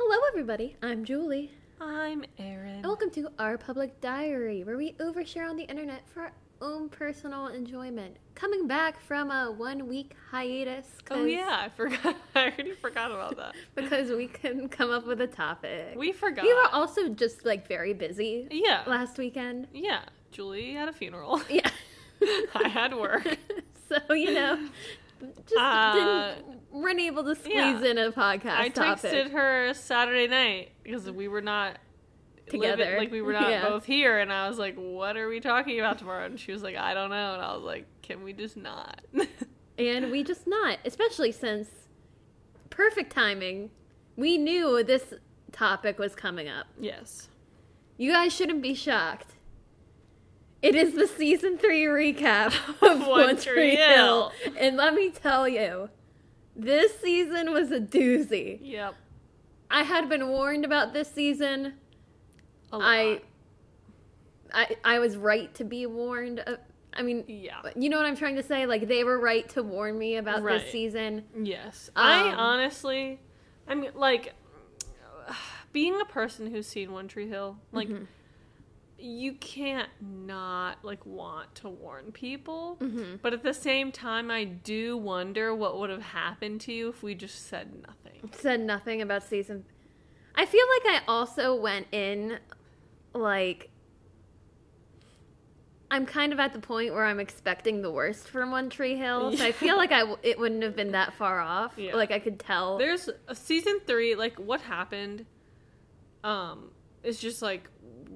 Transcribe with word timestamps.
Hello, 0.00 0.16
everybody. 0.28 0.76
I'm 0.80 1.04
Julie. 1.04 1.50
I'm 1.80 2.24
Erin. 2.38 2.76
And 2.76 2.84
welcome 2.84 3.10
to 3.10 3.30
Our 3.38 3.58
Public 3.58 4.00
Diary, 4.00 4.62
where 4.62 4.76
we 4.76 4.92
overshare 4.94 5.50
on 5.50 5.56
the 5.56 5.64
internet 5.64 6.08
for 6.08 6.20
our 6.22 6.32
own 6.60 6.88
personal 6.88 7.48
enjoyment. 7.48 8.16
Coming 8.36 8.68
back 8.68 9.00
from 9.00 9.32
a 9.32 9.50
one 9.50 9.88
week 9.88 10.14
hiatus. 10.30 10.86
Oh, 11.10 11.24
yeah, 11.24 11.58
I 11.60 11.68
forgot. 11.68 12.14
I 12.36 12.42
already 12.44 12.72
forgot 12.74 13.10
about 13.10 13.36
that. 13.38 13.54
Because 13.74 14.10
we 14.10 14.28
couldn't 14.28 14.68
come 14.68 14.90
up 14.90 15.04
with 15.04 15.20
a 15.20 15.26
topic. 15.26 15.94
We 15.96 16.12
forgot. 16.12 16.44
We 16.44 16.54
were 16.54 16.68
also 16.72 17.08
just 17.08 17.44
like 17.44 17.66
very 17.66 17.92
busy 17.92 18.46
yeah, 18.52 18.84
last 18.86 19.18
weekend. 19.18 19.66
yeah. 19.72 20.02
Julie 20.30 20.74
had 20.74 20.88
a 20.88 20.92
funeral. 20.92 21.40
Yeah. 21.50 21.68
I 22.54 22.68
had 22.68 22.94
work. 22.94 23.26
so, 23.88 24.12
you 24.14 24.32
know, 24.34 24.58
just 25.46 25.56
Uh, 25.58 26.34
didn't, 26.34 26.57
weren't 26.70 27.00
able 27.00 27.24
to 27.24 27.34
squeeze 27.34 27.54
yeah. 27.54 27.84
in 27.84 27.98
a 27.98 28.12
podcast 28.12 28.56
I 28.58 28.68
topic. 28.68 29.10
texted 29.10 29.30
her 29.32 29.72
Saturday 29.74 30.26
night 30.26 30.72
because 30.82 31.10
we 31.10 31.28
were 31.28 31.40
not 31.40 31.78
living- 32.52 32.60
Together. 32.62 32.96
like 32.98 33.10
we 33.10 33.20
were 33.22 33.32
not 33.32 33.48
Yeah. 33.50 33.68
both 33.68 33.84
here, 33.84 34.18
and 34.18 34.32
I 34.32 34.48
was 34.48 34.58
like, 34.58 34.74
"What 34.76 35.16
are 35.16 35.28
we 35.28 35.40
talking 35.40 35.78
about 35.78 35.98
tomorrow?" 35.98 36.24
And 36.26 36.38
she 36.40 36.52
was 36.52 36.62
like, 36.62 36.76
"I 36.76 36.94
don't 36.94 37.10
know," 37.10 37.34
and 37.34 37.42
I 37.42 37.54
was 37.54 37.62
like, 37.64 37.86
"Can 38.02 38.22
we 38.22 38.32
just 38.32 38.56
not?" 38.56 39.00
And 39.78 40.10
we 40.10 40.24
just 40.24 40.46
not, 40.48 40.78
especially 40.84 41.30
since 41.30 41.68
perfect 42.68 43.12
timing. 43.12 43.70
We 44.16 44.36
knew 44.36 44.82
this 44.82 45.14
topic 45.52 45.98
was 46.00 46.14
coming 46.16 46.48
up. 46.48 46.66
yes. 46.80 47.28
You 47.96 48.10
guys 48.12 48.32
shouldn't 48.34 48.60
be 48.62 48.74
shocked. 48.74 49.36
It 50.62 50.74
is 50.74 50.94
the 50.94 51.06
season 51.06 51.58
three 51.58 51.84
recap 51.84 52.52
of 52.82 53.06
One 53.06 53.36
Tree 53.36 53.76
Hill. 53.76 54.30
Hill. 54.30 54.52
And 54.58 54.76
let 54.76 54.94
me 54.94 55.10
tell 55.10 55.48
you, 55.48 55.90
this 56.58 56.98
season 57.00 57.52
was 57.52 57.70
a 57.70 57.80
doozy. 57.80 58.58
Yep. 58.60 58.94
I 59.70 59.82
had 59.84 60.08
been 60.08 60.28
warned 60.28 60.64
about 60.64 60.92
this 60.92 61.10
season. 61.10 61.74
A 62.72 62.78
lot. 62.78 62.84
I, 62.86 63.20
I, 64.52 64.76
I 64.84 64.98
was 64.98 65.16
right 65.16 65.54
to 65.54 65.64
be 65.64 65.86
warned. 65.86 66.40
Of, 66.40 66.58
I 66.94 67.02
mean, 67.02 67.24
yeah. 67.28 67.60
you 67.76 67.88
know 67.88 67.96
what 67.96 68.06
I'm 68.06 68.16
trying 68.16 68.36
to 68.36 68.42
say? 68.42 68.66
Like 68.66 68.88
they 68.88 69.04
were 69.04 69.18
right 69.20 69.48
to 69.50 69.62
warn 69.62 69.98
me 69.98 70.16
about 70.16 70.42
Right. 70.42 70.60
this 70.60 70.72
season. 70.72 71.24
Yes. 71.40 71.90
I 71.94 72.30
Um, 72.30 72.38
honestly, 72.38 73.20
I 73.68 73.74
mean, 73.74 73.90
like, 73.94 74.34
being 75.72 76.00
a 76.00 76.04
person 76.06 76.50
who's 76.50 76.66
seen 76.66 76.92
One 76.92 77.08
Tree 77.08 77.28
Hill, 77.28 77.58
like, 77.72 77.88
Mhm. 77.88 78.06
You 79.00 79.34
can't 79.34 79.88
not, 80.00 80.84
like, 80.84 81.04
want 81.06 81.54
to 81.56 81.68
warn 81.68 82.10
people. 82.12 82.76
Mhm. 82.80 83.20
But 83.22 83.32
at 83.32 83.42
the 83.44 83.54
same 83.54 83.92
time, 83.92 84.30
I 84.30 84.44
do 84.44 84.96
wonder 84.96 85.54
what 85.54 85.78
would 85.78 85.90
have 85.90 86.02
happened 86.02 86.60
to 86.62 86.72
you 86.72 86.88
if 86.88 87.02
we 87.02 87.14
just 87.14 87.46
said 87.46 87.82
nothing. 87.86 88.30
said 88.32 88.60
nothing 88.60 89.00
about 89.00 89.22
season. 89.22 89.64
I 90.34 90.44
feel 90.46 90.64
like 90.84 91.02
I 91.02 91.04
also 91.06 91.54
went 91.54 91.86
in 91.92 92.38
like 93.14 93.70
I'm 95.90 96.04
kind 96.04 96.32
of 96.34 96.38
at 96.38 96.52
the 96.52 96.58
point 96.58 96.92
where 96.92 97.04
I'm 97.06 97.18
expecting 97.18 97.80
the 97.80 97.90
worst 97.90 98.28
from 98.28 98.50
One 98.50 98.68
Tree 98.68 98.94
Hill, 98.96 99.34
so 99.36 99.44
I 99.44 99.52
feel 99.52 99.76
like 99.76 99.90
I 99.90 100.00
w- 100.00 100.18
it 100.22 100.38
wouldn't 100.38 100.62
have 100.62 100.76
been 100.76 100.92
that 100.92 101.14
far 101.14 101.40
off. 101.40 101.78
Yeah. 101.78 101.96
Like 101.96 102.10
I 102.10 102.18
could 102.18 102.38
tell. 102.38 102.76
There's 102.76 103.08
a 103.26 103.34
season 103.34 103.80
three, 103.86 104.14
like, 104.14 104.38
what 104.38 104.60
happened, 104.60 105.24
um, 106.22 106.72
it's 107.02 107.18
just, 107.20 107.40
like, 107.40 107.70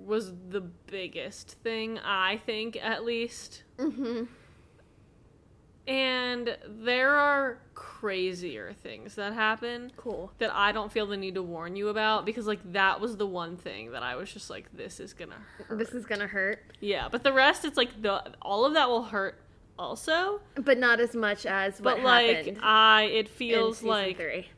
was 0.04 0.32
the 0.48 0.60
biggest 0.60 1.52
thing, 1.62 1.98
I 1.98 2.36
think, 2.44 2.76
at 2.82 3.04
least. 3.04 3.62
hmm 3.78 4.24
And 5.86 6.56
there 6.68 7.14
are 7.16 7.58
crazier 7.74 8.72
things 8.72 9.16
that 9.16 9.32
happen 9.32 9.90
Cool. 9.96 10.32
that 10.38 10.54
I 10.54 10.70
don't 10.72 10.92
feel 10.92 11.06
the 11.06 11.16
need 11.16 11.34
to 11.34 11.42
warn 11.42 11.74
you 11.74 11.88
about 11.88 12.24
because 12.24 12.46
like 12.46 12.60
that 12.72 13.00
was 13.00 13.16
the 13.16 13.26
one 13.26 13.56
thing 13.56 13.90
that 13.92 14.02
I 14.02 14.14
was 14.16 14.32
just 14.32 14.48
like 14.48 14.66
this 14.76 15.00
is 15.00 15.12
to 15.12 15.26
hurt. 15.58 15.78
This 15.78 15.90
is 15.90 16.04
gonna 16.06 16.26
hurt, 16.28 16.60
yeah, 16.80 17.08
but 17.10 17.24
the 17.24 17.32
rest 17.32 17.64
it's 17.64 17.76
like 17.76 18.00
the 18.00 18.32
all 18.40 18.64
of 18.64 18.74
that 18.74 18.88
will 18.88 19.02
hurt 19.04 19.40
also, 19.78 20.40
but 20.54 20.78
not 20.78 21.00
as 21.00 21.16
much 21.16 21.46
as 21.46 21.80
what 21.80 21.96
but 21.96 22.04
like 22.04 22.56
I 22.62 23.04
it 23.04 23.28
feels 23.28 23.82
like 23.82 24.18
three. 24.18 24.48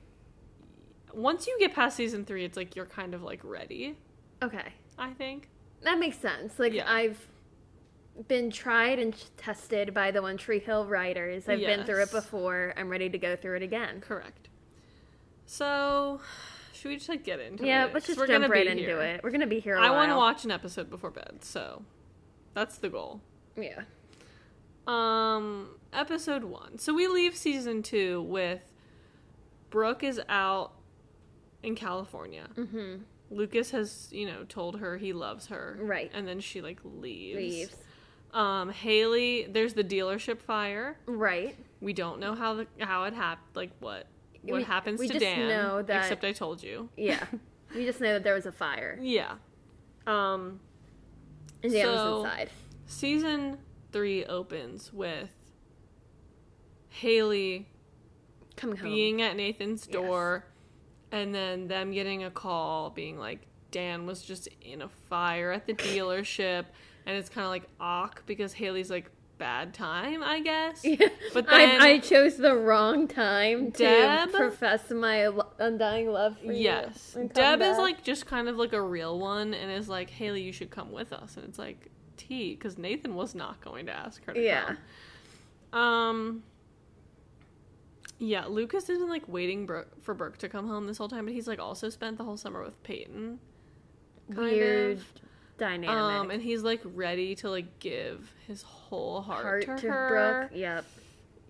once 1.14 1.46
you 1.46 1.56
get 1.58 1.72
past 1.72 1.96
season 1.96 2.24
3 2.24 2.44
it's 2.44 2.56
like 2.56 2.76
you're 2.76 2.84
kind 2.86 3.14
of 3.14 3.22
like 3.22 3.40
ready, 3.44 3.96
Okay, 4.42 4.72
I 4.98 5.12
think. 5.12 5.48
that 5.82 5.98
makes 5.98 6.18
sense. 6.18 6.58
Like 6.58 6.72
Yeah. 6.72 6.90
I've 6.90 7.18
been 8.28 8.50
tried 8.50 8.98
and 9.00 9.14
tested 9.36 9.92
by 9.92 10.10
the 10.12 10.22
One 10.22 10.36
Tree 10.36 10.60
Hill 10.60 10.86
writers. 10.86 11.48
I've 11.48 11.58
been 11.60 11.84
through 11.84 12.02
it 12.02 12.10
before. 12.12 12.72
I'm 12.76 12.88
ready 12.88 13.08
to 13.10 13.18
go 13.18 13.34
through 13.36 13.56
it 13.56 13.62
again. 13.62 14.00
Correct. 14.00 14.48
So, 15.46 16.20
should 16.72 16.88
we 16.90 16.96
just 16.96 17.08
like 17.08 17.24
get 17.24 17.40
into 17.40 17.66
Yeah, 17.66 17.84
it? 17.84 17.88
Yeah, 17.88 17.92
let's 17.94 18.06
just 18.06 18.18
we're 18.18 18.26
jump 18.28 18.48
right 18.48 18.66
into 18.66 18.82
here. 18.84 19.00
it. 19.00 19.22
We're 19.24 19.30
gonna 19.30 19.46
be 19.46 19.60
here. 19.60 19.76
I 19.76 19.88
I 19.88 19.90
want 19.90 20.10
to 20.10 20.16
watch 20.16 20.44
an 20.44 20.50
episode 20.52 20.88
before 20.90 21.10
bed, 21.10 21.38
so 21.42 21.82
that's 22.54 22.78
the 22.78 22.88
goal. 22.88 23.20
Yeah. 23.56 23.82
Um, 24.86 25.70
episode 25.92 26.44
one. 26.44 26.78
So 26.78 26.94
we 26.94 27.08
leave 27.08 27.36
season 27.36 27.82
two 27.82 28.22
with 28.22 28.62
Brooke 29.70 30.02
is 30.02 30.20
out 30.28 30.72
in 31.62 31.74
California. 31.74 32.48
Mm-hmm. 32.54 33.02
Lucas 33.34 33.70
has, 33.72 34.08
you 34.12 34.26
know, 34.26 34.44
told 34.48 34.78
her 34.80 34.96
he 34.96 35.12
loves 35.12 35.46
her. 35.48 35.76
Right. 35.80 36.10
And 36.14 36.26
then 36.26 36.40
she 36.40 36.60
like 36.62 36.78
leaves. 36.84 37.36
Leaves. 37.38 37.76
Um, 38.32 38.70
Haley, 38.70 39.46
there's 39.50 39.74
the 39.74 39.84
dealership 39.84 40.40
fire. 40.40 40.96
Right. 41.06 41.56
We 41.80 41.92
don't 41.92 42.18
know 42.20 42.34
how 42.34 42.54
the 42.54 42.66
how 42.80 43.04
it 43.04 43.14
happened, 43.14 43.46
like 43.54 43.70
what 43.80 44.06
what 44.42 44.56
We- 44.58 44.62
happens 44.62 44.98
we 45.00 45.06
to 45.08 45.14
just 45.14 45.24
Dan. 45.24 45.48
know 45.48 45.82
that- 45.82 46.02
Except 46.02 46.24
I 46.24 46.32
told 46.32 46.62
you. 46.62 46.88
Yeah. 46.96 47.24
we 47.74 47.84
just 47.84 48.00
know 48.00 48.12
that 48.14 48.24
there 48.24 48.34
was 48.34 48.46
a 48.46 48.52
fire 48.52 48.98
Yeah. 49.00 49.36
Um, 50.06 50.60
and 51.62 51.72
Dan 51.72 51.84
So- 51.86 51.92
was 52.22 52.24
inside. 52.24 52.50
season 52.86 53.58
three 53.92 54.24
opens 54.24 54.92
with 54.92 55.30
Haley 56.88 57.68
Coming 58.56 58.76
home. 58.76 58.88
being 58.90 59.22
at 59.22 59.36
Nathan's 59.36 59.86
Yes. 59.86 59.94
And 61.14 61.34
then 61.34 61.68
them 61.68 61.92
getting 61.92 62.24
a 62.24 62.30
call 62.30 62.90
being 62.90 63.18
like 63.18 63.40
Dan 63.70 64.06
was 64.06 64.22
just 64.22 64.48
in 64.60 64.82
a 64.82 64.88
fire 65.08 65.52
at 65.52 65.66
the 65.66 65.74
dealership 65.88 66.64
and 67.06 67.16
it's 67.16 67.28
kind 67.28 67.44
of 67.44 67.50
like 67.50 67.64
awk 67.80 68.22
because 68.26 68.52
Haley's 68.52 68.90
like 68.90 69.10
bad 69.36 69.74
time, 69.74 70.22
I 70.22 70.40
guess. 70.40 70.84
But 71.34 71.46
then 71.48 71.80
I, 71.82 71.88
I 71.94 71.98
chose 71.98 72.36
the 72.36 72.54
wrong 72.54 73.08
time 73.08 73.72
to 73.72 74.28
profess 74.32 74.90
my 74.90 75.28
undying 75.58 76.08
love 76.12 76.38
for 76.38 76.52
you. 76.52 76.62
yes. 76.62 77.12
come 77.14 77.26
Deb 77.28 77.60
is 77.62 77.76
like 77.78 78.04
just 78.04 78.26
kind 78.26 78.48
of 78.48 78.56
like 78.56 78.72
a 78.72 78.80
real 78.80 79.18
one 79.18 79.52
and 79.54 79.70
is 79.72 79.88
like 79.88 80.08
Haley 80.10 80.42
you 80.42 80.52
should 80.52 80.70
come 80.70 80.92
with 80.92 81.12
us 81.12 81.36
and 81.36 81.44
it's 81.46 81.58
like 81.58 81.90
T 82.16 82.54
cuz 82.56 82.78
Nathan 82.78 83.14
was 83.16 83.34
not 83.34 83.60
going 83.60 83.86
to 83.86 83.92
ask 83.92 84.24
her 84.24 84.32
to 84.34 84.40
Yeah. 84.40 84.76
come. 85.72 85.80
Um 85.80 86.42
yeah, 88.18 88.46
Lucas 88.46 88.86
has 88.88 88.98
been 88.98 89.08
like 89.08 89.28
waiting 89.28 89.66
Brooke, 89.66 89.88
for 90.02 90.14
Brooke 90.14 90.38
to 90.38 90.48
come 90.48 90.68
home 90.68 90.86
this 90.86 90.98
whole 90.98 91.08
time, 91.08 91.24
but 91.24 91.34
he's 91.34 91.48
like 91.48 91.58
also 91.58 91.88
spent 91.90 92.18
the 92.18 92.24
whole 92.24 92.36
summer 92.36 92.62
with 92.62 92.80
Peyton. 92.82 93.38
weird 94.28 94.98
of. 94.98 95.04
dynamic. 95.58 95.90
Um, 95.96 96.30
and 96.30 96.42
he's 96.42 96.62
like 96.62 96.80
ready 96.84 97.34
to 97.36 97.50
like 97.50 97.78
give 97.78 98.32
his 98.46 98.62
whole 98.62 99.20
heart, 99.20 99.42
Heart 99.42 99.60
to, 99.66 99.76
to 99.76 99.90
her. 99.92 100.08
Brooke. 100.48 100.58
Yep. 100.58 100.84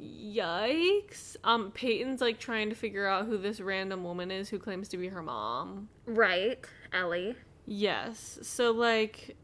Yikes! 0.03 1.37
Um, 1.45 1.71
Peyton's 1.71 2.21
like 2.21 2.39
trying 2.39 2.69
to 2.71 2.75
figure 2.75 3.07
out 3.07 3.27
who 3.27 3.39
this 3.39 3.61
random 3.61 4.03
woman 4.03 4.31
is 4.31 4.49
who 4.49 4.59
claims 4.59 4.89
to 4.89 4.97
be 4.97 5.09
her 5.09 5.23
mom. 5.23 5.89
Right. 6.07 6.59
Ellie. 6.93 7.37
Yes, 7.67 8.39
so 8.43 8.73
like, 8.73 9.37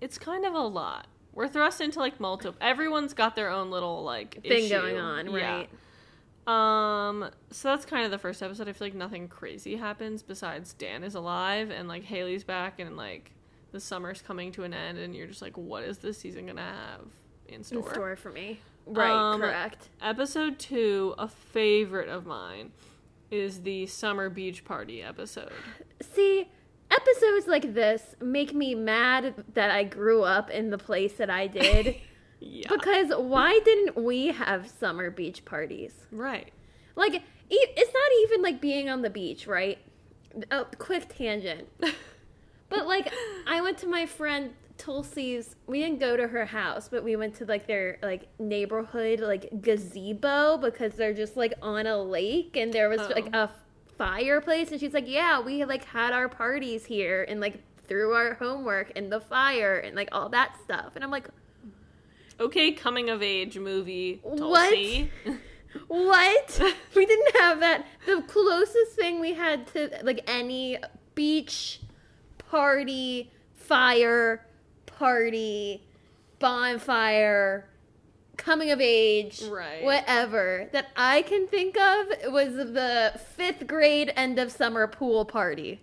it's 0.00 0.18
kind 0.18 0.44
of 0.44 0.54
a 0.54 0.60
lot. 0.60 1.06
We're 1.32 1.48
thrust 1.48 1.80
into 1.80 1.98
like 1.98 2.20
multiple. 2.20 2.56
Everyone's 2.60 3.14
got 3.14 3.34
their 3.34 3.48
own 3.50 3.70
little 3.70 4.04
like 4.04 4.42
Thing 4.42 4.64
issue. 4.66 4.68
going 4.68 4.98
on. 4.98 5.30
Yeah. 5.30 5.64
Um, 6.46 7.30
so 7.50 7.68
that's 7.68 7.84
kind 7.84 8.04
of 8.04 8.10
the 8.10 8.18
first 8.18 8.42
episode. 8.42 8.68
I 8.68 8.72
feel 8.72 8.86
like 8.86 8.94
nothing 8.94 9.28
crazy 9.28 9.76
happens 9.76 10.22
besides 10.22 10.72
Dan 10.72 11.04
is 11.04 11.14
alive 11.14 11.70
and 11.70 11.88
like 11.88 12.04
Haley's 12.04 12.44
back 12.44 12.80
and 12.80 12.96
like 12.96 13.32
the 13.70 13.80
summer's 13.80 14.20
coming 14.20 14.50
to 14.52 14.64
an 14.64 14.74
end 14.74 14.98
and 14.98 15.14
you're 15.14 15.26
just 15.26 15.42
like, 15.42 15.56
what 15.56 15.84
is 15.84 15.98
this 15.98 16.18
season 16.18 16.46
gonna 16.46 16.62
have 16.62 17.06
in 17.48 17.62
store? 17.62 17.78
In 17.80 17.94
store 17.94 18.16
for 18.16 18.30
me. 18.30 18.60
Right. 18.86 19.10
Um, 19.10 19.40
correct. 19.40 19.88
Episode 20.00 20.58
two, 20.58 21.14
a 21.16 21.28
favorite 21.28 22.08
of 22.08 22.26
mine, 22.26 22.72
is 23.30 23.62
the 23.62 23.86
summer 23.86 24.28
beach 24.28 24.64
party 24.64 25.02
episode. 25.02 25.52
See, 26.00 26.50
episodes 26.90 27.46
like 27.46 27.72
this 27.72 28.16
make 28.20 28.52
me 28.52 28.74
mad 28.74 29.44
that 29.54 29.70
I 29.70 29.84
grew 29.84 30.22
up 30.22 30.50
in 30.50 30.70
the 30.70 30.78
place 30.78 31.14
that 31.14 31.30
I 31.30 31.46
did. 31.46 31.96
Yeah. 32.44 32.68
Because 32.68 33.08
why 33.16 33.58
didn't 33.64 33.96
we 34.02 34.28
have 34.28 34.68
summer 34.68 35.10
beach 35.10 35.44
parties? 35.44 35.92
right. 36.10 36.50
Like, 36.94 37.22
it's 37.50 37.92
not 37.94 38.10
even 38.24 38.42
like 38.42 38.60
being 38.60 38.90
on 38.90 39.00
the 39.02 39.08
beach, 39.10 39.46
right? 39.46 39.78
A 40.50 40.64
quick 40.78 41.14
tangent. 41.14 41.68
But 42.68 42.86
like, 42.86 43.12
I 43.46 43.60
went 43.60 43.76
to 43.78 43.86
my 43.86 44.06
friend 44.06 44.54
Tulsi's. 44.78 45.56
We 45.66 45.80
didn't 45.80 46.00
go 46.00 46.16
to 46.16 46.26
her 46.26 46.46
house, 46.46 46.88
but 46.88 47.04
we 47.04 47.16
went 47.16 47.34
to 47.36 47.44
like 47.44 47.66
their 47.66 47.98
like 48.02 48.28
neighborhood 48.38 49.20
like 49.20 49.60
gazebo 49.60 50.56
because 50.56 50.94
they're 50.94 51.12
just 51.12 51.36
like 51.36 51.52
on 51.60 51.86
a 51.86 52.02
lake, 52.02 52.56
and 52.56 52.72
there 52.72 52.88
was 52.88 53.00
Oh. 53.02 53.08
like 53.14 53.34
a 53.34 53.50
fireplace 53.98 54.72
and 54.72 54.80
she's 54.80 54.94
like 54.94 55.06
yeah 55.06 55.38
we 55.38 55.64
like 55.66 55.84
had 55.84 56.12
our 56.14 56.28
parties 56.28 56.86
here 56.86 57.24
and 57.28 57.40
like 57.40 57.62
threw 57.86 58.14
our 58.14 58.34
homework 58.34 58.90
in 58.92 59.10
the 59.10 59.20
fire 59.20 59.76
and 59.76 59.94
like 59.94 60.08
all 60.12 60.28
that 60.30 60.56
stuff 60.64 60.92
and 60.94 61.04
i'm 61.04 61.10
like 61.10 61.28
Okay, 62.40 62.72
coming 62.72 63.10
of 63.10 63.22
age 63.22 63.58
movie. 63.58 64.20
What? 64.22 64.70
Tulsi. 64.70 65.10
what 65.88 66.60
we 66.94 67.06
didn't 67.06 67.36
have 67.40 67.60
that 67.60 67.86
the 68.04 68.20
closest 68.28 68.92
thing 68.92 69.20
we 69.20 69.32
had 69.32 69.66
to 69.68 69.90
like 70.02 70.22
any 70.26 70.76
beach 71.14 71.80
party 72.50 73.30
fire 73.54 74.44
party 74.84 75.82
bonfire 76.38 77.66
coming 78.36 78.70
of 78.70 78.82
age 78.82 79.42
Right. 79.44 79.82
whatever 79.82 80.68
that 80.72 80.88
i 80.94 81.22
can 81.22 81.46
think 81.46 81.78
of 81.78 82.06
was 82.32 82.54
the 82.54 83.18
fifth 83.36 83.66
grade 83.66 84.12
end 84.14 84.38
of 84.38 84.52
summer 84.52 84.86
pool 84.86 85.24
party 85.24 85.80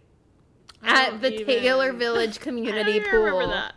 at 0.84 1.20
the 1.20 1.34
even- 1.34 1.46
Taylor 1.48 1.94
Village 2.06 2.40
community 2.40 3.00
pool. 3.00 3.24
remember 3.24 3.48
that. 3.48 3.74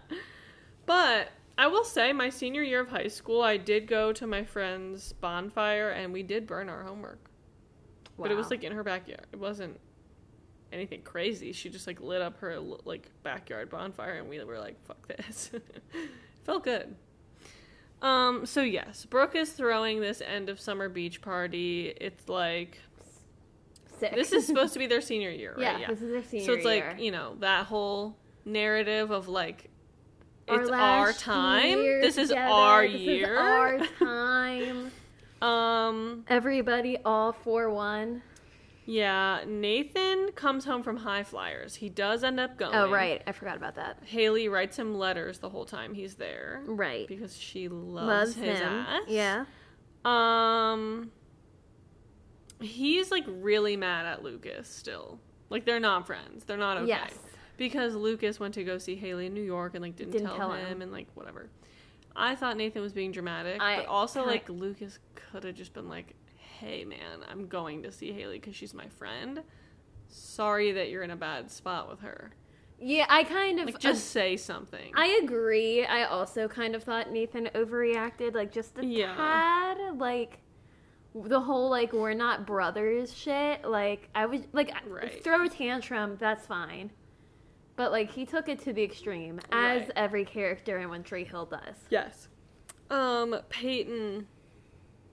But 0.85 1.29
I 1.59 1.67
will 1.67 1.85
say, 1.85 2.13
my 2.13 2.31
senior 2.31 2.63
year 2.63 2.81
of 2.81 2.89
high 2.89 3.09
school, 3.09 3.43
I 3.43 3.57
did 3.57 3.87
go 3.87 4.13
to 4.13 4.27
my 4.27 4.45
friend's 4.45 5.13
bonfire 5.13 5.91
and 5.91 6.13
we 6.13 6.23
did 6.23 6.47
burn 6.47 6.69
our 6.69 6.83
homework. 6.83 7.31
But 8.19 8.31
it 8.31 8.37
was 8.37 8.51
like 8.51 8.63
in 8.63 8.73
her 8.73 8.85
backyard. 8.85 9.27
It 9.33 9.39
wasn't 9.39 9.81
anything 10.73 11.03
crazy. 11.03 11.53
She 11.53 11.69
just 11.69 11.87
like 11.87 12.01
lit 12.01 12.23
up 12.23 12.39
her 12.39 12.59
like 12.59 13.11
backyard 13.23 13.71
bonfire 13.71 14.15
and 14.15 14.29
we 14.29 14.43
were 14.45 14.59
like, 14.59 14.77
"Fuck 14.87 15.09
this." 15.09 15.51
Felt 16.45 16.65
good. 16.65 16.95
Um. 18.01 18.47
So 18.47 18.63
yes, 18.63 19.07
Brooke 19.07 19.35
is 19.35 19.53
throwing 19.53 20.01
this 20.01 20.21
end 20.21 20.49
of 20.49 20.61
summer 20.61 20.89
beach 20.89 21.21
party. 21.21 21.93
It's 22.01 22.29
like 22.29 22.79
sick. 23.99 24.15
this 24.15 24.33
is 24.33 24.47
supposed 24.47 24.73
to 24.75 24.79
be 24.79 24.87
their 24.87 25.01
senior 25.13 25.31
year, 25.31 25.55
right? 25.57 25.81
yeah, 25.81 25.89
this 25.89 26.03
is 26.03 26.11
their 26.11 26.23
senior 26.23 26.47
so 26.47 26.53
it's 26.53 26.65
like 26.65 27.01
you 27.01 27.11
know 27.11 27.37
that 27.41 27.67
whole 27.67 28.17
narrative 28.45 29.11
of 29.11 29.29
like 29.29 29.69
it's 30.49 30.71
our 30.71 31.07
last 31.07 31.21
time. 31.21 31.79
This 31.79 32.17
is 32.19 32.29
together, 32.31 32.51
our 32.51 32.83
this 32.89 32.95
is 32.95 33.01
year. 33.01 33.39
our 33.39 33.79
time. 33.99 34.91
um. 35.43 36.25
Everybody 36.29 36.99
all 37.05 37.33
for 37.33 37.71
one. 37.71 38.23
Yeah. 38.85 39.45
Nathan 39.47 40.33
comes 40.35 40.65
home 40.65 40.83
from 40.83 40.97
High 40.97 41.23
Flyers. 41.23 41.77
He 41.77 41.89
does 41.89 42.25
end 42.25 42.41
up 42.41 42.57
going. 42.59 42.75
Oh 42.75 42.91
right, 42.91 43.23
I 43.27 43.33
forgot 43.33 43.57
about 43.57 43.77
that. 43.77 43.99
Haley 44.05 44.49
writes 44.49 44.77
him 44.79 44.97
letters 44.99 45.39
the 45.39 45.49
whole 45.49 45.65
time 45.65 45.95
he's 45.95 46.15
there 46.17 46.63
Right, 46.67 47.07
because 47.07 47.37
she 47.37 47.69
loves, 47.69 48.07
loves 48.07 48.35
his 48.35 48.59
him. 48.59 48.73
ass. 48.73 49.03
Yeah, 49.09 49.45
Um. 50.05 51.13
He's 52.61 53.11
like 53.11 53.25
really 53.27 53.77
mad 53.77 54.07
at 54.07 54.23
Lucas 54.23 54.69
still. 54.69 55.19
Like 55.51 55.65
they're 55.65 55.81
not 55.81 56.07
friends. 56.07 56.45
They're 56.45 56.57
not 56.57 56.77
okay. 56.79 56.89
yes, 56.89 57.13
Because 57.57 57.95
Lucas 57.95 58.41
went 58.41 58.55
to 58.55 58.65
go 58.65 58.79
see 58.79 58.97
Haley 58.97 59.27
in 59.27 59.35
New 59.35 59.43
York 59.43 59.75
and 59.75 59.83
like 59.83 59.95
didn't, 59.97 60.13
Didn't 60.13 60.29
tell, 60.29 60.37
tell 60.37 60.53
him, 60.53 60.67
him. 60.67 60.83
and 60.83 60.93
like 60.93 61.07
whatever. 61.15 61.49
I 62.17 62.35
thought 62.35 62.57
Nathan 62.57 62.83
was 62.83 62.93
being 62.93 63.13
dramatic, 63.13 63.61
I 63.61 63.77
but 63.79 63.87
also 63.87 64.27
like 64.27 64.49
Lucas 64.49 64.99
could 65.15 65.45
have 65.45 65.55
just 65.55 65.73
been 65.73 65.89
like, 65.89 66.15
"Hey 66.37 66.85
man, 66.85 67.21
I'm 67.31 67.47
going 67.47 67.83
to 67.85 67.93
see 67.93 68.13
Haley 68.13 68.39
because 68.39 68.55
she's 68.57 68.75
my 68.75 68.89
friend. 68.89 69.43
Sorry 70.09 70.73
that 70.73 70.91
you're 70.91 71.03
in 71.03 71.11
a 71.11 71.17
bad 71.17 71.51
spot 71.51 71.89
with 71.89 72.01
her. 72.01 72.33
yeah. 72.79 73.07
I 73.09 73.25
kind 73.25 73.61
of 73.61 73.67
Like 73.67 73.79
just 73.79 74.11
say 74.11 74.37
something." 74.37 74.93
I 74.95 75.21
agree. 75.23 75.85
I 75.87 76.05
also 76.05 76.49
kind 76.49 76.75
of 76.75 76.83
thought 76.83 77.11
Nathan 77.11 77.49
overreacted, 77.55 78.35
like 78.35 78.53
just 78.53 78.79
a 78.79 78.85
Yeah. 78.85 79.15
tad, 79.15 79.99
like 79.99 80.39
the 81.15 81.41
whole 81.41 81.69
like 81.71 81.93
we're 81.93 82.15
not 82.15 82.47
brothers 82.47 83.15
shit. 83.15 83.65
Like 83.65 84.09
I 84.15 84.27
was 84.27 84.41
like 84.53 84.73
Right. 84.87 85.23
throw 85.23 85.45
a 85.45 85.49
tantrum, 85.49 86.17
that's 86.19 86.47
fine. 86.47 86.91
But 87.77 87.91
like 87.93 88.11
he 88.11 88.27
took 88.27 88.49
it 88.49 88.59
to 88.61 88.73
the 88.73 88.83
extreme, 88.83 89.41
as 89.51 89.83
Right. 89.83 89.91
every 89.97 90.25
character 90.25 90.79
in 90.79 90.89
One 90.89 91.03
Tree 91.03 91.25
Hill 91.25 91.47
does. 91.47 91.77
yes. 91.91 92.29
Um, 92.91 93.35
Peyton 93.49 94.27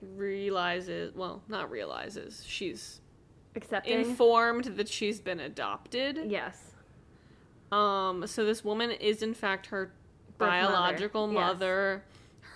realizes, 0.02 1.14
well, 1.14 1.42
not 1.48 1.70
realizes, 1.70 2.44
she's 2.46 3.00
Accepting. 3.56 3.98
informed 4.00 4.64
that 4.76 4.88
she's 4.88 5.20
been 5.20 5.40
adopted. 5.40 6.20
yes. 6.26 6.66
Um, 7.72 8.26
so 8.26 8.44
this 8.44 8.64
woman 8.64 8.90
is 8.90 9.22
in 9.22 9.32
fact 9.32 9.66
her 9.66 9.92
Birth 10.38 10.48
mother, 10.48 10.66
biological 10.72 11.26
yes. 11.32 11.34
mother. 11.34 12.04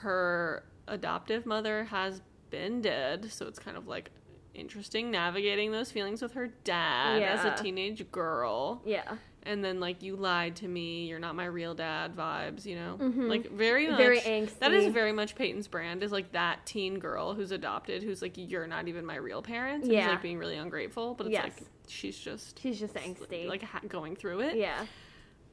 Her 0.00 0.64
adoptive 0.88 1.46
mother 1.46 1.84
has 1.84 2.20
been 2.50 2.80
dead, 2.82 3.30
so 3.30 3.46
it's 3.46 3.58
kind 3.58 3.76
of 3.76 3.86
like 3.86 4.10
interesting 4.54 5.10
navigating 5.10 5.70
those 5.72 5.90
feelings 5.92 6.20
with 6.22 6.32
her 6.32 6.48
dad 6.64 7.22
as 7.22 7.44
a 7.44 7.62
teenage 7.62 8.10
girl. 8.10 8.82
Yeah. 8.84 9.16
And 9.46 9.62
then 9.62 9.79
like 9.79 10.02
you 10.02 10.17
lied 10.17 10.56
to 10.56 10.69
me, 10.69 11.06
you're 11.06 11.19
not 11.19 11.35
my 11.37 11.44
real 11.44 11.75
dad 11.75 12.17
vibes, 12.17 12.64
you 12.64 12.76
know? 12.76 12.96
Mhm. 12.99 13.29
Like 13.29 13.50
very 13.50 13.88
much 13.88 13.99
Very 13.99 14.20
That 14.61 14.73
is 14.73 14.87
very 14.93 15.12
much 15.12 15.35
Peyton's 15.35 15.69
brand 15.69 16.02
is 16.02 16.12
like 16.12 16.32
that 16.32 16.64
teen 16.64 16.99
girl 16.99 17.35
who's 17.35 17.50
adopted 17.50 18.02
who's 18.02 18.23
like 18.23 18.32
you're 18.37 18.67
not 18.67 18.88
even 18.88 19.05
my 19.05 19.17
real 19.17 19.43
parents 19.43 19.85
and 19.87 19.93
Yeah. 19.94 20.08
like 20.11 20.23
being 20.23 20.38
really 20.38 20.56
ungrateful, 20.56 21.14
but 21.14 21.26
it's 21.26 21.32
Yes. 21.35 21.44
like 21.44 21.62
she's 21.88 22.19
just 22.19 22.58
She's 22.61 22.81
just 22.81 22.94
angsty. 22.94 23.46
like 23.46 23.62
ha- 23.62 23.81
going 23.87 24.17
through 24.17 24.41
it. 24.41 24.56
yeah. 24.56 24.87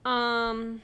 Um. 0.05 0.81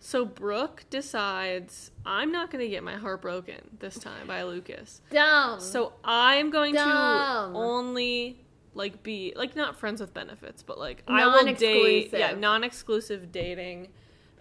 So 0.00 0.24
Brooke 0.24 0.84
decides 0.90 1.92
I'm 2.04 2.32
not 2.32 2.50
going 2.50 2.64
to 2.64 2.68
get 2.68 2.82
my 2.82 2.96
heart 2.96 3.22
broken 3.22 3.76
this 3.78 3.96
time 3.98 4.26
by 4.26 4.42
Lucas. 4.42 5.00
Dumb. 5.10 5.60
So 5.60 5.92
I'm 6.02 6.50
going 6.50 6.74
Dumb. 6.74 7.52
to 7.52 7.58
only 7.58 8.44
like 8.74 9.02
be 9.02 9.32
like 9.36 9.54
not 9.56 9.78
friends 9.78 10.00
with 10.00 10.14
benefits, 10.14 10.62
but 10.62 10.78
like 10.78 11.02
I 11.06 11.26
will 11.26 11.52
date 11.54 12.10
yeah, 12.12 12.32
non-exclusive 12.34 13.30
dating. 13.32 13.88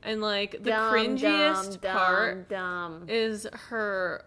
And 0.04 0.20
like 0.20 0.52
the 0.64 0.72
dumb, 0.72 0.94
cringiest 0.94 1.80
dumb, 1.82 1.96
part 1.96 2.50
Dumb. 2.50 3.06
is 3.08 3.46
her 3.70 4.26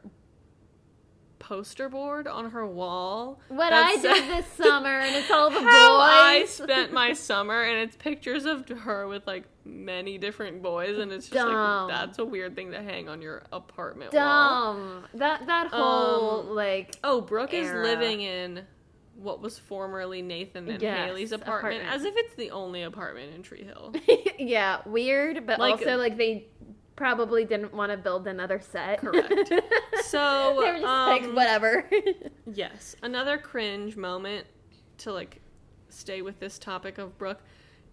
poster 1.41 1.89
board 1.89 2.27
on 2.27 2.51
her 2.51 2.67
wall. 2.67 3.41
What 3.49 3.73
I 3.73 3.97
says- 3.97 4.03
did 4.03 4.29
this 4.31 4.47
summer, 4.53 4.89
and 5.01 5.15
it's 5.17 5.31
all 5.31 5.51
the 5.51 5.61
how 5.61 5.99
I 6.01 6.45
spent 6.47 6.93
my 6.93 7.13
summer, 7.29 7.63
and 7.63 7.79
it's 7.81 7.97
pictures 7.97 8.45
of 8.45 8.69
her 8.69 9.07
with 9.09 9.27
like 9.27 9.45
many 9.65 10.17
different 10.17 10.63
boys, 10.63 10.97
and 10.99 11.11
it's 11.13 11.27
just 11.29 11.35
Dumb. 11.35 11.89
like 11.89 11.97
that's 11.97 12.19
a 12.19 12.25
weird 12.25 12.55
thing 12.57 12.71
to 12.71 12.83
hang 12.83 13.09
on 13.09 13.21
your 13.21 13.43
apartment 13.53 14.13
wall. 14.15 14.75
Dumb. 14.75 15.05
That 15.15 15.47
that 15.47 15.69
whole 15.69 16.41
Um, 16.49 16.55
like 16.55 16.97
Oh, 17.05 17.21
Brooke 17.21 17.53
is 17.53 17.71
living 17.71 18.21
in 18.23 18.63
what 19.17 19.41
was 19.41 19.59
formerly 19.59 20.23
Nathan 20.23 20.69
and 20.69 20.83
Yes, 20.83 21.07
Haley's 21.09 21.33
apartment, 21.33 21.83
apartment. 21.83 21.95
as 21.95 22.05
if 22.05 22.15
it's 22.17 22.35
the 22.35 22.51
only 22.51 22.83
apartment 22.83 23.35
in 23.35 23.43
Tree 23.43 23.65
Hill. 23.65 23.95
yeah, 24.39 24.81
weird, 24.87 25.47
but 25.47 25.59
Like- 25.59 25.73
also 25.75 25.97
like 25.97 26.17
they 26.17 26.47
probably 26.97 27.45
didn't 27.45 27.75
want 27.75 27.91
to 27.91 27.99
build 27.99 28.27
another 28.29 28.61
set. 28.61 29.01
Correct. 29.01 29.53
So, 30.05 30.59
they 30.61 30.71
were 30.73 30.79
just 30.81 30.85
um, 30.85 31.09
like 31.09 31.27
whatever. 31.35 31.89
Yes, 32.53 32.95
another 33.03 33.39
cringe 33.39 33.97
moment 33.97 34.47
to 34.99 35.13
like 35.13 35.41
stay 35.89 36.21
with 36.23 36.39
this 36.41 36.59
topic 36.59 36.99
of 36.99 37.17
Brooke. 37.17 37.41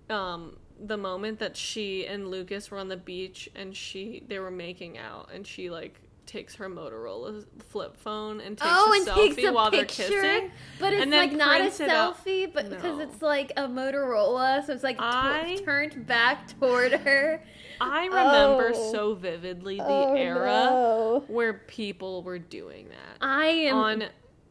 Um, 0.09 0.57
the 0.83 0.97
moment 0.97 1.39
that 1.39 1.55
she 1.55 2.05
and 2.05 2.29
Lucas 2.29 2.69
were 2.69 2.77
on 2.79 2.89
the 2.89 2.97
beach 2.97 3.49
and 3.55 3.75
she 3.75 4.23
they 4.27 4.39
were 4.39 4.51
making 4.51 4.97
out 4.97 5.29
and 5.33 5.47
she 5.47 5.69
like 5.69 6.01
takes 6.25 6.55
her 6.55 6.69
Motorola 6.69 7.43
flip 7.69 7.97
phone 7.97 8.39
and 8.39 8.57
takes 8.57 8.69
oh, 8.73 8.91
a 8.93 8.95
and 8.97 9.07
selfie 9.07 9.35
takes 9.35 9.43
a 9.49 9.51
while 9.53 9.71
picture, 9.71 10.07
they're 10.09 10.21
kissing. 10.39 10.51
but 10.79 10.93
it's 10.93 11.11
like 11.11 11.31
not 11.33 11.55
a 11.55 11.59
prints 11.59 11.79
it 11.79 11.89
out. 11.89 12.23
selfie, 12.25 12.53
but 12.53 12.69
because 12.69 12.97
No. 12.97 13.03
it's 13.03 13.21
like 13.21 13.51
a 13.57 13.63
Motorola, 13.67 14.65
so 14.65 14.73
it's 14.73 14.83
like 14.83 14.97
t- 14.97 15.03
I- 15.03 15.59
turned 15.65 16.05
back 16.07 16.57
toward 16.59 16.91
her. 16.93 17.43
I 17.81 18.05
remember 18.05 18.71
Oh. 18.75 18.91
so 18.91 19.13
vividly 19.15 19.77
the 19.77 19.83
Oh, 19.85 20.13
era 20.15 20.45
no. 20.69 21.23
where 21.27 21.53
people 21.53 22.21
were 22.23 22.37
doing 22.39 22.89
that 22.89 23.17
I 23.19 23.45
am 23.47 23.75
on 23.75 24.03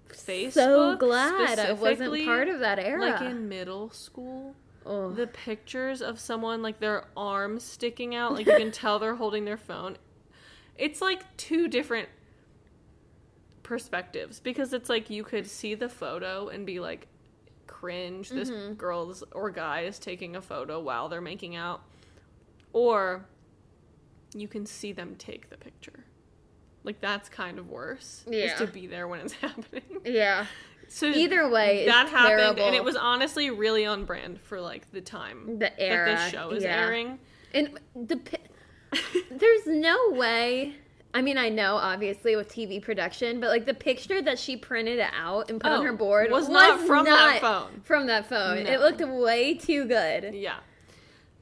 Facebook. 0.08 0.52
so 0.52 0.96
glad 0.96 1.58
I 1.58 1.72
wasn't 1.72 2.24
part 2.24 2.48
of 2.48 2.58
that 2.60 2.78
era. 2.80 3.00
Like 3.12 3.20
in 3.22 3.48
middle 3.48 3.90
school. 3.90 4.54
oh. 4.84 5.12
the 5.12 5.28
pictures 5.28 6.02
of 6.02 6.18
someone 6.18 6.60
like 6.62 6.80
their 6.80 7.04
arms 7.16 7.62
sticking 7.62 8.14
out 8.16 8.32
like 8.32 8.46
you 8.46 8.56
can 8.56 8.72
tell 8.72 8.98
they're 8.98 9.14
holding 9.14 9.44
their 9.44 9.56
phone 9.56 9.96
it's 10.80 11.00
like 11.00 11.36
two 11.36 11.68
different 11.68 12.08
perspectives 13.62 14.40
because 14.40 14.72
it's 14.72 14.88
like 14.88 15.10
you 15.10 15.22
could 15.22 15.46
see 15.48 15.74
the 15.74 15.88
photo 15.88 16.48
and 16.48 16.66
be 16.66 16.80
like 16.80 17.06
cringe 17.66 18.30
this 18.30 18.50
Mhm. 18.50 18.76
girl's 18.76 19.22
or 19.32 19.50
guy 19.50 19.82
is 19.82 19.98
taking 19.98 20.34
a 20.34 20.42
photo 20.42 20.80
while 20.80 21.08
they're 21.08 21.20
making 21.20 21.54
out 21.54 21.82
or 22.72 23.26
you 24.34 24.48
can 24.48 24.66
see 24.66 24.92
them 24.92 25.14
take 25.16 25.50
the 25.50 25.56
picture 25.56 26.04
like 26.82 27.00
that's 27.00 27.28
kind 27.28 27.58
of 27.58 27.68
worse 27.68 28.24
Yeah. 28.28 28.46
is 28.46 28.54
to 28.58 28.66
be 28.66 28.86
there 28.86 29.06
when 29.06 29.20
it's 29.20 29.32
happening 29.46 30.00
yeah. 30.04 30.46
so 30.88 31.06
Either 31.06 31.48
way, 31.48 31.86
that 31.86 32.08
happened 32.08 32.58
and 32.58 32.74
it 32.74 32.82
was 32.82 32.96
honestly 32.96 33.50
really 33.50 33.86
on 33.86 34.04
brand 34.04 34.40
for 34.40 34.60
like 34.60 34.90
the 34.90 35.00
time 35.00 35.58
the 35.60 35.78
era 35.80 36.10
that 36.10 36.24
this 36.24 36.32
show 36.32 36.50
is 36.50 36.64
yeah. 36.64 36.76
airing 36.76 37.18
And 37.54 37.78
the 37.94 38.16
there's 39.30 39.66
no 39.66 39.96
way 40.10 40.74
I 41.12 41.22
mean, 41.22 41.38
I 41.38 41.48
know 41.48 41.74
obviously 41.74 42.36
with 42.36 42.48
TV 42.48 42.80
production, 42.80 43.40
but 43.40 43.48
like 43.48 43.66
the 43.66 43.74
picture 43.74 44.22
that 44.22 44.38
she 44.38 44.56
printed 44.56 45.00
out 45.12 45.50
and 45.50 45.60
put 45.60 45.72
Oh, 45.72 45.78
on 45.80 45.84
her 45.84 45.92
board 45.92 46.30
was 46.30 46.48
not 46.48 46.80
from 46.86 47.04
that 47.04 47.40
phone. 47.40 47.80
From 47.82 48.06
that 48.06 48.26
phone, 48.28 48.62
No. 48.62 48.70
it 48.70 48.78
looked 48.78 49.00
way 49.00 49.54
too 49.54 49.86
good. 49.86 50.34
Yeah. 50.34 50.58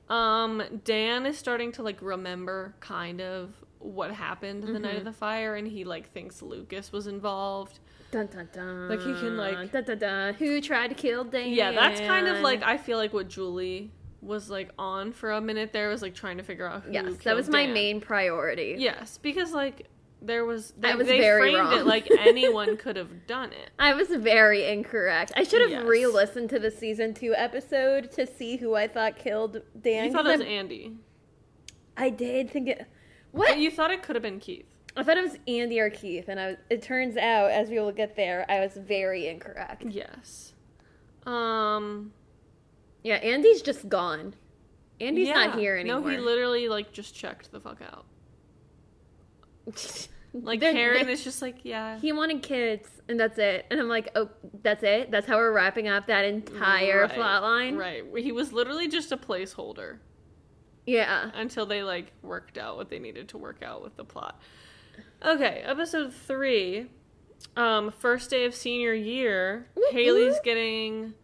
Um, 0.08 0.62
Dan 0.84 1.26
is 1.26 1.36
starting 1.36 1.70
to 1.72 1.82
like 1.82 2.00
remember 2.00 2.74
kind 2.80 3.20
of 3.20 3.52
what 3.78 4.10
happened 4.10 4.62
the 4.62 4.78
night 4.78 4.96
of 4.96 5.04
the 5.04 5.12
fire, 5.12 5.54
and 5.56 5.68
he 5.68 5.84
like 5.84 6.10
thinks 6.12 6.40
Lucas 6.40 6.90
was 6.90 7.06
involved. 7.06 7.78
Dun 8.10 8.26
dun 8.28 8.48
dun. 8.54 8.88
Like, 8.88 9.00
he 9.00 9.12
can, 9.12 9.36
like- 9.36 9.70
dun 9.70 9.84
dun 9.84 9.98
dun. 9.98 10.34
Who 10.34 10.62
tried 10.62 10.88
to 10.88 10.94
kill 10.94 11.24
Dan? 11.24 11.50
Yeah, 11.50 11.72
that's 11.72 12.00
kind 12.00 12.26
of 12.26 12.38
like 12.38 12.62
I 12.62 12.78
feel 12.78 12.96
like 12.96 13.12
what 13.12 13.28
Julie 13.28 13.90
was 14.20 14.50
like 14.50 14.70
on 14.78 15.12
for 15.12 15.30
a 15.32 15.40
minute 15.40 15.72
there 15.72 15.88
was 15.88 16.02
like 16.02 16.14
trying 16.14 16.36
to 16.38 16.42
figure 16.42 16.66
out 16.66 16.82
who. 16.82 16.92
yes, 16.92 17.14
that 17.24 17.36
was 17.36 17.48
my 17.48 17.64
Dan. 17.64 17.74
main 17.74 18.00
priority. 18.00 18.74
Yes, 18.78 19.18
because 19.18 19.52
like 19.52 19.86
there 20.20 20.44
was 20.44 20.72
they, 20.76 20.90
I 20.90 20.94
was 20.96 21.06
they 21.06 21.18
very 21.18 21.52
framed 21.52 21.72
it 21.72 21.76
wrong. 21.78 21.86
like 21.86 22.08
anyone 22.18 22.76
could 22.76 22.96
have 22.96 23.26
done 23.28 23.52
it. 23.52 23.70
I 23.78 23.94
was 23.94 24.08
very 24.08 24.66
incorrect. 24.68 25.32
I 25.36 25.44
should 25.44 25.60
have 25.60 25.70
Yes. 25.70 25.84
re-listened 25.84 26.50
to 26.50 26.58
the 26.58 26.70
season 26.72 27.14
two 27.14 27.34
episode 27.36 28.10
to 28.12 28.26
see 28.26 28.56
who 28.56 28.74
I 28.74 28.88
thought 28.88 29.16
killed 29.16 29.62
Dan. 29.80 30.06
You 30.06 30.12
thought 30.12 30.26
it 30.26 30.30
was 30.32 30.40
I'm- 30.40 30.50
Andy. 30.50 30.96
I 31.96 32.10
did 32.10 32.50
think 32.50 32.68
it. 32.68 32.78
But 33.32 33.38
What? 33.38 33.58
you 33.58 33.70
thought 33.70 33.90
it 33.92 34.02
could 34.02 34.16
have 34.16 34.22
been 34.22 34.40
Keith. 34.40 34.66
I 34.96 35.04
thought 35.04 35.16
it 35.16 35.22
was 35.22 35.36
Andy 35.46 35.78
or 35.78 35.90
Keith, 35.90 36.28
and 36.28 36.40
I 36.40 36.46
was, 36.48 36.56
it 36.70 36.82
turns 36.82 37.16
out, 37.16 37.52
as 37.52 37.70
we 37.70 37.78
will 37.78 37.92
get 37.92 38.16
there, 38.16 38.44
I 38.48 38.58
was 38.58 38.72
very 38.74 39.28
incorrect. 39.28 39.84
Yes. 39.88 40.54
Um. 41.24 42.12
Yeah, 43.08 43.14
Andy's 43.16 43.62
just 43.62 43.88
gone. 43.88 44.34
Andy's 45.00 45.28
yeah. 45.28 45.46
not 45.46 45.58
here 45.58 45.76
anymore. 45.76 46.00
No, 46.02 46.08
he 46.08 46.18
literally 46.18 46.68
like 46.68 46.92
just 46.92 47.14
checked 47.14 47.50
the 47.50 47.58
fuck 47.60 47.80
out. 47.80 48.04
Like 50.34 50.60
They're- 50.60 50.74
Karen 50.74 51.06
they- 51.06 51.12
is 51.12 51.24
just 51.24 51.40
like, 51.40 51.56
yeah. 51.62 51.98
he 51.98 52.12
wanted 52.12 52.42
kids, 52.42 52.86
and 53.08 53.18
that's 53.18 53.38
it. 53.38 53.64
And 53.70 53.80
I'm 53.80 53.88
like, 53.88 54.10
oh, 54.14 54.28
that's 54.62 54.82
it. 54.82 55.10
That's 55.10 55.26
how 55.26 55.36
we're 55.36 55.52
wrapping 55.52 55.88
up 55.88 56.06
that 56.08 56.26
entire 56.26 57.02
Right, 57.02 57.10
plot 57.14 57.42
line. 57.42 57.76
Right. 57.76 58.04
He 58.18 58.30
was 58.30 58.52
literally 58.52 58.88
just 58.88 59.10
a 59.10 59.16
placeholder 59.16 59.96
Yeah. 60.84 61.30
until 61.34 61.64
they 61.64 61.82
like 61.82 62.12
worked 62.22 62.58
out 62.58 62.76
what 62.76 62.90
they 62.90 62.98
needed 62.98 63.30
to 63.30 63.38
work 63.38 63.62
out 63.62 63.82
with 63.82 63.96
the 63.96 64.04
plot. 64.04 64.38
Okay, 65.24 65.62
episode 65.64 66.12
three. 66.12 66.90
Um, 67.56 67.90
first 67.90 68.28
day 68.28 68.44
of 68.44 68.54
senior 68.54 68.92
year. 68.92 69.66
Haley's 69.92 70.38
getting 70.44 71.14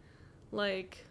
like 0.51 1.04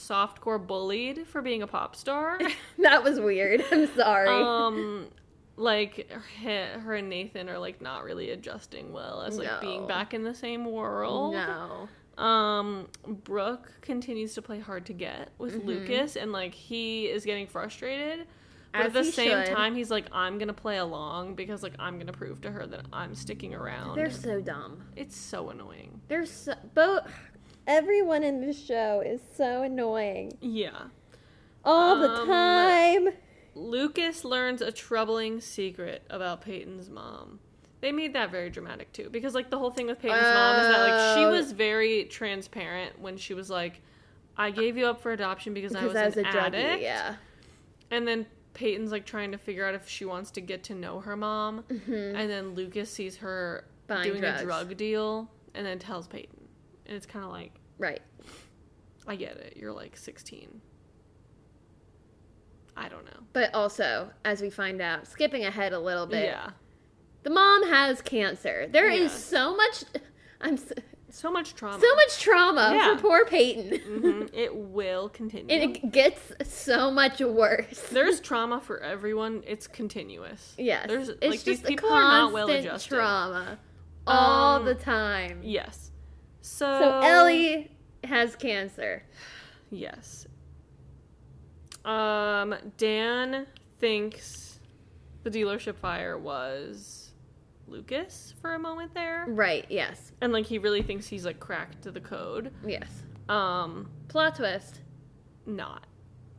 softcore 0.00 0.64
bullied 0.64 1.26
for 1.26 1.42
being 1.42 1.62
a 1.62 1.66
pop 1.66 1.94
star. 1.96 2.38
that 2.78 3.02
was 3.04 3.20
weird. 3.20 3.62
I'm 3.70 3.86
sorry. 3.94 4.28
um 4.28 5.08
like 5.56 6.10
her, 6.42 6.80
her 6.80 6.94
and 6.94 7.08
Nathan 7.10 7.48
are 7.50 7.58
like 7.58 7.82
not 7.82 8.04
really 8.04 8.30
adjusting 8.30 8.92
well 8.92 9.20
as 9.22 9.36
like 9.36 9.60
being 9.60 9.86
back 9.86 10.14
in 10.14 10.24
the 10.24 10.34
same 10.34 10.64
world. 10.64 11.34
no. 11.34 11.88
Um, 12.22 12.88
Brooke 13.24 13.72
continues 13.80 14.34
to 14.34 14.42
play 14.42 14.58
hard 14.60 14.84
to 14.86 14.92
get 14.92 15.30
with 15.38 15.54
Mm-hmm. 15.56 15.66
Lucas, 15.68 16.16
and 16.16 16.32
like 16.32 16.52
he 16.54 17.06
is 17.06 17.24
getting 17.24 17.46
frustrated. 17.46 18.26
But 18.72 18.82
As 18.82 18.86
at 18.88 18.92
the 18.92 19.04
same 19.04 19.30
should. 19.46 19.54
time, 19.54 19.74
he's 19.74 19.90
like, 19.90 20.04
I'm 20.12 20.38
gonna 20.38 20.52
play 20.52 20.76
along 20.76 21.34
because 21.34 21.62
like 21.62 21.72
I'm 21.78 21.98
gonna 21.98 22.12
prove 22.12 22.40
to 22.42 22.50
her 22.50 22.66
that 22.66 22.84
I'm 22.92 23.14
sticking 23.14 23.54
around. 23.54 23.96
They're 23.96 24.10
so 24.10 24.40
dumb. 24.40 24.82
It's 24.96 25.16
so 25.16 25.48
annoying. 25.50 26.00
They're 26.08 26.26
so 26.26 26.54
both. 26.74 27.10
Everyone 27.70 28.24
in 28.24 28.40
this 28.40 28.60
show 28.60 29.00
is 29.00 29.20
so 29.36 29.62
annoying 29.62 30.36
Yeah. 30.40 30.86
all 31.64 32.00
the 32.00 32.10
Um, 32.10 32.26
time. 32.26 33.08
Lucas 33.54 34.24
learns 34.24 34.60
a 34.60 34.72
troubling 34.72 35.40
secret 35.40 36.02
about 36.10 36.40
Peyton's 36.40 36.90
mom. 36.90 37.38
They 37.80 37.92
made 37.92 38.12
that 38.14 38.32
very 38.32 38.50
dramatic 38.50 38.92
too, 38.92 39.08
because 39.08 39.36
like 39.36 39.50
the 39.50 39.58
whole 39.58 39.70
thing 39.70 39.86
with 39.86 40.00
Peyton's 40.00 40.20
mom 40.20 40.56
is 40.60 40.66
that 40.66 40.80
like 40.80 41.16
she 41.16 41.24
Oh. 41.24 41.30
was 41.30 41.52
very 41.52 42.06
transparent 42.06 42.98
when 43.00 43.16
she 43.16 43.34
was 43.34 43.48
like, 43.50 43.80
"I 44.36 44.50
gave 44.50 44.76
you 44.76 44.86
up 44.86 45.00
for 45.00 45.12
adoption 45.12 45.54
because, 45.54 45.72
I 45.76 45.84
was, 45.86 45.94
I 45.94 46.06
was 46.06 46.16
an 46.16 46.26
a 46.26 46.28
druggie. 46.28 46.34
addict." 46.54 46.82
Yeah. 46.82 47.14
And 47.92 48.06
then 48.08 48.26
Peyton's 48.52 48.90
like 48.90 49.06
trying 49.06 49.30
to 49.30 49.38
figure 49.38 49.64
out 49.64 49.76
if 49.76 49.88
she 49.88 50.04
wants 50.04 50.32
to 50.32 50.40
get 50.40 50.64
to 50.64 50.74
know 50.74 50.98
her 51.00 51.16
mom. 51.16 51.62
Mhm. 51.68 52.14
And 52.16 52.28
then 52.28 52.56
Lucas 52.56 52.90
sees 52.90 53.18
her 53.18 53.64
Buying 53.86 54.08
doing 54.08 54.20
drugs. 54.22 54.40
a 54.42 54.44
drug 54.44 54.76
deal 54.76 55.30
and 55.54 55.64
then 55.64 55.78
tells 55.78 56.08
Peyton. 56.08 56.48
And 56.86 56.96
it's 56.96 57.06
kind 57.06 57.24
of 57.24 57.30
like, 57.30 57.52
Right. 57.80 58.02
I 59.06 59.16
get 59.16 59.36
it. 59.38 59.56
You're 59.56 59.72
like 59.72 59.96
16. 59.96 60.60
I 62.76 62.88
don't 62.88 63.04
know. 63.06 63.20
But 63.32 63.54
also, 63.54 64.10
as 64.24 64.40
we 64.42 64.50
find 64.50 64.80
out, 64.80 65.06
skipping 65.06 65.44
ahead 65.44 65.72
a 65.72 65.78
little 65.78 66.06
bit, 66.06 66.24
Yeah. 66.26 66.50
the 67.22 67.30
mom 67.30 67.64
has 67.68 68.00
cancer. 68.02 68.66
There 68.70 68.88
is 68.90 69.10
Yeah. 69.12 69.18
so 69.18 69.56
much. 69.56 69.84
I'm 70.42 70.56
so, 70.56 70.74
So 71.10 71.30
much 71.30 71.54
trauma. 71.54 71.80
so 71.80 71.94
much 71.96 72.20
trauma 72.20 72.72
Yeah. 72.74 72.94
for 72.96 73.00
poor 73.02 73.24
Peyton. 73.24 73.78
hmm 73.80 74.22
It 74.32 74.54
will 74.54 75.08
continue. 75.08 75.54
And 75.54 75.76
it 75.76 75.90
gets 75.90 76.32
so 76.44 76.90
much 76.90 77.20
worse. 77.20 77.80
There's 77.90 78.20
trauma 78.20 78.60
for 78.60 78.80
everyone. 78.80 79.42
It's 79.46 79.66
continuous. 79.66 80.54
yes, 80.58 80.86
There's 80.86 81.08
it's 81.08 81.20
like 81.22 81.30
just 81.32 81.44
these 81.44 81.62
a 81.64 81.66
people 81.66 81.90
are 81.90 82.02
not 82.02 82.32
well 82.32 82.46
constant 82.46 82.66
adjusted. 82.66 82.94
trauma 82.94 83.58
all 84.06 84.56
Um, 84.58 84.64
the 84.66 84.74
time. 84.74 85.40
Yes. 85.42 85.89
So, 86.42 86.66
So 86.80 87.00
Ellie 87.00 87.70
has 88.04 88.36
cancer. 88.36 89.02
Yes. 89.70 90.26
Um, 91.84 92.54
Dan 92.76 93.46
thinks 93.78 94.60
the 95.22 95.30
dealership 95.30 95.76
fire 95.76 96.18
was 96.18 97.12
Lucas 97.66 98.34
for 98.40 98.54
a 98.54 98.58
moment 98.58 98.94
there. 98.94 99.24
Right. 99.28 99.64
Yes. 99.68 100.12
And 100.20 100.32
like 100.32 100.46
he 100.46 100.58
really 100.58 100.82
thinks 100.82 101.06
he's 101.06 101.24
like 101.24 101.40
cracked 101.40 101.82
to 101.82 101.90
the 101.90 102.00
code. 102.00 102.52
Yes. 102.66 102.88
Um, 103.28 103.88
Plot 104.08 104.36
twist. 104.36 104.80
not. 105.46 105.86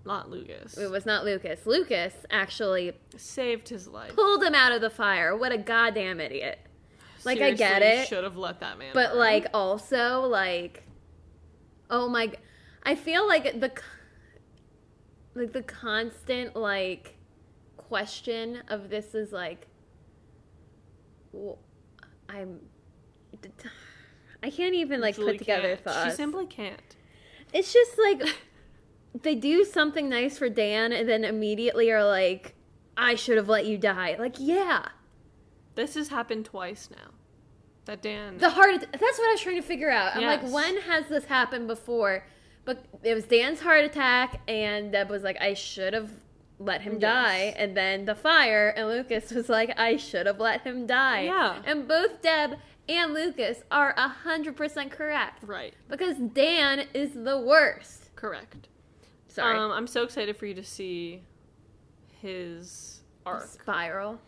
Not 0.04 0.32
Lucas. 0.32 0.78
It 0.80 0.90
was 0.90 1.06
not 1.06 1.24
Lucas. 1.26 1.68
Lucas 1.68 2.14
actually 2.32 2.94
Saved 3.18 3.70
his 3.70 3.88
life. 3.88 4.16
pulled 4.16 4.44
him 4.44 4.56
out 4.56 4.72
of 4.72 4.82
the 4.82 4.90
fire. 4.90 5.38
What 5.38 5.52
a 5.52 5.60
goddamn 5.60 6.20
idiot. 6.20 6.58
Like, 7.26 7.42
I 7.42 7.52
get 7.52 7.82
it. 7.82 8.08
Should 8.08 8.24
have 8.24 8.38
let 8.38 8.60
that 8.62 8.78
man. 8.78 8.92
But 8.94 9.12
burn. 9.12 9.20
like 9.20 9.48
also 9.54 10.22
like 10.22 10.84
oh 11.90 12.08
my 12.08 12.28
g- 12.28 12.38
I 12.84 12.96
feel 12.96 13.28
like 13.28 13.60
the 13.60 13.70
c- 13.70 13.84
like 15.36 15.54
the 15.54 15.62
constant 15.62 16.56
like 16.56 17.18
question 17.78 18.64
of 18.70 18.90
this 18.90 19.14
is 19.14 19.32
like 19.32 19.68
I'm. 22.30 22.60
I 24.44 24.50
can't 24.50 24.74
even 24.76 25.02
like 25.02 25.16
put 25.16 25.38
together 25.38 25.76
can't. 25.76 25.84
thoughts. 25.84 26.12
She 26.12 26.16
simply 26.16 26.46
can't. 26.46 26.96
it's 27.54 27.72
just 27.72 27.98
like 28.00 28.24
they 29.22 29.36
do 29.36 29.64
something 29.64 30.10
nice 30.10 30.38
for 30.38 30.50
Dan 30.50 30.92
and 30.92 31.08
then 31.08 31.24
immediately 31.24 31.92
are 31.92 32.04
like 32.04 32.56
I 32.98 33.16
should 33.16 33.38
have 33.38 33.50
let 33.50 33.66
you 33.66 33.78
die. 33.78 34.16
Like 34.18 34.36
yeah. 34.40 34.88
This 35.76 35.96
has 35.96 36.10
happened 36.10 36.46
twice 36.46 36.90
now. 36.92 37.12
That 37.86 38.02
Dan. 38.02 38.38
The 38.38 38.50
heart. 38.50 38.80
That's 38.80 39.18
what 39.18 39.30
I 39.30 39.32
was 39.32 39.42
trying 39.42 39.56
to 39.56 39.68
figure 39.68 39.90
out. 39.90 40.16
I'm 40.16 40.24
like, 40.24 40.44
when 40.52 40.80
has 40.82 41.08
this 41.08 41.26
happened 41.26 41.68
before? 41.68 42.26
But 42.64 42.86
it 43.04 43.16
was 43.16 43.26
Dan's 43.26 43.60
heart 43.60 43.84
attack, 43.84 44.42
and 44.48 44.92
Deb 44.92 45.10
was 45.10 45.24
like, 45.24 45.42
I 45.42 45.56
should 45.56 45.94
have 45.94 46.12
let 46.60 46.82
him 46.82 46.94
Yes. 46.94 47.02
die. 47.02 47.54
And 47.58 47.76
then 47.76 48.06
the 48.06 48.14
fire, 48.14 48.70
and 48.70 48.88
Lucas 48.88 49.32
was 49.32 49.50
like, 49.50 49.78
I 49.80 49.98
should 49.98 50.28
have 50.28 50.40
let 50.40 50.62
him 50.62 50.86
die. 50.86 51.22
Yeah. 51.24 51.62
And 51.66 51.88
both 51.88 52.22
Deb 52.22 52.58
and 52.88 53.14
Lucas 53.14 53.64
are 53.72 53.94
hundred 53.98 54.56
percent 54.56 54.92
correct 54.92 55.44
right. 55.44 55.74
because 55.90 56.18
Dan 56.18 56.86
is 56.94 57.14
the 57.14 57.40
worst. 57.40 58.16
Correct. 58.16 58.68
Sorry. 59.28 59.58
Um, 59.58 59.72
I'm 59.72 59.88
so 59.88 60.04
excited 60.04 60.38
for 60.38 60.46
you 60.46 60.54
to 60.54 60.64
see 60.64 61.24
his 62.22 63.02
arc, 63.26 63.48
Spiral. 63.48 64.20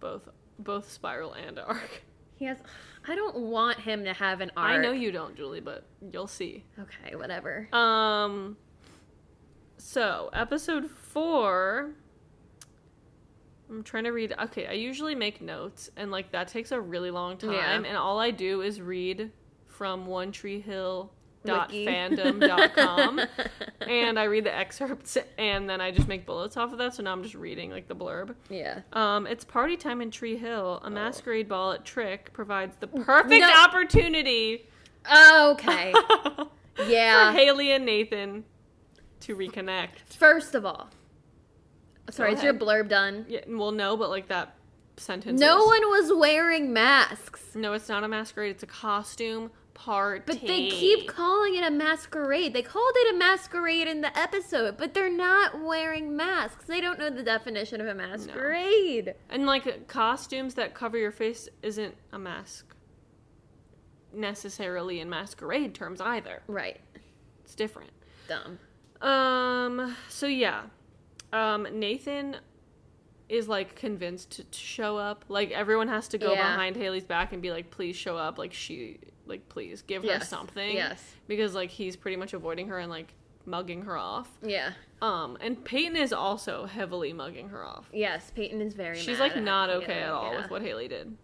Both 0.00 0.28
both 0.58 0.90
spiral 0.90 1.32
and 1.34 1.58
arc. 1.58 2.02
He 2.36 2.44
has. 2.44 2.58
I 3.06 3.14
don't 3.16 3.36
want 3.36 3.80
him 3.80 4.04
to 4.04 4.12
have 4.12 4.40
an 4.40 4.52
arc. 4.56 4.70
I 4.70 4.76
know 4.76 4.92
you 4.92 5.10
don't, 5.10 5.36
Julie, 5.36 5.60
but 5.60 5.84
you'll 6.12 6.26
see. 6.28 6.64
Okay, 6.78 7.16
whatever. 7.16 7.68
Um. 7.72 8.56
So 9.76 10.30
episode 10.32 10.88
four. 10.90 11.90
I'm 13.70 13.82
trying 13.82 14.04
to 14.04 14.10
read. 14.12 14.34
Okay, 14.44 14.66
I 14.66 14.72
usually 14.72 15.14
make 15.14 15.40
notes, 15.42 15.90
and 15.96 16.10
like 16.10 16.30
that 16.32 16.48
takes 16.48 16.72
a 16.72 16.80
really 16.80 17.10
long 17.10 17.36
time, 17.36 17.52
Yeah. 17.52 17.74
and 17.88 17.96
all 17.96 18.18
I 18.18 18.30
do 18.30 18.62
is 18.62 18.80
read 18.80 19.30
from 19.66 20.06
One 20.06 20.32
Tree 20.32 20.60
Hill 20.60 21.12
dot 21.44 21.70
Wiki. 21.70 21.86
fandom 21.86 22.40
dot 22.40 22.74
com 22.74 23.20
and 23.80 24.18
I 24.18 24.24
read 24.24 24.44
the 24.44 24.54
excerpts 24.54 25.16
and 25.38 25.68
then 25.70 25.80
I 25.80 25.90
just 25.90 26.08
make 26.08 26.26
bullets 26.26 26.56
off 26.56 26.72
of 26.72 26.78
that. 26.78 26.94
So 26.94 27.02
now 27.02 27.12
I'm 27.12 27.22
just 27.22 27.34
reading 27.34 27.70
like 27.70 27.88
the 27.88 27.94
blurb. 27.96 28.34
yeah. 28.50 28.80
Um, 28.92 29.26
it's 29.26 29.44
party 29.44 29.76
time 29.76 30.00
in 30.02 30.10
Tree 30.10 30.36
Hill. 30.36 30.80
A 30.84 30.90
masquerade 30.90 31.48
ball 31.48 31.72
at 31.72 31.84
Trick 31.84 32.32
provides 32.32 32.76
the 32.80 32.86
perfect 32.88 33.40
No. 33.40 33.52
opportunity 33.64 34.66
Okay. 35.10 35.94
yeah. 36.86 37.30
for. 37.32 37.38
Haley 37.38 37.72
and 37.72 37.84
Nathan 37.86 38.44
to 39.20 39.36
reconnect. 39.36 40.00
First 40.18 40.54
of 40.54 40.66
all, 40.66 40.90
Sorry, 42.10 42.34
is 42.34 42.42
your 42.42 42.54
blurb 42.54 42.88
done? 42.88 43.26
Yeah, 43.28 43.40
well, 43.48 43.70
no, 43.70 43.96
but 43.96 44.10
like 44.10 44.28
that 44.28 44.54
sentence. 44.96 45.40
No 45.40 45.60
is. 45.62 45.66
one 45.66 45.80
was 45.90 46.12
wearing 46.18 46.72
masks. 46.72 47.42
No, 47.54 47.72
it's 47.74 47.88
not 47.88 48.02
a 48.04 48.08
masquerade. 48.08 48.50
It's 48.50 48.62
a 48.62 48.66
costume 48.66 49.50
party. 49.78 50.22
But 50.26 50.40
they 50.40 50.68
keep 50.68 51.06
calling 51.08 51.54
it 51.54 51.64
a 51.64 51.70
masquerade. 51.70 52.52
They 52.52 52.62
called 52.62 52.92
it 52.96 53.14
a 53.14 53.18
masquerade 53.18 53.86
in 53.88 54.00
the 54.00 54.16
episode, 54.18 54.76
but 54.76 54.92
they're 54.94 55.10
not 55.12 55.62
wearing 55.62 56.16
masks. 56.16 56.64
They 56.66 56.80
don't 56.80 56.98
know 56.98 57.10
the 57.10 57.22
definition 57.22 57.80
of 57.80 57.86
a 57.86 57.94
masquerade. 57.94 59.14
and 59.30 59.46
like 59.46 59.86
costumes 59.86 60.54
that 60.54 60.74
cover 60.74 60.98
your 60.98 61.12
face 61.12 61.48
isn't 61.62 61.94
a 62.12 62.18
mask 62.18 62.74
necessarily 64.12 65.00
in 65.00 65.08
masquerade 65.08 65.74
terms 65.74 66.00
either. 66.00 66.42
Right. 66.46 66.80
It's 67.44 67.54
different. 67.54 67.90
Dumb. 68.28 68.58
Um. 69.00 69.96
So 70.08 70.26
yeah, 70.26 70.62
um. 71.32 71.66
Nathan 71.72 72.36
is 73.28 73.46
like 73.48 73.74
convinced 73.76 74.30
to, 74.32 74.44
to 74.44 74.58
show 74.58 74.96
up. 74.96 75.24
Like 75.28 75.50
everyone 75.52 75.88
has 75.88 76.08
to 76.08 76.18
go 76.18 76.32
Yeah. 76.32 76.50
behind 76.50 76.76
Haley's 76.76 77.04
back 77.04 77.32
and 77.32 77.40
be 77.40 77.50
like, 77.52 77.70
"Please 77.70 77.94
show 77.96 78.16
up." 78.16 78.38
Like 78.38 78.52
she, 78.52 78.98
like, 79.28 79.48
please 79.48 79.82
give 79.82 80.02
her 80.02 80.08
Yes. 80.08 80.28
something. 80.28 80.74
Yes. 80.74 81.02
Because 81.26 81.54
like 81.54 81.70
he's 81.70 81.96
pretty 81.96 82.16
much 82.16 82.32
avoiding 82.34 82.68
her 82.68 82.78
and 82.78 82.90
like 82.90 83.14
mugging 83.46 83.82
her 83.82 83.96
off. 83.96 84.28
Yeah. 84.42 84.72
Um. 85.00 85.38
And 85.40 85.64
Peyton 85.64 85.96
is 85.96 86.12
also 86.12 86.66
heavily 86.66 87.12
mugging 87.12 87.48
her 87.50 87.64
off. 87.64 87.86
Yes, 87.92 88.30
Peyton 88.34 88.60
is 88.60 88.74
very 88.74 88.98
She's 88.98 89.20
like 89.20 89.36
not 89.36 89.70
okay 89.70 90.02
at 90.02 90.10
all 90.10 90.32
yeah. 90.32 90.42
with 90.42 90.50
what 90.50 90.62
Haley 90.62 90.88
did. 90.88 91.16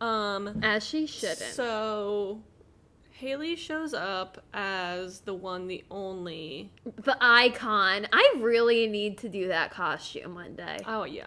Um. 0.00 0.60
As 0.62 0.84
she 0.84 1.06
shouldn't. 1.06 1.38
So. 1.38 2.42
Haley 3.10 3.56
shows 3.56 3.94
up 3.94 4.44
as 4.52 5.20
the 5.20 5.32
one, 5.32 5.68
the 5.68 5.82
only 5.90 6.70
the 7.02 7.16
icon. 7.18 8.06
I 8.12 8.34
really 8.40 8.86
need 8.88 9.16
to 9.18 9.30
do 9.30 9.48
that 9.48 9.70
costume 9.70 10.34
one 10.34 10.54
day. 10.54 10.76
Oh 10.86 11.04
yeah. 11.04 11.24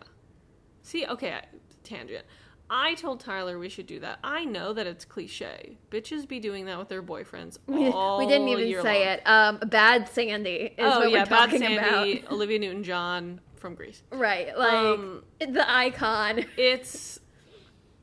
See, 0.84 1.08
okay, 1.08 1.34
I- 1.34 1.46
tangent. 1.84 2.26
I 2.70 2.94
told 2.96 3.20
Tyler 3.20 3.58
we 3.58 3.68
should 3.70 3.88
do 3.88 4.00
that. 4.02 4.20
I 4.24 4.46
know 4.46 4.74
that 4.74 4.86
it's 4.86 5.04
cliche. 5.06 5.78
Bitches 5.90 6.28
be 6.28 6.40
doing 6.40 6.66
that 6.66 6.78
with 6.78 6.88
their 6.90 7.02
boyfriends 7.02 7.58
We, 7.68 7.88
all 7.88 8.20
we 8.20 8.28
didn't 8.28 8.48
even 8.50 8.82
say 8.84 9.06
long. 9.06 9.14
it. 9.14 9.22
Um, 9.64 9.70
Bad 9.70 10.08
Sandy 10.10 10.52
is 10.52 10.74
oh 10.80 11.00
what 11.00 11.12
yeah, 11.12 11.20
we're 11.20 11.26
Bad 11.26 11.30
talking 11.30 11.60
Sandy, 11.62 12.20
about. 12.20 12.32
Olivia 12.32 12.60
Newton-John 12.60 13.42
from 13.56 13.76
Grease. 13.76 14.04
Right, 14.12 14.56
like 14.58 14.72
Um, 14.74 15.24
the 15.40 15.66
icon. 15.70 16.46
It's 16.58 17.20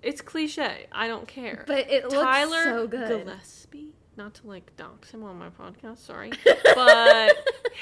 it's 0.02 0.20
cliche. 0.20 0.86
I 0.92 1.08
don't 1.08 1.26
care. 1.26 1.64
But 1.66 1.90
it 1.90 2.04
looks 2.04 2.14
Tyler 2.14 2.62
so 2.64 2.86
good. 2.86 3.24
Gillespie, 3.24 3.94
not 4.16 4.34
to 4.34 4.46
like 4.46 4.76
dox 4.76 5.10
him 5.12 5.22
on 5.24 5.38
my 5.38 5.48
podcast, 5.50 5.98
sorry, 5.98 6.32
but 6.74 7.34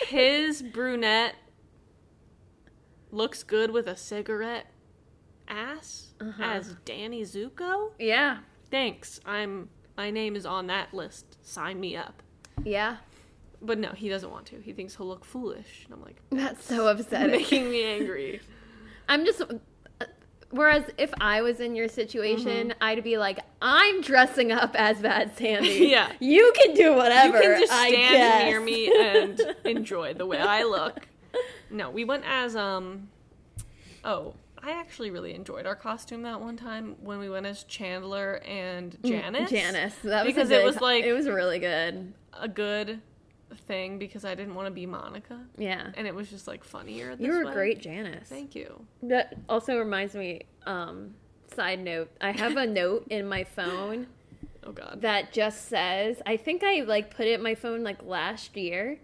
his 0.08 0.62
brunette 0.62 1.34
looks 3.10 3.42
good 3.42 3.70
with 3.70 3.86
a 3.86 3.96
cigarette 3.96 4.66
ass 5.48 6.14
Uh-huh. 6.20 6.42
as 6.42 6.74
Danny 6.84 7.22
Zuko. 7.22 7.90
Yeah, 7.98 8.38
Thanks. 8.70 9.20
I'm 9.24 9.68
my 9.96 10.10
name 10.10 10.34
is 10.36 10.44
on 10.46 10.66
that 10.68 10.92
list. 10.92 11.36
Sign 11.46 11.78
me 11.80 11.96
up. 11.96 12.22
yeah. 12.64 12.96
But 13.62 13.78
no, 13.78 13.92
he 13.92 14.08
doesn't 14.10 14.30
want 14.30 14.44
to. 14.46 14.60
He 14.60 14.72
thinks 14.74 14.96
he'll 14.96 15.06
look 15.06 15.24
foolish. 15.24 15.84
And 15.86 15.94
I'm 15.94 16.02
like, 16.02 16.16
That's 16.30 16.64
so 16.64 16.86
upsetting. 16.88 17.30
making 17.40 17.70
me 17.70 17.82
angry. 17.84 18.40
I'm 19.08 19.24
just. 19.24 19.40
uh, 19.40 19.54
Whereas 20.50 20.84
if 20.98 21.12
I 21.20 21.40
was 21.42 21.60
in 21.60 21.74
your 21.74 21.88
situation, 21.88 22.68
Mm-hmm. 22.68 22.82
I'd 22.82 23.02
be 23.04 23.16
like, 23.16 23.38
I'm 23.62 24.02
dressing 24.02 24.52
up 24.52 24.74
as 24.76 24.98
Bad 25.00 25.36
Sandy. 25.38 25.68
Yeah. 25.90 26.12
You 26.20 26.52
can 26.56 26.74
do 26.74 26.94
whatever. 26.94 27.36
you 27.36 27.42
can 27.42 27.60
just 27.60 27.72
stand 27.72 28.48
near 28.48 28.60
me 28.60 28.92
and 28.94 29.40
enjoy 29.64 30.14
the 30.14 30.26
way 30.26 30.38
I 30.38 30.64
look. 30.64 31.08
No, 31.70 31.90
we 31.90 32.04
went 32.04 32.24
as 32.26 32.54
um 32.56 33.08
oh, 34.04 34.34
I 34.66 34.70
actually 34.80 35.10
really 35.10 35.34
enjoyed 35.34 35.66
our 35.66 35.76
costume 35.76 36.22
that 36.22 36.40
one 36.40 36.56
time 36.56 36.96
when 37.00 37.18
we 37.18 37.28
went 37.28 37.44
as 37.44 37.64
Chandler 37.64 38.40
and 38.46 38.96
Janice. 39.04 39.50
Mm, 39.50 39.54
Janice. 39.54 39.94
That 40.02 40.24
was 40.24 40.34
Because 40.34 40.50
it 40.50 40.64
was 40.64 40.80
like- 40.80 41.04
it 41.04 41.12
was 41.12 41.28
really 41.28 41.58
good. 41.58 42.14
A 42.32 42.48
good 42.48 43.00
thing 43.68 43.98
because 43.98 44.24
I 44.24 44.34
didn't 44.34 44.54
want 44.54 44.66
to 44.66 44.70
be 44.72 44.86
Monica. 44.86 45.38
Yeah. 45.58 45.90
And 45.96 46.06
it 46.06 46.14
was 46.14 46.30
just 46.30 46.48
like 46.48 46.64
funnier. 46.64 47.14
This 47.14 47.26
You 47.26 47.32
were 47.34 47.44
way. 47.46 47.52
great, 47.52 47.80
Janice. 47.80 48.28
Thank 48.28 48.54
you. 48.54 48.86
That 49.02 49.34
also 49.48 49.78
reminds 49.78 50.14
me, 50.14 50.42
um, 50.66 51.14
side 51.54 51.80
note, 51.80 52.10
I 52.20 52.32
have 52.32 52.56
a 52.56 52.66
note 52.66 53.06
in 53.10 53.28
my 53.28 53.44
phone 53.44 54.06
Oh 54.64 54.72
god. 54.72 55.02
that 55.02 55.32
just 55.32 55.68
says, 55.68 56.22
I 56.26 56.36
think 56.38 56.64
I 56.64 56.80
like 56.80 57.14
put 57.14 57.26
it 57.26 57.34
in 57.34 57.42
my 57.42 57.54
phone 57.54 57.84
like 57.84 58.02
last 58.02 58.56
year, 58.56 58.98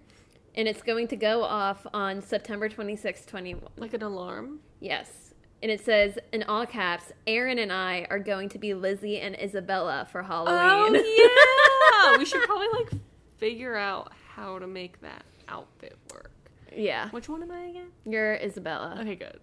and 0.55 0.67
it's 0.67 0.83
going 0.83 1.07
to 1.09 1.17
go 1.17 1.43
off 1.45 1.87
on 1.93 2.23
September 2.23 2.69
26, 2.69 3.27
21. 3.27 3.71
like 3.77 3.93
an 3.95 4.03
alarm. 4.03 4.61
Yes. 4.81 5.20
And 5.63 5.71
it 5.71 5.85
says 5.85 6.19
in 6.33 6.43
all 6.45 6.65
caps, 6.67 7.13
Erin 7.27 7.59
and 7.59 7.73
I 7.73 8.07
are 8.09 8.19
going 8.19 8.49
to 8.51 8.59
be 8.59 8.73
Lizzie 8.75 9.19
and 9.21 9.39
Isabella 9.39 10.07
for 10.11 10.23
Halloween. 10.23 10.97
Oh 10.97 12.09
yeah. 12.13 12.19
we 12.19 12.25
should 12.25 12.43
probably 12.45 12.69
like 12.73 12.91
figure 13.37 13.77
out 13.77 14.13
how 14.35 14.59
to 14.59 14.67
make 14.67 15.01
that 15.03 15.25
outfit 15.49 15.97
work. 16.13 16.31
yeah. 16.75 17.11
Which 17.11 17.29
one 17.29 17.43
am 17.43 17.51
I 17.51 17.65
again? 17.65 17.89
You're 18.07 18.35
Isabella. 18.37 18.97
Okay, 19.01 19.17
good. 19.17 19.39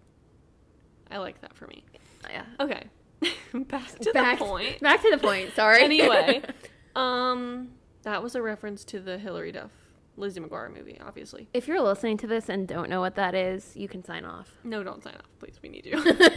I 1.11 1.17
like 1.19 1.39
that 1.41 1.55
for 1.55 1.67
me. 1.67 1.83
Yeah. 2.29 2.43
Okay. 2.59 2.83
back 3.53 3.87
to 3.99 4.11
back, 4.11 4.39
the 4.39 4.45
point. 4.45 4.79
Back 4.79 5.01
to 5.03 5.11
the 5.11 5.17
point. 5.17 5.53
Sorry. 5.55 5.83
Anyway, 5.83 6.41
um 6.95 7.69
that 8.03 8.23
was 8.23 8.35
a 8.35 8.41
reference 8.41 8.83
to 8.85 8.99
the 8.99 9.17
Hilary 9.17 9.51
Duff 9.51 9.71
Lizzie 10.17 10.41
McGuire 10.41 10.73
movie, 10.75 10.97
obviously. 11.05 11.47
if 11.53 11.67
you're 11.67 11.79
listening 11.81 12.17
to 12.17 12.27
this 12.27 12.49
and 12.49 12.67
don't 12.67 12.89
know 12.89 12.99
what 12.99 13.15
that 13.15 13.33
is, 13.35 13.71
you 13.75 13.87
can 13.87 14.03
sign 14.03 14.25
off. 14.25 14.51
No, 14.63 14.83
don't 14.83 15.03
sign 15.03 15.13
off, 15.15 15.29
please. 15.39 15.59
We 15.61 15.69
need 15.69 15.85
you. 15.85 16.03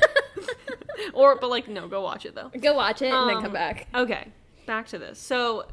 or 1.15 1.37
but 1.37 1.51
like 1.51 1.69
no, 1.69 1.89
go 1.89 2.01
watch 2.03 2.27
it 2.27 2.35
though. 2.35 2.51
Go 2.61 2.75
watch 2.75 3.03
it 3.03 3.13
and 3.13 3.29
then 3.29 3.37
Um, 3.39 3.43
come 3.43 3.53
back. 3.53 3.87
Okay, 3.95 4.29
back 4.67 4.87
to 4.89 4.99
this. 4.99 5.19
So, 5.19 5.67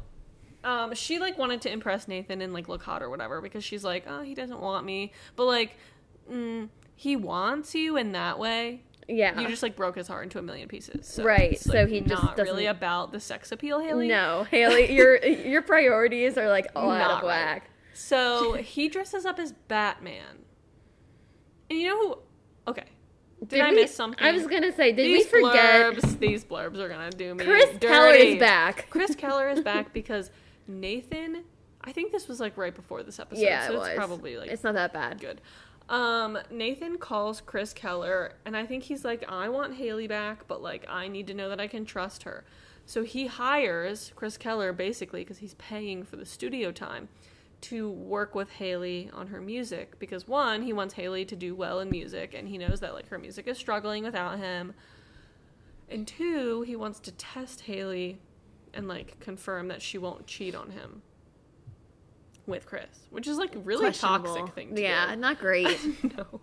um, 0.64 0.94
she 0.94 1.18
like 1.18 1.38
wanted 1.38 1.60
to 1.62 1.72
impress 1.72 2.08
Nathan 2.08 2.40
and 2.40 2.52
like 2.52 2.68
look 2.68 2.82
hot 2.82 3.02
or 3.02 3.10
whatever 3.10 3.40
because 3.40 3.64
she's 3.64 3.84
like, 3.84 4.04
oh, 4.08 4.22
he 4.22 4.34
doesn't 4.34 4.60
want 4.60 4.84
me, 4.86 5.12
but 5.36 5.44
like, 5.44 5.76
mm, 6.30 6.68
he 6.96 7.14
wants 7.16 7.74
you 7.74 7.96
in 7.96 8.12
that 8.12 8.38
way. 8.38 8.82
Yeah. 9.10 9.40
You 9.40 9.48
just 9.48 9.62
like 9.62 9.74
broke 9.74 9.96
his 9.96 10.06
heart 10.06 10.24
into 10.24 10.38
a 10.38 10.42
million 10.42 10.68
pieces. 10.68 11.06
So 11.06 11.24
Right, 11.24 11.52
it's, 11.52 11.62
so 11.64 11.72
like, 11.72 11.88
he 11.88 12.00
just 12.02 12.22
not 12.22 12.36
really 12.36 12.64
doesn't- 12.64 12.76
about 12.76 13.12
the 13.12 13.20
sex 13.20 13.52
appeal, 13.52 13.80
Haley. 13.80 14.08
No, 14.08 14.44
Haley, 14.50 14.92
your 14.94 15.16
your 15.24 15.62
priorities 15.62 16.36
are 16.36 16.48
like 16.48 16.66
all 16.76 16.90
out 16.90 16.98
Not 17.08 17.22
of 17.22 17.28
right. 17.28 17.62
So 17.98 18.52
he 18.62 18.88
dresses 18.88 19.26
up 19.26 19.38
as 19.40 19.52
Batman, 19.52 20.44
and 21.68 21.78
you 21.80 21.88
know 21.88 21.98
who? 22.00 22.18
Okay, 22.68 22.84
did, 23.46 23.60
I 23.60 23.70
we- 23.70 23.76
miss 23.76 23.94
something? 23.94 24.22
I 24.24 24.30
was 24.32 24.46
gonna 24.46 24.72
say, 24.72 24.92
did 24.92 25.04
these 25.06 25.30
we 25.32 25.42
forget? 25.42 25.94
blurbs? 25.94 26.18
These 26.20 26.44
blurbs 26.44 26.78
are 26.78 26.88
gonna 26.88 27.10
do 27.10 27.34
me. 27.34 27.44
Chris 27.44 27.70
dirty. 27.78 27.86
Keller 27.88 28.12
is 28.14 28.38
back. 28.38 28.86
Chris 28.90 29.14
Keller 29.16 29.48
is 29.50 29.60
back 29.62 29.92
because 29.92 30.30
Nathan. 30.68 31.44
I 31.82 31.92
think 31.92 32.12
this 32.12 32.28
was 32.28 32.38
like 32.40 32.56
right 32.56 32.74
before 32.74 33.02
this 33.02 33.18
episode, 33.18 33.42
yeah, 33.42 33.66
so 33.66 33.72
it 33.72 33.76
it's 33.76 33.86
was. 33.88 33.96
probably 33.96 34.36
like 34.36 34.50
it's 34.50 34.62
not 34.64 34.74
that 34.74 34.92
bad. 34.92 35.20
good. 35.20 35.40
Um, 35.88 36.38
Nathan 36.50 36.98
calls 36.98 37.40
Chris 37.40 37.72
Keller, 37.72 38.34
and 38.44 38.56
I 38.56 38.66
think 38.66 38.82
he's 38.84 39.04
like, 39.04 39.24
I 39.28 39.48
want 39.48 39.74
Haley 39.74 40.06
back, 40.06 40.46
but 40.46 40.60
like, 40.62 40.84
I 40.88 41.08
need 41.08 41.26
to 41.28 41.34
know 41.34 41.48
that 41.48 41.60
I 41.60 41.66
can 41.66 41.86
trust 41.86 42.24
her. 42.24 42.44
So 42.84 43.04
he 43.04 43.26
hires 43.26 44.12
Chris 44.14 44.36
Keller 44.36 44.72
basically 44.74 45.20
because 45.22 45.38
he's 45.38 45.54
paying 45.54 46.02
for 46.04 46.16
the 46.16 46.26
studio 46.26 46.72
time 46.72 47.08
to 47.60 47.90
work 47.90 48.34
with 48.34 48.50
Haley 48.50 49.10
on 49.12 49.28
her 49.28 49.40
music 49.40 49.98
because 49.98 50.28
one, 50.28 50.62
he 50.62 50.72
wants 50.72 50.94
Haley 50.94 51.24
to 51.26 51.36
do 51.36 51.54
well 51.54 51.80
in 51.80 51.90
music, 51.90 52.34
and 52.34 52.48
he 52.48 52.58
knows 52.58 52.80
that 52.80 52.94
like 52.94 53.08
her 53.08 53.18
music 53.18 53.48
is 53.48 53.58
struggling 53.58 54.04
without 54.04 54.38
him. 54.38 54.74
And 55.88 56.06
two, 56.06 56.62
he 56.62 56.76
wants 56.76 57.00
to 57.00 57.12
test 57.12 57.62
Haley 57.62 58.20
and 58.74 58.86
like 58.86 59.18
confirm 59.20 59.68
that 59.68 59.82
she 59.82 59.98
won't 59.98 60.26
cheat 60.26 60.54
on 60.54 60.70
him 60.70 61.02
with 62.46 62.66
Chris, 62.66 62.86
which 63.10 63.26
is 63.26 63.38
like 63.38 63.52
really 63.64 63.92
toxic 63.92 64.54
thing 64.54 64.74
to 64.74 64.82
yeah, 64.82 65.14
do. 65.14 65.20
not 65.20 65.38
great. 65.38 65.78
no, 66.16 66.40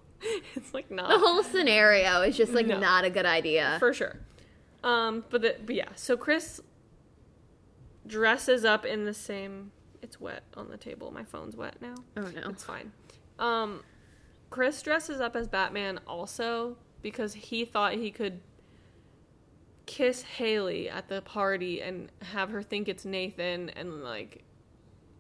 it's 0.56 0.73
like 0.73 0.89
not 0.91 1.10
the 1.10 1.19
whole 1.19 1.43
scenario 1.43 2.21
is 2.21 2.36
just 2.38 2.54
like 2.54 2.67
No. 2.67 2.80
not 2.80 3.06
a 3.06 3.10
good 3.10 3.25
idea. 3.25 3.78
for 3.80 3.93
sure. 3.93 4.19
Um, 4.84 5.23
but 5.30 5.41
the, 5.41 5.56
but 5.65 5.75
yeah, 5.75 5.89
so 5.95 6.15
Chris 6.15 6.62
dresses 8.06 8.63
up 8.65 8.86
in 8.86 9.06
the 9.06 9.13
same. 9.13 9.71
It's 10.06 10.22
wet 10.22 10.44
on 10.56 10.70
the 10.70 10.78
table. 10.78 11.12
My 11.12 11.24
phone's 11.24 11.56
wet 11.56 11.78
now. 11.82 11.96
oh 12.15 12.22
no. 12.22 12.50
It's 12.50 12.63
fine. 12.63 12.91
Um, 13.39 13.82
Chris 14.52 14.80
dresses 14.84 15.20
up 15.20 15.36
as 15.36 15.48
Batman 15.48 16.00
also 16.06 16.78
because 17.02 17.34
he 17.34 17.65
thought 17.65 17.94
he 17.94 18.12
could 18.12 18.39
kiss 19.88 20.22
Haley 20.22 20.88
at 20.88 21.10
the 21.10 21.24
party 21.24 21.82
and 21.82 22.12
have 22.22 22.52
her 22.52 22.62
think 22.62 22.88
it's 22.88 23.04
Nathan 23.04 23.70
and 23.70 24.04
like 24.04 24.44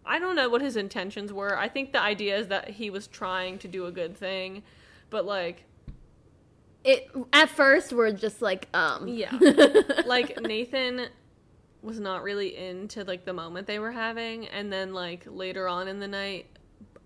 I 0.05 0.19
don't 0.19 0.35
know 0.35 0.49
what 0.49 0.61
his 0.61 0.75
intentions 0.77 1.33
were. 1.33 1.57
I 1.57 1.67
think 1.67 1.91
the 1.91 1.99
idea 2.01 2.37
is 2.37 2.47
that 2.49 2.69
he 2.69 2.91
was 2.91 3.07
trying 3.07 3.57
to 3.59 3.67
do 3.67 3.87
a 3.87 3.91
good 3.91 4.15
thing, 4.15 4.61
but 5.09 5.25
like 5.25 5.63
It 6.83 7.09
at 7.33 7.49
first 7.49 7.91
we're 7.91 8.11
just 8.11 8.39
like 8.39 8.67
um 8.75 9.07
Yeah. 9.07 9.35
like 10.05 10.39
Nathan 10.41 11.07
was 11.85 11.99
not 11.99 12.23
really 12.23 12.57
into 12.57 13.03
like 13.03 13.25
the 13.25 13.33
moment 13.33 13.67
they 13.67 13.79
were 13.79 13.91
having 13.91 14.47
and 14.47 14.73
then 14.73 14.93
like 14.93 15.23
later 15.27 15.67
on 15.67 15.87
in 15.87 15.99
the 15.99 16.07
night 16.07 16.47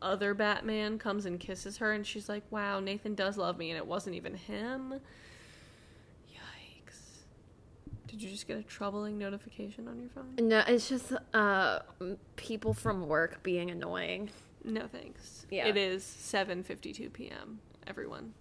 other 0.02 0.34
Batman 0.34 0.98
comes 0.98 1.26
and 1.26 1.40
kisses 1.40 1.78
her, 1.78 1.92
and 1.92 2.06
she's 2.06 2.30
like, 2.30 2.44
"Wow, 2.50 2.80
Nathan 2.80 3.16
does 3.16 3.38
love 3.38 3.58
me," 3.58 3.70
and 3.70 3.78
it 3.78 3.86
wasn't 3.86 4.16
even 4.16 4.36
him. 4.36 5.00
Yikes! 6.32 7.24
Did 8.08 8.22
you 8.22 8.30
just 8.30 8.48
get 8.48 8.58
a 8.58 8.64
troubling 8.64 9.18
notification 9.18 9.88
on 9.88 10.00
your 10.00 10.10
phone? 10.10 10.36
No, 10.40 10.64
it's 10.68 10.90
just 10.90 11.14
uh 11.34 11.80
people 12.36 12.74
from 12.74 13.08
work 13.08 13.44
being 13.44 13.70
annoying. 13.72 14.30
No 14.64 14.88
thanks. 14.88 15.46
Yeah. 15.50 15.68
It 15.68 15.78
is 15.78 16.04
7:52 16.04 17.12
p.m. 17.14 17.60
Everyone. 17.88 18.34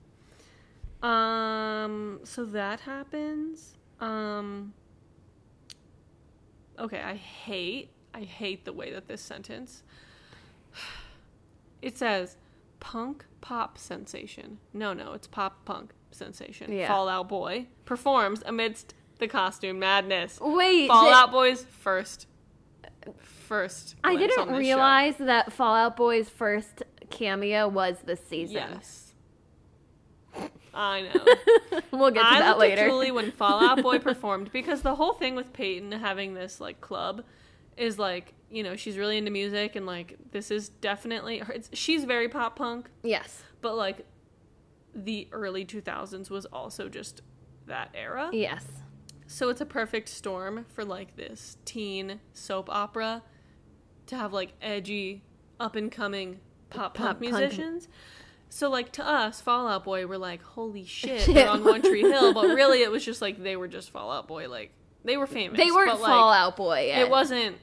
Um 1.02 2.20
so 2.24 2.44
that 2.44 2.80
happens. 2.80 3.74
Um 4.00 4.74
Okay, 6.78 7.00
I 7.00 7.14
hate 7.14 7.90
I 8.14 8.22
hate 8.22 8.64
the 8.64 8.72
way 8.72 8.92
that 8.92 9.08
this 9.08 9.20
sentence 9.20 9.82
it 11.82 11.98
says 11.98 12.36
punk 12.80 13.24
pop 13.40 13.78
sensation. 13.78 14.58
No, 14.72 14.92
no, 14.92 15.12
it's 15.12 15.26
pop 15.26 15.64
punk 15.64 15.92
sensation. 16.10 16.72
Yeah. 16.72 16.88
Fallout 16.88 17.28
Boy 17.28 17.66
performs 17.84 18.42
amidst 18.46 18.94
the 19.18 19.28
costume 19.28 19.78
madness. 19.78 20.38
Wait, 20.40 20.88
Fallout 20.88 21.30
Boy's 21.32 21.64
first 21.64 22.26
first 23.20 23.96
I 24.04 24.16
didn't 24.16 24.48
this 24.48 24.54
show. 24.54 24.58
realize 24.58 25.16
that 25.18 25.52
Fallout 25.52 25.96
Boy's 25.96 26.28
first 26.28 26.82
cameo 27.10 27.68
was 27.68 27.96
this 28.04 28.20
season. 28.28 28.56
Yes. 28.56 29.07
I 30.78 31.02
know. 31.02 31.80
we'll 31.90 32.12
get 32.12 32.20
to 32.20 32.26
I 32.26 32.38
that 32.38 32.58
later. 32.58 32.82
at 32.82 32.88
Julie 32.88 33.10
when 33.10 33.32
Fallout 33.32 33.82
Boy 33.82 33.98
performed 33.98 34.52
because 34.52 34.82
the 34.82 34.94
whole 34.94 35.12
thing 35.12 35.34
with 35.34 35.52
Peyton 35.52 35.90
having 35.90 36.34
this 36.34 36.60
like 36.60 36.80
club 36.80 37.24
is 37.76 37.98
like 37.98 38.34
you 38.48 38.62
know 38.62 38.76
she's 38.76 38.96
really 38.96 39.18
into 39.18 39.30
music 39.30 39.74
and 39.74 39.86
like 39.86 40.16
this 40.30 40.52
is 40.52 40.68
definitely 40.68 41.38
her, 41.38 41.52
it's, 41.52 41.68
she's 41.72 42.04
very 42.04 42.28
pop 42.28 42.54
punk, 42.56 42.88
yes. 43.02 43.42
but 43.60 43.76
like 43.76 44.06
the 44.94 45.28
early 45.32 45.64
2000s 45.64 46.30
was 46.30 46.46
also 46.46 46.88
just 46.88 47.22
that 47.66 47.90
era. 47.92 48.30
Yes. 48.32 48.64
So 49.26 49.48
it's 49.48 49.60
a 49.60 49.66
perfect 49.66 50.08
storm 50.08 50.64
for 50.72 50.84
like 50.84 51.16
this 51.16 51.58
teen 51.64 52.20
soap 52.32 52.70
opera 52.70 53.22
to 54.06 54.16
have 54.16 54.32
like 54.32 54.52
edgy, 54.62 55.22
up 55.58 55.74
and 55.74 55.90
coming 55.90 56.38
pop 56.70 56.94
punk 56.94 57.08
Pop 57.08 57.20
punk. 57.20 57.88
So 58.50 58.70
like 58.70 58.92
to 58.92 59.06
us, 59.06 59.40
Fallout 59.40 59.84
Boy, 59.84 60.06
we're 60.06 60.16
like, 60.18 60.42
holy 60.42 60.84
shit, 60.84 61.22
Shit. 61.22 61.34
they're 61.34 61.48
on 61.48 61.64
One 61.64 61.82
Tree 61.82 62.02
Hill. 62.02 62.32
But 62.32 62.46
really, 62.46 62.82
it 62.82 62.90
was 62.90 63.04
just 63.04 63.20
like 63.20 63.42
they 63.42 63.56
were 63.56 63.68
just 63.68 63.90
Fallout 63.90 64.26
Boy. 64.26 64.48
Like 64.48 64.72
they 65.04 65.16
were 65.16 65.26
famous. 65.26 65.58
They 65.58 65.70
weren't 65.70 65.90
but, 65.92 66.00
like, 66.00 66.10
Fallout 66.10 66.56
Boy 66.56 66.86
yet. 66.88 67.00
It 67.00 67.10
wasn't 67.10 67.56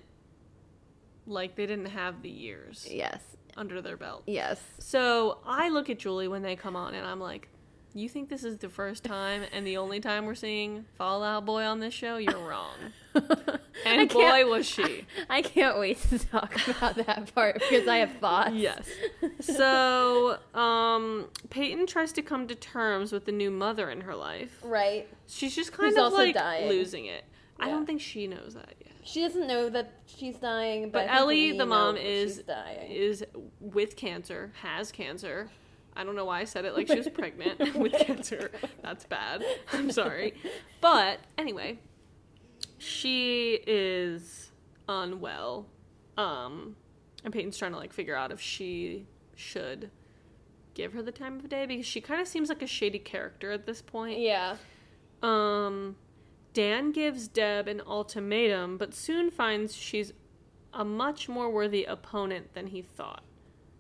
like 1.28 1.56
they 1.56 1.66
didn't 1.66 1.88
have 1.88 2.22
the 2.22 2.30
years 2.30 2.88
Yes. 2.90 3.20
under 3.58 3.82
their 3.82 3.98
belt. 3.98 4.24
Yes. 4.28 4.62
So 4.80 5.40
I 5.46 5.70
look 5.70 5.90
at 5.90 6.00
Julie 6.00 6.28
when 6.28 6.42
they 6.44 6.56
come 6.56 6.76
on, 6.76 6.94
and 6.94 7.06
I'm 7.06 7.20
like, 7.20 7.50
"You 7.96 8.08
think 8.10 8.30
this 8.30 8.44
is 8.44 8.58
the 8.58 8.70
first 8.70 9.04
time 9.04 9.44
and 9.52 9.66
the 9.66 9.78
only 9.78 10.00
time 10.00 10.26
we're 10.26 10.36
seeing 10.36 10.86
Fallout 10.98 11.46
Boy 11.46 11.64
on 11.64 11.80
this 11.80 11.94
show? 11.94 12.18
You're 12.18 12.38
wrong." 12.38 12.76
I 13.16 13.60
And 13.86 14.10
boy, 14.10 14.46
was 14.46 14.66
she! 14.66 15.06
I 15.30 15.42
can't 15.42 15.80
wait 15.80 15.98
to 16.10 16.20
talk 16.20 16.56
about 16.68 16.96
that 16.96 17.34
part 17.34 17.56
because 17.56 17.88
I 17.88 17.98
have 17.98 18.12
thoughts. 18.18 18.54
Yes. 18.56 18.88
So, 19.40 20.38
um, 20.54 21.30
Peyton 21.50 21.88
tries 21.88 22.12
to 22.14 22.22
come 22.22 22.48
to 22.48 22.56
terms 22.56 23.12
with 23.12 23.26
the 23.26 23.32
new 23.32 23.50
mother 23.52 23.90
in 23.90 24.02
her 24.02 24.16
life. 24.16 24.60
Right. 24.64 25.08
She's 25.28 25.56
just 25.56 25.72
kind 25.72 25.90
Who's 25.90 25.98
of 25.98 26.14
like 26.14 26.36
dying. 26.36 26.68
losing 26.68 27.06
it. 27.06 27.24
I 27.60 27.70
don't 27.70 27.86
think 27.86 28.02
she 28.02 28.28
knows 28.28 28.54
that 28.56 28.74
yet. 28.80 28.92
She 29.04 29.22
doesn't 29.22 29.48
know 29.48 29.70
that 29.70 29.92
she's 30.08 30.36
dying, 30.38 30.90
but, 30.90 31.08
But 31.08 31.16
Ellie, 31.16 31.58
the 31.58 31.66
mom, 31.66 31.96
is 31.96 32.40
dying. 32.40 32.92
is 32.92 33.24
with 33.60 33.96
cancer, 33.96 34.52
has 34.62 34.92
cancer. 34.92 35.50
I 35.96 36.04
don't 36.04 36.16
know 36.16 36.26
why 36.26 36.42
I 36.42 36.44
said 36.44 36.66
it 36.66 36.74
like 36.74 36.88
she 36.88 36.98
was 36.98 37.10
pregnant 37.10 37.76
with 37.76 37.94
cancer. 37.94 38.52
That's 38.82 39.06
bad. 39.06 39.44
I'm 39.72 39.92
sorry. 39.92 40.34
But 40.82 41.20
anyway, 41.38 41.80
she 42.78 43.60
is 43.66 44.52
unwell. 44.88 45.68
Um 46.18 46.76
and 47.24 47.34
Peyton's 47.34 47.58
trying 47.58 47.72
to 47.72 47.78
like 47.78 47.94
figure 47.94 48.16
out 48.16 48.32
if 48.32 48.40
she 48.40 49.08
should 49.36 49.90
give 50.76 50.94
her 50.94 51.02
the 51.02 51.12
time 51.12 51.40
of 51.40 51.50
day 51.50 51.66
because 51.66 51.86
she 51.86 52.02
kind 52.02 52.22
of 52.22 52.28
seems 52.28 52.50
like 52.50 52.62
a 52.62 52.68
shady 52.68 53.00
character 53.00 53.52
at 53.52 53.66
this 53.66 53.82
point. 53.82 54.20
Yeah. 54.20 54.58
Um, 55.24 55.96
Dan 56.54 56.92
gives 56.92 57.28
Deb 57.28 57.68
an 57.68 57.82
ultimatum, 57.88 58.78
but 58.78 58.94
soon 58.94 59.32
finds 59.32 59.76
she's 59.76 60.14
a 60.74 60.86
much 60.86 61.28
more 61.28 61.50
worthy 61.50 61.86
opponent 61.86 62.54
than 62.54 62.68
he 62.68 62.82
thought. 62.82 63.24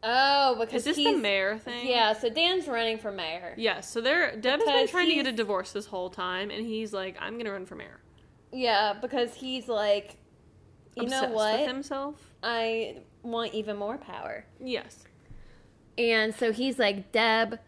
Oh, 0.07 0.55
because 0.59 0.85
Is 0.85 0.95
this 0.95 1.03
the 1.03 1.15
mayor 1.15 1.57
thing? 1.57 1.87
Yeah, 1.87 2.13
so 2.13 2.29
Dan's 2.29 2.67
running 2.67 2.99
for 2.99 3.11
mayor. 3.11 3.55
Yes. 3.57 3.89
So 3.89 4.01
they're 4.01 4.35
Deb 4.35 4.59
has 4.59 4.67
been 4.67 4.87
trying 4.87 5.09
to 5.09 5.15
get 5.15 5.25
a 5.25 5.31
divorce 5.31 5.71
this 5.71 5.87
whole 5.87 6.11
time, 6.11 6.51
and 6.51 6.65
he's 6.65 6.93
like, 6.93 7.17
"I'm 7.19 7.37
gonna 7.37 7.51
run 7.51 7.65
for 7.65 7.75
mayor." 7.75 7.99
Yeah, 8.51 8.93
because 8.93 9.33
he's 9.33 9.67
like, 9.67 10.17
you 10.95 11.03
Obsessed 11.03 11.23
know 11.23 11.35
what? 11.35 11.59
With 11.59 11.67
himself. 11.67 12.33
I 12.43 12.97
want 13.23 13.53
even 13.53 13.77
more 13.77 13.97
power. 13.97 14.45
Yes. 14.59 15.05
And 15.97 16.33
so 16.35 16.51
he's 16.51 16.77
like, 16.79 17.11
Deb, 17.11 17.59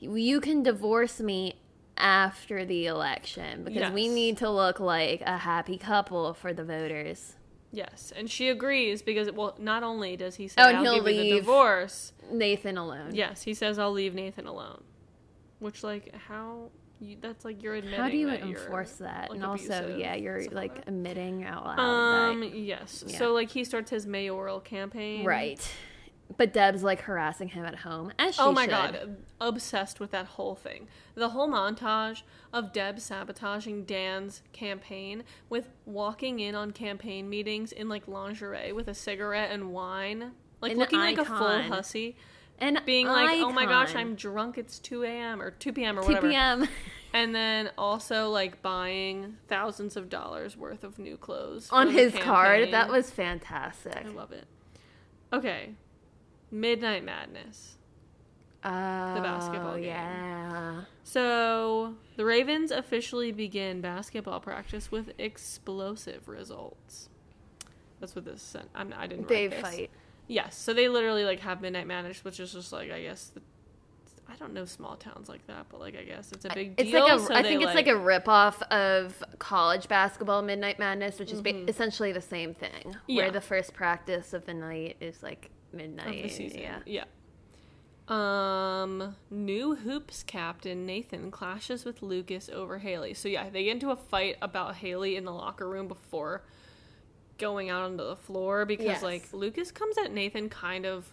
you 0.00 0.40
can 0.40 0.62
divorce 0.62 1.20
me 1.20 1.60
after 1.96 2.64
the 2.64 2.86
election 2.86 3.64
because 3.64 3.92
we 3.92 4.08
need 4.08 4.36
to 4.38 4.50
look 4.50 4.80
like 4.80 5.22
a 5.22 5.38
happy 5.38 5.78
couple 5.78 6.34
for 6.34 6.52
the 6.52 6.64
voters. 6.64 7.36
Yes, 7.74 8.12
and 8.16 8.30
she 8.30 8.48
agrees 8.48 9.02
because 9.02 9.30
well, 9.32 9.54
not 9.58 9.82
only 9.82 10.16
does 10.16 10.36
he 10.36 10.46
say 10.48 10.54
Oh, 10.58 10.70
I'll 10.70 10.82
he'll 10.82 11.02
give 11.02 11.14
you 11.14 11.22
the 11.22 11.36
divorce, 11.38 12.12
Nathan 12.30 12.78
alone. 12.78 13.10
yes, 13.14 13.42
he 13.42 13.52
says 13.54 13.78
I'll 13.78 13.90
leave 13.92 14.14
Nathan 14.14 14.46
alone. 14.46 14.82
Which 15.58 15.82
like 15.82 16.14
how 16.28 16.70
you, 17.00 17.16
that's 17.20 17.44
like 17.44 17.62
you're 17.62 17.74
admitting 17.74 17.98
How 18.00 18.08
do 18.08 18.16
you 18.16 18.26
that 18.30 18.42
enforce 18.42 18.92
that? 18.96 19.30
like, 19.30 19.36
and 19.36 19.44
also, 19.44 19.96
yeah, 19.98 20.14
you're 20.14 20.44
like 20.50 20.76
that. 20.76 20.88
admitting 20.88 21.44
out 21.44 21.64
loud. 21.64 21.78
Um. 21.80 22.40
that- 22.40 22.54
Yes. 22.54 23.02
Yeah. 23.06 23.18
So 23.18 23.32
like 23.32 23.50
he 23.50 23.64
starts 23.64 23.90
his 23.90 24.06
mayoral 24.06 24.60
campaign. 24.60 25.24
right. 25.24 25.60
But 26.36 26.52
Deb's 26.52 26.82
like 26.82 27.02
harassing 27.02 27.48
him 27.48 27.64
at 27.64 27.76
home, 27.76 28.12
as 28.18 28.34
she 28.34 28.40
Oh 28.40 28.50
my 28.50 28.62
should. 28.62 28.70
god, 28.70 29.16
obsessed 29.40 30.00
with 30.00 30.10
that 30.12 30.26
whole 30.26 30.54
thing. 30.54 30.88
The 31.14 31.28
whole 31.28 31.48
montage 31.48 32.22
of 32.52 32.72
Deb 32.72 32.98
sabotaging 32.98 33.84
Dan's 33.84 34.42
campaign 34.52 35.22
with 35.48 35.68
walking 35.84 36.40
in 36.40 36.54
on 36.54 36.72
campaign 36.72 37.28
meetings 37.28 37.72
in 37.72 37.88
like 37.88 38.08
lingerie 38.08 38.72
with 38.72 38.88
a 38.88 38.94
cigarette 38.94 39.50
and 39.50 39.72
wine, 39.72 40.32
like 40.60 40.72
An 40.72 40.78
looking 40.78 40.98
like 40.98 41.18
a 41.18 41.24
full 41.24 41.62
hussy, 41.62 42.16
And 42.58 42.80
being 42.86 43.06
like, 43.06 43.30
"Oh 43.42 43.52
my 43.52 43.66
gosh. 43.66 43.94
I'm 43.94 44.14
drunk. 44.14 44.56
It's 44.58 44.78
2 44.78 45.02
a.m. 45.04 45.42
or 45.42 45.50
2 45.50 45.72
p.m. 45.72 45.98
or 45.98 46.02
2 46.02 46.06
whatever." 46.08 46.28
p.m. 46.30 46.68
And 47.12 47.32
then 47.32 47.70
also 47.78 48.30
like 48.30 48.60
buying 48.60 49.36
thousands 49.46 49.96
of 49.96 50.08
dollars 50.08 50.56
worth 50.56 50.82
of 50.82 50.98
new 50.98 51.16
clothes 51.16 51.68
on 51.70 51.90
his 51.90 52.12
card. 52.12 52.72
That 52.72 52.88
was 52.88 53.08
fantastic. 53.10 54.04
I 54.04 54.08
love 54.08 54.32
it. 54.32 54.46
Okay. 55.32 55.74
Midnight 56.54 57.04
Madness. 57.04 57.76
Oh, 58.64 59.14
the 59.14 59.20
basketball 59.20 59.74
game. 59.74 59.84
Yeah. 59.84 60.82
So, 61.02 61.94
the 62.16 62.24
Ravens 62.24 62.70
officially 62.70 63.30
begin 63.32 63.80
basketball 63.82 64.40
practice 64.40 64.90
with 64.90 65.12
explosive 65.18 66.28
results. 66.28 67.10
That's 68.00 68.14
what 68.14 68.24
this 68.24 68.40
said. 68.40 68.64
I'm, 68.74 68.94
I 68.96 69.06
didn't 69.06 69.28
They 69.28 69.48
this. 69.48 69.60
fight. 69.60 69.90
Yes. 70.28 70.56
So 70.56 70.72
they 70.72 70.88
literally 70.88 71.24
like 71.24 71.40
have 71.40 71.60
Midnight 71.60 71.86
Madness, 71.86 72.24
which 72.24 72.40
is 72.40 72.52
just 72.52 72.72
like 72.72 72.90
I 72.90 73.02
guess 73.02 73.26
the, 73.34 73.42
I 74.26 74.36
don't 74.36 74.54
know 74.54 74.64
small 74.64 74.96
towns 74.96 75.28
like 75.28 75.46
that, 75.48 75.66
but 75.68 75.80
like 75.80 75.96
I 75.98 76.02
guess 76.02 76.32
it's 76.32 76.46
a 76.46 76.50
big 76.54 76.74
It's 76.78 76.90
deal. 76.90 77.04
like 77.04 77.12
a, 77.12 77.20
so 77.20 77.34
I 77.34 77.42
think 77.42 77.62
it's 77.62 77.74
like 77.74 77.86
a 77.86 77.90
ripoff 77.90 78.62
of 78.70 79.22
college 79.38 79.86
basketball 79.88 80.40
Midnight 80.40 80.78
Madness, 80.78 81.18
which 81.18 81.30
is 81.32 81.42
ba- 81.42 81.68
essentially 81.68 82.12
the 82.12 82.22
same 82.22 82.54
thing. 82.54 82.70
Mm-hmm. 82.72 82.98
Yeah. 83.06 83.22
Where 83.24 83.30
the 83.32 83.40
first 83.42 83.74
practice 83.74 84.32
of 84.32 84.46
the 84.46 84.54
night 84.54 84.96
is 85.00 85.22
like 85.22 85.50
of 85.80 85.86
midnight. 85.86 86.22
the 86.22 86.28
season. 86.28 86.60
Yeah. 86.60 86.78
Yeah. 86.86 87.04
Um, 88.06 89.16
new 89.30 89.74
hoops 89.76 90.22
captain 90.22 90.84
Nathan 90.84 91.30
clashes 91.30 91.86
with 91.86 92.02
Lucas 92.02 92.50
over 92.50 92.78
Haley. 92.78 93.14
So 93.14 93.28
yeah, 93.28 93.48
they 93.48 93.64
get 93.64 93.72
into 93.72 93.90
a 93.90 93.96
fight 93.96 94.36
about 94.42 94.76
Haley 94.76 95.16
in 95.16 95.24
the 95.24 95.32
locker 95.32 95.66
room 95.68 95.88
before 95.88 96.42
going 97.38 97.70
out 97.70 97.82
onto 97.82 98.04
the 98.04 98.16
floor 98.16 98.66
because 98.66 98.84
Yes. 98.86 99.02
like 99.02 99.32
Lucas 99.32 99.70
comes 99.72 99.96
at 99.96 100.12
Nathan 100.12 100.50
kind 100.50 100.84
of 100.84 101.08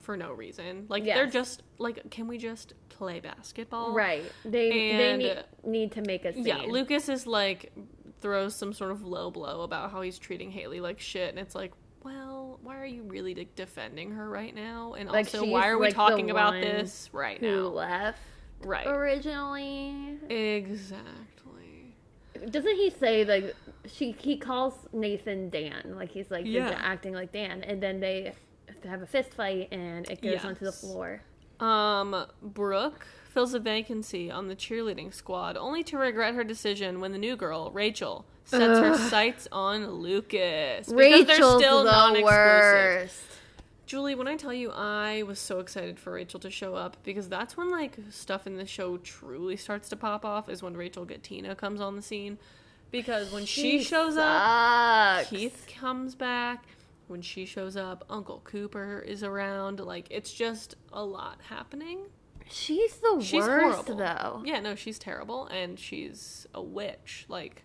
for 0.00 0.16
no 0.16 0.32
reason. 0.32 0.86
Like 0.88 1.04
they're 1.04 1.26
just 1.26 1.62
like, 1.76 2.10
can 2.10 2.26
we 2.26 2.38
just 2.38 2.72
play 2.88 3.20
basketball? 3.20 3.92
Right. 3.92 4.24
They 4.42 4.70
they 4.96 5.16
need, 5.18 5.44
need 5.62 5.92
to 5.92 6.00
make 6.02 6.24
a 6.24 6.32
scene. 6.32 6.46
Yeah, 6.46 6.62
Lucas 6.66 7.10
is 7.10 7.26
like 7.26 7.70
throws 8.22 8.56
some 8.56 8.72
sort 8.72 8.92
of 8.92 9.02
low 9.04 9.30
blow 9.30 9.60
about 9.60 9.90
how 9.92 10.00
he's 10.00 10.18
treating 10.18 10.50
Haley 10.50 10.80
like 10.80 11.00
shit, 11.00 11.28
and 11.28 11.38
it's 11.38 11.54
like, 11.54 11.72
well, 12.04 12.58
why 12.62 12.78
are 12.80 12.86
you 12.86 13.02
really 13.02 13.34
like, 13.34 13.54
defending 13.56 14.12
her 14.12 14.28
right 14.28 14.54
now? 14.54 14.94
And 14.94 15.10
Like, 15.10 15.26
also, 15.26 15.44
why 15.46 15.68
are 15.68 15.78
we 15.78 15.86
like, 15.86 15.94
talking 15.94 16.30
about 16.30 16.54
this 16.60 17.08
right 17.12 17.40
now? 17.40 17.68
left 17.68 18.18
Right. 18.62 18.86
originally. 18.86 20.18
Exactly. 20.28 21.94
Doesn't 22.50 22.76
he 22.76 22.90
say 22.90 23.24
like 23.24 23.54
she 23.86 24.12
he 24.12 24.36
calls 24.36 24.74
Nathan 24.92 25.50
Dan 25.50 25.94
like 25.96 26.10
he's 26.10 26.30
like 26.30 26.44
he's 26.44 26.54
Yeah. 26.54 26.78
acting 26.82 27.12
like 27.12 27.32
Dan 27.32 27.62
and 27.64 27.82
then 27.82 28.00
they 28.00 28.32
have 28.84 29.02
a 29.02 29.06
fist 29.06 29.34
fight, 29.34 29.68
and 29.72 30.08
it 30.08 30.22
goes 30.22 30.44
onto 30.44 30.64
the 30.64 30.72
floor. 30.72 31.20
Um, 31.58 32.24
Brooke 32.40 33.06
fills 33.30 33.54
a 33.54 33.60
vacancy 33.60 34.30
on 34.30 34.48
the 34.48 34.56
cheerleading 34.56 35.14
squad, 35.14 35.56
only 35.56 35.82
to 35.84 35.96
regret 35.96 36.34
her 36.34 36.44
decision 36.44 37.00
when 37.00 37.12
the 37.12 37.18
new 37.18 37.36
girl, 37.36 37.70
Rachel, 37.70 38.26
sets 38.44 38.80
her 38.80 38.96
sights 39.08 39.46
on 39.52 39.86
Lucas. 39.90 40.88
because 40.88 40.96
Rachel's 40.96 41.26
they're 41.26 41.36
still 41.36 41.84
the 41.84 42.22
worst. 42.22 43.22
Julie, 43.86 44.14
when 44.14 44.28
I 44.28 44.36
tell 44.36 44.52
you 44.52 44.70
I 44.70 45.24
was 45.24 45.40
so 45.40 45.58
excited 45.58 45.98
for 45.98 46.12
Rachel 46.12 46.38
to 46.40 46.50
show 46.50 46.76
up 46.76 46.96
because 47.02 47.28
that's 47.28 47.56
when 47.56 47.70
like 47.70 47.96
stuff 48.10 48.46
in 48.46 48.56
the 48.56 48.66
show 48.66 48.98
truly 48.98 49.56
starts 49.56 49.88
to 49.88 49.96
pop 49.96 50.24
off 50.24 50.48
is 50.48 50.62
when 50.62 50.76
Rachel 50.76 51.04
Gatina 51.04 51.56
comes 51.56 51.80
on 51.80 51.96
the 51.96 52.02
scene. 52.02 52.38
Because 52.92 53.32
when 53.32 53.46
she, 53.46 53.82
shows 53.82 54.16
up, 54.16 55.20
sucks. 55.20 55.30
Keith 55.30 55.66
comes 55.80 56.14
back. 56.14 56.64
When 57.06 57.22
she 57.22 57.44
shows 57.44 57.76
up, 57.76 58.04
Uncle 58.08 58.40
Cooper 58.44 59.00
is 59.00 59.24
around. 59.24 59.80
Like 59.80 60.06
it's 60.10 60.32
just 60.32 60.76
a 60.92 61.02
lot 61.04 61.40
happening. 61.48 62.06
She's 62.50 62.96
the 62.96 63.20
She's 63.20 63.44
worst, 63.44 63.88
horrible. 63.88 63.96
though. 63.96 64.42
Yeah, 64.44 64.60
no, 64.60 64.74
she's 64.74 64.98
terrible 64.98 65.46
and 65.46 65.78
she's 65.78 66.46
a 66.54 66.62
witch. 66.62 67.26
Like 67.28 67.64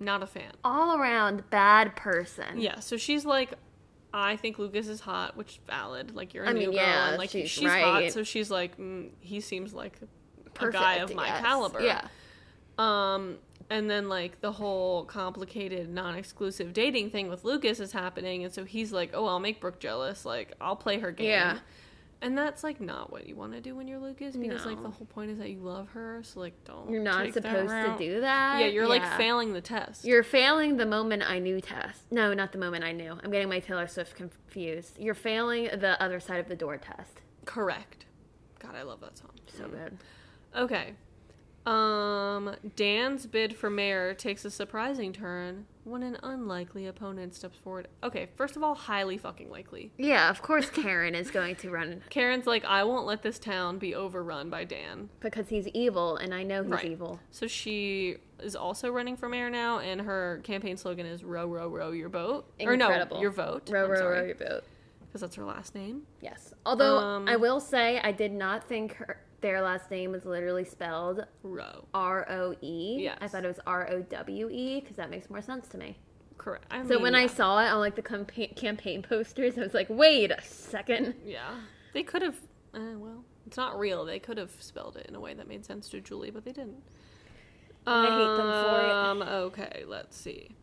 not 0.00 0.22
a 0.22 0.26
fan. 0.26 0.52
All 0.64 0.98
around 0.98 1.48
bad 1.50 1.96
person. 1.96 2.60
Yeah, 2.60 2.80
so 2.80 2.96
she's 2.96 3.24
like, 3.24 3.54
I 4.12 4.36
think 4.36 4.58
Lucas 4.58 4.88
is 4.88 5.00
hot, 5.00 5.36
which 5.36 5.60
valid. 5.66 6.14
Like 6.14 6.34
you're 6.34 6.44
a 6.44 6.50
I 6.50 6.52
new 6.52 6.58
mean, 6.58 6.70
girl, 6.72 6.80
yeah, 6.80 7.08
and 7.10 7.18
like 7.18 7.30
she's 7.30 7.48
she's, 7.48 7.68
hot, 7.68 8.10
so 8.12 8.22
she's 8.22 8.50
like, 8.50 8.76
mm, 8.78 9.10
he 9.20 9.40
seems 9.40 9.72
like 9.72 9.98
a 10.60 10.70
guy 10.70 10.94
of 10.94 11.14
my 11.14 11.26
yes. 11.26 11.40
caliber. 11.42 11.80
Yeah. 11.80 12.06
Um, 12.78 13.38
and 13.70 13.88
then 13.88 14.08
like 14.08 14.40
the 14.40 14.52
whole 14.52 15.04
complicated 15.04 15.88
non-exclusive 15.88 16.72
dating 16.72 17.10
thing 17.10 17.28
with 17.28 17.44
Lucas 17.44 17.80
is 17.80 17.92
happening, 17.92 18.44
and 18.44 18.52
so 18.52 18.64
he's 18.64 18.92
like, 18.92 19.12
oh, 19.14 19.26
I'll 19.26 19.40
make 19.40 19.60
Brooke 19.60 19.78
jealous. 19.78 20.26
Like 20.26 20.52
I'll 20.60 20.76
play 20.76 20.98
her 20.98 21.10
game. 21.10 21.30
Yeah. 21.30 21.58
And 22.22 22.38
that's 22.38 22.62
like 22.62 22.80
not 22.80 23.10
what 23.10 23.26
you 23.26 23.34
want 23.34 23.52
to 23.52 23.60
do 23.60 23.74
when 23.74 23.88
you're 23.88 23.98
Lucas 23.98 24.36
because 24.36 24.64
like 24.64 24.80
the 24.80 24.90
whole 24.90 25.06
point 25.06 25.32
is 25.32 25.38
that 25.38 25.50
you 25.50 25.58
love 25.58 25.88
her. 25.88 26.22
So 26.22 26.38
like 26.38 26.54
don't. 26.64 26.88
You're 26.88 27.02
not 27.02 27.32
supposed 27.32 27.68
to 27.68 27.96
do 27.98 28.20
that. 28.20 28.60
Yeah, 28.60 28.66
you're 28.66 28.86
like 28.86 29.04
failing 29.18 29.52
the 29.52 29.60
test. 29.60 30.04
You're 30.04 30.22
failing 30.22 30.76
the 30.76 30.86
moment 30.86 31.28
I 31.28 31.40
knew 31.40 31.60
test. 31.60 32.00
No, 32.12 32.32
not 32.32 32.52
the 32.52 32.58
moment 32.58 32.84
I 32.84 32.92
knew. 32.92 33.18
I'm 33.24 33.32
getting 33.32 33.48
my 33.48 33.58
Taylor 33.58 33.88
Swift 33.88 34.14
confused. 34.14 35.00
You're 35.00 35.14
failing 35.14 35.64
the 35.64 36.00
other 36.00 36.20
side 36.20 36.38
of 36.38 36.48
the 36.48 36.56
door 36.56 36.78
test. 36.78 37.20
correct. 37.44 38.06
God, 38.60 38.76
I 38.76 38.82
love 38.82 39.00
that 39.00 39.18
song. 39.18 39.30
So 39.48 39.66
good. 39.66 39.98
Okay. 40.56 40.92
Um, 41.66 42.54
Dan's 42.76 43.26
bid 43.26 43.56
for 43.56 43.68
mayor 43.68 44.14
takes 44.14 44.44
a 44.44 44.50
surprising 44.50 45.12
turn 45.12 45.66
when 45.84 46.02
an 46.02 46.16
unlikely 46.22 46.86
opponent 46.86 47.34
steps 47.34 47.56
forward. 47.58 47.88
Okay, 48.04 48.28
first 48.36 48.56
of 48.56 48.62
all, 48.62 48.74
highly 48.74 49.18
fucking 49.18 49.50
likely. 49.50 49.90
Yeah, 49.98 50.30
of 50.30 50.40
course 50.42 50.70
Karen 50.70 51.14
is 51.14 51.30
going 51.30 51.56
to 51.56 51.70
run 51.70 52.02
Karen's 52.10 52.46
like, 52.46 52.64
I 52.64 52.84
won't 52.84 53.06
let 53.06 53.22
this 53.22 53.38
town 53.38 53.78
be 53.78 53.94
overrun 53.94 54.48
by 54.50 54.64
Dan. 54.64 55.08
because 55.20 55.48
he's 55.48 55.66
evil, 55.68 56.16
and 56.16 56.32
I 56.32 56.42
know 56.44 56.62
he's 56.62 56.72
Right. 56.72 56.84
evil. 56.84 57.18
So 57.30 57.46
she 57.46 58.16
is 58.40 58.54
also 58.56 58.90
running 58.90 59.16
for 59.16 59.28
mayor 59.28 59.50
now, 59.50 59.78
and 59.80 60.00
her 60.00 60.40
campaign 60.44 60.76
slogan 60.76 61.06
is 61.06 61.22
"Row, 61.24 61.46
row, 61.46 61.68
row 61.68 61.90
your 61.92 62.08
boat." 62.08 62.44
Incredible. 62.58 63.16
Or 63.16 63.18
no, 63.18 63.22
your 63.22 63.30
vote. 63.30 63.68
Row, 63.70 63.84
I'm 63.84 63.90
row, 63.90 63.96
sorry, 63.98 64.18
row 64.20 64.26
your 64.26 64.34
boat. 64.36 64.64
because 65.06 65.20
that's 65.20 65.34
her 65.36 65.44
last 65.44 65.74
name. 65.74 66.02
Yes. 66.20 66.52
Although 66.66 66.98
Um, 66.98 67.28
I 67.28 67.36
will 67.36 67.60
say 67.60 68.00
I 68.02 68.12
did 68.12 68.32
not 68.32 68.64
think 68.68 68.94
her, 68.94 69.20
their 69.42 69.60
last 69.60 69.90
name 69.90 70.12
was 70.12 70.24
literally 70.24 70.64
spelled. 70.64 71.24
R 71.92 72.26
O 72.30 72.54
E. 72.62 72.98
Yes. 73.02 73.18
I 73.20 73.28
thought 73.28 73.44
it 73.44 73.48
was 73.48 73.60
R 73.66 73.90
O 73.90 74.00
W 74.02 74.48
E 74.50 74.80
because 74.80 74.96
that 74.96 75.10
makes 75.10 75.28
more 75.28 75.42
sense 75.42 75.68
to 75.68 75.78
me. 75.78 75.98
Correct. 76.38 76.64
I 76.70 76.82
So 76.84 76.94
mean, 76.94 77.02
when 77.02 77.14
I 77.14 77.26
saw 77.26 77.58
it 77.60 77.68
on 77.68 77.78
like 77.80 77.94
the 77.94 78.02
campaign 78.02 78.54
campaign 78.56 79.02
posters, 79.02 79.58
I 79.58 79.60
was 79.60 79.74
like, 79.74 79.88
wait 79.90 80.30
a 80.30 80.42
second. 80.42 81.14
Yeah. 81.24 81.56
They 81.92 82.02
could 82.02 82.22
have. 82.22 82.36
Uh, 82.74 82.96
well, 82.96 83.24
it's 83.46 83.56
not 83.56 83.78
real. 83.78 84.04
They 84.04 84.18
could 84.18 84.38
have 84.38 84.50
spelled 84.60 84.96
it 84.96 85.06
in 85.06 85.14
a 85.14 85.20
way 85.20 85.34
that 85.34 85.46
made 85.46 85.66
sense 85.66 85.88
to 85.90 86.00
Julie, 86.00 86.30
but 86.30 86.44
they 86.44 86.52
didn't. 86.52 86.82
I 87.86 88.04
hate 88.04 88.36
them 88.36 88.46
for 88.64 88.80
it. 88.80 88.90
Um, 88.90 89.22
okay, 89.22 89.84
let's 89.86 90.16
see. 90.16 90.56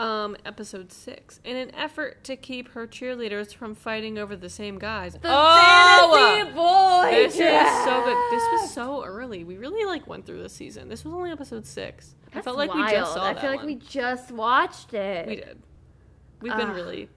Um, 0.00 0.36
episode 0.44 0.90
six. 0.90 1.40
In 1.44 1.56
an 1.56 1.72
effort 1.74 2.24
to 2.24 2.34
keep 2.36 2.70
her 2.72 2.84
cheerleaders 2.86 3.54
from 3.54 3.76
fighting 3.76 4.18
over 4.18 4.34
the 4.34 4.48
same 4.50 4.76
guys. 4.78 5.12
The 5.12 5.20
Oh! 5.24 6.12
fantasy 6.12 6.52
boy. 6.52 7.10
This 7.14 7.34
is 7.34 7.84
so 7.84 8.04
good. 8.04 8.16
This 8.32 8.42
was 8.52 8.70
so 8.74 9.04
early. 9.04 9.44
We 9.44 9.56
really 9.56 9.84
like 9.84 10.08
went 10.08 10.26
through 10.26 10.42
this 10.42 10.52
season. 10.52 10.88
This 10.88 11.04
was 11.04 11.14
only 11.14 11.30
episode 11.30 11.64
six. 11.64 12.16
I 12.26 12.34
That's 12.34 12.44
felt 12.44 12.56
like 12.56 12.70
wild. 12.74 12.86
we 12.86 12.90
just 12.90 13.14
saw 13.14 13.24
I 13.24 13.34
feel 13.34 13.50
like 13.50 13.58
one. 13.60 13.66
we 13.66 13.74
just 13.76 14.32
watched 14.32 14.94
it. 14.94 15.28
We 15.28 15.36
did. 15.36 15.62
We've 16.40 16.56
been 16.56 16.70
really. 16.70 17.08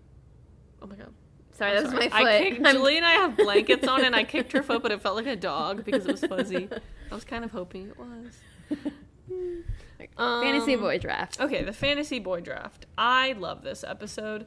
Oh 0.82 0.86
my 0.86 0.96
god. 0.96 1.12
Sorry, 1.54 1.72
I'm 1.72 1.78
that 1.78 1.84
was 1.86 1.94
my 1.94 2.02
foot. 2.10 2.14
I 2.14 2.40
kicked, 2.44 2.66
Julie 2.68 2.98
and 2.98 3.06
I 3.08 3.14
have 3.14 3.36
blankets 3.36 3.88
on, 3.88 4.06
and 4.06 4.16
I 4.16 4.24
kicked 4.24 4.52
her 4.54 4.62
foot, 4.62 4.84
but 4.84 4.92
it 4.92 5.02
felt 5.02 5.16
like 5.16 5.26
a 5.26 5.36
dog 5.36 5.84
because 5.84 6.06
it 6.06 6.12
was 6.12 6.24
fuzzy. 6.24 6.70
I 7.12 7.16
was 7.16 7.24
kind 7.24 7.44
of 7.44 7.50
hoping 7.50 7.88
it 7.90 7.98
was. 7.98 8.38
Fantasy 10.18 10.74
Um, 10.76 10.80
boy 10.82 11.00
draft. 11.00 11.40
Okay, 11.40 11.64
the 11.64 11.74
fantasy 11.74 12.20
boy 12.20 12.42
draft. 12.42 12.86
I 12.98 13.34
love 13.34 13.64
this 13.64 13.84
episode. 13.84 14.46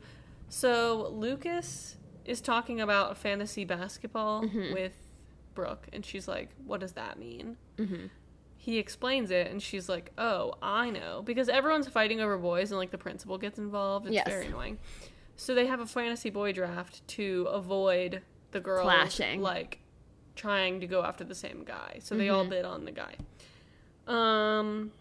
So 0.48 1.08
Lucas 1.12 1.96
is 2.24 2.40
talking 2.40 2.80
about 2.80 3.16
fantasy 3.16 3.64
basketball 3.64 4.42
Mm-hmm. 4.44 4.72
with 4.74 4.92
Brooke, 5.54 5.88
and 5.92 6.04
she's 6.04 6.26
like, 6.28 6.50
"What 6.64 6.80
does 6.80 6.92
that 6.92 7.18
mean?" 7.18 7.56
Mm-hmm. 7.78 8.06
He 8.56 8.78
explains 8.78 9.30
it, 9.30 9.50
and 9.50 9.62
she's 9.62 9.88
like, 9.88 10.12
"Oh, 10.18 10.54
I 10.62 10.90
know," 10.90 11.22
because 11.24 11.48
everyone's 11.48 11.88
fighting 11.88 12.20
over 12.20 12.36
boys, 12.38 12.70
and 12.70 12.78
like 12.78 12.90
the 12.90 12.98
principal 12.98 13.38
gets 13.38 13.58
involved. 13.58 14.06
It's 14.06 14.14
Yes. 14.14 14.28
very 14.28 14.46
annoying. 14.46 14.78
So 15.36 15.54
they 15.54 15.66
have 15.66 15.80
a 15.80 15.86
fantasy 15.86 16.30
boy 16.30 16.52
draft 16.52 17.06
to 17.08 17.46
avoid 17.50 18.22
the 18.52 18.60
girls 18.60 18.82
Clashing. 18.84 19.40
like 19.40 19.78
trying 20.36 20.80
to 20.80 20.86
go 20.86 21.02
after 21.02 21.24
the 21.24 21.34
same 21.34 21.64
guy. 21.64 21.98
So 22.00 22.14
they 22.14 22.28
all 22.28 22.44
Mhm. 22.44 22.50
bid 22.50 22.64
on 22.64 22.84
the 22.84 22.92
guy. 22.92 23.14
Um. 24.06 24.92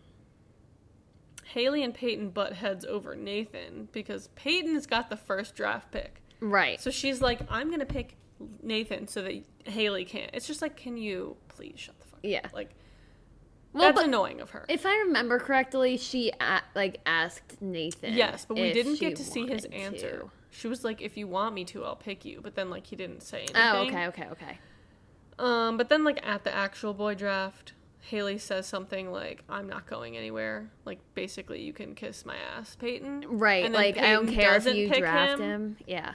Haley 1.53 1.83
and 1.83 1.93
Peyton 1.93 2.29
butt 2.29 2.53
heads 2.53 2.85
over 2.85 3.15
Nathan 3.15 3.88
because 3.91 4.29
Peyton's 4.35 4.85
got 4.85 5.09
the 5.09 5.17
first 5.17 5.55
draft 5.55 5.91
pick. 5.91 6.21
Right. 6.39 6.79
So 6.79 6.91
she's 6.91 7.21
like, 7.21 7.39
I'm 7.49 7.69
gonna 7.71 7.85
pick 7.85 8.15
Nathan 8.62 9.07
so 9.07 9.21
that 9.23 9.43
Haley 9.65 10.05
can't. 10.05 10.29
It's 10.33 10.47
just 10.47 10.62
like, 10.62 10.75
can 10.77 10.95
you 10.97 11.35
please 11.47 11.73
shut 11.79 11.99
the 11.99 12.05
fuck 12.05 12.19
Yeah. 12.23 12.41
up? 12.45 12.53
Like 12.53 12.69
Well, 13.73 13.91
that's 13.91 14.05
annoying 14.07 14.41
of 14.41 14.51
her. 14.51 14.65
if 14.69 14.85
I 14.85 14.95
remember 14.99 15.39
correctly, 15.39 15.97
she 15.97 16.31
a- 16.39 16.62
like 16.75 17.01
asked 17.05 17.62
Nathan. 17.62 18.13
yes, 18.13 18.45
but 18.45 18.55
we 18.55 18.71
didn't 18.71 18.99
get 18.99 19.15
to 19.17 19.23
see 19.23 19.47
his 19.47 19.65
answer. 19.65 20.19
to. 20.19 20.31
She 20.51 20.67
was 20.67 20.83
like, 20.83 21.01
if 21.01 21.17
you 21.17 21.27
want 21.27 21.53
me 21.55 21.63
to, 21.65 21.83
I'll 21.83 21.95
pick 21.95 22.25
you. 22.25 22.41
But 22.41 22.55
then 22.55 22.69
like 22.69 22.85
he 22.88 22.95
didn't 22.95 23.21
say 23.21 23.39
anything. 23.39 23.55
Oh, 23.57 23.81
okay, 23.88 24.07
okay, 24.07 24.27
okay. 24.31 24.57
Um, 25.38 25.77
but 25.77 25.89
then 25.89 26.03
like 26.03 26.19
at 26.25 26.43
the 26.43 26.53
actual 26.53 26.93
boy 26.93 27.15
draft, 27.15 27.73
Haley 28.01 28.38
says 28.38 28.65
something 28.65 29.12
like, 29.12 29.43
"I'm 29.49 29.67
not 29.67 29.85
going 29.85 30.15
anywhere." 30.17 30.71
Like 30.85 30.99
basically, 31.13 31.62
you 31.62 31.73
can 31.73 31.95
kiss 31.95 32.25
my 32.25 32.35
ass, 32.57 32.75
Peyton. 32.79 33.25
Right. 33.27 33.71
Like 33.71 33.97
I 33.97 34.12
don't 34.13 34.27
care 34.27 34.55
if 34.55 34.65
you 34.65 34.89
draft 34.89 35.39
him. 35.39 35.41
him. 35.41 35.77
Yeah. 35.85 36.13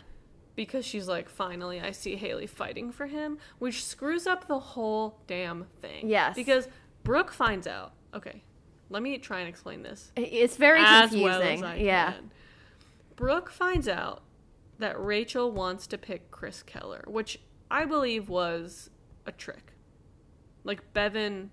because 0.57 0.85
she's 0.87 1.09
like, 1.09 1.29
finally, 1.29 1.81
I 1.81 1.91
see 1.91 2.15
Haley 2.17 2.47
fighting 2.47 2.93
for 2.93 3.07
him, 3.07 3.39
which 3.59 3.85
screws 3.85 4.27
up 4.27 4.47
the 4.47 4.59
whole 4.59 5.19
damn 5.27 5.65
thing. 5.81 6.09
Yes. 6.09 6.35
Because 6.37 6.69
Brooke 7.03 7.33
finds 7.33 7.67
out. 7.67 7.93
Okay, 8.15 8.43
let 8.91 9.03
me 9.03 9.19
try 9.19 9.41
and 9.41 9.49
explain 9.49 9.83
this 9.83 10.13
It's 10.17 10.57
very 10.57 10.81
as 10.81 11.11
confusing. 11.11 11.25
well 11.25 11.43
as 11.43 11.63
I 11.63 11.77
yeah. 11.77 12.13
can. 12.13 12.31
Brooke 13.17 13.51
finds 13.51 13.89
out 13.89 14.23
that 14.79 14.99
Rachel 15.01 15.51
wants 15.53 15.87
to 15.89 15.99
pick 15.99 16.31
Chris 16.31 16.63
Keller, 16.63 17.05
which 17.09 17.41
I 17.71 17.85
believe 17.85 18.29
was 18.29 18.91
a 19.27 19.33
trick. 19.33 19.73
Like 20.65 20.93
Bevin 20.95 21.51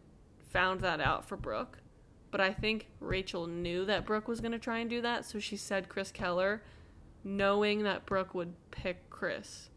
found 0.51 0.81
that 0.81 0.99
out 1.01 1.25
for 1.25 1.37
Brooke, 1.37 1.79
but 2.29 2.41
I 2.41 2.53
think 2.53 2.87
Rachel 2.99 3.47
knew 3.47 3.85
that 3.85 4.05
Brooke 4.05 4.27
was 4.27 4.39
going 4.41 4.51
to 4.51 4.59
try 4.59 4.79
and 4.79 4.89
do 4.89 5.01
that, 5.01 5.25
so 5.25 5.39
she 5.39 5.57
said 5.57 5.89
Chris 5.89 6.11
Keller, 6.11 6.61
knowing 7.23 7.83
that 7.83 8.05
Brooke 8.05 8.33
would 8.33 8.53
pick 8.71 9.09
Chris 9.09 9.69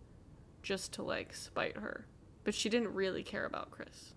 just 0.62 0.92
to 0.94 1.02
like 1.02 1.34
spite 1.34 1.76
her. 1.76 2.06
But 2.44 2.54
she 2.54 2.68
didn't 2.68 2.94
really 2.94 3.22
care 3.22 3.44
about 3.46 3.70
Chris. 3.70 4.14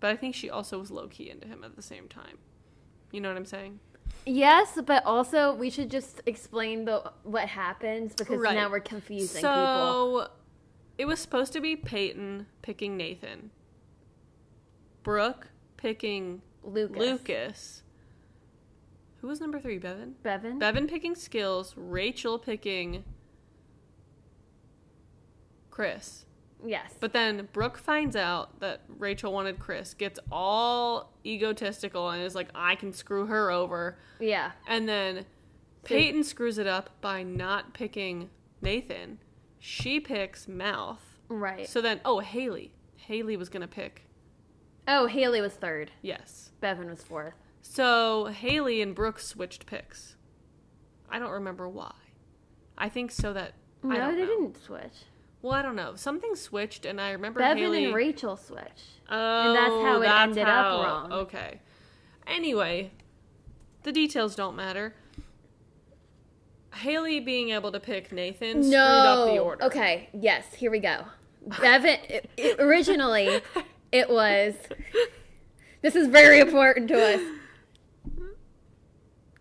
But 0.00 0.10
I 0.10 0.16
think 0.16 0.34
she 0.34 0.50
also 0.50 0.78
was 0.78 0.90
low 0.90 1.08
key 1.08 1.30
into 1.30 1.48
him 1.48 1.64
at 1.64 1.76
the 1.76 1.82
same 1.82 2.08
time. 2.08 2.38
You 3.10 3.20
know 3.20 3.28
what 3.28 3.36
I'm 3.38 3.44
saying? 3.46 3.80
Yes, 4.26 4.78
but 4.84 5.04
also 5.04 5.54
we 5.54 5.70
should 5.70 5.90
just 5.90 6.22
explain 6.26 6.84
the 6.84 7.12
what 7.22 7.48
happens 7.48 8.14
because 8.14 8.38
Right. 8.38 8.54
now 8.54 8.70
we're 8.70 8.80
confusing 8.80 9.40
so 9.40 9.48
people. 9.48 10.20
So 10.22 10.30
it 10.98 11.06
was 11.06 11.18
supposed 11.20 11.52
to 11.54 11.60
be 11.60 11.76
Peyton 11.76 12.46
picking 12.62 12.96
Nathan, 12.96 13.50
Brooke 15.02 15.48
picking 15.78 16.42
Lucas. 16.62 16.98
Lucas. 16.98 17.82
Who 19.22 19.28
was 19.28 19.40
number 19.40 19.58
three? 19.58 19.78
Bevin. 19.78 20.12
Bevin. 20.22 20.58
Bevin 20.58 20.86
picking 20.86 21.14
skills. 21.14 21.72
Rachel 21.76 22.38
picking 22.38 23.04
Chris. 25.70 26.24
yes. 26.64 26.92
But 27.00 27.12
then 27.12 27.48
Brooke 27.52 27.78
finds 27.78 28.16
out 28.16 28.60
that 28.60 28.82
Rachel 28.88 29.32
wanted 29.32 29.58
Chris, 29.58 29.94
gets 29.94 30.18
all 30.30 31.12
egotistical, 31.24 32.10
and 32.10 32.22
is 32.22 32.34
like, 32.34 32.48
I 32.54 32.74
can 32.74 32.92
screw 32.92 33.26
her 33.26 33.50
over. 33.50 33.96
yeah. 34.20 34.52
And 34.66 34.88
then 34.88 35.24
Peyton 35.84 36.22
screws 36.24 36.58
it 36.58 36.66
up 36.66 36.90
by 37.00 37.22
not 37.22 37.74
picking 37.74 38.30
Nathan. 38.60 39.18
She 39.58 40.00
picks 40.00 40.46
Mouth. 40.48 41.02
Right. 41.28 41.68
So 41.68 41.80
then, 41.80 42.00
oh, 42.04 42.18
Haley. 42.20 42.72
Haley 42.96 43.36
was 43.36 43.48
gonna 43.48 43.68
pick. 43.68 44.04
Oh, 44.88 45.06
Haley 45.06 45.40
was 45.42 45.52
third. 45.52 45.90
Yes. 46.02 46.50
Bevin 46.62 46.88
was 46.88 47.02
fourth. 47.02 47.34
So 47.60 48.26
Haley 48.26 48.80
and 48.80 48.94
Brooke 48.94 49.20
switched 49.20 49.66
picks. 49.66 50.16
I 51.10 51.18
don't 51.18 51.30
remember 51.30 51.68
why. 51.68 51.92
I 52.76 52.88
think 52.88 53.10
so 53.10 53.32
that 53.34 53.52
I 53.84 53.86
No, 53.86 53.94
don't 53.96 54.16
they 54.16 54.22
know. 54.22 54.26
didn't 54.26 54.64
switch. 54.64 55.04
Well, 55.42 55.52
I 55.52 55.62
don't 55.62 55.76
know. 55.76 55.94
Something 55.94 56.34
switched, 56.34 56.84
and 56.84 57.00
I 57.00 57.12
remember 57.12 57.40
Bevin 57.40 57.58
Haley. 57.58 57.84
and 57.86 57.94
Rachel 57.94 58.36
switched. 58.36 59.00
Oh, 59.10 59.46
and 59.48 59.56
that's 59.56 59.70
how 59.86 59.98
it 60.00 60.06
that's 60.06 60.22
ended 60.30 60.48
up 60.48 60.84
wrong. 60.84 61.12
Okay. 61.12 61.60
Anyway, 62.26 62.90
the 63.84 63.92
details 63.92 64.34
don't 64.34 64.56
matter. 64.56 64.94
Haley 66.74 67.20
being 67.20 67.50
able 67.50 67.72
to 67.72 67.80
pick 67.80 68.10
Nathan 68.12 68.62
screwed 68.62 68.74
up 68.78 69.28
the 69.28 69.38
order. 69.38 69.64
Okay. 69.64 70.08
Yes. 70.12 70.54
Here 70.54 70.70
we 70.70 70.78
go. 70.80 71.04
Bevin. 71.46 71.98
originally, 72.58 73.40
it 73.92 74.08
was. 74.10 74.54
This 75.82 75.94
is 75.94 76.08
very 76.08 76.40
important 76.40 76.88
to 76.88 77.14
us. 77.14 77.20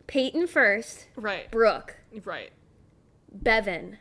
Peyton 0.08 0.48
first, 0.48 1.08
Right. 1.16 1.50
Brooke, 1.52 1.98
Right. 2.24 2.52
Bevin, 3.36 3.98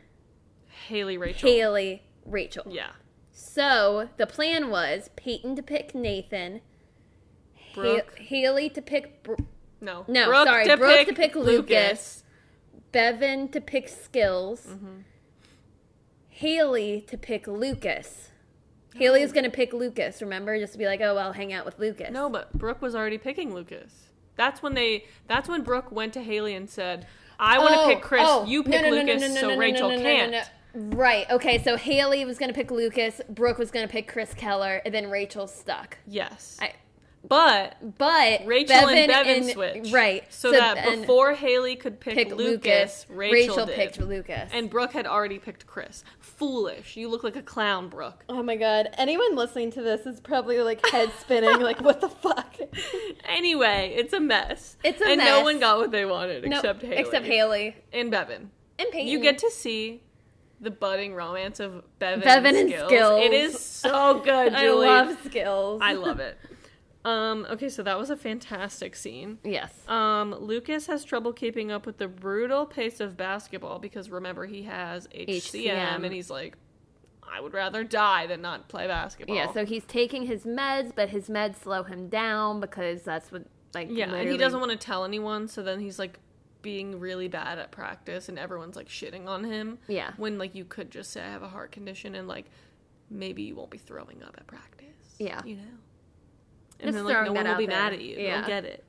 Haley, 0.87 1.17
Rachel. 1.17 1.49
Haley, 1.49 2.03
Rachel. 2.25 2.63
Yeah. 2.69 2.91
So 3.31 4.09
the 4.17 4.25
plan 4.27 4.69
was 4.69 5.09
Peyton 5.15 5.55
to 5.57 5.61
pick 5.63 5.93
Nathan, 5.93 6.61
Ha- 7.55 7.73
Brooke. 7.81 8.17
Haley 8.19 8.69
to 8.69 8.81
pick 8.81 9.21
Br- 9.23 9.33
No. 9.81 10.05
No, 10.07 10.31
sorry, 10.45 10.65
Brooke 10.75 11.07
to 11.07 11.13
pick 11.13 11.35
Lucas. 11.35 12.23
Bevin 12.93 13.49
to 13.49 13.59
pick 13.59 13.89
Skills, 13.89 14.65
Mm-hmm. 14.67 14.99
Haley 16.29 17.01
to 17.07 17.17
pick 17.17 17.47
Lucas. 17.47 18.29
Haley 18.97 19.21
was 19.21 19.31
gonna 19.31 19.49
pick 19.49 19.73
Lucas. 19.73 20.21
Remember, 20.21 20.57
just 20.57 20.73
to 20.73 20.79
be 20.79 20.85
like, 20.85 21.01
oh, 21.01 21.17
I'll 21.17 21.33
hang 21.33 21.53
out 21.53 21.65
with 21.65 21.79
Lucas. 21.79 22.11
No, 22.11 22.29
but 22.29 22.51
Brooke 22.57 22.81
was 22.81 22.95
already 22.95 23.17
picking 23.17 23.53
Lucas. 23.53 24.07
That's 24.35 24.61
when 24.61 24.73
they. 24.73 25.05
That's 25.27 25.49
when 25.49 25.63
Brooke 25.63 25.91
went 25.91 26.13
to 26.13 26.21
Haley 26.21 26.53
and 26.55 26.69
said, 26.69 27.07
"I 27.39 27.57
want 27.59 27.73
to 27.73 27.79
Oh, 27.79 27.87
pick 27.87 28.01
Chris. 28.01 28.21
oh, 28.23 28.45
you 28.45 28.59
no, 28.59 28.63
pick 28.71 28.81
no, 28.83 28.89
no, 28.89 28.95
no, 28.95 29.01
Lucas, 29.03 29.21
no, 29.21 29.27
no, 29.29 29.33
so 29.41 29.47
no, 29.47 29.53
no, 29.53 29.59
Rachel 29.59 29.89
no, 29.89 29.95
no, 29.95 30.01
no, 30.03 30.09
can't." 30.09 30.31
no, 30.31 30.37
no. 30.39 30.95
Right. 30.95 31.29
Okay. 31.31 31.63
So 31.63 31.75
Haley 31.75 32.23
was 32.25 32.37
gonna 32.37 32.53
pick 32.53 32.69
Lucas. 32.69 33.19
Brooke 33.29 33.57
was 33.57 33.71
gonna 33.71 33.87
pick 33.87 34.07
Chris 34.07 34.33
Keller, 34.35 34.81
and 34.85 34.93
then 34.93 35.09
Rachel 35.09 35.47
stuck. 35.47 35.97
Yes. 36.05 36.57
I, 36.61 36.73
but 37.27 37.97
but 37.97 38.45
Rachel 38.45 38.87
and 38.89 39.11
Bevin 39.11 39.51
switched. 39.53 39.93
Right. 39.93 40.23
So, 40.31 40.51
that 40.51 40.75
then 40.75 41.01
before 41.01 41.33
Haley 41.33 41.75
could 41.75 41.99
pick, 41.99 42.15
pick 42.15 42.35
Lucas, 42.35 43.05
Rachel, 43.09 43.65
did. 43.65 43.75
picked 43.75 43.99
Lucas. 43.99 44.49
And 44.53 44.69
Brooke 44.69 44.93
had 44.93 45.05
already 45.05 45.39
picked 45.39 45.67
Chris. 45.67 46.03
Foolish. 46.19 46.95
You 46.95 47.09
look 47.09 47.23
like 47.23 47.35
a 47.35 47.41
clown, 47.41 47.89
Brooke. 47.89 48.23
oh 48.29 48.43
my 48.43 48.55
god, 48.55 48.89
anyone 48.97 49.35
listening 49.35 49.71
to 49.71 49.81
this 49.81 50.05
is 50.05 50.19
probably 50.19 50.59
like 50.59 50.85
head 50.87 51.11
spinning. 51.19 51.59
like, 51.61 51.81
what 51.81 52.01
the 52.01 52.09
fuck? 52.09 52.55
Anyway, 53.27 53.93
it's 53.95 54.13
a 54.13 54.19
mess. 54.19 54.77
It's 54.83 55.01
a 55.01 55.05
and 55.05 55.19
no 55.19 55.41
one 55.43 55.59
got 55.59 55.77
what 55.79 55.91
they 55.91 56.05
wanted 56.05 56.47
No, 56.47 56.57
except 56.57 56.81
Haley. 56.81 56.95
Except 56.97 57.25
Haley 57.25 57.75
And 57.91 58.11
Bevin. 58.11 58.49
and 58.79 58.89
Peyton. 58.91 59.07
You 59.07 59.19
get 59.19 59.39
to 59.39 59.51
see 59.51 60.01
the 60.61 60.71
budding 60.71 61.13
romance 61.13 61.59
of 61.59 61.83
Bevin, 61.99 62.23
Bevin 62.23 62.45
and 62.47 62.57
and 62.57 62.69
Skills. 62.69 62.87
Skills. 62.89 63.25
It 63.25 63.33
is 63.33 63.59
so 63.59 64.19
good, 64.23 64.53
I 64.53 64.69
love 64.71 65.17
skills. 65.25 65.81
I 65.83 65.93
love 65.93 66.19
it. 66.19 66.37
Um, 67.07 67.47
okay, 67.49 67.69
so 67.69 67.83
that 67.83 67.97
was 67.97 68.09
a 68.09 68.17
fantastic 68.17 68.93
scene. 68.93 69.37
Yes. 69.45 69.71
Um, 69.87 70.35
Lucas 70.35 70.87
has 70.87 71.05
trouble 71.05 71.31
keeping 71.31 71.71
up 71.71 71.85
with 71.85 71.99
the 71.99 72.07
brutal 72.09 72.65
pace 72.65 72.99
of 72.99 73.15
basketball 73.15 73.79
because 73.79 74.09
remember 74.09 74.45
he 74.45 74.63
has 74.63 75.07
HCM, 75.07 75.63
HCM. 75.65 76.03
and 76.03 76.13
he's 76.13 76.29
like, 76.29 76.57
I 77.23 77.39
would 77.39 77.53
rather 77.53 77.85
die 77.85 78.27
than 78.27 78.41
not 78.41 78.67
play 78.67 78.87
basketball. 78.87 79.37
Yeah, 79.37 79.53
so 79.53 79.65
he's 79.65 79.85
taking 79.85 80.25
his 80.25 80.43
meds, 80.43 80.91
but 80.93 81.07
his 81.09 81.29
meds 81.29 81.55
slow 81.55 81.83
him 81.83 82.09
down 82.09 82.59
because 82.59 83.03
that's 83.03 83.31
what 83.31 83.45
like 83.73 83.87
yeah, 83.89 84.13
and 84.13 84.29
he 84.29 84.37
doesn't 84.37 84.59
want 84.59 84.71
to 84.71 84.77
tell 84.77 85.05
anyone. 85.05 85.47
So 85.47 85.63
then 85.63 85.79
he's 85.79 85.99
like 85.99 86.19
being 86.61 86.99
really 86.99 87.29
bad 87.29 87.57
at 87.57 87.71
practice, 87.71 88.27
and 88.27 88.37
everyone's 88.37 88.75
like 88.75 88.89
shitting 88.89 89.27
on 89.27 89.45
him. 89.45 89.77
Yeah. 89.87 90.11
when 90.17 90.37
like 90.37 90.55
you 90.55 90.65
could 90.65 90.91
just 90.91 91.11
say 91.11 91.21
I 91.21 91.29
have 91.29 91.43
a 91.43 91.47
heart 91.47 91.71
condition, 91.71 92.15
and 92.15 92.27
like 92.27 92.47
maybe 93.09 93.43
you 93.43 93.55
won't 93.55 93.69
be 93.69 93.77
throwing 93.77 94.23
up 94.23 94.35
at 94.37 94.45
practice. 94.45 94.87
Yeah. 95.19 95.41
you 95.45 95.55
know. 95.55 95.63
And 96.79 96.91
Just 96.91 96.95
then 96.95 97.05
like 97.05 97.25
no 97.25 97.33
one 97.33 97.45
will 97.45 97.57
be 97.57 97.65
there. 97.65 97.75
mad 97.75 97.93
at 97.93 98.01
you. 98.01 98.17
Yeah. 98.17 98.37
They'll 98.41 98.47
get 98.47 98.65
it. 98.65 98.83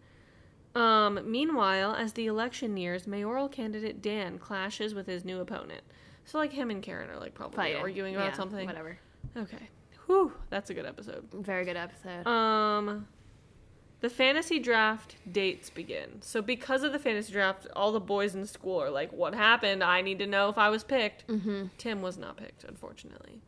Um, 0.75 1.21
meanwhile, 1.25 1.95
as 1.95 2.13
the 2.13 2.27
election 2.27 2.75
nears, 2.75 3.07
mayoral 3.07 3.49
candidate 3.49 4.01
Dan 4.03 4.39
clashes 4.39 4.95
with 4.95 5.07
his 5.07 5.25
new 5.25 5.41
opponent. 5.41 5.83
So 6.25 6.39
like 6.39 6.53
him 6.53 6.71
and 6.71 6.83
Karen 6.83 7.09
are 7.11 7.19
like 7.19 7.35
probably 7.35 7.57
Fighting. 7.57 7.81
arguing 7.81 8.15
about 8.15 8.33
Yeah, 8.33 8.37
something. 8.37 8.67
Whatever. 8.67 8.99
Okay. 9.37 9.71
Whew, 10.07 10.33
that's 10.51 10.71
a 10.71 10.75
good 10.75 10.87
episode. 10.87 11.27
Very 11.33 11.65
good 11.65 11.77
episode. 11.77 12.27
Um, 12.27 13.09
the 14.01 14.11
fantasy 14.11 14.59
draft 14.59 15.17
dates 15.31 15.71
begin. 15.71 16.21
So 16.23 16.41
because 16.43 16.83
of 16.83 16.93
the 16.93 16.99
fantasy 16.99 17.33
draft, 17.33 17.67
all 17.75 17.91
the 17.93 18.01
boys 18.01 18.35
in 18.35 18.47
school 18.47 18.81
are 18.81 18.91
like, 18.91 19.13
"What 19.13 19.35
happened? 19.35 19.83
I 19.83 20.03
need 20.03 20.19
to 20.21 20.27
know 20.27 20.49
if 20.51 20.57
I 20.59 20.69
was 20.69 20.85
picked." 20.85 21.27
mm-hmm. 21.27 21.67
Tim 21.79 22.01
was 22.03 22.17
not 22.17 22.37
picked, 22.37 22.65
unfortunately. 22.65 23.41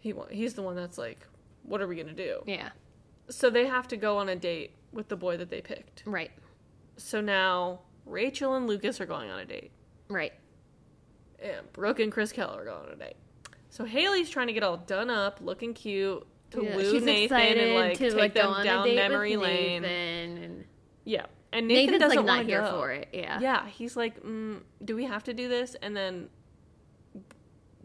He 0.00 0.12
he's 0.30 0.54
the 0.54 0.62
one 0.62 0.76
that's 0.76 0.98
like, 0.98 1.26
"What 1.62 1.80
are 1.80 1.86
we 1.88 1.96
gonna 1.96 2.12
do?" 2.12 2.42
Yeah. 2.46 2.70
So 3.28 3.50
they 3.50 3.66
have 3.66 3.88
to 3.88 3.96
go 3.96 4.18
on 4.18 4.28
a 4.28 4.36
date 4.36 4.72
with 4.92 5.08
the 5.08 5.16
boy 5.16 5.36
that 5.36 5.50
they 5.50 5.60
picked. 5.60 6.02
Right. 6.06 6.30
So 6.96 7.20
now 7.20 7.80
Rachel 8.04 8.54
and 8.54 8.66
Lucas 8.66 9.00
are 9.00 9.06
going 9.06 9.30
on 9.30 9.40
a 9.40 9.44
date, 9.44 9.72
Right. 10.08 10.32
and 11.40 11.70
Brooke 11.72 12.00
and 12.00 12.10
Chris 12.12 12.32
Keller 12.32 12.62
are 12.62 12.64
going 12.64 12.86
on 12.86 12.92
a 12.92 12.96
date. 12.96 13.16
So 13.68 13.84
Haley's 13.84 14.30
trying 14.30 14.46
to 14.46 14.52
get 14.52 14.62
all 14.62 14.76
done 14.78 15.10
up, 15.10 15.40
looking 15.42 15.74
cute, 15.74 16.26
to 16.52 16.62
Yeah, 16.64 16.76
woo 16.76 17.00
Nathan 17.00 17.36
and 17.38 17.74
like 17.74 17.98
to 17.98 18.10
take 18.10 18.14
like 18.18 18.34
them 18.34 18.62
down 18.64 18.94
memory 18.94 19.36
lane. 19.36 19.84
And 19.84 20.64
Yeah, 21.04 21.26
and 21.52 21.66
Nathan 21.68 21.94
Nathan's 21.94 22.00
doesn't 22.00 22.16
like 22.18 22.26
not 22.26 22.36
want 22.36 22.46
to 22.48 22.52
here 22.52 22.60
go. 22.62 22.70
for 22.70 22.92
it. 22.92 23.08
Yeah. 23.12 23.40
Yeah, 23.40 23.66
he's 23.68 23.96
like, 23.96 24.22
mm, 24.22 24.60
"Do 24.84 24.94
we 24.96 25.04
have 25.04 25.24
to 25.24 25.34
do 25.34 25.48
this?" 25.48 25.74
And 25.82 25.96
then, 25.96 26.28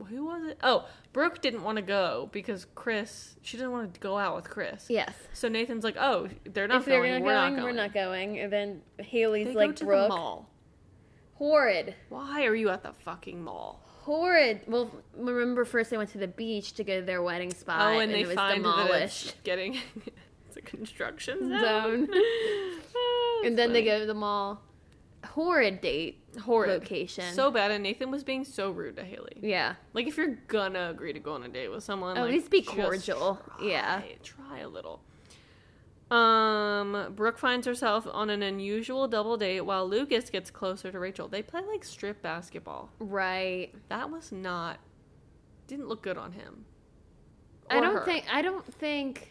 who 0.04 0.26
was 0.26 0.44
it? 0.46 0.58
Oh, 0.64 0.88
Brooke 1.14 1.42
didn't 1.42 1.64
want 1.64 1.78
to 1.78 1.82
go 1.82 2.30
because 2.32 2.66
Chris. 2.76 3.36
She 3.42 3.58
didn't 3.58 3.72
want 3.72 3.94
to 3.94 4.00
go 4.00 4.18
out 4.18 4.36
with 4.36 4.50
Chris. 4.50 4.86
Yes. 4.90 5.14
So 5.34 5.48
Nathan's 5.48 5.84
like, 5.84 5.98
"Oh, 6.00 6.30
they're 6.46 6.68
not 6.68 6.80
if 6.82 6.86
they're 6.86 7.02
going. 7.02 7.24
We're 7.24 7.32
going, 7.34 7.34
not 7.34 7.50
going. 7.52 7.64
we're 7.64 7.72
not 7.72 7.94
going. 7.94 8.40
And 8.40 8.52
then 8.54 8.82
Haley's 9.00 9.48
They 9.48 9.54
like 9.54 9.70
go 9.72 9.76
to 9.76 9.86
Brooke. 9.86 10.10
the 10.10 10.16
mall. 10.16 10.50
Horrid. 11.36 11.96
Why 12.10 12.46
are 12.46 12.56
you 12.56 12.70
at 12.70 12.84
the 12.84 12.94
fucking 12.94 13.44
mall? 13.44 13.84
Horrid. 14.04 14.62
Well, 14.68 14.92
remember 15.16 15.66
first 15.66 15.90
they 15.90 15.98
went 15.98 16.10
to 16.12 16.18
the 16.18 16.28
beach 16.28 16.74
to 16.74 16.84
go 16.84 17.00
to 17.00 17.06
their 17.06 17.22
wedding 17.22 17.52
spot. 17.54 17.82
oh, 17.96 18.00
and, 18.00 18.12
they 18.12 18.22
it 18.22 18.28
was 18.28 18.36
find 18.36 18.64
that 18.66 18.70
demolished. 18.70 19.26
it's 19.30 19.36
getting 19.44 19.76
it's 20.48 20.58
a 20.58 20.62
construction 20.62 21.50
zone. 21.60 22.08
Zone. 22.08 22.10
And 23.44 23.58
then 23.58 23.74
they 23.74 23.84
go 23.84 23.98
to 24.00 24.06
the 24.06 24.14
mall. 24.14 24.62
Horrid 25.26 25.82
date 25.82 26.18
horrid 26.44 26.70
location. 26.82 27.34
So 27.36 27.52
bad, 27.52 27.72
and 27.72 27.84
Nathan 27.84 28.10
was 28.10 28.24
being 28.24 28.44
so 28.44 28.72
rude 28.72 28.96
to 28.98 29.04
Haley. 29.04 29.38
yeah. 29.42 29.76
Like 29.94 30.08
if 30.08 30.18
you're 30.18 30.38
gonna 30.48 30.90
agree 30.90 31.14
to 31.14 31.20
go 31.20 31.34
on 31.34 31.44
a 31.44 31.48
date 31.50 31.70
with 31.70 31.84
someone, 31.84 32.18
At 32.18 32.24
like, 32.24 32.32
least 32.32 32.50
be 32.50 32.62
cordial. 32.64 33.40
try, 33.58 33.66
Yeah. 33.68 34.02
try 34.24 34.60
a 34.60 34.68
little. 34.68 35.02
Um, 36.10 37.14
Brooke 37.16 37.38
finds 37.38 37.66
herself 37.66 38.06
on 38.12 38.30
an 38.30 38.44
unusual 38.44 39.08
double 39.08 39.38
date 39.38 39.62
while 39.62 39.88
Lucas 39.88 40.30
gets 40.30 40.52
closer 40.52 40.92
to 40.92 41.00
Rachel. 41.00 41.28
They 41.30 41.42
play 41.42 41.62
like 41.66 41.84
strip 41.86 42.22
basketball. 42.22 42.90
Right. 43.00 43.74
That 43.90 44.10
was 44.10 44.32
not 44.32 44.78
didn't 45.68 45.88
look 45.88 46.02
good 46.02 46.18
on 46.18 46.34
him. 46.34 46.66
I 47.70 47.80
don't 47.80 47.96
her. 47.96 48.04
think. 48.06 48.26
I 48.30 48.42
don't 48.42 48.66
think. 48.74 49.31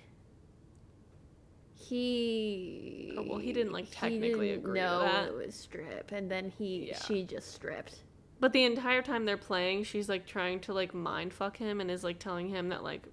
He. 1.91 3.13
Oh, 3.19 3.23
well, 3.29 3.39
he 3.39 3.53
didn't, 3.53 3.73
like, 3.73 3.87
technically 3.91 4.49
didn't 4.51 4.65
agree 4.65 4.81
know 4.81 5.27
it 5.27 5.47
was 5.47 5.55
strip, 5.55 6.13
and 6.13 6.31
then 6.31 6.51
he 6.57 6.89
Yeah. 6.89 6.99
she 7.03 7.25
just 7.25 7.53
stripped. 7.53 7.97
But 8.39 8.53
the 8.53 8.65
entire 8.65 9.03
time 9.03 9.25
they're 9.27 9.37
playing, 9.37 9.85
she's 9.85 10.09
like 10.09 10.27
trying 10.27 10.61
to 10.61 10.73
like 10.73 10.95
mind 10.95 11.35
fuck 11.35 11.59
him 11.59 11.81
and 11.81 11.91
is 11.91 12.03
like 12.03 12.19
telling 12.19 12.49
him 12.49 12.71
that 12.71 12.83
like 12.83 13.07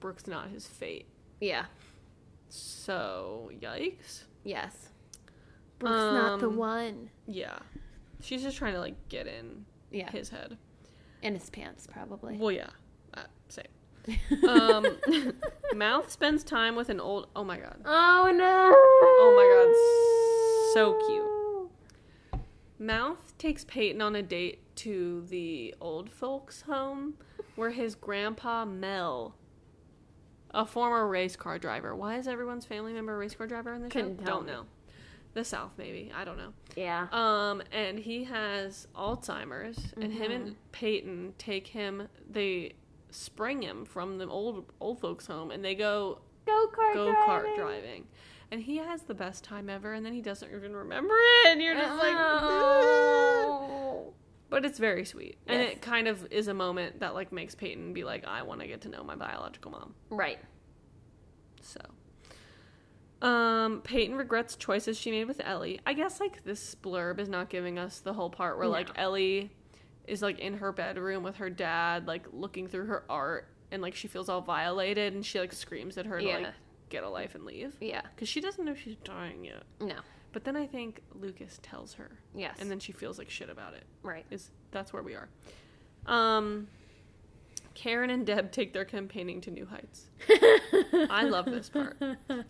Brooke's 0.00 0.26
not 0.26 0.50
his 0.50 0.66
fate. 0.66 1.06
Yeah. 1.40 1.66
So 2.50 3.50
yikes. 3.60 4.24
Yes. 4.44 4.90
Brooke's 5.78 5.94
not 5.94 6.40
the 6.40 6.48
Um, 6.48 6.56
one. 6.56 7.10
Yeah. 7.26 7.58
She's 8.20 8.42
just 8.42 8.58
trying 8.58 8.74
to 8.74 8.80
like 8.80 9.08
get 9.08 9.26
in 9.26 9.64
Yeah. 9.90 10.10
his 10.10 10.28
head. 10.28 10.58
In 11.22 11.32
his 11.34 11.48
pants, 11.48 11.86
probably. 11.90 12.36
Well, 12.36 12.52
yeah. 12.52 12.70
Um, 14.48 14.86
Mouth 15.74 16.10
spends 16.10 16.44
time 16.44 16.76
with 16.76 16.88
an 16.88 17.00
old. 17.00 17.28
Oh 17.34 17.44
my 17.44 17.56
god. 17.58 17.76
Oh 17.84 18.30
no! 18.34 18.72
Oh 18.74 19.34
my 19.36 19.46
god. 19.54 20.74
So 20.74 20.94
cute. 21.06 22.40
Mouth 22.78 23.32
takes 23.38 23.64
Peyton 23.64 24.02
on 24.02 24.16
a 24.16 24.22
date 24.22 24.60
to 24.76 25.22
the 25.28 25.74
old 25.80 26.10
folks' 26.10 26.62
home 26.62 27.14
where 27.56 27.70
his 27.70 27.94
grandpa 27.94 28.64
Mel, 28.64 29.34
a 30.50 30.66
former 30.66 31.06
race 31.06 31.36
car 31.36 31.58
driver. 31.58 31.94
Why 31.94 32.16
is 32.18 32.26
everyone's 32.28 32.66
family 32.66 32.92
member 32.92 33.14
a 33.14 33.18
race 33.18 33.34
car 33.34 33.46
driver 33.46 33.72
in 33.74 33.82
the 33.82 33.90
show? 33.90 34.10
Don't 34.24 34.46
me. 34.46 34.52
know. 34.52 34.64
the 35.34 35.44
South, 35.44 35.70
maybe. 35.78 36.10
I 36.14 36.24
don't 36.24 36.36
know. 36.36 36.52
Yeah. 36.76 37.06
Um, 37.12 37.62
and 37.72 37.98
he 37.98 38.24
has 38.24 38.88
Alzheimer's, 38.96 39.94
and 40.00 40.12
him 40.12 40.30
Mm-hmm. 40.32 40.46
and 40.46 40.56
Peyton 40.72 41.34
take 41.38 41.68
him. 41.68 42.08
They 42.28 42.72
spring 43.14 43.62
him 43.62 43.84
from 43.84 44.18
the 44.18 44.28
old 44.28 44.72
old 44.80 45.00
folks' 45.00 45.26
home, 45.26 45.50
and 45.50 45.64
they 45.64 45.74
go 45.74 46.18
Go 46.46 46.66
kart 46.68 46.94
go 46.94 47.14
kart 47.26 47.56
driving. 47.56 48.06
And 48.50 48.60
he 48.62 48.76
has 48.76 49.02
the 49.02 49.14
best 49.14 49.42
time 49.42 49.68
ever, 49.68 49.92
and 49.92 50.04
then 50.04 50.12
he 50.12 50.20
doesn't 50.20 50.52
even 50.54 50.76
remember 50.76 51.14
it, 51.14 51.48
and 51.48 51.62
you're 51.62 51.74
just 51.74 51.96
like. 51.98 52.14
Oh. 52.16 54.12
But 54.50 54.64
it's 54.64 54.78
very 54.78 55.04
sweet, 55.04 55.38
and 55.46 55.60
it 55.60 55.82
kind 55.82 56.06
of 56.06 56.30
is 56.30 56.46
a 56.46 56.54
moment 56.54 57.00
that 57.00 57.14
like 57.14 57.32
makes 57.32 57.54
Peyton 57.54 57.92
be 57.92 58.04
like, 58.04 58.24
"I 58.26 58.42
want 58.42 58.60
to 58.60 58.66
get 58.68 58.82
to 58.82 58.88
know 58.88 59.02
my 59.02 59.16
biological 59.16 59.72
mom." 59.72 59.94
Right. 60.10 60.38
So, 61.62 61.80
um, 63.26 63.80
Peyton 63.80 64.16
regrets 64.16 64.54
choices 64.54 64.98
she 64.98 65.10
made 65.10 65.24
with 65.24 65.40
Ellie. 65.42 65.80
I 65.86 65.94
guess 65.94 66.20
like 66.20 66.44
this 66.44 66.76
blurb 66.76 67.18
is 67.18 67.28
not 67.28 67.48
giving 67.48 67.78
us 67.78 67.98
the 67.98 68.12
whole 68.12 68.30
part 68.30 68.58
where 68.58 68.68
like 68.68 68.90
Ellie 68.96 69.50
is 70.06 70.22
like 70.22 70.38
in 70.38 70.54
her 70.58 70.72
bedroom 70.72 71.22
with 71.22 71.36
her 71.36 71.50
dad, 71.50 72.06
like 72.06 72.26
looking 72.32 72.66
through 72.68 72.86
her 72.86 73.04
art, 73.08 73.48
and 73.70 73.80
like 73.82 73.94
she 73.94 74.08
feels 74.08 74.28
all 74.28 74.40
violated, 74.40 75.14
and 75.14 75.24
she 75.24 75.38
like 75.40 75.52
screams 75.52 75.96
at 75.98 76.06
her 76.06 76.20
to 76.20 76.26
like 76.26 76.46
get 76.90 77.02
a 77.04 77.08
life 77.08 77.34
and 77.34 77.44
leave 77.44 77.76
Yeah. 77.80 78.02
because 78.14 78.28
she 78.28 78.40
doesn't 78.40 78.64
know 78.64 78.74
she's 78.74 78.96
dying 79.04 79.44
yet. 79.44 79.62
No. 79.80 79.96
But 80.32 80.44
then 80.44 80.56
I 80.56 80.66
think 80.66 81.00
Lucas 81.14 81.58
tells 81.62 81.94
her, 81.94 82.10
Yes. 82.34 82.56
and 82.60 82.70
then 82.70 82.78
she 82.80 82.92
feels 82.92 83.18
like 83.18 83.30
shit 83.30 83.48
about 83.48 83.74
it. 83.74 83.84
right. 84.02 84.24
Is 84.30 84.50
that's 84.70 84.92
where 84.92 85.02
we 85.02 85.14
are. 85.14 85.28
Um, 86.06 86.66
Karen 87.74 88.10
and 88.10 88.26
Deb 88.26 88.52
take 88.52 88.72
their 88.72 88.84
campaigning 88.84 89.40
to 89.42 89.50
new 89.50 89.66
heights. 89.66 90.06
I 91.10 91.24
love 91.24 91.46
this 91.46 91.68
part. 91.70 91.96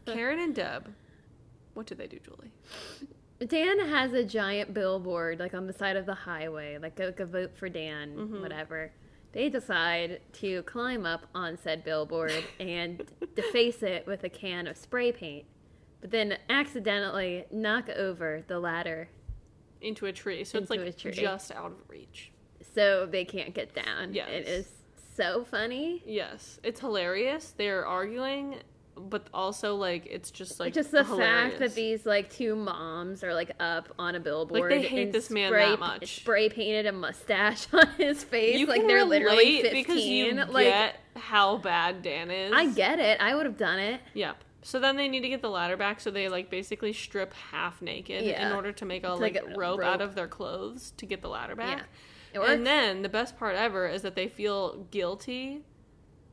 Karen 0.07 0.39
and 0.41 0.55
Deb, 0.55 0.93
what 1.75 1.87
do 1.87 1.95
they 1.95 2.07
do, 2.07 2.19
Julie? 2.19 2.51
Dan 3.47 3.78
has 3.80 4.12
a 4.12 4.24
giant 4.24 4.72
billboard 4.74 5.39
like 5.41 5.55
on 5.55 5.66
the 5.66 5.72
side 5.72 5.97
of 5.97 6.07
the 6.07 6.14
highway, 6.14 6.78
like 6.78 6.95
go, 6.97 7.11
go 7.12 7.26
vote 7.26 7.57
for 7.57 7.68
Dan, 7.68 8.16
Mhm. 8.16 8.41
whatever. 8.41 8.93
They 9.32 9.49
decide 9.49 10.20
to 10.35 10.62
climb 10.62 11.05
up 11.05 11.26
on 11.35 11.57
said 11.59 11.82
billboard 11.85 12.32
and 12.61 13.03
deface 13.35 13.82
it 13.82 14.07
with 14.07 14.22
a 14.24 14.28
can 14.28 14.66
of 14.68 14.76
spray 14.76 15.11
paint, 15.11 15.45
but 16.01 16.11
then 16.12 16.39
accidentally 16.49 17.45
knock 17.51 17.89
over 17.91 18.45
the 18.47 18.61
ladder 18.61 19.09
Into 19.80 20.07
a 20.07 20.12
tree, 20.12 20.45
so 20.45 20.59
it's 20.59 20.70
like 20.70 20.97
just 20.97 21.51
out 21.53 21.72
of 21.72 21.91
reach. 21.91 22.30
so 22.62 23.05
they 23.07 23.24
can't 23.24 23.53
get 23.55 23.74
down. 23.74 24.14
Yes. 24.14 24.28
It 24.30 24.49
is 24.49 24.68
so 25.14 25.45
funny. 25.45 26.03
Yes, 26.07 26.59
it's 26.62 26.80
hilarious. 26.80 27.51
They're 27.51 27.85
arguing, 27.85 28.62
but 28.97 29.27
also 29.35 29.75
like 29.77 30.07
it's 30.07 30.31
just 30.31 30.61
like 30.61 30.73
just 30.73 30.91
the 30.91 31.05
hilarious. 31.05 31.51
fact 31.51 31.59
that 31.61 31.75
these 31.75 32.07
like 32.07 32.31
two 32.31 32.55
moms 32.55 33.23
are 33.25 33.35
like 33.35 33.51
up 33.61 33.89
on 33.99 34.15
a 34.15 34.21
billboard 34.21 34.61
Like 34.63 34.71
they 34.71 34.83
hate 34.87 35.03
and 35.07 35.13
this 35.15 35.31
man 35.31 35.51
spray, 35.51 35.71
that 35.71 35.79
much. 35.81 36.17
spray 36.17 36.49
painted 36.49 36.87
a 36.87 36.93
mustache 36.93 37.67
on 37.73 37.87
his 37.99 38.23
face 38.25 38.59
you 38.59 38.67
like 38.67 38.81
can 38.81 38.87
they're 38.87 39.05
literally 39.05 39.63
15 39.63 39.73
because 39.73 40.05
you 40.05 40.35
like 40.35 40.67
get 40.67 40.97
how 41.17 41.57
bad 41.59 42.03
Dan 42.03 42.31
is. 42.31 42.53
i 42.55 42.67
get 42.73 42.99
it 42.99 43.21
i 43.21 43.35
would 43.35 43.47
have 43.47 43.57
done 43.59 43.79
it 43.79 44.01
Yep. 44.15 44.37
So 44.67 44.81
then 44.81 44.97
they 44.97 45.09
need 45.09 45.21
to 45.21 45.29
get 45.29 45.43
the 45.43 45.51
ladder 45.51 45.77
back, 45.77 46.01
so 46.01 46.11
they 46.11 46.31
like 46.31 46.49
basically 46.49 46.95
strip 46.95 47.35
half 47.35 47.83
naked 47.83 48.23
in 48.23 48.51
order 48.53 48.73
to 48.73 48.85
make 48.87 49.05
a 49.05 49.09
To 49.09 49.15
like 49.17 49.39
rope, 49.55 49.79
rope. 49.81 49.83
out 49.83 50.01
of 50.01 50.15
their 50.15 50.27
clothes 50.27 50.95
to 50.97 51.05
get 51.05 51.21
the 51.21 51.29
ladder 51.29 51.55
back. 51.55 51.83
Yeah. 52.33 52.51
And 52.51 52.67
then 52.67 53.03
the 53.03 53.11
best 53.11 53.37
part 53.39 53.57
ever 53.57 53.87
is 53.87 54.01
that 54.01 54.15
they 54.15 54.27
feel 54.27 54.87
guilty 54.91 55.65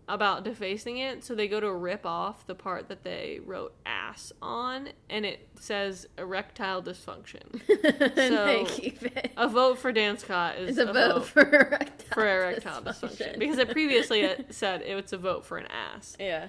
about 0.07 0.43
defacing 0.43 0.97
it, 0.97 1.23
so 1.23 1.33
they 1.35 1.47
go 1.47 1.59
to 1.59 1.71
rip 1.71 2.05
off 2.05 2.45
the 2.45 2.55
part 2.55 2.89
that 2.89 3.03
they 3.03 3.39
wrote 3.45 3.73
ass 3.85 4.31
on, 4.41 4.89
and 5.09 5.25
it 5.25 5.47
says 5.59 6.07
erectile 6.17 6.81
dysfunction. 6.81 7.61
So, 8.15 8.65
keep 8.67 9.03
it 9.03 9.31
a 9.37 9.47
vote 9.47 9.77
for 9.77 9.91
Dan 9.91 10.17
Scott 10.17 10.57
is 10.57 10.77
it's 10.77 10.89
a, 10.89 10.93
vote, 10.93 11.25
for 11.25 11.41
erectile 11.43 12.07
for 12.13 12.27
erectile 12.27 12.81
dysfunction. 12.81 13.39
because 13.39 13.57
it 13.57 13.69
previously 13.69 14.21
it 14.21 14.53
said 14.53 14.81
it 14.81 14.95
was 14.95 15.13
a 15.13 15.17
vote 15.17 15.45
for 15.45 15.57
an 15.57 15.67
ass. 15.67 16.15
yeah 16.19 16.47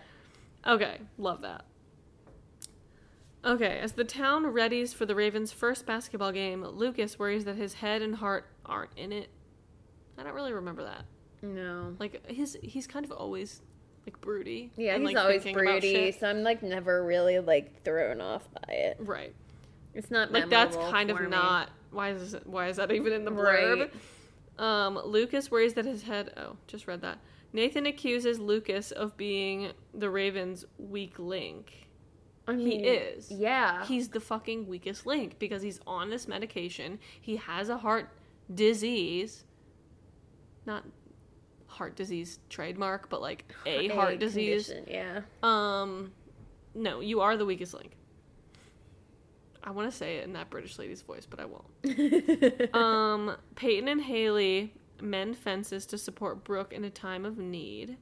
Okay, 0.67 0.99
love 1.19 1.43
that. 1.43 1.65
Okay, 3.45 3.79
as 3.79 3.93
the 3.93 4.05
town 4.05 4.45
readies 4.45 4.95
for 4.95 5.05
the 5.05 5.15
Ravens' 5.17 5.51
first 5.53 5.85
basketball 5.85 6.31
game, 6.31 6.65
Lucas 6.65 7.19
worries 7.19 7.45
that 7.45 7.57
his 7.57 7.75
head 7.75 8.01
and 8.01 8.17
heart 8.17 8.47
aren't 8.65 8.93
in 8.97 9.11
it. 9.13 9.29
I 10.17 10.23
don't 10.23 10.35
really 10.35 10.53
remember 10.53 10.85
that. 10.85 11.05
No 11.43 11.95
Like 11.99 12.27
his, 12.31 12.57
he's 12.63 12.87
kind 12.87 13.05
of 13.05 13.13
always 13.13 13.61
like 14.07 14.21
broody. 14.21 14.71
yeah 14.77 14.95
and, 14.95 15.07
he's 15.07 15.15
like, 15.15 15.23
always 15.25 15.43
broody 15.45 16.13
so 16.13 16.27
i'm 16.29 16.43
like 16.43 16.63
never 16.63 17.05
really 17.05 17.39
like 17.39 17.83
thrown 17.85 18.21
off 18.21 18.43
by 18.67 18.73
it 18.75 18.97
Right. 19.01 19.35
it's 19.95 20.11
not 20.11 20.33
Like 20.33 20.49
that's 20.49 20.77
kind 20.77 21.11
of 21.11 21.21
me. 21.21 21.29
not. 21.29 21.71
Why 21.91 22.11
is 22.11 22.35
why 22.45 22.69
is 22.69 22.77
that 22.79 22.91
even 22.91 23.13
in 23.13 23.25
the 23.27 23.31
blurb? 23.31 23.91
Right. 24.59 24.87
Um, 24.87 24.99
Lucas 25.05 25.51
worries 25.51 25.75
that 25.75 25.85
his 25.85 26.03
head. 26.03 26.33
Oh, 26.39 26.57
just 26.67 26.87
read 26.87 27.03
that. 27.03 27.19
Nathan 27.53 27.85
accuses 27.85 28.39
Lucas 28.39 28.93
of 28.93 29.15
being 29.19 29.73
the 29.93 30.09
Ravens' 30.09 30.65
weak 30.79 31.19
link. 31.19 31.87
I 32.49 32.55
He 32.55 32.77
is. 32.77 33.31
yeah 33.31 33.85
He's 33.85 34.09
the 34.09 34.21
fucking 34.21 34.67
weakest 34.67 35.05
link 35.05 35.39
because 35.39 35.61
he's 35.63 35.81
on 35.87 36.09
this 36.09 36.27
medication. 36.27 36.99
He 37.21 37.37
has 37.37 37.69
a 37.69 37.77
heart 37.77 38.09
disease. 38.55 39.45
Not 40.65 40.85
heart 41.73 41.97
disease 41.97 42.39
trademark, 42.49 43.09
but 43.09 43.21
like 43.21 43.53
a 43.67 43.89
heart 43.89 44.19
disease. 44.19 44.69
condition, 44.69 44.93
yeah 44.93 45.21
Um 45.43 46.13
no, 46.75 47.01
you 47.01 47.21
are 47.21 47.37
the 47.37 47.45
weakest 47.45 47.75
link. 47.75 47.93
I 49.65 49.71
want 49.71 49.91
to 49.91 49.97
say 49.97 50.17
it 50.17 50.25
in 50.25 50.33
that 50.33 50.51
British 50.51 50.79
lady's 50.79 51.03
voice, 51.03 51.27
but 51.29 51.41
I 51.41 51.45
won't. 51.47 52.75
Um 52.75 53.37
Peyton 53.55 53.89
and 53.89 54.01
Haley 54.01 54.75
mend 55.01 55.37
fences 55.37 55.85
to 55.87 55.99
support 55.99 56.45
Brooke 56.45 56.73
in 56.73 56.85
a 56.85 56.91
time 56.91 57.25
of 57.25 57.39
need. 57.39 57.97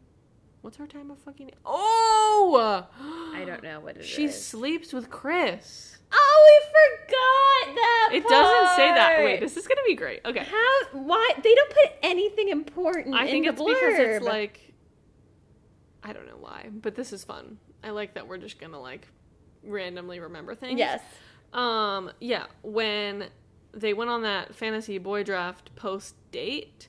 What's 0.62 0.76
her 0.76 0.86
time 0.86 1.10
of 1.10 1.18
fucking? 1.18 1.52
Oh! 1.64 2.86
I 3.34 3.44
don't 3.44 3.62
know 3.62 3.80
what 3.80 3.96
it 3.96 4.00
is. 4.00 4.06
She 4.06 4.28
sleeps 4.28 4.92
with 4.92 5.08
Chris. 5.08 5.96
Oh, 6.12 6.60
we 6.62 6.66
forgot 6.70 7.76
that. 7.76 8.10
It 8.12 8.28
doesn't 8.28 8.76
say 8.76 8.92
that. 8.92 9.24
Wait, 9.24 9.40
this 9.40 9.56
is 9.56 9.66
gonna 9.66 9.80
be 9.86 9.94
great. 9.94 10.20
Okay. 10.24 10.44
How? 10.44 10.80
Why? 10.92 11.32
They 11.42 11.54
don't 11.54 11.70
put 11.70 11.92
anything 12.02 12.48
important. 12.48 13.14
I 13.14 13.26
think 13.26 13.46
in 13.46 13.52
it's 13.52 13.60
the 13.60 13.64
because 13.64 13.98
it's 13.98 14.24
like 14.24 14.74
I 16.02 16.12
don't 16.12 16.26
know 16.26 16.38
why, 16.38 16.68
but 16.72 16.94
this 16.94 17.12
is 17.12 17.24
fun. 17.24 17.58
I 17.82 17.90
like 17.90 18.14
that 18.14 18.28
we're 18.28 18.38
just 18.38 18.58
gonna 18.58 18.80
like 18.80 19.08
randomly 19.62 20.20
remember 20.20 20.54
things. 20.54 20.78
Yes. 20.78 21.00
Um, 21.52 22.10
yeah, 22.20 22.46
when 22.62 23.26
they 23.72 23.94
went 23.94 24.10
on 24.10 24.22
that 24.22 24.54
fantasy 24.54 24.98
boy 24.98 25.22
draft 25.22 25.74
post 25.76 26.14
date, 26.32 26.88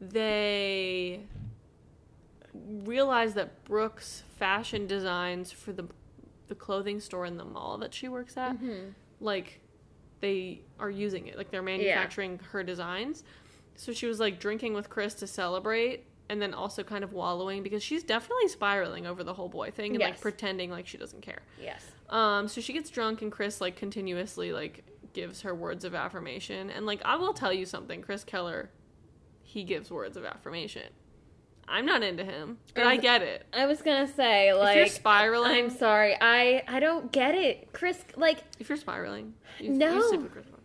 they 0.00 1.26
realized 2.66 3.34
that 3.36 3.64
Brooke's 3.64 4.22
fashion 4.36 4.86
designs 4.86 5.52
for 5.52 5.72
the 5.72 5.86
the 6.48 6.54
clothing 6.56 6.98
store 6.98 7.26
in 7.26 7.36
the 7.36 7.44
mall 7.44 7.78
that 7.78 7.94
she 7.94 8.08
works 8.08 8.36
at, 8.36 8.60
Mhm. 8.60 8.92
like 9.20 9.60
they 10.20 10.62
are 10.80 10.90
using 10.90 11.28
it, 11.28 11.36
like 11.38 11.50
they're 11.52 11.62
manufacturing 11.62 12.40
her 12.50 12.64
designs. 12.64 13.22
So 13.76 13.92
she 13.92 14.06
was 14.06 14.18
like 14.18 14.40
drinking 14.40 14.74
with 14.74 14.90
Chris 14.90 15.14
to 15.14 15.26
celebrate 15.28 16.06
and 16.28 16.42
then 16.42 16.52
also 16.52 16.82
kind 16.82 17.04
of 17.04 17.12
wallowing 17.12 17.62
because 17.62 17.82
she's 17.84 18.02
definitely 18.02 18.48
spiraling 18.48 19.06
over 19.06 19.22
the 19.22 19.32
whole 19.34 19.48
boy 19.48 19.70
thing 19.70 19.92
and 19.92 20.00
like 20.00 20.20
pretending 20.20 20.70
like 20.70 20.88
she 20.88 20.98
doesn't 20.98 21.22
care. 21.22 21.42
Yes. 21.60 21.86
Um, 22.08 22.48
so 22.48 22.60
she 22.60 22.72
gets 22.72 22.90
drunk 22.90 23.22
and 23.22 23.30
Chris 23.30 23.60
like 23.60 23.76
continuously 23.76 24.52
like 24.52 24.84
gives 25.12 25.42
her 25.42 25.54
words 25.54 25.84
of 25.84 25.94
affirmation. 25.94 26.68
And 26.68 26.84
like 26.84 27.00
I 27.04 27.14
will 27.14 27.32
tell 27.32 27.52
you 27.52 27.64
something, 27.64 28.02
Chris 28.02 28.24
Keller, 28.24 28.70
he 29.44 29.62
gives 29.62 29.88
words 29.90 30.16
of 30.16 30.24
affirmation. 30.24 30.92
I'm 31.70 31.86
not 31.86 32.02
into 32.02 32.24
him, 32.24 32.58
but 32.74 32.84
I 32.86 32.94
Is- 32.94 33.00
get 33.00 33.22
it. 33.22 33.46
I 33.52 33.66
was 33.66 33.80
gonna 33.82 34.08
say 34.08 34.52
like 34.52 34.70
if 34.70 34.76
you're 34.76 34.86
spiraling, 34.88 35.52
I'm 35.52 35.70
sorry. 35.70 36.16
I 36.20 36.62
I 36.68 36.80
don't 36.80 37.12
get 37.12 37.34
it. 37.34 37.72
Chris 37.72 38.02
like 38.16 38.38
if 38.58 38.68
you're 38.68 38.76
spiraling, 38.78 39.34
you, 39.58 39.70
No. 39.70 39.94
you 39.94 40.08
sleep 40.08 40.22
with 40.22 40.32
Chris 40.32 40.46
Keller. 40.46 40.58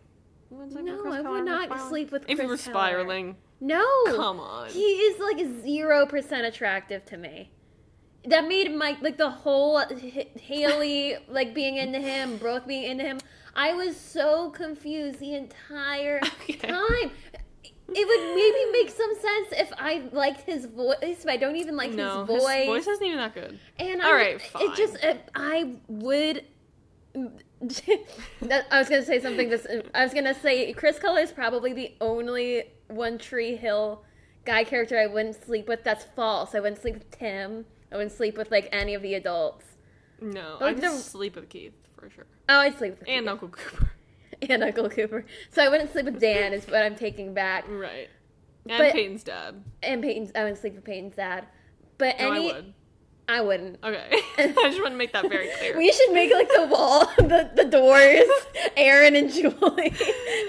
You 0.50 0.56
wouldn't 0.56 0.72
sleep 0.72 0.84
with 0.84 0.94
no, 0.94 1.02
Chris 1.02 1.14
I 1.14 1.30
would 1.30 1.44
not 1.44 1.64
spiraling? 1.68 1.88
sleep 1.88 2.12
with 2.12 2.22
Chris. 2.26 2.32
If 2.32 2.38
Chris 2.38 2.44
you 2.46 2.50
were 2.72 2.74
Keller. 2.74 2.88
spiraling, 2.90 3.36
No. 3.60 3.86
come 4.06 4.40
on. 4.40 4.68
He 4.70 4.80
is 4.80 5.20
like 5.20 5.46
zero 5.64 6.06
percent 6.06 6.44
attractive 6.46 7.04
to 7.06 7.16
me. 7.16 7.50
That 8.24 8.48
made 8.48 8.74
my 8.74 8.96
like 9.00 9.16
the 9.18 9.30
whole 9.30 9.80
H- 9.88 10.28
Haley 10.40 11.16
like 11.28 11.54
being 11.54 11.76
into 11.76 12.00
him, 12.00 12.36
Brooke 12.38 12.66
being 12.66 12.82
into 12.90 13.04
him. 13.04 13.20
I 13.54 13.72
was 13.74 13.96
so 13.96 14.50
confused 14.50 15.20
the 15.20 15.34
entire 15.34 16.20
Okay. 16.42 16.54
time. 16.54 17.12
It 17.88 18.06
would 18.06 18.34
maybe 18.34 18.72
make 18.72 18.90
some 18.90 19.14
sense 19.14 19.48
if 19.52 19.72
I 19.78 20.02
liked 20.12 20.40
his 20.42 20.66
voice, 20.66 21.22
but 21.24 21.30
I 21.32 21.36
don't 21.36 21.56
even 21.56 21.76
like 21.76 21.92
no, 21.92 22.24
his 22.26 22.42
voice. 22.42 22.56
his 22.56 22.66
voice 22.66 22.86
isn't 22.88 23.04
even 23.06 23.18
that 23.18 23.34
good. 23.34 23.58
And 23.78 24.02
All 24.02 24.08
I, 24.08 24.12
right, 24.12 24.50
it 24.60 24.76
just 24.76 24.96
it, 25.04 25.28
I 25.34 25.76
would. 25.88 26.44
I 27.16 28.78
was 28.78 28.88
gonna 28.88 29.04
say 29.04 29.20
something. 29.20 29.48
This 29.48 29.66
I 29.94 30.02
was 30.04 30.12
gonna 30.12 30.34
say 30.34 30.72
Chris 30.72 30.98
Keller 30.98 31.20
is 31.20 31.32
probably 31.32 31.72
the 31.72 31.94
only 32.00 32.64
One 32.88 33.18
Tree 33.18 33.56
Hill 33.56 34.04
guy 34.44 34.64
character 34.64 34.98
I 34.98 35.06
wouldn't 35.06 35.42
sleep 35.44 35.68
with. 35.68 35.82
That's 35.84 36.04
false. 36.16 36.54
I 36.54 36.60
wouldn't 36.60 36.80
sleep 36.80 36.94
with 36.94 37.10
Tim. 37.10 37.64
I 37.90 37.96
wouldn't 37.96 38.12
sleep 38.12 38.36
with 38.36 38.50
like 38.50 38.68
any 38.72 38.94
of 38.94 39.02
the 39.02 39.14
adults. 39.14 39.64
No, 40.20 40.56
But, 40.58 40.64
I 40.64 40.68
like, 40.68 40.74
could 40.80 40.84
the- 40.84 40.96
sleep 40.98 41.36
with 41.36 41.48
Keith 41.48 41.74
for 41.96 42.10
sure. 42.10 42.26
Oh, 42.48 42.58
I'd 42.60 42.76
sleep 42.78 42.98
with 42.98 43.08
And 43.08 43.24
Dan. 43.26 43.28
Uncle 43.28 43.48
Cooper. 43.48 43.90
and 44.48 44.62
Uncle 44.62 44.88
Cooper. 44.88 45.24
So 45.50 45.62
I 45.62 45.68
wouldn't 45.68 45.92
sleep 45.92 46.04
with 46.06 46.20
Dan. 46.20 46.52
Is 46.52 46.66
what 46.66 46.82
I'm 46.82 46.96
taking 46.96 47.34
back. 47.34 47.64
Right. 47.68 48.08
And 48.68 48.78
But- 48.78 48.92
Peyton's 48.92 49.24
dad. 49.24 49.62
And 49.82 50.02
Peyton's. 50.02 50.32
I 50.34 50.40
wouldn't 50.42 50.58
sleep 50.58 50.74
with 50.74 50.84
Peyton's 50.84 51.16
dad. 51.16 51.46
But 51.98 52.18
No, 52.18 52.32
any, 52.32 52.74
I 53.28 53.40
would. 53.40 53.78
I 53.82 53.90
wouldn't. 53.90 54.08
Okay. 54.08 54.20
I 54.38 54.68
just 54.70 54.80
want 54.80 54.92
to 54.92 54.96
make 54.96 55.12
that 55.12 55.28
very 55.28 55.48
clear. 55.58 55.76
We 55.76 55.90
should 55.92 56.12
make 56.12 56.32
like 56.32 56.48
the 56.48 56.66
wall, 56.66 57.06
the, 57.16 57.50
the 57.56 57.64
doors, 57.64 58.22
Erin 58.76 59.16
and 59.16 59.32
Julie, 59.32 59.92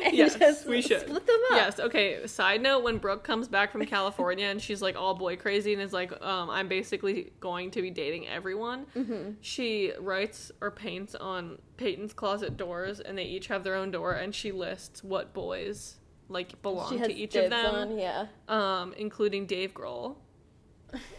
and 0.04 0.16
Yes, 0.16 0.36
just 0.36 0.68
we 0.68 0.82
should. 0.82 1.02
split 1.02 1.26
them 1.26 1.40
up. 1.52 1.56
Yes. 1.58 1.80
Okay. 1.80 2.26
Side 2.28 2.62
note: 2.62 2.84
When 2.84 2.98
Brooke 2.98 3.24
comes 3.24 3.48
back 3.48 3.72
from 3.72 3.84
California 3.86 4.46
and 4.48 4.62
she's 4.62 4.82
like 4.82 4.96
all 4.96 5.16
boy 5.16 5.38
crazy 5.38 5.74
and 5.74 5.82
is 5.82 5.94
like, 5.94 6.12
um, 6.24 6.50
"I'm 6.50 6.68
basically 6.68 7.32
going 7.40 7.72
to 7.72 7.82
be 7.82 7.90
dating 7.90 8.28
everyone," 8.28 8.86
Mm-hmm. 8.96 9.32
she 9.42 9.94
writes 10.00 10.52
or 10.62 10.70
paints 10.72 11.16
on 11.16 11.58
Peyton's 11.78 12.14
closet 12.14 12.58
doors, 12.58 13.00
and 13.00 13.18
they 13.18 13.24
each 13.24 13.48
have 13.48 13.64
their 13.64 13.76
own 13.76 13.90
door, 13.92 14.14
and 14.14 14.34
she 14.36 14.52
lists 14.52 15.04
what 15.04 15.34
boys 15.34 15.96
like 16.30 16.62
belong 16.62 17.02
to 17.02 17.14
each 17.14 17.36
of 17.36 17.50
them, 17.50 17.74
on, 17.76 17.98
yeah. 17.98 18.26
um, 18.50 18.94
including 18.98 19.46
Dave 19.46 19.74
Grohl. 19.74 20.16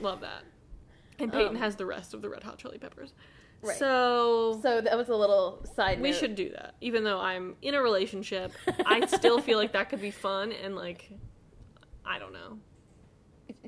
Love 0.00 0.20
that. 0.20 0.44
And 1.18 1.32
Peyton 1.32 1.48
Um, 1.48 1.56
has 1.56 1.76
the 1.76 1.86
rest 1.86 2.14
of 2.14 2.22
the 2.22 2.28
Red 2.28 2.42
Hot 2.44 2.58
Chili 2.58 2.78
Peppers. 2.78 3.12
Right. 3.62 3.76
So 3.76 4.60
So 4.62 4.80
that 4.80 4.96
was 4.96 5.08
a 5.08 5.16
little 5.16 5.64
side 5.74 6.00
we 6.00 6.10
note. 6.12 6.18
should 6.20 6.34
do 6.36 6.50
that. 6.50 6.74
Even 6.80 7.02
though 7.02 7.18
I'm 7.18 7.56
in 7.60 7.74
a 7.74 7.82
relationship, 7.82 8.52
I 8.86 9.04
still 9.06 9.40
feel 9.40 9.58
like 9.58 9.72
that 9.72 9.88
could 9.90 10.00
be 10.00 10.10
fun 10.12 10.52
and 10.52 10.76
like 10.76 11.10
I 12.04 12.18
don't 12.18 12.32
know. 12.32 12.58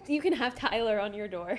You 0.06 0.20
can 0.22 0.32
have 0.32 0.54
Tyler 0.54 1.00
on 1.00 1.12
your 1.14 1.26
door. 1.28 1.58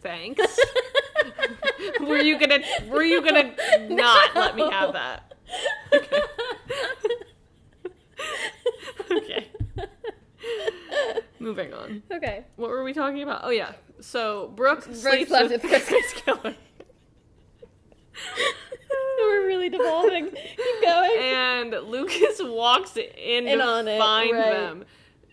Thanks. 0.00 0.40
were 2.00 2.18
you 2.18 2.38
gonna 2.38 2.60
were 2.88 3.02
you 3.02 3.22
gonna 3.22 3.54
not 3.88 4.34
let 4.36 4.54
me 4.56 4.68
have 4.70 4.92
that? 4.92 5.32
Okay. 5.94 6.22
okay. 9.10 9.48
Moving 11.42 11.72
on. 11.74 12.02
Okay. 12.12 12.44
What 12.56 12.70
were 12.70 12.84
we 12.84 12.92
talking 12.92 13.22
about? 13.22 13.40
Oh 13.44 13.50
yeah. 13.50 13.72
So 14.00 14.52
Brooke 14.54 14.84
Brooke 14.84 14.94
sleeps 14.96 15.28
slept 15.28 15.50
with 15.50 15.62
with 15.62 15.86
Chris. 15.86 16.12
Chris 16.24 16.54
We're 19.18 19.46
really 19.46 19.68
devolving. 19.68 20.30
Keep 20.30 20.82
going. 20.82 21.18
and 21.20 21.70
Lucas 21.88 22.40
walks 22.42 22.96
in 22.96 23.46
In 23.46 23.58
to 23.58 23.64
on 23.64 23.88
it, 23.88 23.98
find 23.98 24.32
right. 24.32 24.50
them. 24.52 24.84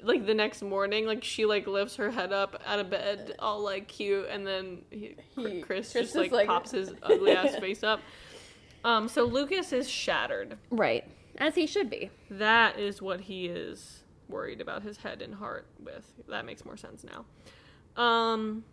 Like 0.02 0.26
the 0.26 0.34
next 0.34 0.62
morning, 0.62 1.06
like 1.06 1.24
she 1.24 1.46
like 1.46 1.68
lifts 1.68 1.98
her 1.98 2.10
head 2.10 2.32
up 2.32 2.62
out 2.66 2.80
of 2.80 2.90
bed, 2.90 3.36
all 3.40 3.60
like 3.62 3.88
cute, 3.88 4.28
and 4.30 4.48
then 4.48 4.82
he, 4.90 5.16
He- 5.36 5.62
Chris, 5.62 5.92
Chris 5.92 5.94
just 5.94 6.16
like, 6.16 6.32
like- 6.32 6.48
pops 6.48 6.72
his 6.72 6.92
ugly 7.04 7.32
ass 7.32 7.56
face 7.58 7.84
up. 7.84 8.00
Um, 8.86 9.10
so 9.10 9.26
Lucas 9.26 9.74
is 9.74 9.90
shattered. 9.90 10.58
right. 10.72 11.04
As 11.38 11.56
he 11.56 11.68
should 11.68 11.90
be. 11.90 12.10
That 12.32 12.78
is 12.80 13.02
what 13.02 13.22
he 13.22 13.46
is 13.48 13.99
worried 14.30 14.62
about 14.62 14.84
his 14.84 14.98
head 14.98 15.22
and 15.22 15.34
heart 15.36 15.68
with. 15.84 16.06
That 16.30 16.46
makes 16.46 16.64
more 16.64 16.78
sense 16.78 17.04
now. 17.04 17.26
Um, 18.02 18.64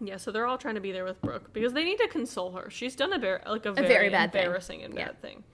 yeah, 0.00 0.16
so 0.16 0.30
they're 0.30 0.46
all 0.46 0.58
trying 0.58 0.76
to 0.76 0.80
be 0.80 0.92
there 0.92 1.04
with 1.04 1.20
Brooke 1.20 1.52
because 1.52 1.72
they 1.72 1.84
need 1.84 1.98
to 1.98 2.08
console 2.08 2.52
her. 2.52 2.70
She's 2.70 2.94
done 2.96 3.12
a 3.12 3.18
bar- 3.18 3.42
like 3.46 3.66
a 3.66 3.72
very, 3.72 3.88
very 3.88 4.08
bad 4.10 4.32
thing. 4.32 4.42
embarrassing 4.44 4.82
and 4.82 4.94
Yeah. 4.94 5.06
bad 5.06 5.22
thing. 5.22 5.44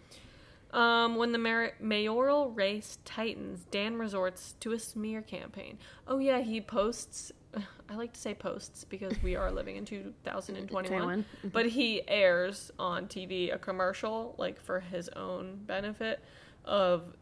Um, 0.73 1.17
when 1.17 1.33
the 1.33 1.39
mar- 1.39 1.73
mayoral 1.81 2.51
race 2.51 2.99
tightens, 3.05 3.65
Dan 3.71 3.97
resorts 3.97 4.55
to 4.61 4.73
a 4.73 4.79
smear 4.79 5.23
campaign. 5.23 5.79
Oh 6.07 6.19
yeah, 6.19 6.41
he 6.41 6.61
posts. 6.61 7.33
I 7.89 7.95
like 7.95 8.13
to 8.13 8.21
say 8.21 8.35
posts 8.35 8.85
because 8.85 9.15
we 9.23 9.37
are 9.37 9.51
living 9.51 9.77
in 9.77 9.85
2021. 9.85 11.25
But 11.45 11.67
he 11.67 12.03
airs 12.09 12.71
on 12.79 13.07
TV 13.07 13.55
a 13.55 13.59
commercial, 13.59 14.35
like 14.39 14.61
for 14.61 14.81
his 14.81 15.09
own 15.11 15.61
benefit, 15.65 16.21
of 16.65 17.15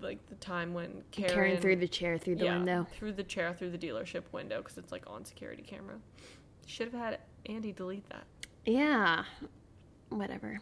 like 0.00 0.26
the 0.28 0.34
time 0.36 0.74
when 0.74 1.02
Karen 1.10 1.34
Carrying 1.34 1.60
through 1.60 1.76
the 1.76 1.88
chair 1.88 2.18
through 2.18 2.36
the 2.36 2.44
yeah, 2.46 2.56
window. 2.56 2.86
through 2.92 3.12
the 3.12 3.22
chair 3.22 3.54
through 3.54 3.70
the 3.70 3.78
dealership 3.78 4.22
window 4.32 4.58
because 4.58 4.78
it's 4.78 4.92
like 4.92 5.04
on 5.06 5.24
security 5.24 5.62
camera. 5.62 5.96
Should 6.66 6.92
have 6.92 7.00
had 7.00 7.20
Andy 7.46 7.72
delete 7.72 8.08
that. 8.10 8.24
Yeah. 8.64 9.24
Whatever. 10.10 10.60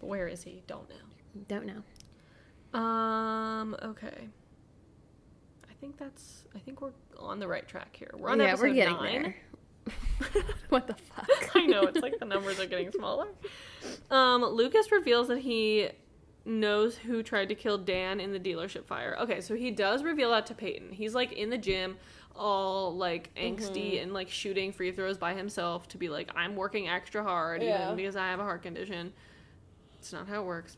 But 0.00 0.06
where 0.06 0.26
is 0.28 0.42
he? 0.42 0.62
Don't 0.66 0.88
know. 0.88 0.96
Don't 1.48 1.66
know. 1.66 2.78
Um. 2.78 3.76
Okay. 3.82 4.28
I 5.68 5.72
think 5.80 5.98
that's. 5.98 6.44
I 6.54 6.58
think 6.58 6.80
we're 6.80 6.92
on 7.18 7.38
the 7.38 7.48
right 7.48 7.66
track 7.66 7.94
here. 7.96 8.10
We're 8.16 8.30
on 8.30 8.40
yeah, 8.40 8.46
episode 8.46 8.62
we're 8.62 8.74
getting 8.74 8.96
nine. 8.96 9.22
there. 9.22 9.36
what 10.70 10.86
the 10.86 10.94
fuck? 10.94 11.28
I 11.54 11.66
know 11.66 11.82
it's 11.82 12.00
like 12.00 12.18
the 12.18 12.24
numbers 12.24 12.58
are 12.58 12.66
getting 12.66 12.92
smaller. 12.92 13.28
Um, 14.10 14.44
Lucas 14.44 14.90
reveals 14.90 15.28
that 15.28 15.38
he 15.38 15.88
knows 16.46 16.96
who 16.96 17.22
tried 17.22 17.48
to 17.50 17.54
kill 17.54 17.76
Dan 17.76 18.20
in 18.20 18.32
the 18.32 18.38
dealership 18.40 18.84
fire. 18.86 19.16
Okay, 19.20 19.40
so 19.40 19.54
he 19.54 19.70
does 19.70 20.02
reveal 20.02 20.30
that 20.30 20.46
to 20.46 20.54
Peyton. 20.54 20.92
He's 20.92 21.14
like 21.14 21.32
in 21.32 21.50
the 21.50 21.58
gym, 21.58 21.96
all 22.34 22.94
like 22.96 23.34
angsty 23.34 23.94
Mm-hmm. 23.94 24.02
and 24.04 24.14
like 24.14 24.30
shooting 24.30 24.70
free 24.72 24.92
throws 24.92 25.18
by 25.18 25.34
himself 25.34 25.88
to 25.88 25.98
be 25.98 26.08
like, 26.08 26.30
I'm 26.36 26.54
working 26.54 26.88
extra 26.88 27.22
hard 27.22 27.62
Yeah. 27.62 27.84
even 27.86 27.96
because 27.96 28.14
I 28.16 28.28
have 28.28 28.38
a 28.40 28.44
heart 28.44 28.62
condition. 28.62 29.12
It's 29.98 30.12
not 30.12 30.28
how 30.28 30.42
it 30.42 30.46
works. 30.46 30.76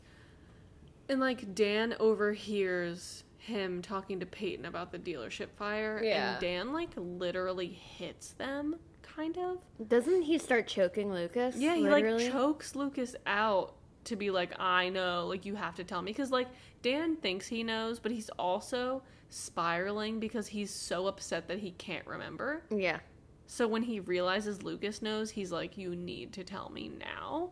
And 1.07 1.19
like 1.19 1.53
Dan 1.55 1.95
overhears 1.99 3.23
him 3.37 3.81
talking 3.81 4.19
to 4.19 4.25
Peyton 4.25 4.65
about 4.65 4.91
the 4.91 4.99
dealership 4.99 5.49
fire, 5.57 6.01
Yeah. 6.03 6.33
and 6.33 6.41
Dan 6.41 6.73
like 6.73 6.89
literally 6.95 7.67
hits 7.67 8.31
them, 8.33 8.75
kind 9.01 9.37
of. 9.37 9.57
Doesn't 9.87 10.23
he 10.23 10.37
start 10.37 10.67
choking 10.67 11.11
Lucas? 11.11 11.55
Yeah, 11.57 11.75
he 11.75 11.81
literally? 11.81 12.23
like 12.25 12.31
chokes 12.31 12.75
Lucas 12.75 13.15
out 13.25 13.73
to 14.09 14.15
be 14.15 14.29
like, 14.29 14.59
I 14.59 14.89
know, 14.89 15.25
like 15.27 15.45
you 15.45 15.55
have 15.55 15.75
to 15.75 15.83
tell 15.83 16.01
me. 16.01 16.11
Because 16.11 16.29
like 16.31 16.47
Dan 16.83 17.15
thinks 17.15 17.47
he 17.47 17.63
knows, 17.63 17.99
but 17.99 18.11
he's 18.11 18.29
also 18.37 19.01
spiraling 19.29 20.19
because 20.19 20.47
he's 20.47 20.71
so 20.71 21.07
upset 21.07 21.47
that 21.47 21.59
he 21.59 21.71
can't 21.71 22.05
remember. 22.05 22.63
Yeah. 22.69 22.99
So 23.47 23.67
when 23.67 23.81
he 23.83 23.99
realizes 23.99 24.61
Lucas 24.63 25.01
knows, 25.01 25.31
he's 25.31 25.51
like, 25.51 25.77
You 25.77 25.95
need 25.95 26.33
to 26.33 26.43
tell 26.43 26.69
me 26.69 26.89
now. 26.99 27.49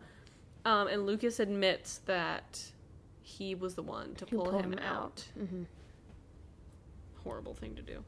Um, 0.66 0.88
and 0.88 1.06
Lucas 1.06 1.40
admits 1.40 2.00
that 2.06 2.62
he 3.22 3.56
was 3.56 3.76
the 3.76 3.84
one 3.84 4.14
to 4.16 4.26
Who 4.26 4.38
pull 4.38 4.52
him, 4.60 4.74
him 4.74 4.80
out. 4.80 4.96
out. 5.04 5.26
Mhm. 5.40 5.66
Horrible 7.24 7.54
thing 7.54 7.76
to 7.76 7.82
do. 7.82 8.04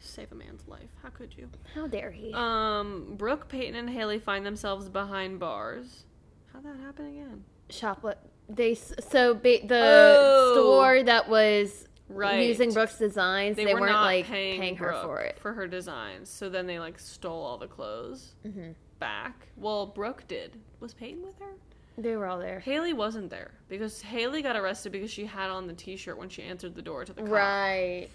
Save 0.00 0.30
a 0.32 0.34
man's 0.34 0.66
life. 0.68 0.90
How 1.02 1.08
could 1.08 1.34
you? 1.36 1.48
How 1.74 1.86
dare 1.86 2.10
he? 2.10 2.32
Um, 2.34 3.14
Brooke, 3.16 3.48
Peyton, 3.48 3.74
and 3.74 3.88
Haley 3.90 4.18
find 4.18 4.44
themselves 4.44 4.88
behind 4.88 5.40
bars. 5.40 6.04
How'd 6.52 6.64
that 6.64 6.76
happen 6.78 7.06
again? 7.06 7.44
Shoplet. 7.68 8.16
They 8.48 8.74
so 8.74 9.34
ba- 9.34 9.66
the 9.66 9.80
Oh. 9.82 10.52
store 10.54 11.02
that 11.02 11.28
was 11.28 11.88
Right. 12.08 12.46
using 12.46 12.72
Brooke's 12.72 12.98
designs. 12.98 13.56
They, 13.56 13.66
were 13.74 13.80
weren't 13.80 13.92
not 13.92 14.04
like 14.04 14.26
paying, 14.26 14.60
paying, 14.60 14.76
her 14.76 14.90
Brooke 14.90 15.02
for 15.02 15.20
it. 15.20 15.38
for 15.40 15.52
her 15.54 15.66
designs. 15.66 16.28
So 16.30 16.48
then 16.48 16.66
they 16.68 16.78
like 16.78 16.98
stole 17.00 17.44
all 17.44 17.58
the 17.58 17.66
clothes 17.66 18.34
hmm 18.42 18.70
back. 19.00 19.48
Well, 19.56 19.86
Brooke 19.86 20.24
did. 20.28 20.58
Was 20.80 20.94
Peyton 20.94 21.22
with 21.22 21.38
her? 21.40 21.54
They 21.98 22.14
were 22.16 22.26
all 22.26 22.38
there. 22.38 22.60
Haley 22.60 22.92
wasn't 22.92 23.30
there 23.30 23.50
because 23.68 24.00
Haley 24.02 24.42
got 24.42 24.54
arrested 24.56 24.92
because 24.92 25.10
she 25.10 25.26
had 25.26 25.50
on 25.50 25.66
the 25.66 25.72
T-shirt 25.72 26.16
when 26.16 26.28
she 26.28 26.42
answered 26.42 26.74
the 26.74 26.82
door 26.82 27.04
to 27.04 27.12
the 27.12 27.22
cop. 27.22 27.30
Right. 27.30 28.08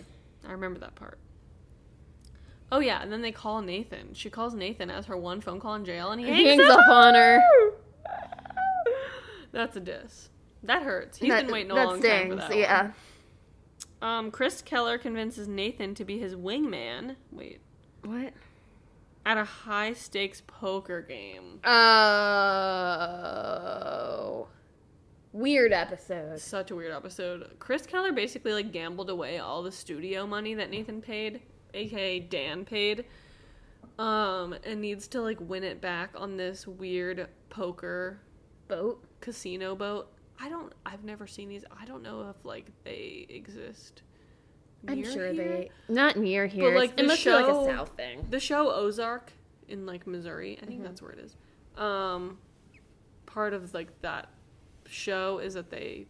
I 0.48 0.52
remember 0.54 0.80
that 0.80 0.96
part. 0.96 1.18
Oh 2.72 2.80
yeah, 2.80 3.02
and 3.02 3.12
then 3.12 3.22
they 3.22 3.32
call 3.34 3.62
Nathan. 3.62 4.14
She 4.14 4.30
calls 4.30 4.54
Nathan 4.54 4.90
as 4.90 5.06
her 5.08 5.18
one 5.18 5.42
phone 5.42 5.60
call 5.60 5.76
in 5.76 5.84
jail, 5.84 6.12
and 6.12 6.22
he 6.22 6.28
He 6.28 6.46
hangs, 6.48 6.62
hangs 6.62 6.74
up 6.74 6.88
on 6.88 7.14
her. 7.16 7.42
That's 9.52 9.76
a 9.76 9.80
diss. 9.80 10.30
That 10.64 10.84
hurts. 10.84 11.18
He's 11.18 11.30
That- 11.30 11.46
been 11.46 11.54
waiting 11.54 11.72
a 11.72 11.76
long 11.76 12.02
time 12.02 12.30
for 12.30 12.38
stings, 12.38 12.50
that. 12.50 12.56
Yeah. 12.58 12.82
One. 12.84 12.94
Um, 14.10 14.32
Chris 14.32 14.62
Keller 14.62 14.98
convinces 14.98 15.48
Nathan 15.48 15.94
to 15.96 16.04
be 16.06 16.18
his 16.20 16.36
wingman. 16.36 17.16
Wait, 17.32 17.62
What? 18.04 18.34
at 19.26 19.38
a 19.38 19.44
high 19.44 19.94
stakes 19.94 20.42
poker 20.48 21.02
game. 21.02 21.60
Oh. 23.22 24.48
Weird 25.34 25.72
episode. 25.72 26.40
Such 26.40 26.72
a 26.72 26.76
weird 26.76 26.92
episode. 26.92 27.52
Chris 27.60 27.86
Keller 27.86 28.12
basically 28.12 28.54
like 28.54 28.72
gambled 28.72 29.10
away 29.10 29.38
all 29.40 29.64
the 29.64 29.72
studio 29.72 30.28
money 30.28 30.54
that 30.56 30.70
Nathan 30.70 31.02
paid, 31.02 31.42
aka 31.74 32.20
Dan 32.20 32.66
paid. 32.66 33.06
Um, 34.00 34.56
and 34.66 34.82
needs 34.82 35.08
to 35.10 35.22
like 35.22 35.38
win 35.40 35.64
it 35.64 35.80
back 35.80 36.12
on 36.16 36.36
this 36.38 36.66
weird 36.68 37.28
poker 37.50 38.20
Boat. 38.76 39.04
casino 39.20 39.76
boat. 39.76 40.12
I 40.40 40.50
don't 40.50 40.74
I've 40.86 41.04
never 41.04 41.28
seen 41.28 41.50
these. 41.50 41.64
I 41.80 41.86
don't 41.86 42.02
know 42.02 42.30
if 42.30 42.44
like 42.46 42.66
they 42.84 43.26
exist. 43.30 44.02
I'm 44.88 45.04
sure 45.04 45.32
here. 45.32 45.34
they 45.34 45.70
not 45.90 46.18
near 46.18 46.48
here. 46.48 46.76
like, 46.76 46.92
it 46.92 46.98
the 46.98 47.04
must 47.04 47.24
be 47.24 47.30
like 47.32 47.46
show- 47.46 47.62
a 47.62 47.66
south 47.66 47.92
thing. 47.96 48.26
The 48.30 48.40
show 48.40 48.72
Ozark 48.72 49.32
in 49.68 49.86
like 49.86 50.08
Missouri, 50.08 50.58
I 50.62 50.66
think 50.66 50.80
Mhm. 50.82 50.84
that's 50.86 51.02
where 51.02 51.12
it 51.12 51.20
is. 51.20 51.36
Um, 51.78 52.40
part 53.28 53.54
of 53.54 53.74
like 53.76 54.02
that 54.02 54.30
show 54.88 55.38
is 55.38 55.54
that 55.54 55.70
they 55.70 56.08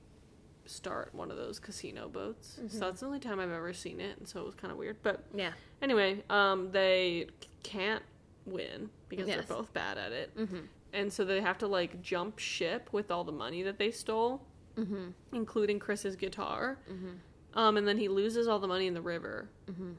start 0.66 1.14
one 1.14 1.30
of 1.32 1.38
those 1.38 1.60
casino 1.60 2.08
boats. 2.08 2.60
Mhm. 2.62 2.72
So 2.72 2.80
that's 2.80 3.02
the 3.02 3.08
only 3.08 3.20
time 3.20 3.40
I've 3.42 3.52
ever 3.52 3.74
seen 3.74 4.00
it, 4.00 4.18
and 4.20 4.28
so 4.28 4.40
it 4.40 4.46
was 4.46 4.56
kind 4.56 4.72
of 4.72 4.78
weird. 4.78 4.98
But 5.04 5.26
Yeah. 5.34 5.52
anyway, 5.82 6.24
um, 6.30 6.72
they 6.72 7.28
can't 7.64 8.04
win 8.46 8.90
because 9.10 9.28
Yes. 9.28 9.46
they're 9.48 9.58
both 9.58 9.74
bad 9.74 9.98
at 9.98 10.12
it. 10.14 10.36
Mm-hmm. 10.38 10.60
And 10.94 11.12
so 11.12 11.24
they 11.26 11.42
have 11.42 11.58
to 11.60 11.68
like 11.68 12.02
jump 12.02 12.38
ship 12.40 12.90
with 12.92 13.12
all 13.12 13.24
the 13.24 13.32
money 13.32 13.64
that 13.64 13.78
they 13.78 13.92
stole, 13.92 14.46
Mm-hmm. 14.78 15.10
including 15.34 15.80
Chris's 15.80 16.16
guitar. 16.16 16.80
Um, 17.54 17.76
and 17.78 17.86
then 17.88 17.98
he 17.98 18.08
loses 18.08 18.48
all 18.48 18.60
the 18.60 18.68
money 18.68 18.88
in 18.88 18.94
the 18.94 19.02
river, 19.02 19.50
Mhm. 19.70 19.96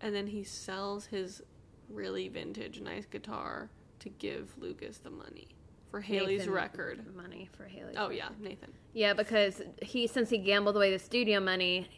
and 0.00 0.14
then 0.14 0.28
he 0.28 0.44
sells 0.44 1.06
his 1.06 1.42
really 1.88 2.28
vintage 2.28 2.80
nice 2.80 3.06
guitar 3.06 3.70
to 3.98 4.08
give 4.08 4.56
Lucas 4.58 4.98
the 4.98 5.10
money 5.10 5.48
for 5.90 6.00
Haley's 6.00 6.40
Nathan 6.40 6.54
record. 6.54 7.16
money 7.16 7.48
for 7.56 7.64
Haley. 7.64 7.94
Oh 7.96 8.10
yeah, 8.10 8.28
Nathan. 8.40 8.72
Yeah, 8.92 9.14
because 9.14 9.60
he 9.82 10.06
since 10.06 10.30
he 10.30 10.38
gambled 10.38 10.76
away 10.76 10.92
the 10.92 10.98
studio 11.00 11.40
money 11.40 11.88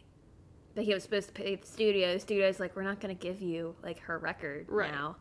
that 0.75 0.83
he 0.83 0.93
was 0.93 1.03
supposed 1.03 1.27
to 1.27 1.33
pay 1.33 1.55
the 1.55 1.65
studio, 1.67 2.13
the 2.13 2.19
studio's 2.19 2.59
like, 2.59 2.75
we're 2.75 2.83
not 2.83 2.99
gonna 2.99 3.13
give 3.13 3.41
you 3.41 3.75
like 3.83 3.99
her 3.99 4.17
record 4.17 4.65
Right. 4.69 4.91
now. 4.91 5.17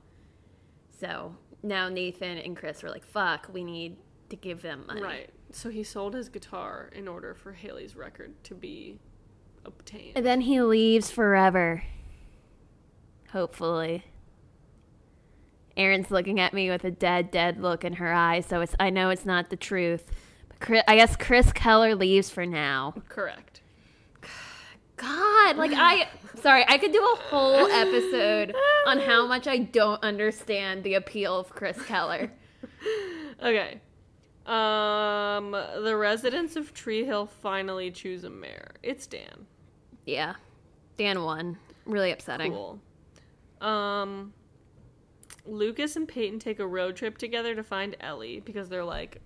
So 0.91 1.37
now 1.63 1.89
Nathan 1.89 2.39
and 2.39 2.57
Chris 2.57 2.83
were 2.83 2.91
like, 2.91 3.05
fuck, 3.05 3.49
we 3.53 3.65
need 3.65 3.97
to 4.31 4.37
give 4.37 4.63
them 4.63 4.85
money. 4.87 5.03
Right. 5.03 5.31
So 5.51 5.71
he 5.71 5.83
sold 5.83 6.15
his 6.15 6.29
guitar 6.29 6.91
in 6.95 7.09
order 7.09 7.35
for 7.35 7.53
Haley's 7.53 7.97
record 7.97 8.33
to 8.45 8.55
be 8.55 8.99
obtained. 9.65 10.13
And 10.17 10.27
then 10.27 10.43
he 10.43 10.61
leaves 10.61 11.11
forever. 11.11 11.83
Hopefully. 13.33 14.05
Erin's 15.77 16.11
looking 16.11 16.41
at 16.41 16.53
me 16.53 16.71
with 16.71 16.85
a 16.85 16.91
dead, 16.91 17.31
dead 17.31 17.61
look 17.61 17.85
in 17.85 17.95
her 17.95 18.13
eyes, 18.13 18.47
so 18.47 18.61
it's 18.61 18.75
I 18.81 18.91
know 18.91 19.11
it's 19.11 19.25
not 19.25 19.49
the 19.49 19.57
truth. 19.57 20.11
But 20.49 20.61
Chris, 20.61 20.83
I 20.89 20.97
guess 20.97 21.15
Chris 21.17 21.53
Keller 21.53 21.95
leaves 21.95 22.31
for 22.31 22.45
now. 22.45 22.95
Correct. 23.09 23.63
God, 24.97 25.57
like 25.57 25.71
I 25.73 26.09
sorry, 26.41 26.65
I 26.69 26.79
could 26.79 26.93
do 26.93 27.03
a 27.03 27.17
whole 27.25 27.67
episode 27.67 28.55
on 28.87 28.99
how 29.01 29.27
much 29.27 29.47
I 29.47 29.59
don't 29.59 30.03
understand 30.03 30.85
the 30.85 30.95
appeal 30.95 31.39
of 31.39 31.51
Chris 31.51 31.81
Keller. 31.83 32.33
Okay. 33.43 33.81
Um, 34.47 35.53
the 35.53 35.95
residents 35.97 36.57
of 36.57 36.73
Tree 36.73 37.05
Hill 37.05 37.27
finally 37.27 37.91
choose 37.91 38.25
a 38.25 38.31
mayor. 38.31 38.73
It's 38.83 39.07
Dan. 39.07 39.47
Yeah. 40.07 40.35
Dan 40.97 41.23
won. 41.23 41.59
Really 41.85 42.11
upsetting. 42.11 42.53
Cool. 42.53 42.81
Um, 43.61 44.33
Lucas 45.47 45.97
and 45.97 46.09
Peyton 46.09 46.39
take 46.39 46.59
a 46.61 46.67
road 46.67 46.97
trip 46.97 47.19
together 47.19 47.55
to 47.55 47.63
find 47.63 47.97
Ellie 48.01 48.41
because 48.41 48.69
they're 48.69 48.85
like, 48.85 49.21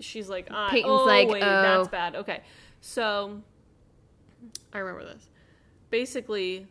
she's 0.00 0.28
like, 0.28 0.48
I, 0.50 0.70
Peyton's 0.70 1.00
oh, 1.00 1.04
like, 1.04 1.28
wait, 1.28 1.42
oh. 1.42 1.62
that's 1.62 1.88
bad. 1.88 2.16
Okay, 2.16 2.42
so 2.80 3.40
I 4.72 4.78
remember 4.78 5.04
this. 5.04 5.28
Basically, 5.94 6.66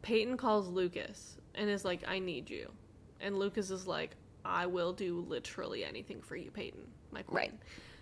Peyton 0.00 0.38
calls 0.38 0.66
Lucas 0.66 1.36
and 1.54 1.68
is 1.68 1.84
like, 1.84 2.02
I 2.08 2.20
need 2.20 2.48
you, 2.48 2.72
and 3.20 3.38
Lucas 3.38 3.70
is 3.70 3.86
like, 3.86 4.16
I 4.46 4.64
will 4.64 4.94
do 4.94 5.20
literally 5.28 5.84
anything 5.84 6.22
for 6.22 6.34
you, 6.34 6.50
Peyton, 6.50 6.86
my 7.10 7.20
queen. 7.20 7.36
Right. 7.36 7.52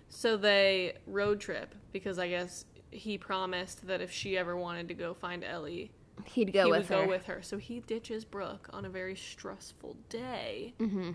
So 0.09 0.37
they 0.37 0.93
road 1.09 1.41
trip 1.41 1.75
because 1.91 2.21
I 2.21 2.29
guess 2.29 2.67
he 2.93 3.19
promised 3.19 3.85
that 3.89 4.01
if 4.01 4.13
she 4.13 4.39
ever 4.39 4.57
wanted 4.57 4.87
to 4.89 4.95
go 4.95 5.13
find 5.13 5.43
Ellie, 5.43 5.91
He'd 6.25 6.53
go 6.53 6.67
he 6.67 6.71
with 6.71 6.89
would 6.89 6.97
her. 6.97 7.05
go 7.05 7.09
with 7.09 7.25
her. 7.25 7.43
So 7.43 7.59
he 7.59 7.81
ditches 7.81 8.25
Brooke 8.25 8.69
on 8.73 8.85
a 8.85 8.89
very 8.89 9.17
stressful 9.17 9.97
day 10.09 10.75
mm-hmm. 10.79 11.11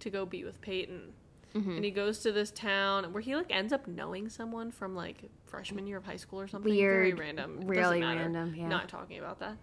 to 0.00 0.10
go 0.10 0.26
be 0.26 0.44
with 0.44 0.60
Peyton. 0.60 1.14
Mhm. 1.54 1.76
And 1.76 1.84
he 1.86 1.90
goes 1.90 2.18
to 2.18 2.32
this 2.32 2.50
town 2.50 3.14
where 3.14 3.22
he 3.22 3.34
like 3.34 3.46
ends 3.48 3.72
up 3.72 3.88
knowing 3.88 4.28
someone 4.28 4.70
from 4.70 4.94
like 4.94 5.30
freshman 5.52 5.86
year 5.86 5.98
of 5.98 6.04
high 6.04 6.16
school 6.16 6.40
or 6.40 6.48
something. 6.48 6.72
Weird. 6.72 7.16
Very 7.16 7.26
random. 7.28 7.58
It 7.62 7.66
Really 7.68 8.00
random, 8.00 8.54
yeah. 8.56 8.66
Not 8.66 8.88
talking 8.88 9.18
about 9.18 9.38
that. 9.40 9.56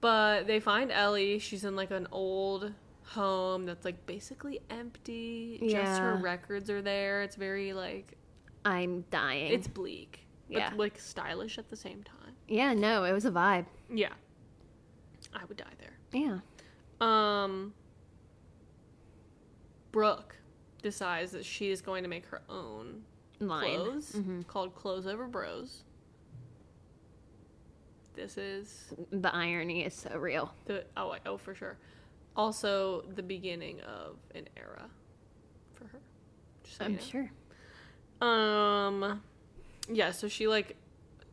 But 0.00 0.46
they 0.46 0.60
find 0.60 0.90
Ellie. 0.92 1.38
She's 1.38 1.64
in 1.64 1.74
like 1.76 1.90
an 1.92 2.06
old 2.12 2.72
home 3.04 3.64
that's 3.66 3.84
like 3.84 4.04
basically 4.04 4.60
empty. 4.68 5.58
Just 5.62 6.00
her 6.00 6.16
records 6.16 6.68
are 6.70 6.82
there. 6.82 7.22
It's 7.22 7.36
very 7.36 7.72
like 7.72 8.14
I'm 8.64 9.04
dying. 9.10 9.52
it's 9.52 9.68
bleak. 9.68 10.26
But 10.48 10.58
Yeah. 10.58 10.72
like 10.76 10.98
stylish 10.98 11.56
at 11.58 11.70
the 11.70 11.76
same 11.76 12.02
time. 12.02 12.34
yeah, 12.48 12.74
no, 12.74 13.04
it 13.04 13.12
was 13.12 13.24
a 13.24 13.30
vibe. 13.30 13.66
Yeah. 13.92 14.12
I 15.34 15.44
would 15.44 15.56
die 15.56 15.64
there. 15.78 15.98
Yeah. 16.12 16.38
Um, 17.00 17.74
Brooke 19.92 20.36
decides 20.82 21.32
that 21.32 21.44
she 21.44 21.70
is 21.70 21.80
going 21.80 22.02
to 22.02 22.08
make 22.08 22.26
her 22.26 22.42
own 22.48 23.02
Line. 23.40 23.76
clothes 23.76 24.12
Mhm. 24.12 24.46
called 24.46 24.74
Clothes 24.74 25.06
Over 25.06 25.26
Bros. 25.26 25.82
This 28.14 28.38
is 28.38 28.94
The 29.10 29.34
irony 29.34 29.84
is 29.84 29.94
so 29.94 30.16
real. 30.18 30.54
the 30.64 30.84
oh 30.96 31.14
oh 31.26 31.36
for 31.36 31.54
sure. 31.54 31.76
Also 32.34 33.02
the 33.02 33.22
beginning 33.22 33.80
of 33.82 34.16
an 34.34 34.48
era 34.56 34.88
for 35.74 35.86
her. 35.88 36.00
So 36.64 36.84
I'm 36.84 36.94
know. 36.94 37.00
sure. 37.00 37.30
Um, 38.22 39.22
yeah. 39.92 40.12
So 40.12 40.28
she 40.28 40.46
like 40.48 40.76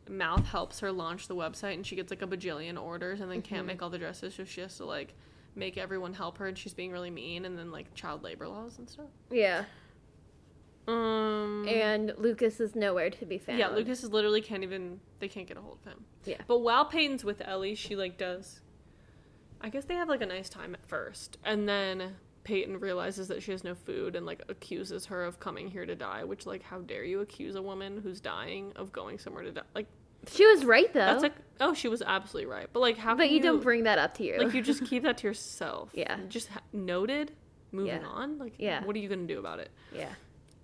mouth 0.10 0.46
helps 0.48 0.82
her 0.82 0.92
launch 0.92 1.28
the 1.30 1.36
website, 1.36 1.76
and 1.76 1.88
she 1.88 1.96
gets 1.96 2.10
like 2.12 2.22
a 2.22 2.28
bajillion 2.28 2.82
orders, 2.82 3.22
and 3.22 3.32
then 3.32 3.42
can't 3.42 3.64
Mhm. 3.64 3.68
make 3.68 3.82
all 3.82 3.90
the 3.90 3.98
dresses, 3.98 4.36
so 4.36 4.44
she 4.44 4.60
has 4.60 4.76
to 4.78 4.86
like 4.86 5.14
make 5.56 5.78
everyone 5.78 6.14
help 6.16 6.38
her, 6.40 6.48
and 6.48 6.58
she's 6.58 6.74
being 6.74 6.92
really 6.92 7.10
mean, 7.12 7.46
and 7.46 7.58
then 7.58 7.72
like 7.72 7.94
child 7.96 8.24
labor 8.24 8.48
laws 8.50 8.78
and 8.80 8.90
stuff. 8.90 9.10
Yeah. 9.32 9.64
Um, 10.88 11.66
And 11.68 12.14
Lucas 12.18 12.60
is 12.60 12.76
nowhere 12.76 13.10
to 13.10 13.26
be 13.26 13.38
found. 13.38 13.60
yeah, 13.60 13.70
Lucas 13.70 14.04
is 14.04 14.12
literally 14.12 14.42
can't 14.42 14.64
even 14.64 15.00
they 15.20 15.28
can't 15.28 15.48
get 15.48 15.58
a 15.58 15.62
hold 15.62 15.78
of 15.86 15.92
him. 15.92 16.04
Yeah. 16.26 16.42
But 16.48 16.60
while 16.60 16.86
Peyton's 16.86 17.24
with 17.24 17.42
Ellie, 17.46 17.76
she 17.76 17.96
like 17.96 18.18
does. 18.18 18.62
I 19.62 19.70
guess 19.70 19.86
they 19.86 19.96
have 19.96 20.10
like 20.10 20.22
a 20.22 20.26
nice 20.26 20.50
time 20.50 20.74
at 20.74 20.86
first, 20.86 21.38
and 21.46 21.68
then 21.70 22.16
Peyton 22.44 22.80
realizes 22.82 23.30
that 23.30 23.42
she 23.42 23.52
has 23.52 23.64
no 23.64 23.74
food 23.76 24.16
and 24.18 24.26
like 24.26 24.42
accuses 24.50 25.06
her 25.06 25.24
of 25.24 25.40
coming 25.40 25.70
here 25.70 25.86
to 25.86 25.96
die. 25.96 26.26
Which 26.26 26.46
like, 26.46 26.64
how 26.64 26.80
dare 26.80 27.06
you 27.06 27.22
accuse 27.22 27.56
a 27.56 27.62
woman 27.62 28.02
who's 28.04 28.20
dying 28.20 28.74
of 28.76 28.92
going 28.92 29.20
somewhere 29.20 29.44
to 29.44 29.52
die? 29.54 29.62
Like 29.74 29.88
She 30.28 30.46
was 30.46 30.66
right 30.66 30.92
though. 30.94 31.00
that's 31.06 31.24
like, 31.24 31.36
oh, 31.62 31.74
she 31.74 31.88
was 31.88 32.02
absolutely 32.02 32.52
right. 32.52 32.68
But 32.74 32.82
like, 32.82 32.98
how? 32.98 33.16
but 33.16 33.28
can 33.28 33.34
you, 33.36 33.40
don't 33.42 33.64
bring 33.64 33.84
that 33.84 33.98
up 34.00 34.16
to 34.16 34.26
you. 34.26 34.38
like 34.38 34.54
you 34.54 34.62
just 34.62 34.84
keep 34.90 35.04
that 35.04 35.18
to 35.20 35.28
yourself. 35.28 35.92
Yeah. 35.94 36.18
Just 36.28 36.50
ha- 36.50 36.60
noted. 36.74 37.32
Moving 37.72 38.02
Yeah. 38.02 38.08
on. 38.08 38.38
Like, 38.38 38.56
Yeah. 38.60 38.84
What 38.84 38.98
are 38.98 39.00
you 39.00 39.08
gonna 39.08 39.24
do 39.28 39.40
about 39.40 39.60
it? 39.60 39.72
yeah. 39.96 40.10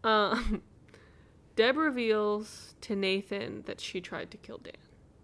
Um, 0.03 0.61
Deb 1.55 1.77
reveals 1.77 2.75
to 2.81 2.95
Nathan 2.95 3.63
that 3.65 3.81
she 3.81 3.99
tried 4.01 4.31
to 4.31 4.37
kill 4.37 4.59
Dan. 4.59 4.73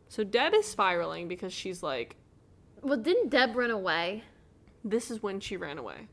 So 0.09 0.23
Deb 0.23 0.53
is 0.53 0.65
spiraling 0.67 1.27
because 1.27 1.53
she's 1.53 1.81
like, 1.81 2.15
Well, 2.81 2.97
didn't 2.97 3.29
Deb 3.29 3.55
run 3.55 3.71
away? 3.71 4.23
this 4.83 5.09
is 5.09 5.23
when 5.23 5.39
she 5.39 5.57
ran 5.57 5.77
away. 5.79 6.07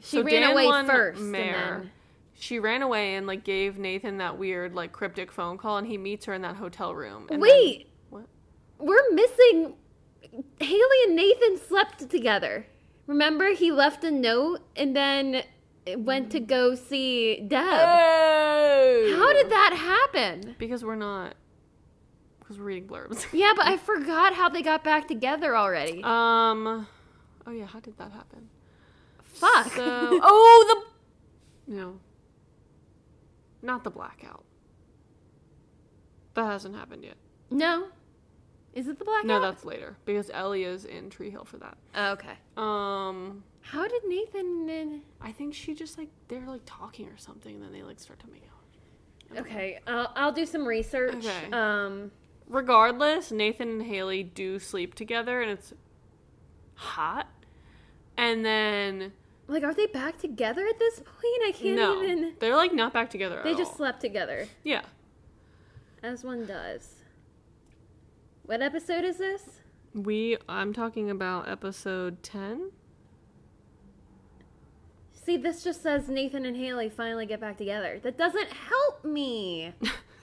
She 0.00 0.18
So 0.18 0.22
ran 0.22 0.42
Dan 0.42 0.50
away 0.52 0.86
first. 0.86 1.20
And 1.20 1.34
then, 1.34 1.90
She 2.34 2.58
ran 2.58 2.82
away 2.82 3.14
and 3.14 3.26
like 3.26 3.44
gave 3.44 3.78
Nathan 3.78 4.18
that 4.18 4.36
weird 4.38 4.74
like 4.74 4.92
cryptic 4.92 5.32
phone 5.32 5.56
call, 5.56 5.78
and 5.78 5.86
he 5.86 5.96
meets 5.96 6.26
her 6.26 6.34
in 6.34 6.42
that 6.42 6.56
hotel 6.56 6.94
room. 6.94 7.22
and 7.22 7.28
then- 7.30 7.40
Wait, 7.40 7.88
what? 8.10 8.26
we're 8.78 9.10
missing. 9.12 9.74
Haley 10.60 10.96
and 11.06 11.16
Nathan 11.16 11.56
slept 11.58 12.08
together. 12.10 12.66
Remember, 13.06 13.54
he 13.54 13.72
left 13.72 14.04
a 14.04 14.10
note 14.10 14.60
and 14.76 14.94
then 14.94 15.42
went 15.96 16.30
to 16.32 16.40
go 16.40 16.74
see 16.74 17.40
Deb. 17.40 17.62
Oh! 17.62 19.16
How 19.18 19.32
did 19.32 19.50
that 19.50 19.72
happen? 20.12 20.54
Because 20.58 20.84
we're 20.84 20.94
not. 20.96 21.34
Because 22.40 22.58
we're 22.58 22.64
reading 22.66 22.86
blurbs. 22.88 23.26
Yeah, 23.32 23.52
but 23.56 23.66
I 23.66 23.76
forgot 23.76 24.34
how 24.34 24.48
they 24.48 24.62
got 24.62 24.82
back 24.84 25.06
together 25.08 25.56
already. 25.56 26.02
um. 26.04 26.86
Oh 27.46 27.50
yeah, 27.50 27.66
how 27.66 27.80
did 27.80 27.96
that 27.98 28.12
happen? 28.12 28.48
Fuck. 29.22 29.72
So, 29.72 29.82
oh 30.22 30.84
the. 31.66 31.72
No. 31.74 32.00
Not 33.62 33.84
the 33.84 33.90
blackout. 33.90 34.44
That 36.34 36.44
hasn't 36.46 36.74
happened 36.76 37.04
yet. 37.04 37.16
no. 37.50 37.88
Is 38.74 38.86
it 38.86 38.98
the 38.98 39.04
blackout? 39.04 39.26
No, 39.26 39.40
that's 39.40 39.64
later 39.64 39.96
because 40.04 40.30
Ellie 40.32 40.62
is 40.62 40.84
in 40.84 41.10
Tree 41.10 41.30
Hill 41.30 41.44
for 41.44 41.56
that. 41.56 41.76
Oh, 41.96 42.12
okay. 42.12 42.34
Um, 42.56 43.42
How 43.60 43.86
did 43.86 44.02
Nathan 44.06 44.68
and 44.70 45.02
I 45.20 45.32
think 45.32 45.54
she 45.54 45.74
just 45.74 45.98
like 45.98 46.08
they're 46.28 46.46
like 46.46 46.62
talking 46.64 47.08
or 47.08 47.18
something, 47.18 47.54
and 47.54 47.62
then 47.62 47.72
they 47.72 47.82
like 47.82 48.00
start 48.00 48.18
to 48.20 48.26
make 48.28 48.42
out. 48.44 49.30
I 49.30 49.34
don't 49.34 49.44
know. 49.44 49.50
Okay, 49.50 49.78
I'll, 49.86 50.12
I'll 50.16 50.32
do 50.32 50.46
some 50.46 50.66
research. 50.66 51.26
Okay. 51.26 51.50
Um, 51.52 52.10
Regardless, 52.48 53.30
Nathan 53.30 53.68
and 53.68 53.82
Haley 53.82 54.22
do 54.22 54.58
sleep 54.58 54.94
together, 54.94 55.42
and 55.42 55.50
it's 55.50 55.74
hot. 56.74 57.26
And 58.16 58.44
then 58.44 59.12
like, 59.48 59.64
are 59.64 59.74
they 59.74 59.86
back 59.86 60.18
together 60.18 60.66
at 60.66 60.78
this 60.78 61.00
point? 61.00 61.42
I 61.46 61.52
can't 61.54 61.76
no, 61.76 62.02
even. 62.02 62.34
they're 62.38 62.56
like 62.56 62.72
not 62.72 62.92
back 62.92 63.10
together. 63.10 63.40
They 63.44 63.52
at 63.52 63.58
just 63.58 63.72
all. 63.72 63.76
slept 63.76 64.00
together, 64.00 64.48
yeah. 64.64 64.82
as 66.02 66.24
one 66.24 66.46
does. 66.46 66.94
What 68.44 68.62
episode 68.62 69.04
is 69.04 69.18
this? 69.18 69.60
We 69.94 70.38
I'm 70.48 70.72
talking 70.72 71.10
about 71.10 71.48
episode 71.48 72.22
ten. 72.22 72.70
See, 75.28 75.36
this 75.36 75.62
just 75.62 75.82
says 75.82 76.08
Nathan 76.08 76.46
and 76.46 76.56
Haley 76.56 76.88
finally 76.88 77.26
get 77.26 77.38
back 77.38 77.58
together. 77.58 78.00
That 78.02 78.16
doesn't 78.16 78.48
help 78.50 79.04
me. 79.04 79.74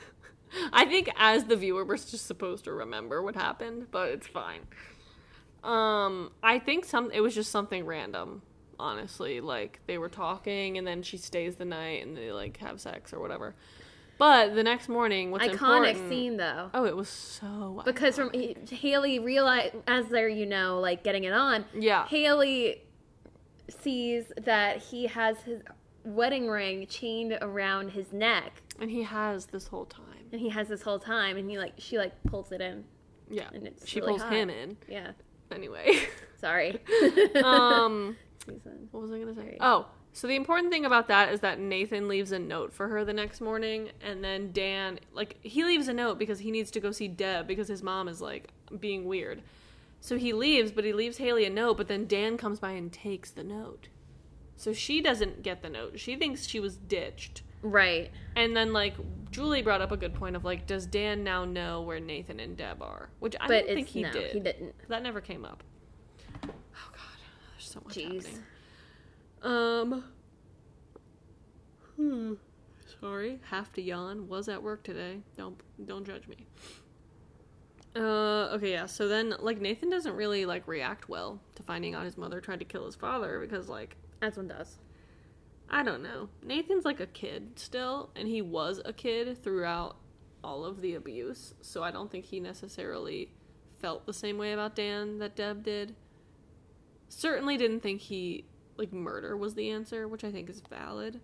I 0.73 0.85
think 0.85 1.11
as 1.15 1.43
the 1.43 1.55
viewer 1.55 1.85
we're 1.85 1.97
just 1.97 2.25
supposed 2.25 2.63
to 2.63 2.71
remember 2.71 3.21
what 3.21 3.35
happened, 3.35 3.85
but 3.91 4.09
it's 4.09 4.25
fine. 4.25 4.61
Um, 5.63 6.31
I 6.41 6.57
think 6.57 6.85
some 6.85 7.11
it 7.11 7.19
was 7.19 7.35
just 7.35 7.51
something 7.51 7.85
random. 7.85 8.41
honestly. 8.79 9.41
Like 9.41 9.79
they 9.85 9.99
were 9.99 10.09
talking 10.09 10.79
and 10.79 10.87
then 10.87 11.03
she 11.03 11.17
stays 11.17 11.57
the 11.57 11.65
night 11.65 12.03
and 12.03 12.17
they 12.17 12.31
like 12.31 12.57
have 12.57 12.81
sex 12.81 13.13
or 13.13 13.19
whatever. 13.19 13.53
But 14.17 14.55
the 14.55 14.63
next 14.63 14.89
morning, 14.89 15.29
what's 15.29 15.45
Iconic 15.45 16.09
scene 16.09 16.37
though. 16.37 16.71
Oh, 16.73 16.85
it 16.85 16.95
was 16.95 17.09
so 17.09 17.83
Because 17.85 18.15
from 18.15 18.31
Haley 18.67 19.19
realize 19.19 19.71
as 19.85 20.07
they're 20.07 20.29
you 20.29 20.47
know 20.47 20.79
like 20.79 21.03
getting 21.03 21.25
it 21.25 21.33
on, 21.33 21.65
yeah, 21.75 22.07
Haley 22.07 22.81
sees 23.69 24.31
that 24.37 24.77
he 24.77 25.07
has 25.07 25.37
his 25.41 25.61
wedding 26.03 26.47
ring 26.49 26.85
chained 26.87 27.37
around 27.41 27.89
his 27.89 28.11
neck, 28.13 28.61
and 28.79 28.89
he 28.91 29.03
has 29.03 29.47
this 29.47 29.67
whole 29.67 29.85
time. 29.85 30.03
and 30.31 30.41
he 30.41 30.49
has 30.49 30.67
this 30.67 30.81
whole 30.81 30.99
time, 30.99 31.37
and 31.37 31.49
he 31.49 31.57
like 31.57 31.73
she 31.77 31.97
like 31.97 32.11
pulls 32.23 32.51
it 32.51 32.61
in, 32.61 32.83
Yeah, 33.29 33.49
and 33.53 33.65
it's 33.67 33.87
she 33.87 33.99
really 33.99 34.11
pulls 34.13 34.21
hot. 34.23 34.33
him 34.33 34.49
in 34.49 34.77
Yeah, 34.87 35.11
anyway. 35.51 35.97
sorry. 36.39 36.79
um, 37.43 38.15
Season. 38.45 38.87
what 38.91 39.01
was 39.01 39.11
I 39.11 39.19
gonna 39.19 39.33
say? 39.33 39.41
Sorry. 39.41 39.57
Oh, 39.61 39.87
so 40.13 40.27
the 40.27 40.35
important 40.35 40.71
thing 40.71 40.85
about 40.85 41.07
that 41.07 41.33
is 41.33 41.39
that 41.41 41.59
Nathan 41.59 42.07
leaves 42.07 42.31
a 42.31 42.39
note 42.39 42.71
for 42.73 42.87
her 42.87 43.03
the 43.03 43.13
next 43.13 43.41
morning, 43.41 43.89
and 44.01 44.23
then 44.23 44.51
Dan, 44.53 44.99
like, 45.13 45.37
he 45.41 45.63
leaves 45.65 45.87
a 45.89 45.93
note 45.93 46.17
because 46.19 46.39
he 46.39 46.51
needs 46.51 46.71
to 46.71 46.79
go 46.79 46.91
see 46.91 47.07
Deb 47.09 47.47
because 47.47 47.67
his 47.67 47.81
mom 47.83 48.07
is 48.07 48.21
like 48.21 48.49
being 48.79 49.05
weird. 49.05 49.41
So 50.05 50.19
he 50.19 50.33
leaves, 50.33 50.71
but 50.71 50.85
he 50.85 50.93
leaves 50.93 51.17
Haley 51.17 51.45
a 51.45 51.49
note, 51.49 51.77
but 51.77 51.87
then 51.87 52.05
Dan 52.05 52.37
comes 52.37 52.59
by 52.59 52.73
and 52.73 52.93
takes 52.93 53.31
the 53.31 53.43
note. 53.43 53.87
So 54.55 54.71
she 54.71 55.01
doesn't 55.01 55.41
get 55.41 55.63
the 55.63 55.69
note. 55.69 55.99
She 55.99 56.15
thinks 56.15 56.45
she 56.45 56.59
was 56.59 56.77
ditched. 56.77 57.41
Right. 57.63 58.11
And 58.35 58.55
then, 58.55 58.71
like, 58.71 58.93
Julie 59.31 59.63
brought 59.63 59.81
up 59.81 59.91
a 59.91 59.97
good 59.97 60.13
point 60.13 60.35
of, 60.35 60.45
like, 60.45 60.67
does 60.67 60.85
Dan 60.85 61.23
now 61.23 61.43
know 61.43 61.81
where 61.81 61.99
Nathan 61.99 62.39
and 62.39 62.55
Deb 62.55 62.83
are? 62.83 63.09
Which 63.17 63.35
I 63.41 63.47
but 63.47 63.65
don't 63.65 63.73
think 63.77 63.87
he 63.87 64.03
no, 64.03 64.11
did. 64.11 64.33
he 64.33 64.39
didn't. 64.39 64.75
That 64.89 65.01
never 65.01 65.21
came 65.21 65.43
up. 65.43 65.63
Oh, 66.43 66.49
God. 66.91 67.17
There's 67.57 67.71
so 67.71 67.81
much 67.83 67.95
Jeez. 67.95 68.25
happening. 68.27 68.43
Um. 69.41 70.03
Hmm. 71.95 72.33
Sorry, 73.01 73.39
have 73.49 73.73
to 73.73 73.81
yawn. 73.81 74.27
Was 74.27 74.49
at 74.49 74.61
work 74.61 74.83
today. 74.83 75.21
Don't 75.35 75.59
don't 75.87 76.05
judge 76.05 76.27
me. 76.27 76.45
Uh. 77.95 78.49
Okay. 78.53 78.71
Yeah. 78.71 78.85
So 78.87 79.07
then, 79.07 79.35
like, 79.39 79.61
Nathan 79.61 79.89
doesn't 79.89 80.15
really 80.15 80.45
like 80.45 80.67
react 80.67 81.07
well 81.07 81.39
to 81.55 81.63
finding 81.63 81.95
out 81.95 82.03
his 82.03 82.17
mother 82.17 82.41
tried 82.41 82.59
to 82.59 82.65
kill 82.65 82.85
his 82.85 82.95
father 82.95 83.39
because, 83.39 83.69
like, 83.69 83.95
As 84.21 84.37
one 84.37 84.47
does. 84.47 84.77
I 85.69 85.83
don't 85.83 86.03
know. 86.03 86.29
Nathan's 86.43 86.85
like 86.85 86.99
a 86.99 87.07
kid 87.07 87.57
still, 87.57 88.11
and 88.15 88.27
he 88.27 88.41
was 88.41 88.81
a 88.85 88.93
kid 88.93 89.41
throughout 89.41 89.97
all 90.43 90.63
of 90.63 90.81
the 90.81 90.93
abuse. 90.95 91.53
So 91.61 91.83
I 91.83 91.91
don't 91.91 92.11
think 92.11 92.25
he 92.25 92.39
necessarily 92.39 93.31
felt 93.79 94.05
the 94.05 94.13
same 94.13 94.37
way 94.37 94.53
about 94.53 94.75
Dan 94.75 95.17
that 95.19 95.35
Deb 95.35 95.63
did. 95.63 95.95
Certainly 97.09 97.57
didn't 97.57 97.81
think 97.81 98.01
he 98.01 98.45
like 98.77 98.91
murder 98.93 99.35
was 99.37 99.55
the 99.55 99.69
answer, 99.69 100.07
which 100.07 100.23
I 100.23 100.31
think 100.31 100.49
is 100.49 100.61
valid. 100.69 101.21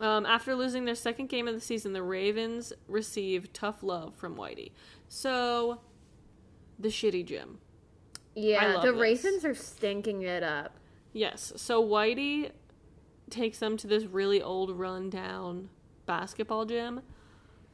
Um, 0.00 0.26
after 0.26 0.54
losing 0.54 0.84
their 0.84 0.94
second 0.94 1.28
game 1.28 1.48
of 1.48 1.54
the 1.54 1.60
season, 1.60 1.92
the 1.92 2.02
Ravens 2.02 2.72
received 2.86 3.52
tough 3.52 3.82
love 3.82 4.14
from 4.14 4.36
Whitey. 4.36 4.70
So, 5.08 5.80
the 6.78 6.88
shitty 6.88 7.24
gym. 7.24 7.58
Yeah, 8.34 8.80
the 8.80 8.92
this. 8.92 9.00
Ravens 9.00 9.44
are 9.44 9.54
stinking 9.54 10.22
it 10.22 10.44
up. 10.44 10.76
Yes. 11.12 11.52
So 11.56 11.82
Whitey 11.82 12.52
takes 13.30 13.58
them 13.58 13.76
to 13.78 13.86
this 13.86 14.04
really 14.04 14.40
old 14.40 14.70
rundown 14.70 15.70
basketball 16.06 16.64
gym 16.64 17.02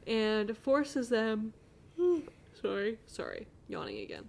and 0.07 0.57
forces 0.57 1.09
them 1.09 1.53
sorry, 2.59 2.97
sorry, 3.05 3.47
yawning 3.67 3.99
again. 3.99 4.25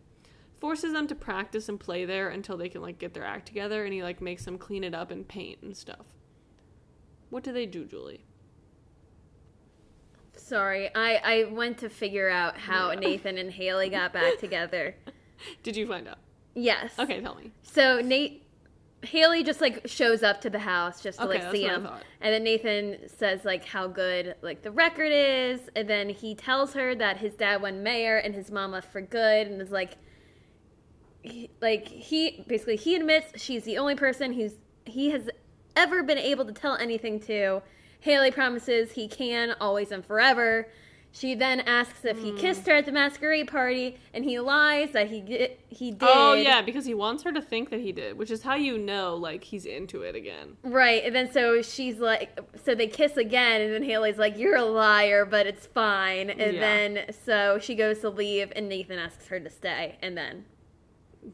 Forces 0.61 0.93
them 0.93 1.07
to 1.09 1.15
practice 1.15 1.69
and 1.69 1.79
play 1.79 2.05
there 2.05 2.29
until 2.29 2.57
they 2.57 2.69
can 2.69 2.83
like 2.83 2.99
get 2.99 3.15
their 3.15 3.25
act 3.25 3.47
together 3.47 3.85
and 3.85 3.93
he 3.93 4.03
like 4.03 4.21
makes 4.21 4.45
them 4.45 4.59
clean 4.59 4.85
it 4.85 4.95
up 4.95 5.11
and 5.11 5.27
paint 5.27 5.59
and 5.63 5.77
stuff. 5.77 6.07
What 7.31 7.43
do 7.43 7.53
they 7.53 7.67
do, 7.67 7.85
Julie? 7.85 8.25
Sorry, 10.37 10.91
I 10.95 11.17
I 11.17 11.45
went 11.51 11.79
to 11.79 11.89
figure 11.89 12.29
out 12.29 12.57
how 12.57 12.91
Yeah. 12.91 12.99
Nathan 13.01 13.39
and 13.39 13.51
Haley 13.51 13.89
got 13.89 14.13
back 14.13 14.39
together. 14.39 14.95
Did 15.63 15.77
you 15.77 15.87
find 15.87 16.07
out? 16.09 16.19
Yes. 16.55 16.95
Okay, 16.99 17.21
tell 17.21 17.35
me. 17.35 17.51
So 17.63 18.01
Nate, 18.01 18.47
Haley 19.03 19.43
just 19.43 19.61
like 19.61 19.83
shows 19.87 20.23
up 20.23 20.41
to 20.43 20.51
the 20.51 20.59
house 20.61 21.03
just 21.03 21.19
to 21.19 21.27
Okay, 21.29 21.43
like 21.43 21.53
see 21.53 21.63
him, 21.65 21.89
and 22.21 22.33
then 22.33 22.45
Nathan 22.45 23.09
says 23.09 23.45
like 23.45 23.65
how 23.65 23.87
good 23.89 24.37
like 24.41 24.63
the 24.63 24.71
record 24.71 25.13
is, 25.13 25.61
and 25.75 25.89
then 25.89 26.09
he 26.09 26.35
tells 26.35 26.73
her 26.75 26.95
that 26.95 27.19
his 27.19 27.35
dad 27.35 27.61
won 27.61 27.83
mayor 27.83 28.17
and 28.17 28.35
his 28.35 28.51
mom 28.51 28.71
left 28.71 28.91
for 28.91 29.01
good, 29.01 29.49
and 29.49 29.61
is 29.61 29.71
like, 29.71 29.97
he, 31.23 31.51
like 31.61 31.87
he 31.89 32.45
basically 32.47 32.77
he 32.77 32.95
admits 32.97 33.41
she's 33.43 33.65
the 33.65 33.79
only 33.79 33.97
person 33.97 34.33
who's 34.33 34.55
he 34.85 35.11
has 35.11 35.29
ever 35.77 36.03
been 36.03 36.19
able 36.19 36.45
to 36.47 36.53
tell 36.53 36.75
anything 36.77 37.21
to. 37.21 37.63
Haley 38.01 38.31
promises 38.31 38.93
he 38.93 39.09
can 39.09 39.55
always 39.61 39.91
and 39.93 40.05
forever. 40.05 40.69
She 41.13 41.35
then 41.35 41.61
asks 41.61 42.05
if 42.05 42.19
Hmm. 42.19 42.25
he 42.25 42.33
kissed 42.33 42.67
her 42.67 42.75
at 42.75 42.85
the 42.85 42.93
masquerade 42.93 43.49
party, 43.49 43.97
and 44.13 44.23
he 44.23 44.39
lies 44.39 44.91
that 44.91 45.09
he 45.09 45.23
di- 45.23 45.57
he 45.69 45.91
did. 45.91 46.03
Oh 46.03 46.35
yeah, 46.35 46.61
because 46.61 46.85
he 46.85 46.93
wants 46.93 47.23
her 47.23 47.33
to 47.33 47.41
think 47.41 47.71
that 47.71 47.81
he 47.81 47.91
did, 47.91 48.19
which 48.19 48.31
is 48.31 48.43
how 48.43 48.55
you 48.55 48.77
know 48.77 49.17
like 49.17 49.43
he's 49.43 49.65
into 49.65 50.03
it 50.03 50.15
again. 50.15 50.59
Right, 50.63 51.03
and 51.05 51.15
then 51.17 51.33
so 51.33 51.63
she's 51.63 51.99
like, 52.01 52.39
so 52.63 52.75
they 52.75 52.87
kiss 52.87 53.17
again, 53.17 53.63
and 53.63 53.73
then 53.73 53.83
Haley's 53.83 54.19
like, 54.19 54.37
"You're 54.37 54.57
a 54.57 54.65
liar, 54.67 55.25
but 55.25 55.47
it's 55.47 55.67
fine." 55.67 56.29
And 56.29 56.53
Yeah. 56.55 56.61
then 56.61 57.05
so 57.25 57.59
she 57.59 57.75
goes 57.75 58.01
to 58.01 58.11
leave, 58.11 58.53
and 58.55 58.69
Nathan 58.69 58.99
asks 58.99 59.29
her 59.29 59.41
to 59.41 59.49
stay, 59.49 59.97
and 60.03 60.19
then 60.19 60.45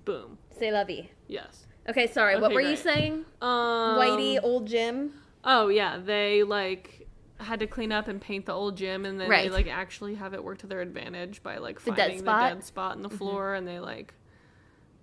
Boom. 0.05 0.39
say 0.57 0.71
la 0.71 0.85
vie. 0.85 1.11
Yes. 1.27 1.67
Okay, 1.89 2.07
sorry, 2.07 2.35
what 2.37 2.47
Okay, 2.47 2.55
were 2.55 2.61
you 2.61 2.77
saying? 2.77 3.25
Um, 3.41 3.99
Whitey, 3.99 4.39
old 4.43 4.67
Jim. 4.67 5.13
Oh 5.45 5.69
yeah, 5.69 5.99
they 5.99 6.43
like 6.43 7.09
had 7.39 7.59
to 7.61 7.67
clean 7.67 7.91
up 7.91 8.07
and 8.07 8.21
paint 8.21 8.47
the 8.47 8.53
old 8.53 8.77
gym, 8.77 9.05
and 9.05 9.21
then 9.21 9.29
they 9.29 9.49
like 9.49 9.67
actually 9.67 10.15
have 10.15 10.33
it 10.35 10.43
work 10.45 10.59
to 10.59 10.67
their 10.67 10.81
advantage 10.81 11.43
by 11.43 11.59
like 11.59 11.81
The 11.83 11.91
dead 11.91 11.99
finding 11.99 12.19
the 12.19 12.23
spot? 12.25 12.43
Mm-hmm. 12.43 12.55
dead 12.55 12.65
spot 12.65 12.97
in 12.97 13.03
the 13.03 13.11
floor, 13.11 13.55
and 13.55 13.67
they 13.67 13.81
like, 13.81 14.15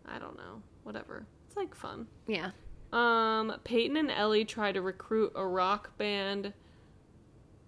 I 0.07 0.19
don't 0.19 0.38
know, 0.38 0.61
whatever. 0.84 1.25
It's 1.47 1.57
like 1.57 1.75
fun. 1.75 2.07
Yeah. 2.27 2.51
Um, 2.93 3.53
Peyton 3.65 3.97
and 3.97 4.09
Ellie 4.09 4.45
try 4.45 4.71
to 4.71 4.82
recruit 4.82 5.34
a 5.36 5.45
rock 5.45 5.97
band 5.97 6.53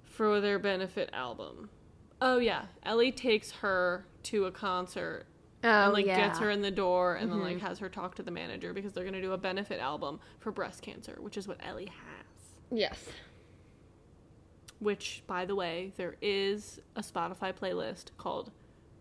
for 0.03 0.39
their 0.41 0.57
benefit 0.57 1.09
album. 1.13 1.69
Oh 2.21 2.37
yeah, 2.37 2.65
Ellie 2.83 3.11
takes 3.11 3.51
her 3.51 4.05
to 4.23 4.45
a 4.45 4.51
concert 4.51 5.25
Oh 5.63 5.67
and 5.85 5.93
like 5.93 6.05
yeah. 6.05 6.27
gets 6.27 6.39
her 6.39 6.49
in 6.49 6.61
the 6.61 6.71
door 6.71 7.15
and 7.15 7.31
then 7.31 7.39
Mhm. 7.39 7.43
like 7.43 7.59
has 7.61 7.77
her 7.79 7.89
talk 7.89 8.15
to 8.15 8.23
the 8.23 8.31
manager 8.31 8.73
because 8.73 8.93
they're 8.93 9.05
gonna 9.05 9.21
do 9.21 9.33
a 9.33 9.37
benefit 9.37 9.79
album 9.79 10.19
for 10.39 10.51
breast 10.51 10.81
cancer, 10.81 11.17
which 11.19 11.37
is 11.37 11.47
what 11.47 11.57
Ellie 11.63 11.85
has. 11.85 12.53
Yes. 12.71 12.97
Which, 14.79 15.21
by 15.27 15.45
the 15.45 15.53
way, 15.55 15.93
there 15.97 16.15
is 16.21 16.79
a 16.95 17.01
Spotify 17.01 17.53
playlist 17.53 18.05
called 18.17 18.49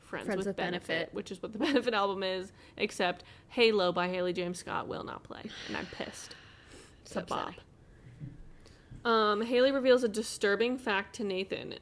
Friends, 0.00 0.26
Friends 0.26 0.38
with, 0.38 0.46
with 0.48 0.56
Benefit, 0.56 0.86
Benefit. 0.88 1.14
which 1.14 1.30
is 1.30 1.40
what 1.42 1.52
the 1.52 1.58
benefit 1.66 1.94
album 1.94 2.22
is, 2.22 2.52
except 2.76 3.24
Halo 3.48 3.90
by 3.92 4.08
Haley 4.08 4.32
James 4.34 4.58
Scott 4.58 4.88
will 4.88 5.04
not 5.04 5.22
play. 5.22 5.42
And 5.68 5.76
I'm 5.76 5.86
pissed. 5.86 6.34
So 7.04 7.22
Bob. 7.22 7.54
Um, 9.04 9.40
Haley 9.40 9.72
reveals 9.72 10.04
a 10.04 10.08
disturbing 10.08 10.76
fact 10.76 11.14
to 11.16 11.24
Nathan. 11.24 11.76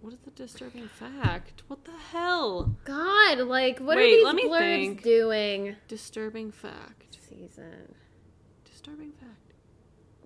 What 0.00 0.12
is 0.12 0.20
the 0.20 0.30
disturbing 0.30 0.88
fact? 0.88 1.62
What 1.68 1.84
the 1.84 1.96
hell? 2.12 2.76
God, 2.84 3.38
like, 3.38 3.78
what 3.80 3.96
Wait, 3.96 4.24
are 4.24 4.32
these 4.34 4.44
blurbs 4.44 4.58
think. 4.60 5.02
doing? 5.02 5.76
Disturbing 5.88 6.52
fact. 6.52 7.18
Season 7.28 7.94
Disturbing 8.64 9.12
fact. 9.12 9.52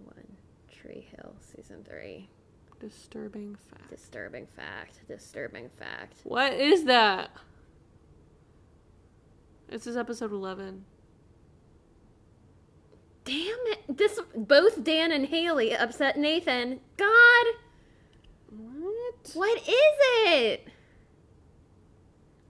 one, 0.05 0.37
Tree 0.71 1.09
Hill, 1.17 1.35
season 1.41 1.85
three. 1.89 2.29
Disturbing 2.79 3.57
fact. 3.71 3.91
Disturbing 3.91 4.47
fact. 4.47 5.01
Disturbing 5.09 5.69
fact. 5.71 6.15
What 6.25 6.53
is 6.53 6.85
that? 6.85 7.31
This 9.69 9.87
is 9.87 9.97
episode 9.97 10.33
11. 10.33 10.85
Damn 13.25 13.37
it! 13.67 13.97
This 13.99 14.19
both 14.35 14.83
Dan 14.83 15.13
and 15.13 15.27
Haley 15.27 15.77
upset 15.77 16.19
Nathan. 16.19 16.81
God, 16.97 17.47
What? 19.35 19.59
is 19.59 19.95
it? 20.27 20.69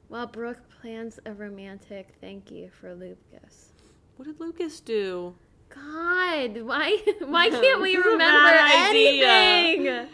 While 0.08 0.26
Brooke 0.26 0.62
plans 0.80 1.20
a 1.24 1.32
romantic 1.32 2.14
thank 2.20 2.50
you 2.50 2.70
for 2.80 2.94
Lucas. 2.94 3.72
What 4.16 4.26
did 4.26 4.40
Lucas 4.40 4.80
do? 4.80 5.34
God, 5.68 6.62
why 6.62 6.98
why 7.20 7.48
can't 7.50 7.80
we 7.80 7.94
This 7.94 8.04
is 8.04 8.06
a 8.06 8.10
remember 8.10 8.58
anything? 8.58 10.08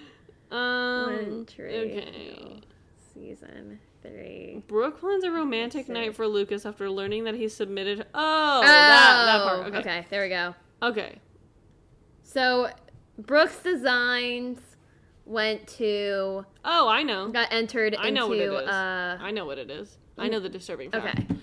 Um. 0.50 1.46
Okay. 1.58 2.60
Season 3.14 3.80
three. 4.02 4.62
Brooke 4.68 5.00
plans 5.00 5.24
a 5.24 5.30
romantic 5.30 5.88
night 5.88 6.14
for 6.14 6.26
Lucas 6.26 6.66
after 6.66 6.90
learning 6.90 7.24
that 7.24 7.34
he 7.34 7.48
submitted. 7.48 8.06
Oh, 8.14 8.60
that, 8.62 9.24
that 9.26 9.44
part. 9.44 9.66
Okay. 9.68 9.78
okay, 9.78 10.06
there 10.10 10.22
we 10.22 10.28
go. 10.28 10.54
Okay. 10.82 11.18
So 12.22 12.70
Brooke's 13.18 13.58
Designs 13.58 14.60
went 15.26 15.66
to 15.66 16.46
Oh, 16.64 16.88
I 16.88 17.02
know. 17.02 17.28
got 17.28 17.52
entered 17.52 17.94
I 17.98 18.08
into 18.08 18.20
know 18.20 18.28
what 18.28 18.38
it 18.38 18.52
is. 18.64 18.68
uh 18.68 19.18
I 19.20 19.30
know 19.32 19.44
what 19.44 19.58
it 19.58 19.70
is. 19.70 19.98
I 20.16 20.28
know 20.28 20.40
the 20.40 20.48
disturbing 20.48 20.90
fact. 20.90 21.18
okay. 21.30 21.36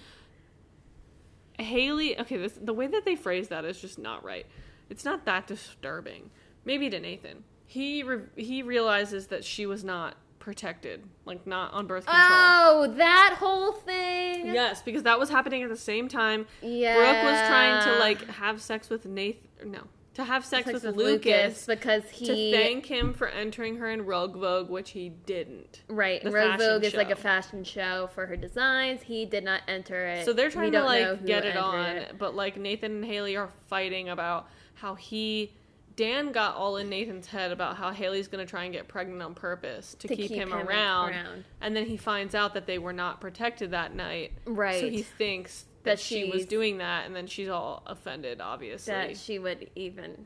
Haley, 1.60 2.20
okay, 2.20 2.38
this, 2.38 2.58
the 2.60 2.74
way 2.74 2.88
that 2.88 3.06
they 3.06 3.16
phrase 3.16 3.50
that 3.50 3.64
is 3.66 3.80
just 3.80 4.00
not 4.00 4.24
right. 4.24 4.46
It's 4.90 5.06
not 5.06 5.26
that 5.26 5.46
disturbing. 5.48 6.32
Maybe 6.66 6.90
to 6.90 7.00
Nathan. 7.00 7.44
He 7.66 8.04
re- 8.04 8.24
he 8.36 8.64
realizes 8.64 9.28
that 9.28 9.44
she 9.44 9.66
was 9.66 9.84
not 9.84 10.16
protected, 10.40 11.04
like 11.26 11.46
not 11.48 11.72
on 11.74 11.86
birth 11.88 12.06
control. 12.06 12.26
Oh, 12.30 12.94
that 12.98 13.36
whole 13.38 13.72
thing. 13.72 14.48
Yes, 14.48 14.82
because 14.82 15.04
that 15.04 15.20
was 15.20 15.30
happening 15.30 15.62
at 15.64 15.70
the 15.70 15.78
same 15.78 16.08
time. 16.08 16.48
Yeah. 16.62 16.96
Brooke 16.96 17.24
was 17.32 17.48
trying 17.48 17.84
to 17.86 18.00
like 18.00 18.28
have 18.30 18.62
sex 18.62 18.90
with 18.90 19.06
Nathan. 19.06 19.40
No, 19.66 19.82
to 20.16 20.24
have 20.24 20.46
sex, 20.46 20.66
Sex 20.66 20.84
with, 20.84 20.96
Lucas, 20.96 21.66
because 21.66 22.04
he 22.12 22.26
to 22.28 22.52
thank 22.58 22.86
him 22.86 23.14
for 23.14 23.28
entering 23.28 23.78
her 23.78 23.90
in 23.90 24.06
Rogue 24.06 24.36
Vogue, 24.36 24.70
which 24.70 24.92
he 24.92 25.10
didn't. 25.10 25.82
right. 25.88 26.24
the 26.24 26.32
Rogue 26.32 26.60
Vogue 26.60 26.84
is 26.84 26.94
like 26.94 27.10
a 27.10 27.16
fashion 27.16 27.64
show 27.64 28.10
for 28.14 28.26
her 28.28 28.36
designs. 28.36 29.02
He 29.02 29.26
did 29.26 29.44
not 29.44 29.62
enter 29.68 30.06
it. 30.08 30.26
So 30.26 30.34
they're 30.34 30.48
We 30.48 30.52
trying 30.54 30.72
to 30.74 30.84
like 30.84 31.26
get 31.26 31.46
it 31.46 31.58
on, 31.58 31.86
it. 31.98 32.18
but 32.20 32.36
like 32.36 32.58
Nathan 32.58 32.92
and 32.92 33.06
Haley 33.06 33.36
are 33.36 33.50
fighting 33.68 34.10
about 34.10 34.48
how 34.76 34.96
he 34.96 35.54
Dan 35.96 36.32
got 36.32 36.56
all 36.56 36.78
in 36.78 36.90
Nathan's 36.90 37.28
head 37.28 37.52
about 37.52 37.78
how 37.78 37.92
Haley's 37.92 38.28
going 38.28 38.44
to 38.44 38.50
try 38.50 38.64
and 38.64 38.74
get 38.74 38.88
pregnant 38.88 39.22
on 39.22 39.36
purpose 39.36 39.96
to, 40.00 40.08
To 40.08 40.16
keep, 40.16 40.30
keep 40.30 40.38
him, 40.38 40.52
him 40.52 40.68
around. 40.68 41.12
around. 41.12 41.44
And 41.62 41.76
then 41.76 41.86
he 41.86 41.98
finds 41.98 42.34
out 42.34 42.56
that 42.56 42.66
they 42.66 42.80
were 42.80 42.94
not 42.94 43.22
protected 43.22 43.72
that 43.72 43.94
night. 43.96 44.32
Right. 44.46 44.80
So 44.82 44.90
he 44.90 45.04
thinks 45.04 45.66
that, 45.84 46.00
she 46.00 46.26
was 46.26 46.46
doing 46.46 46.78
that 46.78 47.06
and 47.06 47.16
then 47.16 47.28
she's 47.28 47.50
all 47.50 47.84
offended 47.86 48.42
obviously. 48.42 48.94
that 48.94 49.18
she 49.18 49.40
would 49.40 49.70
even 49.76 50.26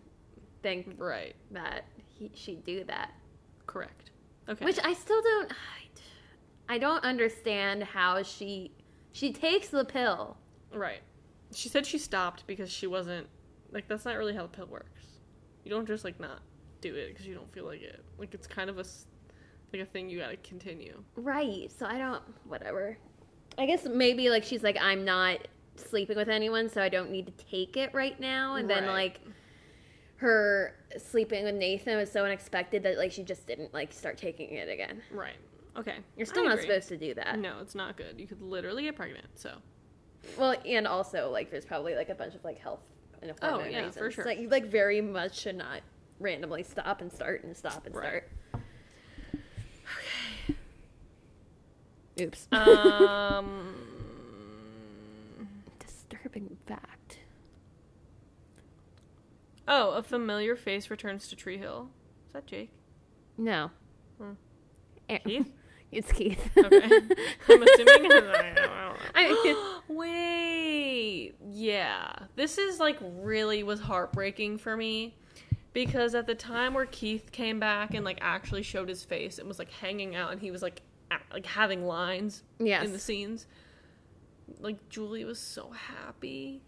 think 0.62 0.96
right. 0.98 1.36
that 1.52 1.86
he, 2.18 2.32
she'd 2.34 2.64
do 2.64 2.84
that. 2.86 3.12
Correct. 3.66 4.12
Okay. 4.50 4.64
Which 4.64 4.80
I 4.84 4.94
still 4.94 5.22
don't. 5.22 5.52
I 6.70 6.78
don't 6.78 7.04
understand 7.04 7.84
how 7.84 8.24
she 8.24 8.72
she 9.12 9.32
takes 9.32 9.70
the 9.70 9.86
pill. 9.86 10.38
Right. 10.74 11.02
She 11.54 11.70
said 11.70 11.86
she 11.86 11.98
stopped 11.98 12.46
because 12.48 12.70
she 12.70 12.88
wasn't 12.88 13.28
like 13.72 13.88
that's 13.88 14.06
not 14.06 14.18
really 14.18 14.36
how 14.36 14.44
the 14.44 14.50
pill 14.50 14.68
works. 14.68 15.04
You 15.64 15.72
don't 15.72 15.88
just 15.88 16.04
like 16.04 16.20
not 16.20 16.42
do 16.82 16.94
it 16.96 17.10
because 17.10 17.26
you 17.26 17.36
don't 17.36 17.52
feel 17.54 17.66
like 17.66 17.82
it. 17.82 18.04
Like 18.18 18.34
it's 18.34 18.48
kind 18.48 18.70
of 18.70 18.78
a 18.78 18.86
like 19.74 19.82
a 19.82 19.86
thing 19.86 20.10
you 20.10 20.20
got 20.20 20.30
to 20.30 20.38
continue. 20.38 21.02
Right. 21.16 21.72
So 21.78 21.86
I 21.86 21.98
don't. 21.98 22.24
Whatever. 22.46 22.98
I 23.58 23.66
guess 23.66 23.86
maybe 23.86 24.30
like 24.30 24.44
she's 24.44 24.64
like 24.64 24.78
I'm 24.80 25.04
not 25.06 25.48
sleeping 25.76 26.16
with 26.18 26.30
anyone, 26.30 26.70
so 26.70 26.82
I 26.82 26.90
don't 26.90 27.12
need 27.12 27.26
to 27.28 27.46
take 27.46 27.78
it 27.78 27.94
right 27.94 28.20
now. 28.20 28.56
And 28.56 28.70
then 28.70 28.86
like 28.88 29.20
her 30.18 30.74
sleeping 30.98 31.44
with 31.44 31.56
Nathan 31.56 31.98
was 31.98 32.12
so 32.12 32.26
unexpected 32.26 32.84
that 32.84 32.98
like 32.98 33.12
she 33.12 33.24
just 33.24 33.46
didn't 33.48 33.74
like 33.74 33.94
start 33.94 34.18
taking 34.18 34.50
it 34.52 34.70
again. 34.70 35.02
Right. 35.12 35.36
Okay. 35.78 35.98
You're 36.16 36.26
still 36.26 36.44
I 36.44 36.48
not 36.48 36.54
agree. 36.54 36.68
supposed 36.68 36.88
to 36.90 36.98
do 36.98 37.14
that. 37.16 37.38
No, 37.38 37.60
it's 37.62 37.76
not 37.76 37.98
good. 37.98 38.20
You 38.20 38.26
could 38.28 38.42
literally 38.42 38.84
get 38.84 38.96
pregnant. 38.96 39.28
So 39.36 39.52
Well, 40.38 40.56
and 40.66 40.88
also 40.88 41.30
like 41.32 41.52
there's 41.52 41.66
probably 41.66 41.96
like 41.96 42.10
a 42.10 42.16
bunch 42.16 42.34
of 42.36 42.44
like 42.44 42.58
health 42.60 42.82
and 43.22 43.32
Oh, 43.42 43.60
yeah, 43.64 43.78
reasons. 43.80 43.98
for 43.98 44.12
sure. 44.12 44.26
Like 44.26 44.40
you 44.40 44.50
like 44.50 44.66
very 44.66 45.02
much 45.02 45.40
should 45.40 45.56
not 45.56 45.82
randomly 46.20 46.64
stop 46.64 47.02
and 47.02 47.12
start 47.12 47.44
and 47.44 47.56
stop 47.56 47.86
and 47.86 47.96
Right. 47.96 48.04
start. 48.54 48.64
Oops. 52.20 52.48
um. 52.52 53.76
Disturbing 55.80 56.58
fact. 56.66 57.20
oh, 59.68 59.92
a 59.92 60.04
familiar 60.04 60.56
face 60.56 60.90
returns 60.90 61.28
to 61.30 61.36
Tree 61.36 61.58
Hill. 61.58 61.90
Is 62.28 62.34
that 62.34 62.46
Jake? 62.48 62.72
No. 63.38 63.72
Hmm. 64.20 64.34
Keith? 65.26 65.52
It's 65.90 66.12
Keith. 66.12 66.50
Okay. 66.58 66.84
I'm 66.84 67.64
assuming. 67.64 68.12
I 68.12 68.52
don't 68.54 68.66
know. 68.66 68.94
I- 69.16 69.80
Wait. 69.88 71.34
Yeah. 71.50 72.12
This 72.36 72.58
is 72.58 72.78
like 72.78 72.98
really 73.02 73.64
was 73.64 73.80
heartbreaking 73.80 74.58
for 74.58 74.76
me 74.76 75.16
because 75.72 76.14
at 76.14 76.28
the 76.28 76.36
time 76.36 76.74
where 76.74 76.88
Keith 76.88 77.32
came 77.32 77.58
back 77.62 77.94
and 77.94 78.04
like 78.04 78.18
actually 78.20 78.64
showed 78.64 78.90
his 78.90 79.06
face 79.06 79.40
and 79.40 79.48
was 79.48 79.60
like 79.60 79.72
hanging 79.72 80.14
out 80.14 80.34
and 80.34 80.42
he 80.42 80.52
was 80.52 80.62
like 80.62 80.82
like 81.32 81.46
having 81.46 81.86
lines 81.86 82.44
yes. 82.60 82.86
in 82.86 82.92
the 82.92 83.00
scenes 83.00 83.48
like 84.60 84.90
Julie 84.90 85.26
was 85.26 85.40
so 85.40 85.72
happy 85.72 86.62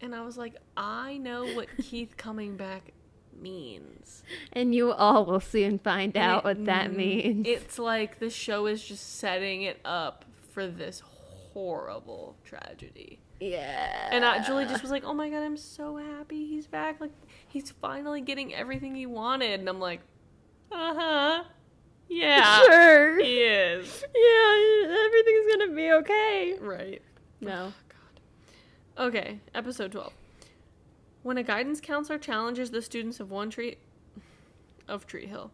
and 0.00 0.14
I 0.14 0.22
was 0.22 0.36
like 0.36 0.56
I 0.76 1.16
know 1.18 1.44
what 1.54 1.68
Keith 1.82 2.16
coming 2.16 2.56
back 2.56 2.92
means. 3.40 4.22
and 4.52 4.74
you 4.74 4.92
all 4.92 5.24
will 5.26 5.40
soon 5.40 5.78
find 5.78 6.16
And 6.16 6.24
out 6.24 6.38
it- 6.38 6.44
what 6.44 6.64
that 6.66 6.94
means. 6.94 7.46
It's 7.48 7.78
like 7.78 8.18
the 8.20 8.30
show 8.30 8.66
is 8.66 8.82
just 8.84 9.16
setting 9.18 9.62
it 9.62 9.80
up 9.84 10.24
for 10.52 10.66
this 10.66 11.02
horrible 11.52 12.36
tragedy. 12.44 13.18
yeah. 13.40 14.08
And 14.12 14.24
uh, 14.24 14.42
Julie 14.44 14.66
just 14.66 14.82
was 14.82 14.90
like, 14.92 15.02
"Oh 15.04 15.12
my 15.14 15.28
god, 15.28 15.42
I'm 15.42 15.56
so 15.56 15.96
happy 15.96 16.46
he's 16.46 16.66
back! 16.68 17.00
Like 17.00 17.10
he's 17.48 17.70
finally 17.72 18.20
getting 18.20 18.54
everything 18.54 18.94
he 18.94 19.06
wanted." 19.06 19.58
And 19.60 19.68
I'm 19.68 19.80
like, 19.80 20.00
"Uh 20.70 20.94
huh, 20.94 21.44
yeah, 22.08 22.58
sure. 22.66 23.20
he 23.20 23.38
is." 23.40 24.04
Yeah, 24.14 24.96
everything's 25.06 25.52
gonna 25.56 25.74
be 25.74 25.92
okay. 25.92 26.54
Right. 26.60 27.02
No. 27.40 27.72
Oh, 27.72 27.74
God. 28.96 29.06
Okay, 29.08 29.40
episode 29.54 29.92
twelve. 29.92 30.12
When 31.22 31.38
a 31.38 31.42
guidance 31.42 31.80
counselor 31.80 32.18
challenges 32.18 32.70
the 32.70 32.82
students 32.82 33.18
of 33.20 33.30
one 33.30 33.50
tree 33.50 33.76
of 34.86 35.06
Tree 35.06 35.26
Hill 35.26 35.50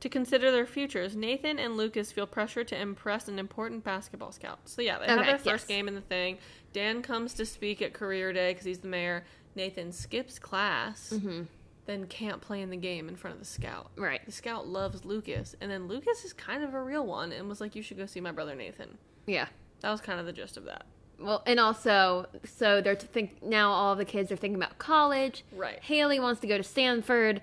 to 0.00 0.08
consider 0.08 0.50
their 0.50 0.64
futures, 0.66 1.14
Nathan 1.14 1.58
and 1.58 1.76
Lucas 1.76 2.10
feel 2.10 2.26
pressure 2.26 2.64
to 2.64 2.80
impress 2.80 3.28
an 3.28 3.38
important 3.38 3.84
basketball 3.84 4.32
scout. 4.32 4.60
So 4.64 4.80
yeah, 4.80 4.98
they 4.98 5.06
have 5.06 5.26
their 5.26 5.36
first 5.36 5.46
yes. 5.46 5.66
game 5.66 5.88
in 5.88 5.94
the 5.94 6.00
thing. 6.00 6.38
Dan 6.72 7.02
comes 7.02 7.34
to 7.34 7.44
speak 7.44 7.82
at 7.82 7.92
career 7.92 8.32
day 8.32 8.52
because 8.52 8.64
he's 8.64 8.78
the 8.78 8.88
mayor. 8.88 9.24
Nathan 9.54 9.92
skips 9.92 10.38
class, 10.38 11.12
Mm-hmm. 11.14 11.42
Then 11.86 12.06
can't 12.06 12.40
play 12.40 12.60
in 12.62 12.70
the 12.70 12.76
game 12.76 13.08
in 13.08 13.16
front 13.16 13.34
of 13.34 13.40
the 13.40 13.46
scout. 13.46 13.90
Right. 13.96 14.24
The 14.24 14.32
scout 14.32 14.66
loves 14.68 15.04
Lucas, 15.04 15.54
and 15.60 15.70
then 15.70 15.88
Lucas 15.88 16.24
is 16.24 16.32
kind 16.32 16.62
of 16.62 16.74
a 16.74 16.82
real 16.82 17.04
one 17.06 17.32
and 17.32 17.48
was 17.48 17.60
like, 17.60 17.74
"You 17.74 17.82
should 17.82 17.96
go 17.96 18.06
see 18.06 18.20
my 18.20 18.32
brother 18.32 18.54
Nathan." 18.54 18.98
Yeah. 19.26 19.48
That 19.80 19.90
was 19.90 20.00
kind 20.00 20.20
of 20.20 20.26
the 20.26 20.32
gist 20.32 20.56
of 20.56 20.64
that. 20.64 20.84
Well, 21.18 21.42
and 21.46 21.58
also, 21.60 22.26
so 22.44 22.80
they're 22.80 22.94
to 22.96 23.06
think 23.06 23.42
now. 23.42 23.70
All 23.70 23.94
the 23.96 24.04
kids 24.04 24.30
are 24.32 24.36
thinking 24.36 24.56
about 24.56 24.78
college. 24.78 25.44
Right. 25.52 25.78
Haley 25.82 26.18
wants 26.20 26.40
to 26.42 26.46
go 26.46 26.56
to 26.56 26.62
Stanford. 26.62 27.42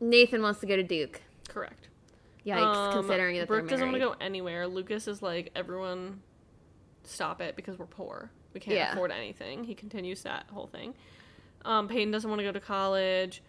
Nathan 0.00 0.42
wants 0.42 0.60
to 0.60 0.66
go 0.66 0.76
to 0.76 0.82
Duke. 0.82 1.20
Correct. 1.48 1.88
Yikes! 2.46 2.56
Um, 2.62 2.92
considering 2.92 3.36
that 3.38 3.48
Brooke 3.48 3.68
doesn't 3.68 3.84
want 3.86 3.94
to 3.94 4.00
go 4.00 4.14
anywhere. 4.20 4.66
Lucas 4.66 5.06
is 5.06 5.22
like, 5.22 5.50
everyone, 5.54 6.22
stop 7.04 7.40
it 7.40 7.54
because 7.54 7.78
we're 7.78 7.86
poor. 7.86 8.30
We 8.54 8.60
can't 8.60 8.76
Yeah. 8.76 8.92
afford 8.92 9.12
anything. 9.12 9.64
He 9.64 9.74
continues 9.74 10.22
that 10.22 10.46
whole 10.52 10.66
thing. 10.66 10.94
Um, 11.64 11.88
Peyton 11.88 12.10
doesn't 12.10 12.28
want 12.28 12.40
to 12.40 12.44
go 12.44 12.52
to 12.52 12.60
college. 12.60 13.42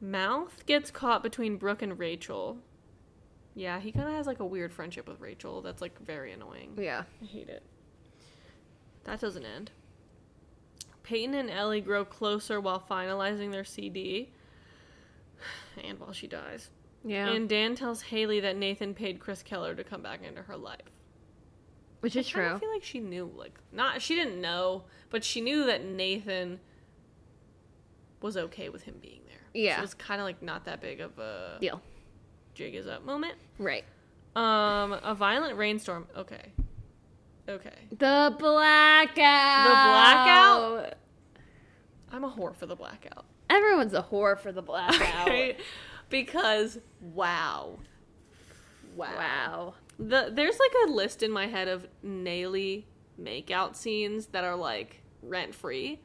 Mouth 0.00 0.64
gets 0.66 0.90
caught 0.90 1.22
between 1.22 1.56
Brooke 1.56 1.82
and 1.82 1.98
Rachel. 1.98 2.58
Yeah, 3.54 3.80
he 3.80 3.92
kind 3.92 4.08
of 4.08 4.14
has 4.14 4.26
like 4.26 4.40
a 4.40 4.46
weird 4.46 4.72
friendship 4.72 5.08
with 5.08 5.20
Rachel. 5.20 5.60
That's 5.60 5.82
like 5.82 5.98
very 6.04 6.32
annoying. 6.32 6.74
Yeah. 6.78 7.04
I 7.22 7.26
hate 7.26 7.48
it. 7.48 7.62
That 9.04 9.20
doesn't 9.20 9.44
end. 9.44 9.70
Peyton 11.02 11.34
and 11.34 11.50
Ellie 11.50 11.80
grow 11.80 12.04
closer 12.04 12.60
while 12.60 12.82
finalizing 12.88 13.52
their 13.52 13.64
CD. 13.64 14.30
And 15.82 15.98
while 15.98 16.12
she 16.12 16.26
dies. 16.26 16.70
Yeah. 17.04 17.28
And 17.28 17.48
Dan 17.48 17.74
tells 17.74 18.02
Haley 18.02 18.40
that 18.40 18.56
Nathan 18.56 18.94
paid 18.94 19.20
Chris 19.20 19.42
Keller 19.42 19.74
to 19.74 19.84
come 19.84 20.02
back 20.02 20.22
into 20.22 20.42
her 20.42 20.56
life. 20.56 20.80
Which 22.00 22.16
is 22.16 22.26
I 22.28 22.30
true. 22.30 22.54
I 22.54 22.58
feel 22.58 22.72
like 22.72 22.82
she 22.84 22.98
knew, 23.00 23.30
like, 23.36 23.58
not, 23.72 24.00
she 24.02 24.14
didn't 24.14 24.40
know, 24.40 24.84
but 25.10 25.22
she 25.22 25.40
knew 25.40 25.66
that 25.66 25.84
Nathan 25.84 26.60
was 28.22 28.36
okay 28.36 28.68
with 28.68 28.82
him 28.84 28.94
being 29.00 29.20
there. 29.26 29.36
Yeah. 29.54 29.76
So 29.76 29.78
it 29.78 29.82
was 29.82 29.94
kind 29.94 30.20
of 30.20 30.24
like 30.26 30.42
not 30.42 30.64
that 30.64 30.80
big 30.80 31.00
of 31.00 31.18
a 31.18 31.58
Deal. 31.60 31.80
jig 32.54 32.74
is 32.74 32.86
up 32.86 33.04
moment. 33.04 33.34
Right. 33.58 33.84
Um, 34.36 34.92
a 35.02 35.14
violent 35.14 35.56
rainstorm. 35.56 36.06
Okay. 36.16 36.52
Okay. 37.48 37.74
The 37.90 38.34
blackout. 38.38 39.16
The 39.64 39.74
blackout? 39.74 40.94
I'm 42.12 42.24
a 42.24 42.30
whore 42.30 42.54
for 42.54 42.66
the 42.66 42.76
blackout. 42.76 43.24
Everyone's 43.48 43.94
a 43.94 44.02
whore 44.02 44.38
for 44.38 44.52
the 44.52 44.62
blackout. 44.62 45.56
Because, 46.08 46.78
wow. 47.00 47.78
Wow. 48.96 49.08
Wow. 49.16 49.74
The 50.00 50.30
there's 50.32 50.58
like 50.58 50.72
a 50.88 50.90
list 50.92 51.22
in 51.22 51.30
my 51.30 51.46
head 51.46 51.68
of 51.68 51.86
Naley 52.04 52.84
makeout 53.20 53.76
scenes 53.76 54.26
that 54.28 54.44
are 54.44 54.56
like 54.56 55.02
rent 55.22 55.54
free. 55.54 56.00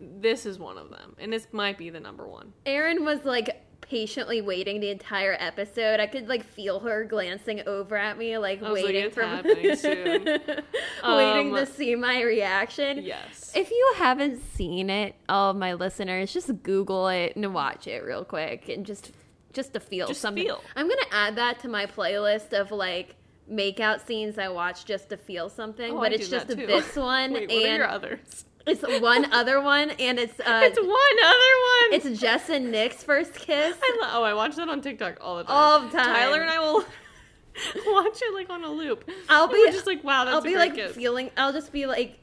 This 0.00 0.46
is 0.46 0.58
one 0.58 0.78
of 0.78 0.90
them, 0.90 1.14
and 1.18 1.32
this 1.32 1.46
might 1.52 1.78
be 1.78 1.90
the 1.90 2.00
number 2.00 2.26
one. 2.26 2.52
Erin 2.66 3.04
was 3.04 3.24
like 3.24 3.60
patiently 3.82 4.40
waiting 4.40 4.80
the 4.80 4.88
entire 4.88 5.36
episode. 5.38 6.00
I 6.00 6.06
could 6.06 6.26
like 6.26 6.42
feel 6.42 6.80
her 6.80 7.04
glancing 7.04 7.60
over 7.68 7.96
at 7.96 8.16
me, 8.16 8.38
like 8.38 8.60
I 8.62 8.70
was 8.72 8.82
like, 8.82 8.84
waiting 8.86 9.04
"It's 9.04 9.14
for 9.14 9.22
happening 9.22 9.76
soon." 9.76 10.24
waiting 11.04 11.50
Um, 11.50 11.54
to 11.54 11.66
see 11.66 11.94
my 11.96 12.22
reaction. 12.22 13.04
Yes. 13.04 13.52
If 13.54 13.70
you 13.70 13.92
haven't 13.98 14.40
seen 14.54 14.88
it, 14.90 15.14
all 15.28 15.50
of 15.50 15.56
my 15.56 15.74
listeners, 15.74 16.32
just 16.32 16.50
Google 16.62 17.08
it 17.08 17.36
and 17.36 17.52
watch 17.54 17.86
it 17.86 18.02
real 18.02 18.24
quick, 18.24 18.68
and 18.70 18.86
just 18.86 19.12
just 19.52 19.74
to 19.74 19.80
feel 19.80 20.08
Just 20.08 20.22
something. 20.22 20.44
feel. 20.44 20.62
I'm 20.74 20.88
gonna 20.88 21.02
add 21.12 21.36
that 21.36 21.60
to 21.60 21.68
my 21.68 21.86
playlist 21.86 22.52
of 22.58 22.72
like 22.72 23.14
makeout 23.50 24.06
scenes 24.06 24.38
I 24.38 24.48
watch 24.48 24.84
just 24.84 25.08
to 25.10 25.16
feel 25.16 25.48
something, 25.50 25.92
Oh, 25.92 25.98
but 26.00 26.12
I 26.12 26.14
it's 26.16 26.28
just 26.28 26.48
this 26.48 26.96
one 26.96 27.32
Wait, 27.34 27.50
and 27.50 27.82
others? 27.82 28.44
it's 28.66 28.82
one 29.02 29.30
other 29.32 29.60
one 29.60 29.90
and 29.90 30.18
it's 30.18 30.40
uh 30.40 30.60
it's 30.64 30.78
one 30.78 30.88
other 30.88 32.06
one. 32.08 32.14
it's 32.14 32.20
Jess 32.20 32.48
and 32.48 32.70
Nick's 32.72 33.02
first 33.04 33.34
kiss. 33.34 33.76
I 33.82 33.98
lo- 34.00 34.08
oh, 34.12 34.22
I 34.22 34.32
watch 34.34 34.56
that 34.56 34.68
on 34.68 34.80
TikTok 34.80 35.18
all 35.20 35.36
the 35.36 35.44
time. 35.44 35.54
All 35.54 35.80
the 35.80 35.90
time. 35.90 36.06
Tyler 36.06 36.40
and 36.40 36.50
I 36.50 36.58
will 36.58 36.80
watch 37.86 38.20
it 38.22 38.34
like 38.34 38.48
on 38.50 38.64
a 38.64 38.70
loop. 38.70 39.08
I'll 39.28 39.48
be 39.48 39.62
just 39.70 39.86
like, 39.86 40.02
wow, 40.02 40.24
that's 40.24 40.34
I'll 40.36 40.40
be 40.42 40.56
like 40.56 40.74
kiss. 40.74 40.96
feeling 40.96 41.30
I'll 41.36 41.52
just 41.52 41.70
be 41.72 41.84
like 41.86 42.18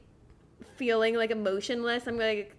feeling 0.77 1.15
like 1.15 1.29
emotionless. 1.31 2.07
I'm 2.07 2.17
like 2.17 2.55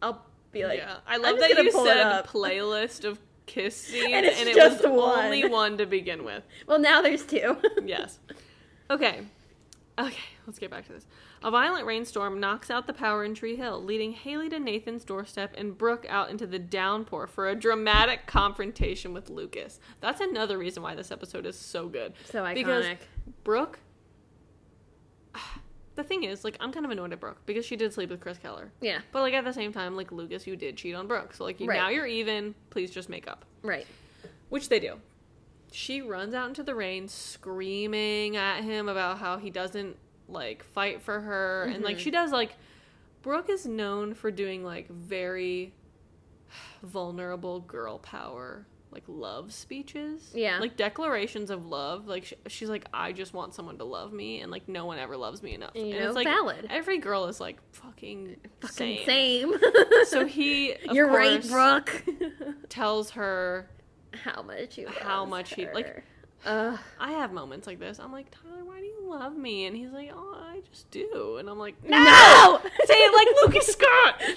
I'll 0.00 0.24
be 0.52 0.64
like 0.64 0.78
yeah, 0.78 0.96
I 1.06 1.18
love 1.18 1.38
that 1.38 1.50
you 1.50 1.70
said 1.70 2.24
playlist 2.24 3.04
of 3.04 3.18
kiss 3.46 3.76
scenes, 3.80 4.12
And 4.12 4.26
it's 4.26 4.40
it 4.40 4.56
was 4.56 4.82
one. 4.82 5.24
only 5.24 5.48
one 5.48 5.78
to 5.78 5.86
begin 5.86 6.24
with. 6.24 6.42
Well, 6.66 6.78
now 6.78 7.00
there's 7.02 7.24
two. 7.24 7.56
Yes. 7.84 8.18
Okay. 8.90 9.20
Okay, 9.98 10.22
let's 10.46 10.58
get 10.58 10.70
back 10.70 10.86
to 10.88 10.92
this. 10.92 11.06
A 11.42 11.50
violent 11.50 11.86
rainstorm 11.86 12.38
knocks 12.38 12.70
out 12.70 12.86
the 12.86 12.92
power 12.92 13.24
in 13.24 13.34
Tree 13.34 13.56
Hill, 13.56 13.82
leading 13.82 14.12
Haley 14.12 14.50
to 14.50 14.58
Nathan's 14.58 15.04
doorstep 15.04 15.54
and 15.56 15.76
Brooke 15.78 16.04
out 16.08 16.28
into 16.28 16.46
the 16.46 16.58
downpour 16.58 17.26
for 17.26 17.48
a 17.48 17.54
dramatic 17.54 18.26
confrontation 18.26 19.14
with 19.14 19.30
Lucas. 19.30 19.80
That's 20.00 20.20
another 20.20 20.58
reason 20.58 20.82
why 20.82 20.94
this 20.94 21.10
episode 21.10 21.46
is 21.46 21.58
so 21.58 21.88
good. 21.88 22.12
so 22.26 22.42
iconic. 22.42 22.54
Because 22.54 22.86
Brooke. 23.42 23.78
The 25.96 26.04
thing 26.04 26.24
is, 26.24 26.44
like, 26.44 26.56
I'm 26.60 26.72
kind 26.72 26.84
of 26.84 26.92
annoyed 26.92 27.12
at 27.12 27.20
Brooke 27.20 27.40
because 27.46 27.64
she 27.64 27.74
did 27.74 27.92
sleep 27.92 28.10
with 28.10 28.20
Chris 28.20 28.38
Keller. 28.38 28.70
yeah. 28.80 29.00
But, 29.12 29.22
like, 29.22 29.34
at 29.34 29.44
the 29.44 29.52
same 29.52 29.72
time, 29.72 29.96
like, 29.96 30.12
Lucas, 30.12 30.46
you 30.46 30.54
did 30.54 30.76
cheat 30.76 30.94
on 30.94 31.06
Brooke. 31.06 31.34
So, 31.34 31.44
like, 31.44 31.58
you, 31.58 31.66
Right. 31.66 31.76
now 31.76 31.88
you're 31.88 32.06
even. 32.06 32.54
Please 32.70 32.90
just 32.90 33.08
make 33.08 33.26
up. 33.26 33.44
Right. 33.62 33.86
Which 34.50 34.68
they 34.68 34.78
do. 34.78 35.00
She 35.72 36.02
runs 36.02 36.34
out 36.34 36.48
into 36.48 36.62
the 36.62 36.74
rain 36.74 37.08
screaming 37.08 38.36
at 38.36 38.62
him 38.62 38.88
about 38.88 39.18
how 39.18 39.38
he 39.38 39.50
doesn't 39.50 39.96
like 40.28 40.64
fight 40.64 41.02
for 41.02 41.20
her 41.20 41.64
and 41.64 41.84
like 41.84 41.98
she 41.98 42.10
mm-hmm. 42.10 42.22
does 42.22 42.32
like 42.32 42.54
Brooke 43.22 43.48
is 43.48 43.66
known 43.66 44.14
for 44.14 44.30
doing 44.30 44.64
like 44.64 44.88
very 44.88 45.72
vulnerable 46.82 47.60
girl 47.60 47.98
power 47.98 48.66
like 48.96 49.04
love 49.08 49.52
speeches. 49.52 50.32
Yeah. 50.34 50.58
Like 50.58 50.76
declarations 50.76 51.50
of 51.50 51.66
love. 51.66 52.06
Like 52.06 52.24
sh- 52.24 52.32
she's 52.46 52.70
like 52.70 52.86
I 52.94 53.12
just 53.12 53.34
want 53.34 53.52
someone 53.54 53.76
to 53.78 53.84
love 53.84 54.10
me 54.12 54.40
and 54.40 54.50
like 54.50 54.68
no 54.68 54.86
one 54.86 54.98
ever 54.98 55.16
loves 55.18 55.42
me 55.42 55.52
enough. 55.54 55.72
You 55.74 55.82
and 55.82 55.90
know, 55.90 56.06
it's 56.06 56.14
like 56.14 56.26
valid. 56.26 56.66
every 56.70 56.96
girl 56.98 57.26
is 57.26 57.38
like 57.38 57.58
fucking, 57.72 58.36
Fucking 58.60 59.04
same. 59.04 59.04
same. 59.04 59.54
So 60.06 60.24
he 60.24 60.72
of 60.72 60.94
You're 60.94 61.08
right, 61.10 61.46
Brooke. 61.46 62.04
tells 62.70 63.10
her 63.10 63.68
how 64.12 64.40
much 64.42 64.78
you 64.78 64.88
How 64.88 65.24
much 65.26 65.52
he- 65.54 65.68
like- 65.70 66.02
Ugh. 66.46 66.78
I 67.00 67.12
have 67.12 67.32
moments 67.32 67.66
like 67.66 67.78
this. 67.80 67.98
I'm 67.98 68.12
like, 68.12 68.26
Tyler, 68.30 68.64
why 68.64 68.75
you 69.06 69.10
love 69.10 69.36
me? 69.36 69.66
And 69.66 69.76
he's 69.76 69.90
like, 69.92 70.10
oh, 70.14 70.34
I 70.36 70.60
just 70.70 70.90
do. 70.90 71.36
And 71.38 71.48
I'm 71.48 71.58
like, 71.58 71.74
no! 71.84 71.96
No! 71.98 72.60
Say 72.84 72.94
it 72.94 73.14
like 73.14 73.28
Lucas 73.42 73.66
Scott! 73.66 74.22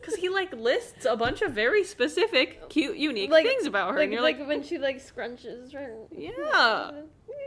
Because 0.00 0.14
he, 0.22 0.30
like, 0.30 0.54
lists 0.54 1.04
a 1.04 1.16
bunch 1.16 1.42
of 1.42 1.52
very 1.52 1.84
specific, 1.84 2.68
cute, 2.70 2.96
unique 2.96 3.30
Like- 3.30 3.44
things 3.46 3.66
about 3.66 3.90
her. 3.92 3.98
like, 3.98 4.04
and 4.04 4.12
you're 4.14 4.22
like 4.22 4.38
like, 4.38 4.48
when 4.48 4.62
she 4.62 4.78
like 4.78 4.96
scrunches 5.04 5.74
her. 5.74 5.96
Yeah. 6.10 6.30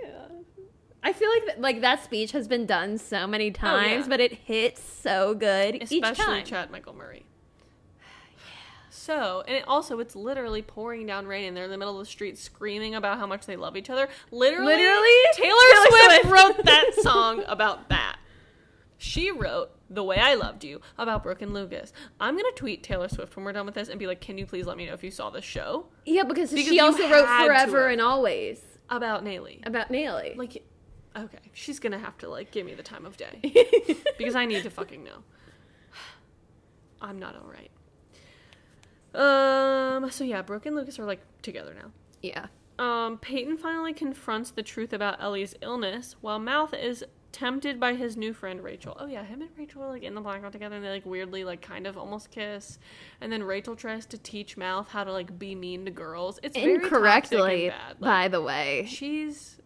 Yeah. 0.04 0.28
I 1.04 1.12
feel 1.14 1.30
like 1.32 1.46
th- 1.46 1.58
like 1.58 1.82
that 1.82 2.04
speech 2.04 2.34
has 2.34 2.48
been 2.48 2.68
done 2.68 3.00
so 3.00 3.26
many 3.26 3.50
times, 3.50 3.88
Oh, 3.92 3.98
yeah. 4.02 4.08
but 4.08 4.20
it 4.20 4.34
hits 4.34 4.84
so 5.02 5.34
good 5.34 5.76
each 5.76 6.04
especially. 6.04 6.44
Chad 6.44 6.70
Michael 6.70 6.94
Murray. 6.94 7.26
So, 9.02 9.44
and 9.48 9.58
it 9.58 9.68
also, 9.68 9.98
it's 9.98 10.16
literally 10.16 10.62
pouring 10.62 11.08
down 11.08 11.26
rain, 11.26 11.48
and 11.48 11.58
they're 11.58 11.64
in 11.64 11.72
the 11.72 11.78
middle 11.78 12.00
of 12.00 12.06
the 12.06 12.12
street 12.12 12.38
screaming 12.38 12.94
about 12.94 13.18
how 13.18 13.26
much 13.26 13.48
they 13.48 13.56
love 13.56 13.76
each 13.76 13.90
other. 13.90 14.08
Literally, 14.30 14.76
Literally? 14.76 15.10
Taylor, 15.34 15.48
Taylor 15.50 15.88
Swift, 15.88 16.22
Swift. 16.22 16.26
wrote 16.32 16.58
that 16.66 16.92
song 17.02 17.44
about 17.48 17.90
that. 17.90 18.18
She 19.00 19.32
wrote 19.32 19.72
"The 19.90 20.04
Way 20.04 20.18
I 20.18 20.36
Loved 20.36 20.64
You" 20.64 20.82
about 21.00 21.24
Brooke 21.24 21.42
and 21.42 21.52
Lucas. 21.52 21.92
I'm 22.20 22.36
gonna 22.36 22.52
tweet 22.52 22.84
Taylor 22.84 23.10
Swift 23.10 23.36
when 23.36 23.44
we're 23.44 23.54
done 23.54 23.66
with 23.66 23.74
this 23.74 23.90
and 23.90 23.98
be 23.98 24.06
like, 24.06 24.22
"Can 24.22 24.38
you 24.38 24.46
please 24.46 24.68
let 24.68 24.78
me 24.78 24.86
know 24.86 24.94
if 24.94 25.04
you 25.04 25.10
saw 25.10 25.32
this 25.32 25.44
show 25.44 25.88
yeah, 26.06 26.22
because, 26.22 26.52
Because 26.52 26.70
she 26.70 26.80
also 26.80 27.10
wrote 27.10 27.26
forever 27.26 27.88
and 27.88 28.02
always 28.02 28.62
about 28.88 29.26
Naley?" 29.26 29.66
about 29.66 29.90
Naley. 29.90 30.38
Like, 30.38 30.64
okay, 31.18 31.40
she's 31.54 31.80
gonna 31.80 31.98
have 31.98 32.20
to 32.20 32.30
like 32.30 32.52
give 32.52 32.68
me 32.68 32.76
the 32.76 32.84
time 32.84 33.08
of 33.08 33.18
day 33.18 33.40
because 34.20 34.36
I 34.36 34.46
need 34.46 34.62
to 34.62 34.70
fucking 34.70 35.04
know. 35.04 35.24
I'm 37.02 37.18
not 37.18 37.36
all 37.36 37.50
right. 37.52 37.72
Um. 39.14 40.10
So 40.12 40.24
yeah, 40.24 40.42
Brooke 40.42 40.66
and 40.66 40.76
Lucas 40.76 41.00
are 41.00 41.06
like 41.06 41.22
together 41.42 41.74
now. 41.74 41.92
yeah. 42.22 42.48
Um. 42.80 43.18
Peyton 43.18 43.58
finally 43.58 43.94
confronts 43.94 44.52
the 44.52 44.64
truth 44.64 44.94
about 44.94 45.22
Ellie's 45.22 45.56
illness, 45.62 46.16
while 46.22 46.40
Mouth 46.40 46.74
is 46.74 47.04
tempted 47.32 47.80
by 47.80 47.94
his 47.96 48.18
new 48.18 48.34
friend 48.34 48.62
Rachel. 48.64 48.96
Oh 49.00 49.06
yeah, 49.06 49.24
him 49.24 49.42
and 49.42 49.50
Rachel 49.58 49.84
are 49.84 49.90
like 49.90 50.04
in 50.04 50.16
the 50.16 50.22
blackout 50.22 50.52
together, 50.52 50.76
and 50.76 50.84
they 50.86 50.90
like 50.90 51.06
weirdly 51.06 51.44
like 51.44 51.62
kind 51.62 51.86
of 51.88 51.98
almost 51.98 52.32
kiss. 52.32 52.80
And 53.22 53.32
then 53.32 53.44
Rachel 53.44 53.76
tries 53.76 54.06
to 54.08 54.18
teach 54.18 54.58
Mouth 54.58 54.90
how 54.90 55.04
to 55.04 55.12
like 55.12 55.38
be 55.38 55.56
mean 55.56 55.86
to 55.86 55.92
girls. 55.92 56.40
It's 56.44 56.56
very 56.58 56.74
toxic 56.76 56.84
and 56.84 56.94
Incorrectly, 56.94 57.70
bad. 57.70 57.90
Like, 58.00 58.00
by 58.00 58.28
the 58.30 58.42
way. 58.42 58.86
she's 58.90 59.60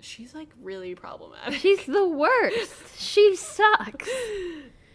she's 0.00 0.34
like 0.34 0.48
really 0.60 0.94
problematic. 0.94 1.60
She's 1.60 1.84
the 1.86 2.06
worst. 2.08 2.98
she 2.98 3.36
sucks. 3.36 4.08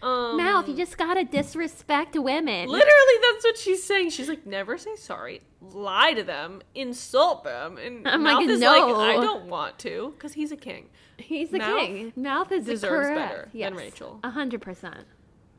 um, 0.02 0.36
Mouth, 0.36 0.68
you 0.68 0.76
just 0.76 0.96
gotta 0.96 1.24
disrespect 1.24 2.16
women. 2.16 2.68
Literally, 2.68 3.14
that's 3.22 3.44
what 3.44 3.58
she's 3.58 3.82
saying. 3.82 4.10
She's 4.10 4.28
like, 4.28 4.46
never 4.46 4.78
say 4.78 4.96
sorry, 4.96 5.42
lie 5.60 6.12
to 6.12 6.22
them, 6.22 6.62
insult 6.74 7.44
them, 7.44 7.78
and 7.78 8.06
I'm 8.08 8.22
Mouth 8.22 8.40
like, 8.42 8.48
is 8.48 8.60
no. 8.60 8.88
like, 8.88 9.16
I 9.18 9.20
don't 9.20 9.46
want 9.46 9.78
to, 9.80 10.12
because 10.16 10.34
he's 10.34 10.52
a 10.52 10.56
king. 10.56 10.88
He's 11.16 11.50
the 11.50 11.58
Mouth 11.58 11.80
king. 11.80 12.12
Mouth 12.16 12.52
is 12.52 12.64
deserves 12.64 13.08
correct. 13.08 13.18
better 13.18 13.48
than. 13.52 13.74
Rachel. 13.74 14.20
A 14.22 14.30
hundred 14.30 14.62
percent. 14.62 15.06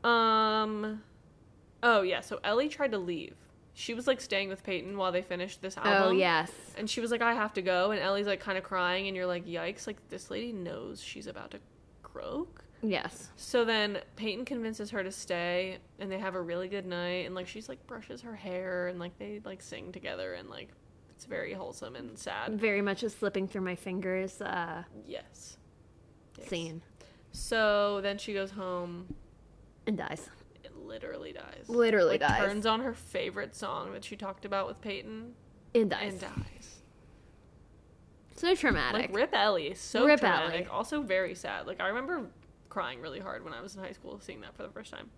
Um, 0.04 1.02
oh 1.82 2.02
yeah, 2.02 2.20
so 2.20 2.40
Ellie 2.42 2.68
tried 2.68 2.92
to 2.92 2.98
leave. 2.98 3.34
She 3.74 3.94
was 3.94 4.06
like 4.06 4.20
staying 4.20 4.48
with 4.48 4.64
Peyton 4.64 4.96
while 4.96 5.12
they 5.12 5.22
finished 5.22 5.62
this 5.62 5.76
album. 5.76 5.92
Oh 5.96 6.10
yes. 6.10 6.50
And 6.76 6.88
she 6.88 7.00
was 7.00 7.10
like, 7.10 7.22
I 7.22 7.34
have 7.34 7.52
to 7.54 7.62
go. 7.62 7.92
And 7.92 8.00
Ellie's 8.00 8.26
like 8.26 8.40
kind 8.40 8.58
of 8.58 8.64
crying, 8.64 9.06
and 9.06 9.16
you're 9.16 9.26
like, 9.26 9.46
yikes! 9.46 9.86
Like 9.86 9.96
this 10.08 10.30
lady 10.30 10.52
knows 10.52 11.02
she's 11.02 11.26
about 11.26 11.50
to 11.52 11.58
croak. 12.02 12.64
Yes. 12.82 13.28
So 13.36 13.64
then 13.64 13.98
Peyton 14.16 14.44
convinces 14.44 14.90
her 14.90 15.02
to 15.02 15.12
stay 15.12 15.78
and 15.98 16.10
they 16.10 16.18
have 16.18 16.34
a 16.34 16.40
really 16.40 16.68
good 16.68 16.86
night 16.86 17.26
and 17.26 17.34
like 17.34 17.46
she's 17.46 17.68
like 17.68 17.86
brushes 17.86 18.22
her 18.22 18.34
hair 18.34 18.88
and 18.88 18.98
like 18.98 19.18
they 19.18 19.40
like 19.44 19.60
sing 19.60 19.92
together 19.92 20.32
and 20.34 20.48
like 20.48 20.68
it's 21.10 21.26
very 21.26 21.52
wholesome 21.52 21.94
and 21.96 22.18
sad. 22.18 22.58
Very 22.58 22.80
much 22.80 23.02
a 23.02 23.10
slipping 23.10 23.46
through 23.46 23.60
my 23.62 23.74
fingers 23.74 24.40
uh, 24.40 24.82
Yes. 25.06 25.58
Yes. 26.38 26.48
scene. 26.48 26.80
So 27.32 28.00
then 28.00 28.16
she 28.18 28.32
goes 28.32 28.50
home, 28.50 29.14
And 29.86 29.98
dies. 29.98 30.30
it 30.64 30.74
literally 30.76 31.32
dies. 31.32 31.68
Literally 31.68 32.12
like, 32.12 32.20
dies. 32.20 32.40
Turns 32.40 32.64
on 32.66 32.80
her 32.80 32.94
favorite 32.94 33.54
song 33.54 33.92
that 33.92 34.04
she 34.04 34.16
talked 34.16 34.44
about 34.46 34.66
with 34.66 34.80
Peyton 34.80 35.34
And 35.74 35.90
dies. 35.90 36.12
and 36.12 36.20
dies. 36.22 36.80
So 38.36 38.54
traumatic. 38.54 39.10
Like 39.10 39.14
Rip 39.14 39.34
Ellie, 39.34 39.74
so 39.74 40.06
Rip 40.06 40.20
dramatic, 40.20 40.62
Ellie. 40.62 40.66
also 40.68 41.02
very 41.02 41.34
sad. 41.34 41.66
Like 41.66 41.80
I 41.80 41.88
remember 41.88 42.30
crying 42.70 43.00
really 43.00 43.20
hard 43.20 43.44
when 43.44 43.52
I 43.52 43.60
was 43.60 43.74
in 43.76 43.82
high 43.82 43.92
school 43.92 44.18
seeing 44.20 44.40
that 44.40 44.56
for 44.56 44.62
the 44.62 44.70
first 44.70 44.90
time. 44.92 45.10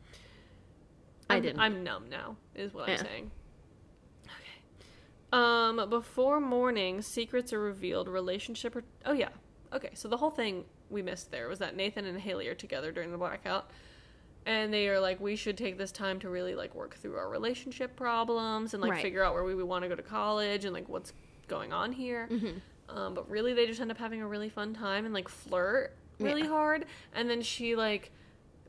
I 1.31 1.35
I'm- 1.35 1.43
didn't. 1.43 1.61
I'm 1.61 1.85
numb 1.85 2.09
now, 2.11 2.37
is 2.55 2.75
what 2.75 2.89
I'm 2.89 2.99
saying. 2.99 3.31
Okay. 4.25 4.87
Um, 5.33 5.89
before 5.89 6.41
morning, 6.41 7.01
secrets 7.03 7.53
are 7.53 7.61
revealed. 7.61 8.09
Relationship. 8.09 8.77
Oh 9.07 9.13
yeah. 9.13 9.29
Okay. 9.73 9.91
So 9.95 10.09
the 10.09 10.17
whole 10.17 10.31
thing 10.31 10.65
we 10.91 11.01
missed 11.03 11.31
there 11.31 11.49
was 11.49 11.59
that 11.61 11.77
Nathan 11.77 12.05
and 12.05 12.19
Haley 12.21 12.49
are 12.49 12.55
together 12.55 12.93
during 12.93 13.13
the 13.13 13.19
blackout, 13.19 13.71
and 14.45 14.73
they 14.75 14.89
are 14.89 15.01
like, 15.01 15.21
we 15.21 15.37
should 15.37 15.57
take 15.57 15.79
this 15.79 15.93
time 15.93 16.19
to 16.21 16.29
really 16.29 16.55
like 16.55 16.75
work 16.75 16.95
through 16.97 17.17
our 17.17 17.29
relationship 17.31 17.97
problems 17.97 18.75
and 18.75 18.83
like 18.83 18.93
Right. 18.93 19.03
figure 19.03 19.23
out 19.25 19.33
where 19.35 19.45
we 19.45 19.55
would 19.55 19.65
want 19.67 19.85
to 19.85 19.89
go 19.89 19.95
to 19.95 20.03
college 20.03 20.65
and 20.65 20.75
like 20.75 20.89
what's 20.89 21.13
going 21.49 21.73
on 21.73 21.93
here. 21.93 22.29
Mhm. 22.31 22.61
Um, 22.91 23.15
but 23.15 23.31
really, 23.31 23.55
they 23.55 23.67
just 23.67 23.81
end 23.81 23.91
up 23.91 23.97
having 23.99 24.21
a 24.21 24.27
really 24.27 24.51
fun 24.51 24.75
time 24.75 25.05
and 25.07 25.15
like 25.15 25.29
flirt 25.29 25.97
really 26.19 26.43
Yeah. 26.43 26.49
hard. 26.49 26.87
And 27.15 27.29
then 27.29 27.43
she 27.43 27.75
like 27.77 28.11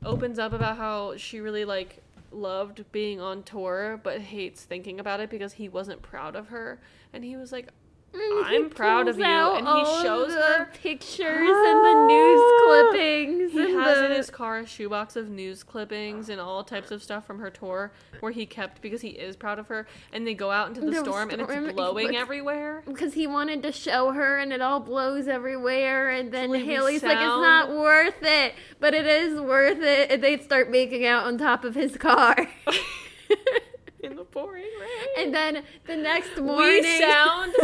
opens 0.04 0.38
up 0.38 0.52
about 0.52 0.76
how 0.76 1.16
she 1.16 1.40
really 1.40 1.64
like 1.64 2.02
loved 2.30 2.84
being 2.92 3.20
on 3.20 3.42
tour, 3.42 4.00
but 4.02 4.20
hates 4.20 4.64
thinking 4.64 5.00
about 5.00 5.20
it 5.20 5.30
because 5.30 5.54
he 5.54 5.68
wasn't 5.68 6.02
proud 6.02 6.36
of 6.36 6.48
her. 6.48 6.80
And 7.12 7.24
he 7.24 7.36
was 7.36 7.52
like, 7.52 7.68
Mm, 8.14 8.38
and 8.38 8.46
I'm 8.46 8.70
proud 8.70 9.08
of 9.08 9.18
you, 9.18 9.24
and 9.24 9.66
he 9.66 9.84
shows 10.02 10.32
the 10.32 10.40
her- 10.40 10.70
pictures 10.72 11.18
and 11.28 11.84
the 11.84 12.06
news 12.06 12.52
clippings. 12.64 13.52
he 13.52 13.72
has 13.72 13.98
the... 13.98 14.04
in 14.06 14.12
his 14.12 14.30
car 14.30 14.58
a 14.60 14.66
shoebox 14.66 15.16
of 15.16 15.28
news 15.28 15.62
clippings 15.64 16.28
and 16.28 16.40
all 16.40 16.62
types 16.62 16.90
of 16.90 17.02
stuff 17.02 17.26
from 17.26 17.40
her 17.40 17.50
tour 17.50 17.92
where 18.20 18.30
he 18.30 18.46
kept 18.46 18.80
because 18.80 19.00
he 19.00 19.08
is 19.08 19.34
proud 19.36 19.58
of 19.58 19.66
her. 19.68 19.86
And 20.12 20.26
they 20.26 20.34
go 20.34 20.50
out 20.50 20.68
into 20.68 20.80
the, 20.80 20.92
The 20.92 21.00
storm, 21.00 21.30
and 21.30 21.42
it's 21.42 21.72
blowing 21.72 22.14
everywhere. 22.14 22.82
because 22.86 23.14
he 23.14 23.26
wanted 23.26 23.62
to 23.64 23.72
show 23.72 24.12
her 24.12 24.38
and 24.38 24.52
it 24.52 24.60
all 24.62 24.80
blows 24.80 25.26
everywhere 25.26 26.10
and 26.10 26.30
then 26.32 26.50
the 26.52 26.58
Haley's 26.58 27.02
like 27.02 27.16
it's 27.16 27.24
not 27.24 27.70
worth 27.70 28.22
it 28.22 28.54
but 28.80 28.94
it 28.94 29.06
is 29.06 29.40
worth 29.40 29.80
it 29.80 30.10
and 30.10 30.22
they 30.22 30.38
start 30.38 30.70
making 30.70 31.04
out 31.06 31.24
on 31.26 31.38
top 31.38 31.64
of 31.64 31.74
his 31.74 31.96
car 31.96 32.36
in 34.04 34.16
the 34.16 34.24
pouring 34.24 34.62
rain. 34.62 35.08
And 35.18 35.34
then 35.34 35.64
the 35.86 35.96
next 35.96 36.38
morning, 36.40 36.82
we 36.82 36.98
sound 37.00 37.54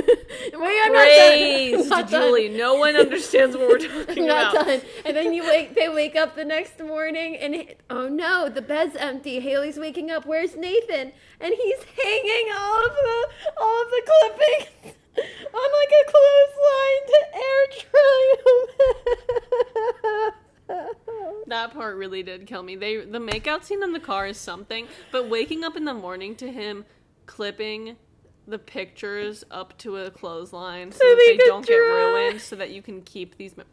we 0.59 0.81
are 0.81 0.91
praised, 0.91 1.91
not 1.91 2.11
done. 2.11 2.23
Julie. 2.23 2.49
No 2.49 2.75
one 2.75 2.97
understands 2.97 3.57
what 3.57 3.69
we're 3.69 3.79
talking 3.79 4.23
I'm 4.25 4.27
not 4.35 4.55
about. 4.55 4.67
done. 4.67 4.81
And 5.05 5.17
then 5.17 5.33
you 5.33 5.43
wake. 5.45 5.75
They 5.75 5.89
wake 5.89 6.17
up 6.17 6.35
the 6.37 6.45
next 6.45 6.81
morning, 6.81 7.37
and 7.37 7.67
oh 7.91 8.09
no, 8.09 8.49
the 8.49 8.63
bed's 8.63 8.97
empty. 8.97 9.41
Haley's 9.41 9.79
waking 9.79 10.11
up. 10.11 10.27
Where's 10.27 10.57
Nathan? 10.57 11.13
And 11.41 11.55
he's 11.55 11.79
hanging 12.03 12.49
all 12.57 12.85
of 12.87 12.93
the 12.93 13.29
all 13.61 13.83
of 13.83 13.91
the 13.91 14.03
clippings 14.11 14.97
on 15.19 15.71
like 15.79 15.93
a 16.01 16.11
clothesline 16.11 17.03
to 17.07 17.19
air 17.35 17.67
dry 17.91 18.35
them. 18.45 20.33
That 21.47 21.73
part 21.73 21.97
really 21.97 22.23
did 22.23 22.47
kill 22.47 22.63
me. 22.63 22.77
They 22.77 23.05
the 23.05 23.19
makeout 23.19 23.65
scene 23.65 23.83
in 23.83 23.93
the 23.93 24.01
car 24.01 24.27
is 24.27 24.37
something, 24.37 24.87
but 25.11 25.29
waking 25.29 25.65
up 25.65 25.77
in 25.77 25.85
the 25.85 25.95
morning 25.95 26.37
to 26.37 26.51
him 26.51 26.85
clipping 27.27 27.97
the 28.47 28.59
pictures 28.59 29.45
up 29.51 29.77
to 29.79 29.97
a 29.97 30.11
clothesline 30.11 30.93
so, 30.93 30.99
So 30.99 31.05
that 31.05 31.17
they 31.27 31.37
they 31.37 31.45
don't 31.45 31.67
get 31.67 31.77
ruined, 31.77 32.41
so 32.41 32.57
that 32.57 32.71
you 32.71 32.83
can 32.83 33.03
keep 33.03 33.37
these. 33.37 33.57
Me- 33.57 33.65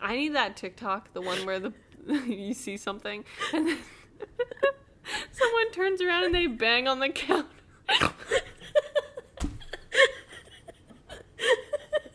I 0.00 0.16
need 0.16 0.34
that 0.34 0.56
TikTok, 0.56 1.12
the 1.14 1.20
one 1.20 1.44
where 1.46 1.58
the 1.58 1.72
you 2.26 2.52
see 2.52 2.76
something 2.76 3.24
and 3.52 3.68
then 3.68 3.78
someone 5.32 5.70
turns 5.72 6.00
around 6.02 6.24
and 6.24 6.34
they 6.34 6.46
bang 6.46 6.86
on 6.86 7.00
the 7.00 7.08
counter. 7.08 7.48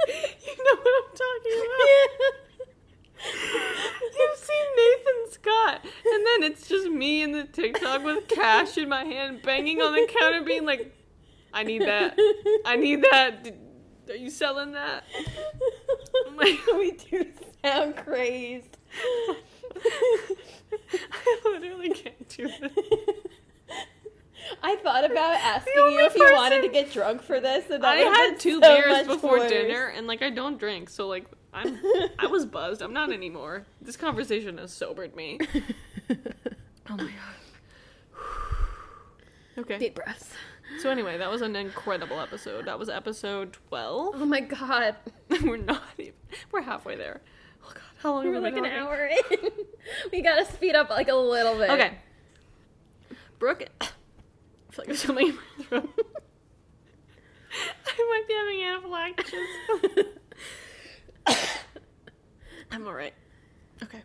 you 0.08 0.59
know 0.76 0.82
what 0.82 0.93
I'm 1.03 1.15
talking 1.17 1.59
about? 1.65 2.59
You've 4.17 4.38
seen 4.38 4.65
Nathan 4.78 5.32
Scott, 5.32 5.82
and 5.84 6.26
then 6.26 6.43
it's 6.51 6.67
just 6.67 6.89
me 6.89 7.22
in 7.22 7.32
the 7.32 7.43
TikTok 7.43 8.03
with 8.03 8.28
cash 8.28 8.78
in 8.78 8.88
my 8.89 9.03
hand, 9.03 9.41
banging 9.41 9.82
on 9.82 9.93
the 9.93 10.07
counter, 10.07 10.41
being 10.41 10.65
like, 10.65 10.95
"I 11.53 11.63
need 11.63 11.82
that. 11.82 12.17
I 12.65 12.76
need 12.78 13.03
that. 13.03 13.53
Are 14.09 14.15
you 14.15 14.30
selling 14.30 14.72
that?" 14.72 15.03
I'm 16.28 16.38
like, 16.38 16.59
we 16.74 16.91
do 16.91 17.26
sound 17.63 17.97
crazed. 17.97 18.78
I 20.72 21.41
literally 21.45 21.89
can't 21.89 22.30
do 22.30 22.47
this. 22.47 22.72
I 24.64 24.76
thought 24.78 25.10
about 25.10 25.36
asking 25.41 25.74
you 25.76 26.06
if 26.06 26.16
you 26.16 26.30
wanted 26.34 26.62
to 26.62 26.70
get 26.70 26.91
drunk 26.91 27.22
for 27.22 27.39
this. 27.39 27.70
And 27.70 27.86
I 27.86 27.95
had 27.97 28.39
two 28.39 28.60
so 28.62 28.76
beers 28.76 29.08
before 29.08 29.39
worse. 29.39 29.52
dinner, 29.52 29.88
and 29.88 30.08
like 30.08 30.22
I 30.22 30.30
don't 30.30 30.58
drink, 30.58 30.89
so 30.89 31.08
like 31.08 31.26
I'm 31.54 31.80
I 32.20 32.28
was 32.28 32.45
buzzed. 32.58 32.82
I'm 32.82 32.93
not 32.93 33.12
anymore. 33.12 33.66
This 33.82 33.97
conversation 33.97 34.58
has 34.58 34.72
sobered 34.74 35.16
me. 35.16 35.39
Oh 36.91 36.95
my 36.95 37.04
god. 37.04 37.14
Okay. 39.60 39.78
Deep 39.78 39.95
breaths. 39.95 40.32
So 40.82 40.89
anyway, 40.89 41.18
that 41.18 41.30
was 41.30 41.41
an 41.41 41.56
incredible 41.56 42.20
episode. 42.20 42.66
That 42.66 42.80
was 42.80 42.88
episode 42.89 43.54
twelve. 43.54 44.16
Oh 44.18 44.26
my 44.26 44.39
god. 44.39 44.95
we're 45.43 45.58
not 45.58 45.84
even. 45.97 46.14
We're 46.52 46.62
halfway 46.62 46.95
there. 46.95 47.22
Oh 47.64 47.72
god, 47.74 47.84
how 47.97 48.14
long? 48.14 48.26
We're 48.26 48.36
have 48.36 48.43
we 48.43 48.50
like 48.52 48.58
an 48.58 48.66
hour 48.66 49.10
in. 49.32 49.50
we 50.14 50.22
gotta 50.22 50.45
speed 50.45 50.76
up 50.76 50.89
like 50.89 51.10
a 51.10 51.16
little 51.16 51.58
bit. 51.58 51.70
Okay. 51.72 51.91
Brooke, 53.38 53.66
feel 54.80 54.86
like 54.86 54.88
there's 54.88 55.01
something 55.01 55.27
in 55.27 55.36
my 55.36 55.63
throat. 55.65 55.89
I 57.88 58.05
might 58.09 58.27
be 58.27 58.34
having 58.34 58.63
anaphylaxis. 58.63 59.49
I'm 62.71 62.86
alright. 62.88 63.13
Okay. 63.84 64.01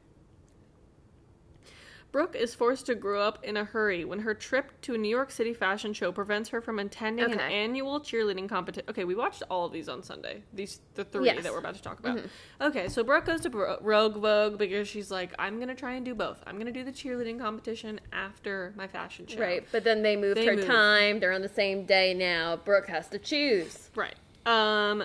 Brooke 2.15 2.37
is 2.37 2.55
forced 2.55 2.87
to 2.87 2.95
grow 2.95 3.21
up 3.23 3.43
in 3.43 3.57
a 3.57 3.65
hurry 3.65 4.05
when 4.05 4.21
her 4.21 4.35
trip 4.35 4.81
to 4.83 4.95
a 4.95 4.99
New 4.99 5.09
York 5.09 5.33
City 5.33 5.53
fashion 5.53 5.93
show 5.93 6.13
prevents 6.13 6.49
her 6.51 6.61
from 6.61 6.79
attending 6.79 7.25
an 7.33 7.41
annual 7.41 7.99
cheerleading 7.99 8.49
competition. 8.49 8.89
Okay, 8.89 9.03
we 9.03 9.17
watched 9.17 9.43
all 9.51 9.67
of 9.67 9.73
these 9.73 9.89
on 9.89 10.01
Sunday. 10.01 10.45
These 10.53 10.81
the 10.95 11.03
three 11.05 11.25
Yes. 11.27 11.43
that 11.43 11.51
we're 11.53 11.59
about 11.59 11.75
to 11.75 11.83
talk 11.83 11.99
about. 11.99 12.21
Okay, 12.61 12.87
so 12.89 13.03
Brooke 13.03 13.25
goes 13.25 13.41
to 13.41 13.51
Bro- 13.51 13.79
Rogue 13.81 14.19
Vogue 14.19 14.59
because 14.59 14.87
she's 14.87 15.11
like, 15.11 15.35
I'm 15.41 15.59
gonna 15.59 15.75
try 15.75 15.95
and 15.95 16.05
do 16.05 16.15
both. 16.15 16.41
I'm 16.47 16.57
gonna 16.57 16.71
do 16.71 16.85
the 16.85 16.93
cheerleading 16.93 17.41
competition 17.41 18.01
after 18.13 18.73
my 18.77 18.87
fashion 18.87 19.27
show. 19.27 19.41
Right, 19.41 19.67
but 19.73 19.83
then 19.83 20.03
they 20.03 20.15
moved 20.15 20.37
They 20.37 20.47
her 20.47 20.55
moved. 20.55 20.69
time. 20.69 21.19
They're 21.19 21.33
on 21.33 21.43
the 21.43 21.49
same 21.49 21.85
day 21.85 22.15
now. 22.15 22.55
Brooke 22.59 22.87
has 22.87 23.09
to 23.09 23.19
choose. 23.19 23.91
Right. 23.97 24.15
Um. 24.47 25.03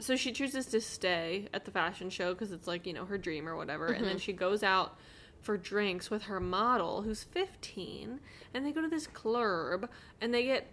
So 0.00 0.16
she 0.16 0.32
chooses 0.32 0.64
to 0.68 0.80
stay 0.80 1.48
at 1.52 1.66
the 1.66 1.70
fashion 1.70 2.08
show 2.08 2.32
because 2.32 2.50
it's 2.50 2.66
like 2.66 2.86
you 2.86 2.94
know 2.94 3.04
her 3.04 3.18
dream 3.18 3.46
or 3.46 3.56
whatever, 3.56 3.88
and 3.88 4.06
then 4.06 4.16
she 4.16 4.32
goes 4.32 4.62
out 4.62 4.96
for 5.42 5.56
drinks 5.58 6.10
with 6.10 6.22
her 6.24 6.40
model 6.40 7.02
who's 7.02 7.24
15, 7.24 8.20
and 8.54 8.64
they 8.64 8.72
go 8.72 8.80
to 8.80 8.88
this 8.88 9.06
club 9.06 9.88
and 10.20 10.32
they 10.32 10.44
get 10.44 10.68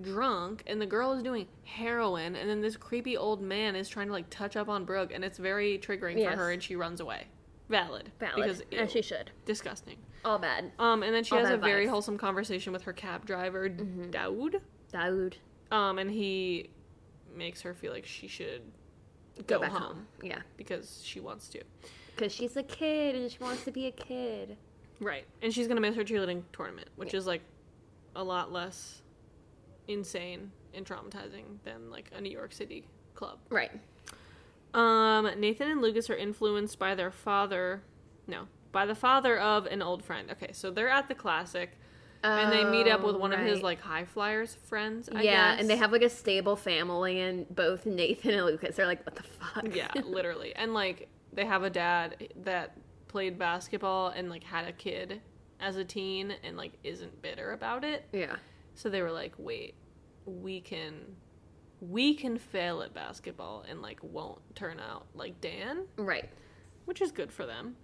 drunk, 0.00 0.62
and 0.66 0.80
the 0.80 0.86
girl 0.86 1.12
is 1.12 1.22
doing 1.22 1.46
heroin, 1.64 2.34
and 2.36 2.48
then 2.48 2.60
this 2.60 2.76
creepy 2.76 3.16
old 3.16 3.40
man 3.42 3.76
is 3.76 3.88
trying 3.88 4.06
to 4.06 4.12
like 4.12 4.30
touch 4.30 4.56
up 4.56 4.68
on 4.68 4.84
Brooke, 4.84 5.12
and 5.12 5.24
it's 5.24 5.38
very 5.38 5.78
triggering 5.78 6.18
Yes. 6.18 6.32
for 6.32 6.38
her, 6.38 6.50
and 6.52 6.62
she 6.62 6.76
runs 6.76 7.00
away. 7.00 7.26
Valid. 7.68 8.10
Valid. 8.20 8.36
Because 8.36 8.62
and 8.72 8.90
she 8.90 9.02
should. 9.02 9.30
disgusting. 9.46 9.96
All 10.24 10.38
bad. 10.38 10.72
Um, 10.78 11.02
and 11.02 11.14
then 11.14 11.24
she 11.24 11.34
All 11.34 11.40
has 11.40 11.50
a 11.50 11.56
very 11.56 11.86
vibes. 11.86 11.90
wholesome 11.90 12.18
conversation 12.18 12.72
with 12.72 12.82
her 12.82 12.92
cab 12.92 13.24
driver, 13.26 13.68
Daoud. 13.68 14.60
Daoud. 14.92 15.34
Um, 15.70 15.98
and 15.98 16.10
he 16.10 16.70
makes 17.34 17.62
her 17.62 17.74
feel 17.74 17.92
like 17.92 18.06
she 18.06 18.28
should 18.28 18.62
Go, 19.46 19.56
go, 19.56 19.60
back 19.60 19.70
home, 19.72 19.82
home. 19.82 20.06
Yeah. 20.22 20.40
because 20.56 21.00
she 21.04 21.20
wants 21.20 21.48
to. 21.48 21.62
Because 22.16 22.32
she's 22.32 22.56
a 22.56 22.62
kid 22.62 23.14
and 23.16 23.30
she 23.30 23.38
wants 23.38 23.64
to 23.64 23.70
be 23.70 23.86
a 23.86 23.90
kid. 23.92 24.56
Right. 25.00 25.24
And 25.42 25.52
she's 25.52 25.66
gonna 25.68 25.80
miss 25.80 25.96
her 25.96 26.04
cheerleading 26.04 26.42
tournament, 26.52 26.88
which 26.96 27.14
is 27.14 27.26
like 27.26 27.42
a 28.16 28.22
lot 28.22 28.52
less 28.52 29.02
insane 29.88 30.50
and 30.72 30.86
traumatizing 30.86 31.58
than 31.64 31.90
like 31.90 32.10
a 32.16 32.20
New 32.20 32.30
York 32.30 32.52
City 32.52 32.84
club. 33.14 33.38
Right. 33.50 33.70
Um, 34.72 35.28
Nathan 35.38 35.70
and 35.70 35.80
Lucas 35.82 36.10
are 36.10 36.16
influenced 36.16 36.78
by 36.78 36.94
their 36.94 37.10
father. 37.10 37.82
No, 38.26 38.46
by 38.72 38.86
the 38.86 38.94
father 38.94 39.38
of 39.38 39.66
an 39.66 39.82
old 39.82 40.02
friend. 40.04 40.30
Okay, 40.32 40.52
so 40.52 40.70
they're 40.70 40.88
at 40.88 41.08
the 41.08 41.14
classic. 41.14 41.72
and 42.24 42.50
they 42.50 42.64
meet 42.64 42.88
up 42.88 43.02
with 43.02 43.16
Oh, 43.16 43.18
one 43.18 43.32
of 43.32 43.40
his 43.40 43.62
like 43.62 43.80
high 43.80 44.04
flyers 44.04 44.54
friends. 44.54 45.08
I 45.14 45.22
yeah, 45.22 45.52
guess. 45.52 45.60
and 45.60 45.70
they 45.70 45.76
have 45.76 45.92
like 45.92 46.02
a 46.02 46.08
stable 46.08 46.56
family, 46.56 47.20
and 47.20 47.46
both 47.54 47.84
Nathan 47.86 48.30
and 48.32 48.46
Lucas 48.46 48.78
are 48.78 48.86
like, 48.86 49.04
what 49.04 49.14
the 49.16 49.22
fuck? 49.22 49.74
Yeah, 49.74 49.90
literally. 50.04 50.54
And 50.56 50.72
like 50.74 51.08
they 51.34 51.44
have 51.44 51.62
a 51.62 51.70
dad 51.70 52.28
that 52.44 52.76
played 53.08 53.38
basketball 53.38 54.08
and 54.08 54.28
like 54.30 54.44
had 54.44 54.66
a 54.66 54.72
kid 54.72 55.20
as 55.60 55.76
a 55.76 55.84
teen 55.84 56.34
and 56.42 56.56
like 56.56 56.72
isn't 56.82 57.20
bitter 57.22 57.52
about 57.52 57.84
it. 57.84 58.06
yeah. 58.12 58.36
So 58.74 58.88
they 58.88 59.02
were 59.02 59.12
like, 59.12 59.34
"Wait, 59.38 59.74
we 60.26 60.60
can 60.60 60.94
we 61.80 62.14
can 62.14 62.38
fail 62.38 62.82
at 62.82 62.92
basketball 62.94 63.64
and 63.68 63.80
like 63.82 63.98
won't 64.02 64.40
turn 64.56 64.80
out 64.80 65.06
like 65.14 65.40
Dan." 65.40 65.86
Right. 65.96 66.28
Which 66.86 67.00
is 67.00 67.12
good 67.12 67.32
for 67.32 67.46
them. 67.46 67.76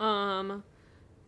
Um 0.00 0.64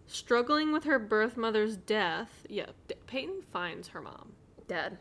struggling 0.09 0.73
with 0.73 0.85
her 0.85 0.99
birth 0.99 1.37
mother's 1.37 1.77
death. 1.77 2.31
Yeah, 2.49 2.67
D- 2.89 2.95
Peyton 3.07 3.43
finds 3.43 3.89
her 3.89 4.01
mom. 4.01 4.33
Dead. 4.67 4.99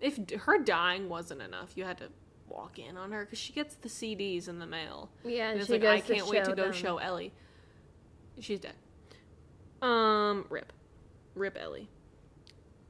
If 0.00 0.24
d- 0.26 0.36
her 0.36 0.58
dying 0.58 1.08
wasn't 1.08 1.42
enough, 1.42 1.72
you 1.76 1.84
had 1.84 1.98
to 1.98 2.08
walk 2.52 2.78
in 2.78 2.96
on 2.96 3.12
her 3.12 3.24
because 3.24 3.38
she 3.38 3.52
gets 3.52 3.74
the 3.76 3.88
CDs 3.88 4.48
in 4.48 4.58
the 4.58 4.66
mail. 4.66 5.10
Yeah, 5.24 5.44
And 5.44 5.52
and 5.52 5.60
it's 5.60 5.70
like, 5.70 5.84
I 5.84 6.00
can't 6.00 6.26
wait 6.28 6.44
to 6.44 6.54
go 6.54 6.64
them. 6.64 6.72
show 6.72 6.98
Ellie. 6.98 7.32
She's 8.40 8.60
dead. 8.60 8.74
Um, 9.80 10.46
rip. 10.48 10.72
Rip 11.34 11.58
Ellie. 11.60 11.88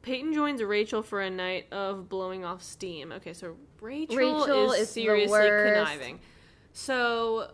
Peyton 0.03 0.33
joins 0.35 0.63
Rachel 0.63 1.03
for 1.03 1.21
a 1.21 1.31
night 1.31 1.67
of 1.73 2.09
blowing 2.09 2.45
off 2.45 2.63
steam. 2.63 3.13
Okay, 3.13 3.33
so 3.33 3.57
Rachel, 3.81 4.17
Rachel 4.17 4.73
is, 4.73 4.83
is 4.83 4.91
seriously 4.91 5.39
conniving. 5.49 6.19
So, 6.73 7.51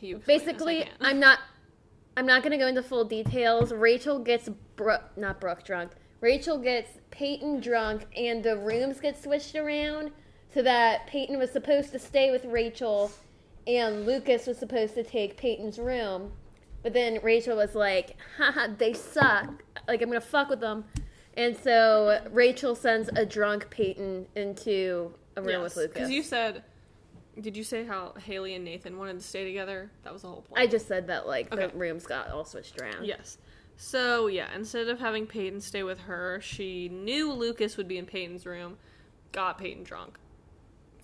you 0.00 0.16
explain 0.16 0.18
this? 0.18 0.24
I 0.24 0.26
Basically. 0.26 0.90
I'm 1.00 1.18
not. 1.18 1.38
I'm 2.18 2.26
not 2.26 2.42
gonna 2.42 2.58
go 2.58 2.66
into 2.66 2.82
full 2.82 3.04
details. 3.04 3.72
Rachel 3.72 4.18
gets 4.18 4.48
Brooke, 4.76 5.04
not 5.16 5.40
Brooke, 5.40 5.64
drunk. 5.64 5.92
Rachel 6.20 6.58
gets 6.58 6.90
Peyton 7.10 7.60
drunk, 7.60 8.06
and 8.16 8.42
the 8.42 8.56
rooms 8.56 9.00
get 9.00 9.22
switched 9.22 9.54
around 9.54 10.12
so 10.56 10.62
that 10.62 11.06
Peyton 11.06 11.38
was 11.38 11.50
supposed 11.50 11.92
to 11.92 11.98
stay 11.98 12.30
with 12.30 12.46
Rachel, 12.46 13.12
and 13.66 14.06
Lucas 14.06 14.46
was 14.46 14.56
supposed 14.56 14.94
to 14.94 15.02
take 15.02 15.36
Peyton's 15.36 15.78
room. 15.78 16.32
But 16.82 16.94
then 16.94 17.18
Rachel 17.22 17.58
was 17.58 17.74
like, 17.74 18.16
haha, 18.38 18.68
they 18.78 18.94
suck. 18.94 19.50
Like, 19.86 20.00
I'm 20.00 20.08
gonna 20.08 20.18
fuck 20.22 20.48
with 20.48 20.60
them. 20.60 20.86
And 21.36 21.54
so 21.54 22.26
Rachel 22.32 22.74
sends 22.74 23.10
a 23.10 23.26
drunk 23.26 23.68
Peyton 23.68 24.24
into 24.34 25.12
a 25.36 25.42
room 25.42 25.60
with 25.60 25.76
Lucas. 25.76 25.92
Because 25.92 26.10
you 26.10 26.22
said, 26.22 26.62
did 27.38 27.54
you 27.54 27.62
say 27.62 27.84
how 27.84 28.14
Haley 28.18 28.54
and 28.54 28.64
Nathan 28.64 28.96
wanted 28.96 29.18
to 29.18 29.26
stay 29.26 29.44
together? 29.44 29.90
That 30.04 30.14
was 30.14 30.22
the 30.22 30.28
whole 30.28 30.40
point. 30.40 30.58
I 30.58 30.66
just 30.66 30.88
said 30.88 31.08
that, 31.08 31.26
like, 31.26 31.52
Okay. 31.52 31.66
the 31.66 31.76
rooms 31.76 32.06
got 32.06 32.30
all 32.30 32.46
switched 32.46 32.80
around. 32.80 33.04
Yes. 33.04 33.36
So 33.76 34.28
yeah, 34.28 34.48
instead 34.54 34.88
of 34.88 35.00
having 35.00 35.26
Peyton 35.26 35.60
stay 35.60 35.82
with 35.82 35.98
her, 35.98 36.40
she 36.40 36.88
knew 36.88 37.30
Lucas 37.30 37.76
would 37.76 37.88
be 37.88 37.98
in 37.98 38.06
Peyton's 38.06 38.46
room, 38.46 38.78
got 39.32 39.58
Peyton 39.58 39.84
drunk, 39.84 40.18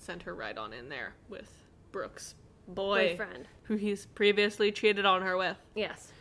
sent 0.03 0.23
her 0.23 0.35
right 0.35 0.57
on 0.57 0.73
in 0.73 0.89
there 0.89 1.15
with 1.29 1.51
Brooks 1.93 2.35
boy, 2.69 3.11
Boyfriend. 3.11 3.49
who 3.65 3.77
he's 3.77 4.07
previously 4.07 4.73
cheated 4.73 5.05
on 5.07 5.23
her 5.23 5.37
with. 5.37 5.57
Yes. 5.75 6.13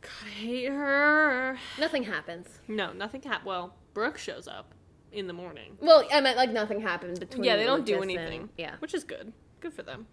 God, 0.00 0.10
I 0.26 0.30
hate 0.30 0.68
her. 0.68 1.58
Nothing 1.78 2.04
happens. 2.04 2.60
No, 2.68 2.92
nothing 2.92 3.22
happened. 3.22 3.46
Well, 3.46 3.74
Brooke 3.94 4.18
shows 4.18 4.46
up 4.46 4.72
in 5.12 5.26
the 5.26 5.32
morning. 5.32 5.76
Well, 5.80 6.04
I 6.12 6.20
meant 6.20 6.36
like 6.36 6.50
nothing 6.50 6.80
happened 6.80 7.18
between. 7.20 7.44
yeah, 7.44 7.56
they 7.56 7.64
don't 7.64 7.84
do 7.86 8.02
anything. 8.02 8.40
and- 8.42 8.48
yeah. 8.56 8.76
which 8.78 8.94
is 8.94 9.04
good. 9.04 9.32
Good 9.60 9.72
for 9.72 9.82
them. 9.82 10.06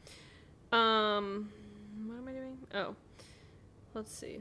Um, 0.72 1.52
what 2.06 2.18
am 2.18 2.28
I 2.28 2.32
doing? 2.32 2.58
Oh, 2.74 2.96
let's 3.94 4.12
see. 4.14 4.40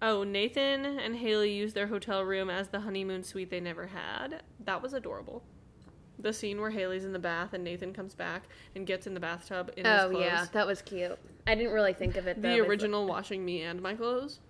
Oh, 0.00 0.22
Nathan 0.24 0.84
and 0.84 1.16
Haley 1.16 1.52
used 1.52 1.74
their 1.74 1.88
hotel 1.88 2.22
room 2.22 2.50
as 2.50 2.68
the 2.68 2.80
honeymoon 2.80 3.22
suite 3.24 3.50
they 3.50 3.60
never 3.60 3.88
had. 3.88 4.42
That 4.64 4.80
was 4.82 4.92
adorable. 4.94 5.42
The 6.20 6.32
scene 6.32 6.60
where 6.60 6.70
Haley's 6.70 7.04
in 7.04 7.12
the 7.12 7.18
bath 7.18 7.52
and 7.52 7.62
Nathan 7.62 7.92
comes 7.92 8.14
back 8.14 8.44
and 8.74 8.86
gets 8.86 9.06
in 9.06 9.14
the 9.14 9.20
bathtub 9.20 9.70
in 9.76 9.84
his 9.84 9.94
clothes. 9.94 10.04
Oh 10.06 10.10
clothes. 10.10 10.24
yeah, 10.24 10.46
that 10.52 10.66
was 10.66 10.82
cute. 10.82 11.18
I 11.46 11.54
didn't 11.54 11.72
really 11.72 11.92
think 11.92 12.16
of 12.16 12.26
it. 12.26 12.42
though, 12.42 12.48
The 12.48 12.60
original 12.60 13.06
washing 13.06 13.44
me 13.44 13.62
and 13.62 13.80
my 13.80 13.94
clothes. 13.94 14.40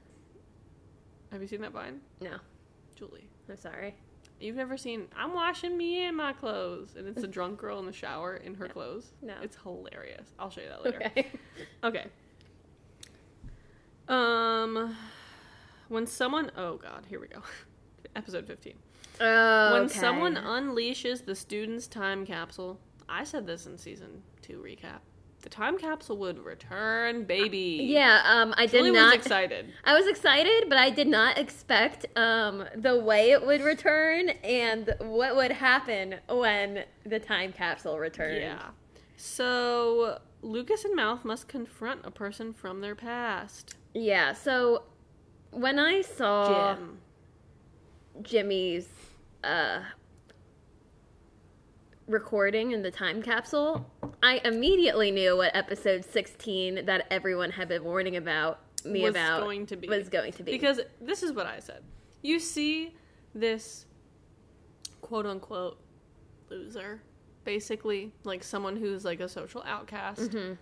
Have 1.31 1.43
you 1.43 1.49
seen 1.49 1.61
that 1.61 1.73
vine? 1.73 2.01
No, 2.23 2.37
Julie. 2.97 3.29
I'm 3.51 3.57
sorry. 3.59 3.95
You've 4.41 4.57
never 4.57 4.77
seen 4.77 5.09
I'm 5.17 5.35
washing 5.35 5.77
me 5.77 6.05
and 6.07 6.17
my 6.17 6.33
clothes 6.33 6.95
and 6.97 7.07
it's 7.09 7.23
a 7.25 7.27
drunk 7.37 7.59
girl 7.59 7.79
in 7.81 7.87
the 7.87 7.93
shower 7.93 8.37
in 8.37 8.55
her 8.55 8.69
clothes. 8.69 9.13
No. 9.21 9.35
It's 9.43 9.57
hilarious. 9.63 10.29
I'll 10.39 10.49
show 10.51 10.61
you 10.63 10.69
that 10.69 10.85
later. 10.85 11.03
Okay. 11.07 11.29
Okay. 11.85 12.07
Um 14.09 14.97
when 15.89 16.07
someone 16.07 16.51
oh 16.57 16.77
god, 16.77 17.05
here 17.09 17.21
we 17.21 17.27
go. 17.29 17.43
Episode 18.17 18.47
15. 18.47 18.75
Oh, 19.21 19.73
When 19.75 19.83
okay. 19.85 19.99
someone 19.99 20.37
unleashes 20.37 21.25
the 21.25 21.35
student's 21.35 21.87
time 21.87 22.25
capsule, 22.27 22.79
I 23.09 23.25
said 23.25 23.47
this 23.47 23.67
in 23.67 23.79
season 23.79 24.23
2 24.43 24.59
recap. 24.59 25.01
The 25.43 25.49
time 25.49 25.79
capsule 25.79 26.17
would 26.19 26.39
return, 26.45 27.25
baby. 27.25 27.79
Yeah, 27.89 28.23
um, 28.25 28.53
I 28.57 28.67
did 28.67 28.79
Julie 28.79 28.91
not. 28.91 29.17
was 29.17 29.25
excited. 29.25 29.73
I 29.85 29.95
was 29.95 30.07
excited, 30.09 30.65
but 30.69 30.79
I 30.79 30.91
did 30.91 31.07
not 31.07 31.39
expect 31.39 32.07
um, 32.17 32.65
the 32.75 32.99
way 32.99 33.31
it 33.31 33.47
would 33.47 33.63
return 33.63 34.31
and 34.43 34.93
what 34.99 35.37
would 35.37 35.53
happen 35.53 36.17
when 36.29 36.85
the 37.07 37.21
time 37.21 37.53
capsule 37.53 37.99
returned. 38.01 38.39
Yeah. 38.43 38.63
So 39.17 40.19
Lucas 40.43 40.85
and 40.85 40.97
Mouth 40.97 41.25
must 41.25 41.47
confront 41.47 42.05
a 42.05 42.11
person 42.11 42.53
from 42.53 42.81
their 42.81 42.97
past. 42.97 43.77
Yeah. 43.95 44.33
So 44.33 44.83
when 45.53 45.79
I 45.79 46.03
saw 46.03 46.75
Jim. 46.75 46.99
Jimmy's 48.23 48.89
uh, 49.45 49.81
recording 52.07 52.73
in 52.73 52.83
the 52.83 52.91
time 52.91 53.23
capsule, 53.23 53.89
I 54.23 54.41
immediately 54.45 55.11
knew 55.11 55.37
what 55.37 55.55
episode 55.55 56.05
16 56.05 56.87
that 56.87 57.07
everyone 57.11 57.51
had 57.51 57.69
been 57.69 57.85
warning 57.85 58.17
about 58.17 58.61
me 58.85 59.03
Was 59.03 59.11
about 59.11 59.41
going 59.43 59.67
to 59.67 59.77
be. 59.77 59.89
was 59.89 60.09
going 60.09 60.33
to 60.33 60.43
be. 60.43 60.53
Because 60.53 60.81
this 61.01 61.23
is 61.23 61.33
what 61.33 61.47
I 61.47 61.59
said. 61.61 61.83
You 62.23 62.39
see 62.41 62.95
this 63.35 63.87
quote 65.01 65.27
unquote 65.27 65.79
loser, 66.51 67.03
basically, 67.45 68.13
like 68.25 68.43
someone 68.43 68.77
who's 68.77 69.05
like 69.05 69.21
a 69.21 69.29
social 69.29 69.63
outcast, 69.67 70.31
Mhm. 70.33 70.59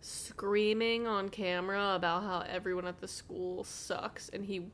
screaming 0.00 1.06
on 1.06 1.28
camera 1.30 1.94
about 1.94 2.22
how 2.22 2.40
everyone 2.48 2.86
at 2.86 3.00
the 3.00 3.08
school 3.08 3.64
sucks 3.64 4.28
and 4.28 4.44
he 4.44 4.66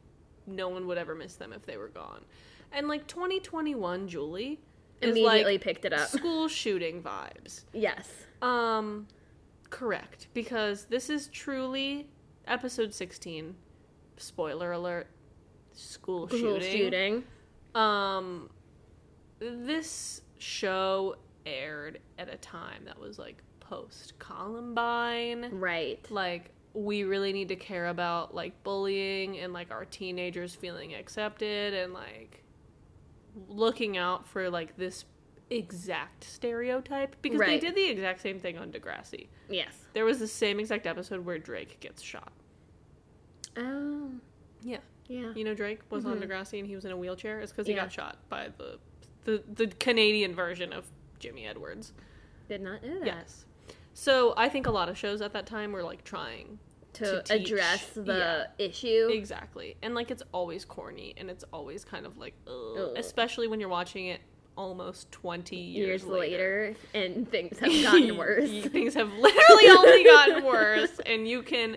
no 0.46 0.68
one 0.68 0.86
would 0.88 0.98
ever 0.98 1.14
miss 1.14 1.36
them 1.36 1.52
if 1.52 1.64
they 1.64 1.76
were 1.76 1.88
gone. 1.88 2.24
And 2.72 2.88
like 2.88 3.06
2021 3.06 4.08
Julie 4.08 4.60
immediately 5.02 5.52
like 5.54 5.60
picked 5.60 5.84
it 5.84 5.92
up. 5.92 6.08
school 6.08 6.48
shooting 6.48 7.02
vibes. 7.02 7.64
Yes. 7.72 8.08
Um, 8.42 9.06
correct. 9.70 10.28
Because 10.34 10.84
this 10.84 11.10
is 11.10 11.28
truly 11.28 12.08
episode 12.46 12.94
16. 12.94 13.54
Spoiler 14.16 14.72
alert. 14.72 15.08
School 15.72 16.28
School 16.28 16.60
shooting. 16.60 16.76
shooting. 16.76 17.24
Um, 17.74 18.50
this 19.38 20.22
show 20.38 21.16
aired 21.46 22.00
at 22.18 22.32
a 22.32 22.36
time 22.36 22.84
that 22.84 22.98
was 22.98 23.18
like 23.18 23.42
post 23.60 24.18
Columbine. 24.18 25.48
Right. 25.52 26.04
Like, 26.10 26.50
we 26.72 27.04
really 27.04 27.32
need 27.32 27.48
to 27.48 27.56
care 27.56 27.88
about 27.88 28.34
like 28.34 28.62
bullying 28.62 29.38
and 29.38 29.52
like 29.52 29.70
our 29.70 29.84
teenagers 29.84 30.54
feeling 30.54 30.94
accepted 30.94 31.74
and 31.74 31.92
like 31.92 32.44
looking 33.48 33.96
out 33.96 34.26
for 34.26 34.48
like 34.50 34.76
this 34.76 35.04
exact 35.50 36.22
stereotype 36.24 37.16
because 37.22 37.40
they 37.40 37.58
did 37.58 37.74
the 37.74 37.84
exact 37.88 38.20
same 38.20 38.38
thing 38.38 38.56
on 38.58 38.70
Degrassi. 38.70 39.26
Yes. 39.48 39.74
There 39.94 40.04
was 40.04 40.18
the 40.20 40.28
same 40.28 40.60
exact 40.60 40.86
episode 40.86 41.24
where 41.24 41.38
Drake 41.38 41.80
gets 41.80 42.00
shot. 42.02 42.32
Oh. 43.56 44.10
Yeah. 44.62 44.78
Yeah. 45.08 45.32
You 45.34 45.44
know 45.44 45.54
Drake 45.54 45.80
was 45.90 46.06
on 46.06 46.20
Mhm. 46.20 46.28
Degrassi 46.28 46.58
and 46.58 46.68
he 46.68 46.76
was 46.76 46.84
in 46.84 46.92
a 46.92 46.96
wheelchair. 46.96 47.40
It's 47.40 47.50
because 47.52 47.66
he 47.66 47.72
Yeah. 47.74 47.80
got 47.82 47.92
shot 47.92 48.18
by 48.28 48.48
the, 48.56 48.78
the 49.24 49.42
the 49.52 49.66
Canadian 49.66 50.34
version 50.34 50.72
of 50.72 50.86
Jimmy 51.18 51.46
Edwards. 51.46 51.92
Did 52.48 52.60
not 52.62 52.82
know 52.84 52.98
that. 53.00 53.06
Yes. 53.06 53.44
So 53.92 54.34
I 54.36 54.48
think 54.48 54.66
a 54.66 54.70
lot 54.70 54.88
of 54.88 54.96
shows 54.96 55.20
at 55.20 55.32
that 55.32 55.46
time 55.46 55.72
were 55.72 55.82
like 55.82 56.04
trying 56.04 56.58
To, 56.94 57.22
To 57.22 57.34
address 57.34 57.86
the 57.94 58.46
Yeah. 58.58 58.64
issue. 58.66 59.08
Exactly. 59.12 59.76
And 59.82 59.94
like 59.94 60.10
it's 60.10 60.22
always 60.32 60.64
corny 60.64 61.14
and 61.16 61.30
it's 61.30 61.44
always 61.52 61.84
kind 61.84 62.04
of 62.06 62.18
like 62.18 62.34
ugh, 62.46 62.52
Ugh. 62.78 62.92
especially 62.96 63.46
when 63.48 63.60
you're 63.60 63.68
watching 63.68 64.06
it 64.06 64.20
almost 64.56 65.10
20 65.12 65.56
years, 65.56 65.86
years 66.02 66.04
later, 66.04 66.74
and 66.92 67.30
things 67.30 67.58
have 67.60 67.70
gotten 67.82 68.16
worse. 68.16 68.50
Things 68.66 68.94
have 68.94 69.12
literally 69.12 69.68
only 69.68 70.04
gotten 70.16 70.44
worse 70.44 70.98
and 71.06 71.26
you 71.28 71.42
can 71.42 71.76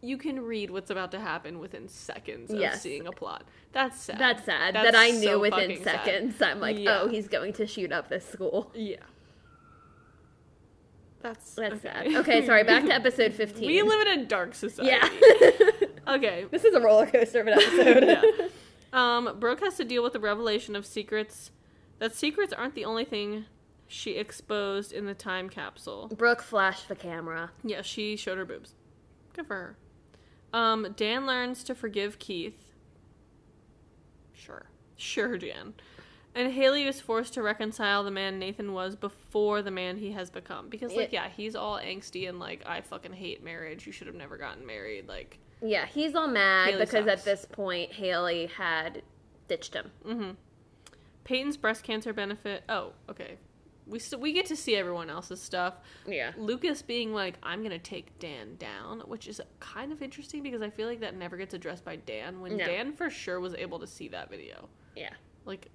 you 0.00 0.18
can 0.18 0.42
read 0.42 0.70
what's 0.70 0.90
about 0.90 1.10
to 1.12 1.18
happen 1.18 1.58
within 1.58 1.88
seconds 1.88 2.50
of 2.50 2.60
Yes. 2.60 2.82
seeing 2.82 3.06
a 3.06 3.12
plot. 3.12 3.44
That's 3.72 3.98
sad. 3.98 4.18
That's 4.18 4.44
sad. 4.44 4.74
That's 4.74 4.92
that 4.92 4.94
I 4.98 5.10
knew 5.12 5.22
so 5.24 5.40
within 5.40 5.70
fucking 5.70 5.82
sad. 5.84 6.04
seconds. 6.04 6.42
I'm 6.42 6.60
like, 6.60 6.76
oh, 6.76 6.80
Yeah. 6.80 7.00
oh, 7.02 7.08
he's 7.08 7.26
going 7.26 7.54
to 7.54 7.66
shoot 7.66 7.90
up 7.90 8.08
this 8.10 8.28
school. 8.28 8.70
Yeah. 8.74 8.96
That's 11.24 11.54
That's 11.54 11.74
okay. 11.84 12.12
sad. 12.12 12.14
Okay, 12.16 12.44
sorry. 12.44 12.64
Back 12.64 12.84
to 12.84 12.92
episode 12.92 13.32
15. 13.34 13.66
We 13.66 13.80
live 13.80 14.06
in 14.06 14.20
a 14.20 14.24
dark 14.26 14.54
society. 14.54 14.90
yeah. 14.92 15.48
Okay. 16.06 16.44
this 16.50 16.64
is 16.64 16.74
a 16.74 16.80
roller 16.82 17.06
coaster 17.06 17.40
of 17.40 17.46
an 17.46 17.54
episode. 17.54 18.04
Yeah. 18.92 19.16
Um, 19.16 19.38
Brooke 19.40 19.60
has 19.60 19.76
to 19.78 19.84
deal 19.84 20.02
with 20.02 20.12
the 20.12 20.20
revelation 20.20 20.76
of 20.76 20.84
secrets. 20.84 21.50
That 21.98 22.14
secrets 22.14 22.52
aren't 22.52 22.74
the 22.74 22.84
only 22.84 23.06
thing 23.06 23.46
she 23.88 24.12
exposed 24.12 24.92
in 24.92 25.06
the 25.06 25.14
time 25.14 25.48
capsule. 25.48 26.12
Brooke 26.14 26.42
flashed 26.42 26.88
the 26.88 26.94
camera. 26.94 27.50
Yeah, 27.64 27.80
she 27.80 28.16
showed 28.16 28.36
her 28.36 28.44
boobs. 28.44 28.74
Good 29.32 29.46
for 29.46 29.54
her. 29.56 29.76
Um, 30.52 30.92
Dan 30.94 31.24
learns 31.26 31.64
to 31.64 31.74
forgive 31.74 32.18
Keith. 32.18 32.70
Sure. 34.34 34.66
Sure, 34.96 35.38
Dan. 35.38 35.72
And 36.34 36.52
Haley 36.52 36.84
was 36.84 37.00
forced 37.00 37.34
to 37.34 37.42
reconcile 37.42 38.02
the 38.02 38.10
man 38.10 38.38
Nathan 38.40 38.72
was 38.72 38.96
before 38.96 39.62
the 39.62 39.70
man 39.70 39.96
he 39.98 40.10
has 40.12 40.30
become. 40.30 40.68
Because, 40.68 40.92
like, 40.94 41.06
It- 41.08 41.12
yeah, 41.12 41.28
he's 41.28 41.54
all 41.54 41.78
angsty 41.78 42.28
and, 42.28 42.40
like, 42.40 42.62
I 42.66 42.80
fucking 42.80 43.12
hate 43.12 43.42
marriage. 43.44 43.86
You 43.86 43.92
should 43.92 44.08
have 44.08 44.16
never 44.16 44.36
gotten 44.36 44.66
married. 44.66 45.06
Like, 45.06 45.38
Yeah, 45.62 45.86
he's 45.86 46.14
all 46.16 46.26
mad 46.26 46.70
Haley 46.70 46.80
because 46.86 47.04
sucks. 47.06 47.20
at 47.20 47.24
this 47.24 47.44
point 47.44 47.92
Haley 47.92 48.46
had 48.46 49.02
ditched 49.48 49.74
him. 49.74 49.92
mm-hmm. 50.04 50.30
Peyton's 51.24 51.56
breast 51.56 51.84
cancer 51.84 52.12
benefit. 52.12 52.64
Oh, 52.68 52.92
okay. 53.08 53.38
We 53.86 53.98
st- 53.98 54.20
we 54.20 54.32
get 54.32 54.46
to 54.46 54.56
see 54.56 54.76
everyone 54.76 55.10
else's 55.10 55.40
stuff. 55.42 55.74
Yeah. 56.06 56.32
Lucas 56.36 56.82
being 56.82 57.12
like, 57.14 57.36
I'm 57.42 57.62
gonna 57.62 57.78
take 57.78 58.18
Dan 58.18 58.56
down, 58.56 59.00
which 59.00 59.26
is 59.28 59.40
kind 59.60 59.92
of 59.92 60.02
interesting 60.02 60.42
because 60.42 60.62
I 60.62 60.70
feel 60.70 60.88
like 60.88 61.00
that 61.00 61.14
never 61.16 61.36
gets 61.36 61.54
addressed 61.54 61.84
by 61.84 61.96
Dan. 61.96 62.40
When 62.40 62.56
No. 62.56 62.64
Dan 62.64 62.92
for 62.92 63.08
sure 63.10 63.40
was 63.40 63.54
able 63.54 63.78
to 63.80 63.86
see 63.86 64.08
that 64.08 64.30
video, 64.30 64.68
Yeah. 64.96 65.12
like, 65.44 65.68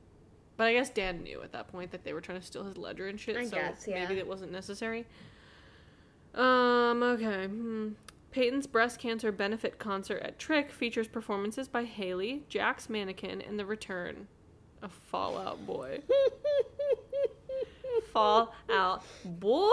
but 0.60 0.68
I 0.68 0.73
guess 0.73 0.90
Dan 0.90 1.23
knew 1.23 1.41
at 1.41 1.53
that 1.53 1.69
point 1.69 1.90
that 1.91 2.03
they 2.03 2.11
were 2.11 2.19
trying 2.19 2.41
to 2.41 2.45
steal 2.45 2.65
his 2.65 2.77
ledger 2.77 3.07
and 3.07 3.18
shit. 3.18 3.38
I 3.38 3.45
so 3.45 3.56
guess, 3.56 3.86
yeah. 3.88 4.02
maybe 4.02 4.15
that 4.15 4.27
wasn't 4.27 4.52
necessary. 4.52 5.06
Um. 6.36 7.02
Okay. 7.02 7.48
Hmm. 7.48 7.91
Peyton's 8.31 8.68
breast 8.68 8.99
cancer 8.99 9.31
benefit 9.31 9.80
concert 9.80 10.22
at 10.22 10.38
Trick 10.38 10.69
features 10.69 11.07
performances 11.07 11.69
by 11.69 11.86
Haley, 11.86 12.44
Jack's 12.49 12.90
mannequin, 12.90 13.41
and 13.41 13.57
the 13.57 13.65
return 13.65 14.27
of 14.81 14.91
Fallout 14.91 15.65
Boy. 15.65 16.02
Fall 18.11 18.53
Out 18.69 19.06
Boy. 19.23 19.72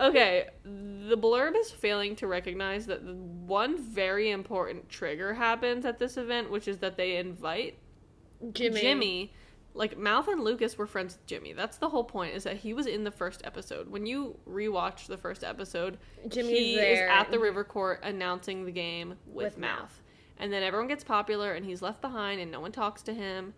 Okay, 0.00 0.48
the 0.64 1.16
blurb 1.16 1.56
is 1.56 1.70
failing 1.70 2.16
to 2.16 2.26
recognize 2.26 2.86
that 2.86 3.04
one 3.04 3.78
very 3.78 4.32
important 4.32 4.88
trigger 4.88 5.34
happens 5.34 5.84
at 5.84 6.00
this 6.00 6.16
event, 6.16 6.50
which 6.50 6.66
is 6.66 6.78
that 6.78 6.96
they 6.96 7.16
invite 7.16 7.78
Jimmy. 8.52 8.80
Jimmy. 8.80 9.32
Like 9.74 9.98
Mouth 9.98 10.26
and 10.28 10.42
Lucas 10.42 10.78
were 10.78 10.86
friends 10.86 11.16
with 11.16 11.26
Jimmy. 11.26 11.52
That's 11.52 11.76
the 11.76 11.90
whole 11.90 12.04
point. 12.04 12.34
Is 12.34 12.44
that 12.44 12.56
he 12.58 12.72
was 12.72 12.86
in 12.86 13.04
the 13.04 13.10
first 13.10 13.42
episode. 13.44 13.90
When 13.90 14.06
you 14.06 14.38
rewatch 14.48 15.06
the 15.06 15.18
first 15.18 15.44
episode, 15.44 15.98
Jimmy 16.28 16.48
he 16.54 16.74
is 16.76 16.98
at 17.00 17.30
the 17.30 17.38
river 17.38 17.62
court 17.62 18.00
announcing 18.02 18.64
the 18.64 18.70
game 18.72 19.16
with, 19.26 19.44
With 19.44 19.58
Mouth. 19.58 19.80
Mouth. 19.80 20.00
and 20.38 20.50
then 20.50 20.62
everyone 20.62 20.88
gets 20.88 21.04
popular, 21.04 21.52
and 21.52 21.66
he's 21.66 21.82
left 21.82 22.00
behind, 22.00 22.40
and 22.40 22.50
no 22.50 22.60
one 22.60 22.72
talks 22.72 23.02
to 23.02 23.12
him. 23.12 23.52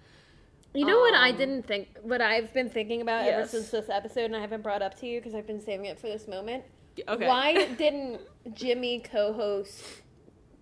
You 0.75 0.85
know 0.87 0.99
what 0.99 1.15
I 1.15 1.31
Um, 1.31 1.37
didn't 1.37 1.63
think, 1.67 1.89
what 2.03 2.21
I've 2.21 2.53
been 2.53 2.69
thinking 2.69 3.01
about 3.01 3.25
ever 3.27 3.47
since 3.47 3.71
this 3.71 3.89
episode, 3.89 4.25
and 4.25 4.37
I 4.37 4.41
haven't 4.41 4.63
brought 4.63 4.83
up 4.83 4.99
to 5.01 5.07
you 5.07 5.21
because 5.21 5.35
I've 5.37 5.47
been 5.47 5.61
saving 5.61 5.87
it 5.87 5.99
for 6.01 6.09
this 6.09 6.27
moment. 6.27 6.65
Okay. 7.07 7.27
Why 7.29 7.65
didn't 7.79 8.21
Jimmy 8.55 8.99
co-host 9.01 9.85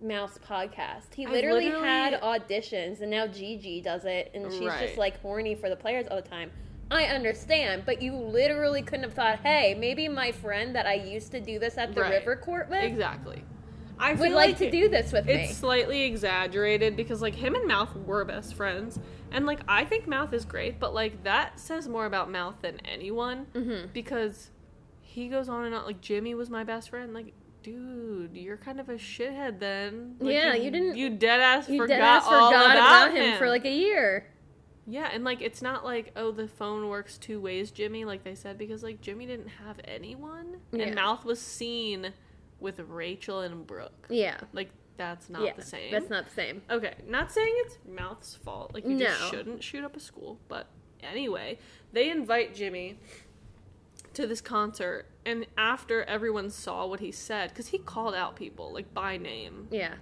Mouth's 0.01 0.37
podcast? 0.39 1.13
He 1.15 1.25
literally, 1.25 1.65
literally- 1.65 1.85
had 1.87 2.21
auditions, 2.21 3.01
and 3.01 3.09
now 3.11 3.27
Gigi 3.27 3.81
does 3.81 4.05
it, 4.05 4.31
and 4.33 4.51
she's 4.51 4.61
Right. 4.61 4.85
just 4.87 4.97
like 4.97 5.19
horny 5.21 5.55
for 5.55 5.69
the 5.69 5.75
players 5.75 6.07
all 6.09 6.15
the 6.21 6.27
time. 6.27 6.51
I 6.89 7.05
understand, 7.05 7.83
but 7.85 8.01
you 8.01 8.13
literally 8.15 8.81
couldn't 8.81 9.03
have 9.03 9.13
thought, 9.13 9.39
"Hey, 9.39 9.75
maybe 9.75 10.07
my 10.07 10.31
friend 10.31 10.73
that 10.75 10.85
I 10.85 10.93
used 10.93 11.31
to 11.31 11.39
do 11.41 11.59
this 11.59 11.77
at 11.77 11.93
the 11.93 12.01
Right. 12.01 12.11
river 12.11 12.35
court 12.37 12.69
with 12.69 12.81
Exactly. 12.83 13.43
I 13.99 14.13
would 14.13 14.27
feel 14.29 14.35
like, 14.35 14.57
to 14.59 14.71
do 14.71 14.87
this 14.87 15.11
with 15.11 15.25
me." 15.25 15.33
It's 15.33 15.57
slightly 15.57 16.03
exaggerated 16.03 16.95
because 16.95 17.21
like 17.21 17.35
him 17.35 17.55
and 17.55 17.67
Mouth 17.67 17.93
were 18.05 18.23
best 18.23 18.53
friends, 18.55 18.99
and 19.31 19.45
like 19.45 19.59
I 19.67 19.83
think 19.83 20.07
Mouth 20.07 20.31
is 20.31 20.45
great, 20.45 20.79
but 20.79 20.93
like 20.93 21.23
that 21.23 21.59
says 21.59 21.89
more 21.89 22.05
about 22.05 22.29
Mouth 22.31 22.61
than 22.61 22.79
anyone 22.85 23.47
Mhm. 23.53 23.91
because 23.91 24.51
he 25.01 25.27
goes 25.27 25.49
on 25.49 25.65
and 25.65 25.73
on. 25.75 25.85
Like 25.85 25.99
Jimmy 25.99 26.35
was 26.35 26.49
my 26.49 26.63
best 26.63 26.89
friend. 26.91 27.13
Like, 27.13 27.33
dude, 27.71 28.35
you're 28.37 28.55
kind 28.57 28.79
of 28.79 28.87
a 28.87 28.93
shithead 28.93 29.59
then. 29.59 30.15
Like, 30.19 30.33
Yeah, 30.33 30.53
you 30.53 30.71
didn't- 30.71 30.95
You 30.95 31.09
dead 31.09 31.41
ass 31.41 31.67
You 31.67 31.81
forgot 31.81 32.23
deadass 32.23 32.27
all 32.31 32.49
forgot 32.49 32.75
about, 32.75 33.07
about 33.09 33.17
him 33.17 33.37
for 33.37 33.49
like 33.49 33.65
a 33.65 33.71
year. 33.73 34.27
Yeah, 34.89 35.09
and 35.11 35.25
like 35.25 35.41
it's 35.41 35.61
not 35.61 35.83
like 35.83 36.13
oh 36.15 36.31
the 36.31 36.47
phone 36.47 36.87
works 36.87 37.17
two 37.17 37.41
ways, 37.41 37.71
Jimmy, 37.71 38.05
like 38.05 38.23
they 38.23 38.35
said, 38.35 38.57
because 38.57 38.83
like 38.83 39.01
Jimmy 39.01 39.25
didn't 39.25 39.49
have 39.49 39.81
anyone, 39.83 40.61
Yeah. 40.71 40.85
and 40.85 40.95
Mouth 40.95 41.25
was 41.25 41.41
seen 41.41 42.13
with 42.61 42.79
Rachel 42.79 43.41
and 43.41 43.67
Brooke. 43.67 44.07
Yeah, 44.09 44.37
Like 44.53 44.69
that's 44.95 45.29
not 45.29 45.41
yeah, 45.43 45.53
the 45.53 45.61
same. 45.61 45.91
That's 45.91 46.09
not 46.09 46.25
the 46.25 46.31
same. 46.33 46.61
Okay, 46.71 46.93
not 47.05 47.33
saying 47.33 47.53
it's 47.65 47.77
Mouth's 47.85 48.35
fault. 48.35 48.73
Like 48.73 48.87
you 48.87 48.97
just 48.97 49.29
shouldn't 49.29 49.61
shoot 49.61 49.83
up 49.83 49.97
a 49.97 49.99
school. 49.99 50.39
But 50.47 50.67
anyway, 51.03 51.59
they 51.91 52.09
invite 52.09 52.55
Jimmy 52.55 52.97
to 54.17 54.27
this 54.27 54.41
concert, 54.41 55.05
and 55.25 55.45
after 55.57 56.03
everyone 56.03 56.49
saw 56.49 56.85
what 56.87 56.99
he 56.99 57.11
said, 57.11 57.49
because 57.49 57.67
he 57.67 57.77
called 57.77 58.13
out 58.15 58.35
people 58.35 58.73
like 58.73 58.93
by 58.93 59.15
name. 59.17 59.67
Yeah, 59.71 59.93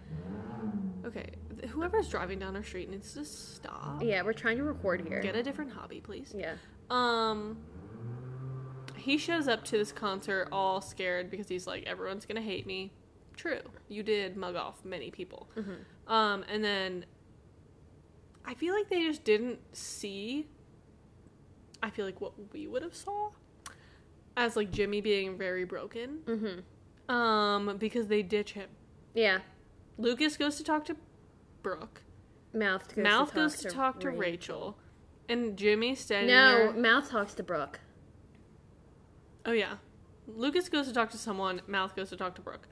Okay, 1.05 1.31
th- 1.59 1.69
whoever's 1.71 2.07
driving 2.09 2.39
down 2.39 2.55
our 2.55 2.63
street 2.63 2.89
needs 2.89 3.13
to 3.13 3.23
stop. 3.25 4.01
yeah. 4.01 4.23
We're 4.23 4.33
trying 4.33 4.57
to 4.57 4.63
record 4.63 5.05
here. 5.07 5.19
Get 5.21 5.35
a 5.35 5.43
different 5.43 5.71
hobby, 5.73 5.99
please. 6.01 6.33
Yeah, 6.35 6.55
Um, 6.89 7.57
he 8.97 9.17
shows 9.17 9.47
up 9.47 9.63
to 9.65 9.77
this 9.77 9.91
concert 9.91 10.47
all 10.51 10.81
scared 10.81 11.29
because 11.29 11.47
he's 11.47 11.67
like, 11.67 11.83
everyone's 11.85 12.25
gonna 12.25 12.41
hate 12.41 12.65
me. 12.65 12.91
True, 13.35 13.59
you 13.89 14.01
did 14.01 14.37
mug 14.37 14.55
off 14.55 14.83
many 14.85 15.11
people. 15.11 15.49
Mm-hmm. 15.57 16.11
Um, 16.11 16.43
and 16.51 16.63
then 16.63 17.05
I 18.45 18.53
feel 18.53 18.73
like 18.73 18.89
they 18.89 19.01
just 19.05 19.23
didn't 19.25 19.59
see. 19.75 20.47
I 21.83 21.89
feel 21.89 22.05
like 22.05 22.21
what 22.21 22.33
we 22.53 22.65
would 22.65 22.81
have 22.81 22.95
saw 22.95 23.29
as 24.37 24.55
like 24.55 24.71
Jimmy 24.71 25.01
being 25.01 25.37
very 25.37 25.63
broken. 25.65 26.19
mm-hmm. 26.25 27.13
Um, 27.13 27.77
because 27.77 28.07
they 28.07 28.23
ditch 28.23 28.53
him. 28.53 28.69
Yeah. 29.13 29.39
Lucas 29.97 30.37
goes 30.37 30.57
to 30.57 30.63
talk 30.63 30.85
to 30.85 30.95
Brooke. 31.61 32.01
Mouth 32.53 32.87
goes 32.95 33.03
Mouth 33.03 33.29
to 33.29 33.35
goes 33.35 33.53
talk 33.53 33.61
to 33.61 33.69
to 33.69 33.75
talk 33.75 33.99
to 33.99 34.09
Rachel. 34.09 34.19
Rachel. 34.19 34.77
And 35.29 35.57
Jimmy's 35.57 35.99
standing 35.99 36.33
No, 36.35 36.71
there. 36.71 36.73
Mouth 36.73 37.09
talks 37.09 37.33
to 37.35 37.43
Brooke. 37.43 37.79
Oh 39.45 39.51
yeah. 39.51 39.75
Lucas 40.27 40.69
goes 40.69 40.87
to 40.87 40.93
talk 40.93 41.11
to 41.11 41.17
someone, 41.17 41.61
Mouth 41.67 41.95
goes 41.95 42.09
to 42.09 42.17
talk 42.17 42.33
to 42.35 42.41
Brooke. 42.41 42.67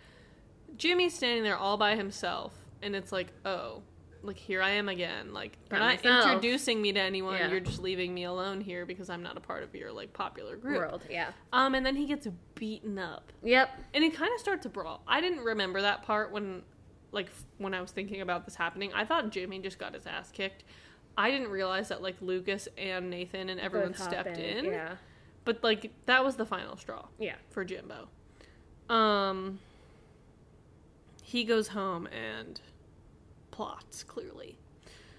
Jimmy's 0.76 1.14
standing 1.14 1.44
there 1.44 1.57
all 1.57 1.77
by 1.77 1.95
himself, 1.95 2.53
and 2.81 2.95
it's 2.95 3.11
like, 3.11 3.27
oh, 3.45 3.84
like 4.24 4.38
here 4.38 4.62
I 4.62 4.72
am 4.72 4.90
again. 4.90 5.34
Like 5.34 5.58
you're 5.70 5.80
not 5.80 5.95
myself. 5.98 6.26
introducing 6.26 6.82
me 6.82 6.94
to 6.94 7.00
anyone. 7.00 7.36
Yeah. 7.36 7.50
You're 7.50 7.60
just 7.60 7.80
leaving 7.82 8.14
me 8.14 8.24
alone 8.24 8.62
here 8.62 8.86
because 8.86 9.10
I'm 9.10 9.22
not 9.22 9.38
a 9.38 9.41
part 9.41 9.64
of 9.64 9.76
your 9.76 9.91
like 9.91 10.14
popular 10.14 10.56
group. 10.56 10.78
World. 10.78 11.02
Yeah. 11.10 11.32
Um, 11.52 11.76
and 11.76 11.86
then 11.86 11.95
he 11.95 12.06
gets 12.06 12.28
beaten 12.56 12.98
up, 12.98 13.32
Yep. 13.44 13.70
and 13.94 14.04
it 14.04 14.14
kind 14.16 14.32
of 14.34 14.40
starts 14.40 14.66
a 14.66 14.70
brawl. 14.70 15.02
I 15.08 15.20
didn't 15.22 15.44
remember 15.44 15.82
that 15.82 16.04
part 16.04 16.32
when, 16.32 16.62
like, 17.12 17.30
when 17.58 17.74
I 17.74 17.82
was 17.82 17.91
thinking 17.91 18.22
about 18.22 18.45
this 18.45 18.56
happening. 18.56 18.91
I 18.94 19.04
thought 19.06 19.30
Jimmy 19.32 19.60
just 19.60 19.78
got 19.78 19.94
his 19.94 20.08
ass 20.08 20.32
kicked. 20.32 20.64
I 21.18 21.30
didn't 21.30 21.50
realize 21.50 21.90
that 21.90 22.02
like 22.02 22.16
Lucas 22.22 22.68
and 22.78 23.10
Nathan 23.10 23.50
and 23.50 23.60
everyone 23.60 23.90
Both 23.91 24.02
stepped 24.04 24.38
in. 24.38 24.66
Yeah. 24.66 24.95
But 25.45 25.62
like 25.64 25.91
that 26.06 26.24
was 26.24 26.38
the 26.38 26.45
final 26.45 26.78
straw 26.78 27.06
Yeah. 27.20 27.36
for 27.52 27.64
Jimbo. 27.66 28.08
Um 28.90 29.60
he 31.22 31.44
goes 31.44 31.70
home 31.70 32.08
and 32.08 32.62
plots 33.54 34.04
clearly. 34.04 34.58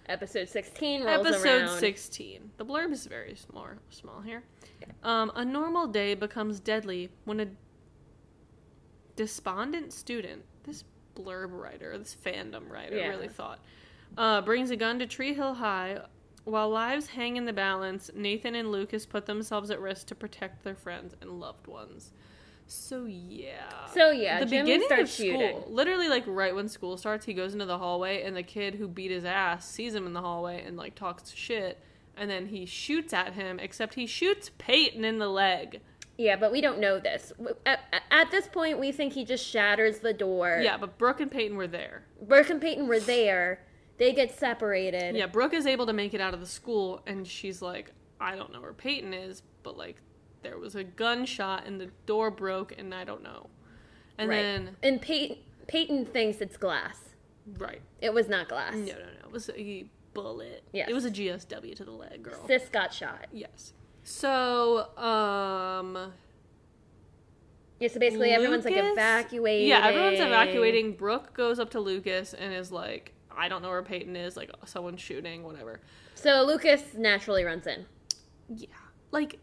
Episode 0.06 0.48
sixteen 0.48 1.02
rolls 1.04 1.26
Episode 1.26 1.62
around. 1.62 1.78
16. 1.78 2.50
The 2.58 2.64
blurb 2.66 2.92
is 2.92 3.06
very 3.06 3.34
small 3.36 3.68
small 3.90 4.20
here. 4.20 4.42
Um 5.02 5.32
a 5.34 5.44
normal 5.44 5.86
day 5.86 6.14
becomes 6.14 6.60
deadly 6.60 7.10
when 7.24 7.40
a 7.40 7.46
despondent 9.16 9.92
student, 9.92 10.42
this 10.64 10.84
blurb 11.16 11.52
writer, 11.52 11.96
this 11.96 12.14
fandom 12.24 12.68
writer 12.70 12.96
Yeah. 12.96 13.08
really 13.08 13.28
thought, 13.28 13.60
uh, 14.18 14.40
brings 14.42 14.70
a 14.70 14.76
gun 14.76 14.98
to 14.98 15.06
Tree 15.06 15.32
Hill 15.34 15.54
High. 15.54 16.00
While 16.44 16.68
lives 16.70 17.06
hang 17.06 17.36
in 17.36 17.46
the 17.46 17.52
balance, 17.54 18.10
Nathan 18.14 18.54
and 18.54 18.70
Lucas 18.70 19.06
put 19.06 19.24
themselves 19.24 19.70
at 19.70 19.80
risk 19.80 20.08
to 20.08 20.14
protect 20.14 20.62
their 20.64 20.74
friends 20.74 21.14
and 21.22 21.40
loved 21.40 21.66
ones. 21.66 22.12
So 22.66 23.04
yeah. 23.04 23.86
So 23.92 24.10
yeah, 24.10 24.40
the 24.40 24.46
Jimmy 24.46 24.78
beginning 24.78 25.00
of 25.02 25.08
school, 25.08 25.26
shooting. 25.26 25.62
literally 25.68 26.08
like 26.08 26.24
right 26.26 26.54
when 26.54 26.68
school 26.68 26.96
starts, 26.96 27.26
he 27.26 27.34
goes 27.34 27.52
into 27.52 27.66
the 27.66 27.78
hallway 27.78 28.22
and 28.22 28.36
the 28.36 28.42
kid 28.42 28.74
who 28.74 28.88
beat 28.88 29.10
his 29.10 29.24
ass 29.24 29.68
sees 29.68 29.94
him 29.94 30.06
in 30.06 30.12
the 30.12 30.20
hallway 30.20 30.64
and 30.64 30.76
like 30.76 30.94
talks 30.94 31.32
shit, 31.32 31.78
and 32.16 32.30
then 32.30 32.46
he 32.46 32.66
shoots 32.66 33.12
at 33.12 33.34
him. 33.34 33.58
Except 33.58 33.94
he 33.94 34.06
shoots 34.06 34.50
Peyton 34.58 35.04
in 35.04 35.18
the 35.18 35.28
leg. 35.28 35.80
Yeah, 36.16 36.36
but 36.36 36.52
we 36.52 36.60
don't 36.60 36.78
know 36.78 37.00
this. 37.00 37.32
At, 37.66 37.80
at 38.10 38.30
this 38.30 38.46
point, 38.46 38.78
we 38.78 38.92
think 38.92 39.12
he 39.12 39.24
just 39.24 39.44
shatters 39.44 39.98
the 39.98 40.12
door. 40.12 40.60
Yeah, 40.62 40.76
but 40.76 40.96
Brooke 40.96 41.20
and 41.20 41.30
Peyton 41.30 41.56
were 41.56 41.66
there. 41.66 42.04
Brooke 42.22 42.50
and 42.50 42.60
Peyton 42.60 42.86
were 42.86 43.00
there. 43.00 43.60
They 43.98 44.12
get 44.12 44.36
separated. 44.36 45.16
Yeah, 45.16 45.26
Brooke 45.26 45.54
is 45.54 45.66
able 45.66 45.86
to 45.86 45.92
make 45.92 46.14
it 46.14 46.20
out 46.20 46.34
of 46.34 46.40
the 46.40 46.46
school, 46.46 47.02
and 47.06 47.26
she's 47.26 47.60
like, 47.60 47.92
I 48.20 48.36
don't 48.36 48.52
know 48.52 48.60
where 48.60 48.72
Peyton 48.72 49.12
is, 49.12 49.42
but 49.62 49.76
like, 49.76 49.96
there 50.44 50.58
was 50.58 50.74
a 50.76 50.84
gunshot 50.84 51.66
and 51.66 51.80
the 51.80 51.90
door 52.06 52.30
broke, 52.30 52.72
and 52.78 52.94
I 52.94 53.02
don't 53.04 53.22
know. 53.22 53.48
And 54.18 54.30
right. 54.30 54.36
then, 54.36 54.76
and 54.82 55.02
Peyton 55.02 55.38
Peyton 55.66 56.06
thinks 56.06 56.40
it's 56.40 56.56
glass. 56.56 56.98
right. 57.58 57.80
It 58.00 58.12
was 58.14 58.28
not 58.28 58.48
glass. 58.48 58.74
No, 58.74 58.84
no, 58.84 58.92
no. 58.92 59.24
It 59.24 59.32
was 59.32 59.50
a 59.56 59.86
bullet. 60.12 60.62
Yes. 60.72 60.88
It 60.88 60.94
was 60.94 61.04
a 61.04 61.10
GSW 61.10 61.74
to 61.76 61.84
the 61.84 61.90
leg, 61.90 62.22
girl. 62.22 62.46
Sis 62.46 62.68
got 62.68 62.92
shot. 62.92 63.26
Yes. 63.32 63.72
So, 64.04 64.96
um, 64.98 66.12
Yeah, 67.80 67.88
so 67.88 67.98
basically 67.98 68.30
everyone's 68.30 68.64
like 68.64 68.76
evacuating. 68.76 69.68
yeah, 69.68 69.86
everyone's 69.86 70.20
evacuating. 70.20 70.92
Brooke 70.92 71.34
goes 71.34 71.58
up 71.58 71.70
to 71.70 71.80
Lucas 71.80 72.34
and 72.34 72.52
is 72.52 72.70
like, 72.70 73.14
I 73.36 73.48
don't 73.48 73.62
know 73.62 73.70
where 73.70 73.82
Peyton 73.82 74.14
is. 74.14 74.36
Like, 74.36 74.50
someone's 74.66 75.00
shooting, 75.00 75.42
whatever. 75.42 75.80
So 76.14 76.44
Lucas 76.46 76.82
naturally 76.96 77.44
runs 77.44 77.66
in. 77.66 77.86
Yeah. 78.54 78.68
Like, 79.10 79.38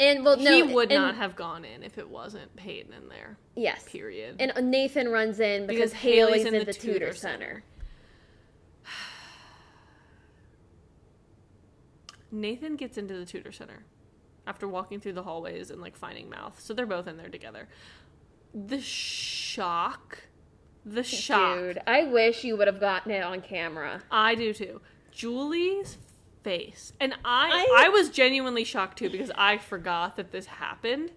And 0.00 0.24
well, 0.24 0.38
no, 0.38 0.50
he 0.50 0.62
would 0.62 0.90
and- 0.90 1.00
not 1.00 1.14
have 1.16 1.36
gone 1.36 1.64
in 1.64 1.82
if 1.82 1.98
it 1.98 2.08
wasn't 2.08 2.56
Peyton 2.56 2.94
in 2.94 3.08
there. 3.08 3.36
Yes. 3.54 3.84
Period. 3.86 4.36
And 4.40 4.70
Nathan 4.70 5.10
runs 5.10 5.38
in 5.40 5.66
because, 5.66 5.90
Because 5.90 6.00
Haley's, 6.00 6.44
Haley's 6.44 6.60
in, 6.60 6.64
the, 6.64 6.72
tutor, 6.72 7.12
center. 7.12 7.62
Nathan 12.32 12.76
gets 12.76 12.96
into 12.96 13.12
the 13.14 13.26
tutor 13.26 13.52
center 13.52 13.84
after 14.46 14.66
walking 14.66 15.00
through 15.00 15.12
the 15.12 15.22
hallways 15.22 15.70
and 15.70 15.82
like 15.82 15.96
finding 15.96 16.30
mouth. 16.30 16.58
So 16.60 16.72
they're 16.72 16.86
both 16.86 17.06
in 17.06 17.18
there 17.18 17.28
together. 17.28 17.68
The 18.54 18.80
shock. 18.80 20.20
The 20.86 21.02
shock. 21.04 21.58
Dude, 21.58 21.78
I 21.86 22.04
wish 22.04 22.42
you 22.42 22.56
would 22.56 22.68
have 22.68 22.80
gotten 22.80 23.12
it 23.12 23.22
on 23.22 23.42
camera. 23.42 24.00
I 24.10 24.34
do 24.34 24.54
too. 24.54 24.80
Julie's 25.12 25.98
face. 26.42 26.92
And 27.00 27.14
I 27.24 27.66
I- 27.78 27.86
I 27.86 27.88
was 27.88 28.08
genuinely 28.10 28.64
shocked 28.64 28.98
too 28.98 29.10
because 29.10 29.30
I 29.36 29.58
forgot 29.58 30.16
that 30.16 30.32
this 30.32 30.46
happened. 30.46 31.12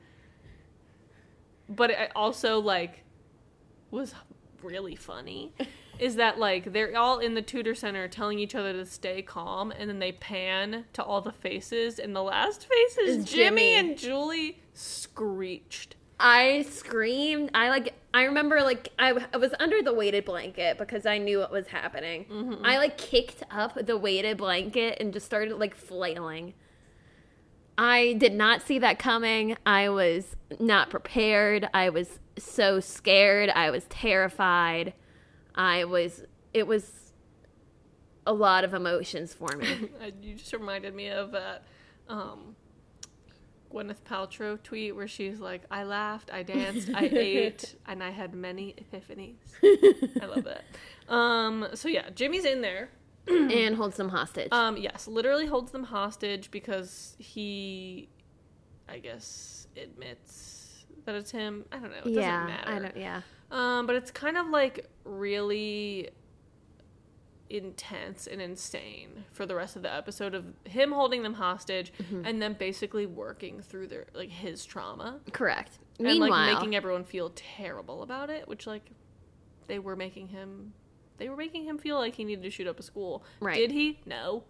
But 1.69 1.91
it 1.91 2.11
also 2.15 2.59
like 2.59 3.03
was 3.91 4.13
really 4.61 4.95
funny 4.95 5.53
is 5.99 6.15
that 6.15 6.39
like 6.39 6.71
they're 6.73 6.95
all 6.97 7.19
in 7.19 7.33
the 7.35 7.41
tutor 7.41 7.75
center 7.75 8.07
telling 8.07 8.39
each 8.39 8.55
other 8.55 8.73
to 8.73 8.85
stay 8.85 9.21
calm 9.21 9.71
and 9.71 9.89
then 9.89 9.99
they 9.99 10.11
pan 10.11 10.85
to 10.93 11.03
all 11.03 11.21
the 11.21 11.31
faces 11.31 11.99
and 11.99 12.15
the 12.15 12.23
last 12.23 12.65
face 12.67 12.97
is 12.97 13.25
Jimmy, 13.25 13.61
Jimmy. 13.71 13.75
and 13.75 13.97
Julie 13.97 14.61
screeched. 14.73 15.92
I 16.23 16.61
screamed. 16.69 17.51
I 17.53 17.69
like. 17.69 17.93
I 18.13 18.23
remember 18.23 18.63
like 18.63 18.89
I, 18.97 19.13
I 19.33 19.37
was 19.37 19.53
under 19.59 19.81
the 19.81 19.93
weighted 19.93 20.23
blanket 20.23 20.77
because 20.77 21.05
I 21.05 21.17
knew 21.17 21.39
what 21.39 21.51
was 21.51 21.67
happening. 21.67 22.25
Mm-hmm. 22.31 22.65
I 22.65 22.77
like 22.77 22.97
kicked 22.97 23.43
up 23.51 23.77
the 23.85 23.97
weighted 23.97 24.37
blanket 24.37 24.97
and 25.01 25.11
just 25.11 25.25
started 25.25 25.57
like 25.59 25.75
flailing. 25.75 26.53
I 27.77 28.13
did 28.13 28.33
not 28.33 28.61
see 28.61 28.79
that 28.79 28.99
coming. 28.99 29.57
I 29.65 29.89
was 29.89 30.37
not 30.59 30.89
prepared. 30.89 31.67
I 31.73 31.89
was 31.89 32.19
so 32.37 32.79
scared. 32.79 33.49
I 33.49 33.69
was 33.69 33.83
terrified. 33.89 34.93
I 35.55 35.83
was. 35.83 36.23
It 36.53 36.67
was 36.67 37.11
a 38.25 38.33
lot 38.33 38.63
of 38.63 38.73
emotions 38.73 39.33
for 39.33 39.57
me. 39.57 39.89
Uh, 40.01 40.11
you 40.21 40.35
just 40.35 40.53
reminded 40.53 40.95
me 40.95 41.09
of 41.09 41.31
that 41.31 41.65
um 42.07 42.55
Gwyneth 43.73 44.03
Paltrow 44.07 44.61
tweet 44.61 44.95
where 44.95 45.07
she's 45.07 45.39
like, 45.39 45.63
"I 45.71 45.83
laughed, 45.83 46.31
I 46.31 46.43
danced, 46.43 46.89
I 46.93 47.05
ate, 47.11 47.75
and 47.87 48.03
I 48.03 48.11
had 48.11 48.33
many 48.33 48.75
epiphanies." 48.77 49.37
I 50.21 50.25
love 50.25 50.43
that. 50.43 50.63
Um, 51.09 51.67
so 51.73 51.89
yeah, 51.89 52.09
Jimmy's 52.11 52.45
in 52.45 52.61
there. 52.61 52.89
and 53.27 53.75
holds 53.75 53.97
them 53.97 54.07
hostage. 54.07 54.47
Um, 54.53 54.77
yes, 54.77 55.05
literally 55.05 55.45
holds 55.45 55.71
them 55.73 55.83
hostage 55.83 56.49
because 56.49 57.15
he, 57.19 58.07
I 58.87 58.99
guess, 58.99 59.67
admits 59.81 60.85
that 61.05 61.15
it's 61.15 61.29
him. 61.31 61.65
I 61.73 61.79
don't 61.79 61.91
know. 61.91 61.97
It 62.05 62.11
yeah, 62.11 62.45
doesn't 62.45 62.47
matter. 62.47 62.69
I 62.69 62.79
don't. 62.79 62.97
Yeah, 62.97 63.21
Um, 63.51 63.85
but 63.85 63.97
it's 63.97 64.11
kind 64.11 64.37
of 64.37 64.47
like 64.47 64.87
really 65.03 66.09
intense 67.53 68.25
and 68.27 68.41
insane 68.41 69.25
for 69.31 69.45
the 69.45 69.53
rest 69.55 69.75
of 69.75 69.81
the 69.83 69.93
episode 69.93 70.33
of 70.33 70.45
him 70.65 70.91
holding 70.91 71.21
them 71.23 71.35
hostage 71.35 71.93
Mm-hmm. 72.01 72.25
and 72.25 72.41
then 72.41 72.53
basically 72.53 73.05
working 73.05 73.61
through 73.61 73.87
their 73.87 74.05
like 74.13 74.29
his 74.29 74.65
trauma 74.65 75.19
correct. 75.31 75.77
and 75.99 76.07
Meanwhile, 76.07 76.29
like 76.29 76.55
making 76.55 76.75
everyone 76.75 77.03
feel 77.03 77.31
terrible 77.35 78.01
about 78.03 78.29
it, 78.29 78.47
which 78.47 78.65
like 78.65 78.89
they 79.67 79.79
were 79.79 79.95
making 79.95 80.29
him 80.29 80.73
they 81.17 81.29
were 81.29 81.37
making 81.37 81.63
him 81.65 81.77
feel 81.77 81.97
like 81.97 82.15
he 82.15 82.23
needed 82.23 82.43
to 82.43 82.49
shoot 82.49 82.65
up 82.67 82.79
a 82.79 82.83
school. 82.83 83.23
Right. 83.39 83.55
Did 83.55 83.71
he? 83.71 83.99
No. 84.05 84.43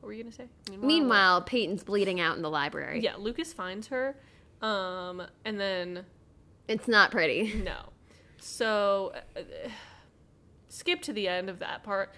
What 0.00 0.06
were 0.08 0.12
you 0.12 0.22
gonna 0.22 0.32
say? 0.34 0.48
meanwhile, 0.80 1.42
Peyton's 1.42 1.82
bleeding 1.82 2.20
out 2.20 2.36
in 2.36 2.42
the 2.42 2.50
library. 2.50 3.00
yeah, 3.00 3.16
Lucas 3.16 3.52
finds 3.52 3.88
her, 3.88 4.16
um, 4.62 5.22
and 5.44 5.58
then 5.58 6.04
it's 6.68 6.86
not 6.88 7.10
pretty. 7.10 7.54
No. 7.64 7.76
So, 8.38 9.12
uh, 9.36 9.40
skip 10.74 11.02
to 11.02 11.12
the 11.12 11.28
end 11.28 11.48
of 11.48 11.60
that 11.60 11.82
part. 11.82 12.12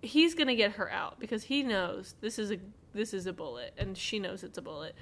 He's 0.00 0.34
gonna 0.34 0.56
get 0.56 0.72
her 0.72 0.90
out 0.90 1.20
because 1.20 1.44
he 1.44 1.62
knows 1.62 2.14
this 2.20 2.38
is 2.38 2.50
a 2.50 2.58
this 2.94 3.14
is 3.14 3.26
a 3.26 3.32
bullet, 3.32 3.72
and 3.76 3.96
she 3.96 4.18
knows 4.18 4.42
it's 4.42 4.58
a 4.58 4.62
bullet. 4.62 4.94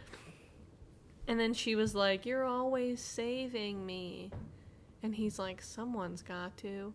And 1.26 1.38
then 1.38 1.54
she 1.54 1.74
was 1.74 1.94
like, 1.94 2.26
"You're 2.26 2.44
always 2.44 3.00
saving 3.00 3.84
me," 3.86 4.30
and 5.02 5.14
he's 5.14 5.38
like, 5.38 5.62
"Someone's 5.62 6.22
got 6.22 6.56
to." 6.58 6.94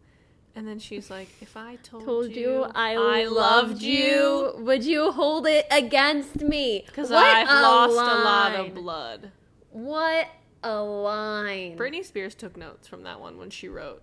And 0.58 0.68
then 0.68 0.80
she's 0.80 1.10
like, 1.10 1.28
"If 1.42 1.58
I 1.58 1.76
told, 1.78 2.06
Told 2.06 2.32
you 2.32 2.64
I, 2.74 2.96
I 2.96 3.26
loved 3.26 3.82
you. 3.82 4.54
Would 4.58 4.86
you 4.86 5.12
hold 5.12 5.48
it 5.48 5.66
against 5.70 6.42
me? 6.42 6.84
because 6.86 7.12
I've 7.12 7.48
lost 7.48 7.94
a 7.94 8.24
lot 8.24 8.56
of 8.56 8.74
blood." 8.74 9.32
What 9.72 10.28
a 10.64 10.82
line. 10.82 11.78
Britney 11.78 12.06
Spears 12.06 12.36
took 12.36 12.56
notes 12.56 12.88
from 12.88 13.04
that 13.04 13.20
one 13.20 13.38
when 13.38 13.50
she 13.50 13.68
wrote 13.68 14.02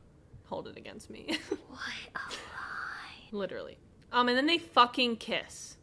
"Hold 0.53 0.69
It 0.69 0.77
Against 0.77 1.11
Me." 1.11 1.39
What 1.49 1.81
a 2.15 2.19
lie. 2.19 3.29
Literally. 3.33 3.79
Um, 4.13 4.29
and 4.29 4.37
then 4.37 4.47
they 4.47 4.59
fucking 4.59 5.17
kiss. 5.17 5.77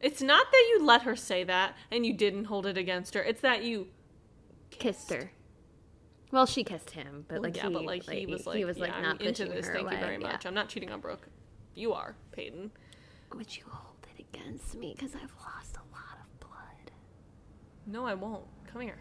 It's 0.00 0.20
not 0.20 0.50
that 0.50 0.66
you 0.70 0.84
let 0.84 1.02
her 1.02 1.14
say 1.14 1.44
that 1.44 1.76
and 1.92 2.04
you 2.04 2.12
didn't 2.12 2.46
hold 2.46 2.66
it 2.66 2.76
against 2.76 3.14
her. 3.14 3.22
It's 3.22 3.40
that 3.42 3.62
you 3.62 3.86
Kissed 4.70 5.10
her. 5.10 5.30
Well, 6.32 6.46
she 6.46 6.64
kissed 6.64 6.90
him, 6.90 7.24
but 7.28 7.34
Well, 7.34 7.42
like 7.42 7.56
yeah, 7.56 7.68
he, 7.68 7.72
but 7.74 7.84
like 7.84 8.02
he 8.08 8.26
was 8.26 8.46
like, 8.46 8.56
he 8.56 8.64
was 8.64 8.78
like 8.78 8.90
yeah, 8.90 9.02
not 9.02 9.20
I'm 9.20 9.26
into 9.28 9.44
this. 9.44 9.66
her 9.66 9.74
Thank 9.74 9.86
away. 9.86 9.94
you 9.94 10.00
very 10.00 10.20
yeah. 10.20 10.32
much. 10.32 10.46
I'm 10.46 10.54
not 10.54 10.68
cheating 10.68 10.90
on 10.90 11.00
Brooke. 11.00 11.28
You 11.74 11.92
are, 11.92 12.16
Peyton. 12.32 12.70
Would 13.34 13.54
you 13.56 13.64
hold 13.68 14.06
it 14.16 14.20
against 14.34 14.74
me? 14.74 14.94
Because 14.96 15.14
I've 15.14 15.32
lost 15.44 15.76
a 15.76 15.84
lot 15.94 16.18
of 16.20 16.40
blood. 16.40 16.90
No, 17.86 18.06
I 18.06 18.14
won't. 18.14 18.44
Come 18.72 18.80
here. 18.80 18.98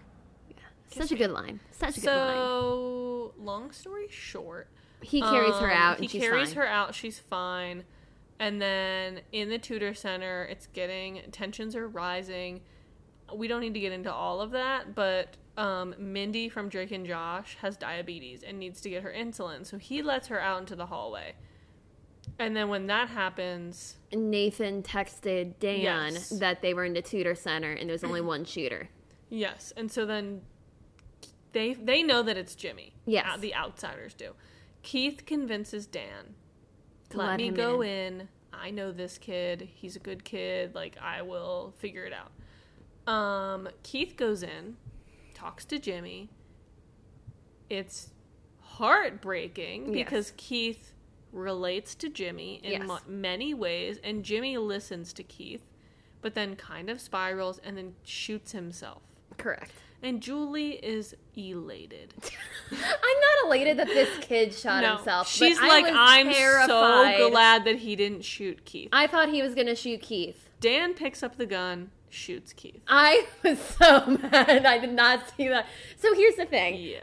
Yeah. 0.50 0.56
Kiss 0.90 1.04
Such 1.04 1.12
a 1.14 1.16
good 1.16 1.32
line. 1.32 1.60
Such 1.72 1.98
a 1.98 2.02
good 2.02 2.08
line. 2.08 2.36
So, 2.36 3.34
long 3.38 3.72
story 3.72 4.08
short, 4.10 4.70
He 5.02 5.22
carries 5.22 5.56
her 5.56 5.72
um, 5.72 5.78
out, 5.78 5.98
and 6.00 6.10
he 6.10 6.20
carries 6.20 6.50
fine. 6.50 6.58
her 6.64 6.68
out. 6.68 6.96
She's 6.96 7.20
fine. 7.20 7.84
And 8.40 8.62
then 8.62 9.22
in 9.32 9.50
the 9.50 9.58
tutor 9.60 9.94
center, 9.94 10.46
it's 10.46 10.68
getting 10.68 11.22
tensions 11.32 11.76
are 11.76 11.88
rising. 11.88 12.62
We 13.34 13.48
don't 13.48 13.62
need 13.62 13.74
to 13.76 13.80
get 13.80 13.92
into 13.92 14.12
all 14.12 14.42
of 14.42 14.52
that, 14.52 14.96
but 14.96 15.38
um, 15.58 15.94
Mindy 15.98 16.50
from 16.50 16.68
Drake 16.70 16.92
and 16.92 17.06
Josh 17.06 17.58
has 17.62 17.78
diabetes 17.78 18.42
and 18.44 18.58
needs 18.60 18.82
to 18.82 18.90
get 18.90 19.04
her 19.04 19.12
insulin, 19.12 19.66
so 19.66 19.78
he 19.78 20.02
lets 20.02 20.28
her 20.28 20.40
out 20.40 20.60
into 20.60 20.76
the 20.76 20.88
hallway. 20.88 21.34
And 22.40 22.56
then 22.56 22.70
when 22.70 22.88
that 22.88 23.10
happens, 23.10 23.98
Nathan 24.12 24.82
texted 24.84 25.54
Dan 25.60 25.82
Yes. 25.82 26.30
that 26.30 26.62
they 26.62 26.74
were 26.74 26.86
in 26.86 26.94
the 26.94 27.02
tutor 27.02 27.36
center 27.36 27.72
and 27.72 27.90
there 27.90 27.94
was 27.94 28.04
only 28.04 28.22
one 28.34 28.46
shooter. 28.46 28.90
yes, 29.30 29.72
and 29.78 29.92
so 29.92 30.06
then 30.06 30.42
they 31.54 31.74
they 31.74 32.02
know 32.02 32.24
that 32.24 32.38
it's 32.38 32.56
Jimmy. 32.56 32.94
Yes. 33.06 33.28
Uh, 33.30 33.38
the 33.38 33.54
outsiders 33.54 34.14
do. 34.14 34.32
Keith 34.84 35.26
convinces 35.26 35.86
Dan 35.86 36.36
To 37.12 37.18
let, 37.18 37.28
let 37.28 37.38
me 37.38 37.50
go 37.52 37.82
in. 37.84 38.28
I 38.54 38.72
know 38.72 38.92
this 38.92 39.18
kid. 39.18 39.70
He's 39.74 39.96
a 39.96 40.00
good 40.00 40.24
kid. 40.24 40.76
Like 40.76 40.96
I 41.02 41.22
will 41.22 41.74
figure 41.78 42.06
it 42.06 42.14
out. 42.14 42.32
Um, 43.12 43.70
Keith 43.84 44.16
goes 44.18 44.44
in, 44.44 44.78
talks 45.34 45.66
to 45.66 45.80
Jimmy. 45.80 46.30
It's 47.70 48.12
heartbreaking 48.60 49.94
Yes. 49.94 50.06
because 50.06 50.34
Keith 50.38 50.94
relates 51.32 51.96
to 51.96 52.10
Jimmy 52.10 52.56
in 52.64 52.72
Yes. 52.72 52.88
mo- 52.88 53.00
many 53.08 53.54
ways, 53.54 54.00
and 54.04 54.24
Jimmy 54.24 54.58
listens 54.58 55.14
to 55.14 55.24
Keith, 55.24 55.64
but 56.22 56.34
then 56.36 56.56
kind 56.56 56.90
of 56.90 57.00
spirals 57.00 57.60
and 57.60 57.78
then 57.78 57.96
shoots 58.04 58.52
himself. 58.52 59.02
Correct. 59.38 59.72
And 60.04 60.20
Julie 60.22 60.72
is 60.84 61.16
elated. 61.38 62.14
I'm 62.72 62.78
not 62.80 63.46
elated 63.46 63.78
that 63.78 63.88
this 63.88 64.10
kid 64.22 64.54
shot 64.54 64.82
No, 64.82 64.96
himself. 64.96 65.30
she's 65.30 65.60
like, 65.60 65.86
I'm 65.88 66.30
terrified. 66.32 67.18
so 67.18 67.30
glad 67.30 67.66
that 67.66 67.78
he 67.78 67.96
didn't 67.96 68.24
shoot 68.26 68.66
Keith. 68.66 68.90
I 68.92 69.06
thought 69.08 69.30
he 69.30 69.42
was 69.44 69.54
gonna 69.54 69.76
shoot 69.76 70.02
Keith. 70.02 70.50
Dan 70.60 70.94
picks 70.96 71.22
up 71.22 71.38
the 71.38 71.46
gun, 71.46 71.92
shoots 72.10 72.52
Keith. 72.54 72.82
I 72.88 73.28
was 73.44 73.60
so 73.60 74.18
mad. 74.32 74.66
I 74.66 74.80
did 74.80 74.94
not 74.94 75.32
see 75.38 75.48
that. 75.50 75.68
So 75.98 76.14
here's 76.16 76.36
the 76.36 76.46
thing. 76.46 76.76
Yeah. 76.76 77.02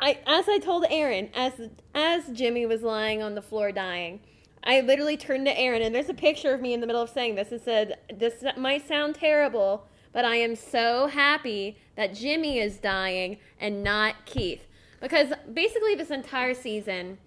I 0.00 0.18
as 0.26 0.48
I 0.48 0.58
told 0.58 0.84
Erin, 0.90 1.30
as 1.34 1.52
as 1.94 2.28
Jimmy 2.30 2.66
was 2.66 2.82
lying 2.82 3.22
on 3.22 3.36
the 3.36 3.42
floor 3.42 3.70
dying, 3.70 4.18
I 4.64 4.80
literally 4.80 5.16
turned 5.16 5.46
to 5.46 5.56
Erin 5.56 5.80
and 5.82 5.94
there's 5.94 6.08
a 6.08 6.14
picture 6.14 6.52
of 6.52 6.60
me 6.60 6.72
in 6.74 6.80
the 6.80 6.88
middle 6.88 7.02
of 7.02 7.10
saying 7.10 7.36
this 7.36 7.52
and 7.52 7.60
said, 7.60 7.98
This 8.12 8.42
might 8.56 8.86
sound 8.86 9.14
terrible, 9.14 9.86
but 10.12 10.24
I 10.24 10.36
am 10.36 10.54
so 10.56 11.06
happy 11.06 11.76
that 11.96 12.14
Jimmy 12.14 12.58
is 12.58 12.78
dying 12.78 13.38
and 13.60 13.82
not 13.82 14.26
Keith. 14.26 14.66
Because 15.00 15.32
basically 15.52 15.94
this 15.94 16.10
entire 16.10 16.54
season, 16.54 17.18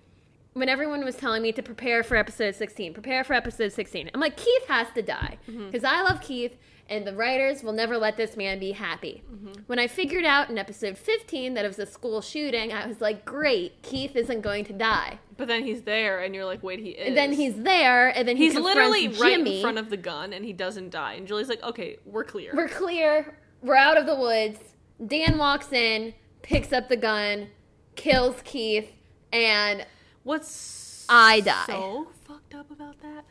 when 0.53 0.69
everyone 0.69 1.03
was 1.03 1.15
telling 1.15 1.41
me 1.41 1.51
to 1.51 1.61
prepare 1.61 2.03
for 2.03 2.15
episode 2.15 2.55
16, 2.55 2.93
prepare 2.93 3.23
for 3.23 3.33
episode 3.33 3.73
16, 3.73 4.09
I'm 4.13 4.21
like, 4.21 4.37
Keith 4.37 4.65
has 4.67 4.87
to 4.95 5.01
die. 5.01 5.37
Mm-hmm. 5.49 5.65
Because 5.67 5.83
I 5.83 6.01
love 6.01 6.21
Keith, 6.21 6.55
and 6.89 7.05
the 7.05 7.15
writers 7.15 7.63
will 7.63 7.73
never 7.73 7.97
let 7.97 8.17
this 8.17 8.37
man 8.37 8.59
be 8.59 8.73
happy. 8.73 9.23
Mm-hmm. 9.31 9.61
When 9.67 9.79
I 9.79 9.87
figured 9.87 10.25
out 10.25 10.49
in 10.49 10.57
episode 10.57 10.97
15 10.97 11.55
that 11.55 11.65
it 11.65 11.67
was 11.67 11.79
a 11.79 11.85
school 11.85 12.21
shooting, 12.21 12.71
I 12.71 12.85
was 12.87 13.01
like, 13.01 13.25
great, 13.25 13.81
Keith 13.81 14.15
isn't 14.15 14.41
going 14.41 14.65
to 14.65 14.73
die. 14.73 15.19
But 15.37 15.47
then 15.47 15.63
he's 15.63 15.81
there, 15.81 16.21
and 16.21 16.35
you're 16.35 16.45
like, 16.45 16.63
wait, 16.63 16.79
he 16.79 16.89
is. 16.89 17.07
And 17.07 17.17
then 17.17 17.33
he's 17.33 17.55
there, 17.55 18.09
and 18.09 18.27
then 18.27 18.37
he 18.37 18.45
he's 18.45 18.55
literally 18.55 19.07
right 19.07 19.39
in 19.39 19.61
front 19.61 19.77
of 19.77 19.89
the 19.89 19.97
gun, 19.97 20.31
and 20.31 20.45
he 20.45 20.53
doesn't 20.53 20.91
die. 20.91 21.13
And 21.13 21.27
Julie's 21.27 21.49
like, 21.49 21.63
okay, 21.63 21.97
we're 22.05 22.23
clear. 22.23 22.51
We're 22.55 22.69
clear. 22.69 23.37
We're 23.61 23.75
out 23.75 23.97
of 23.97 24.05
the 24.05 24.15
woods. 24.15 24.59
Dan 25.05 25.37
walks 25.37 25.73
in, 25.73 26.13
picks 26.41 26.71
up 26.71 26.87
the 26.87 26.97
gun, 26.97 27.49
kills 27.95 28.41
Keith, 28.43 28.91
and 29.33 29.85
What's 30.23 31.05
I 31.09 31.41
die. 31.41 31.65
so 31.67 32.07
fucked 32.27 32.55
up 32.55 32.71
about 32.71 32.99
that? 33.01 33.25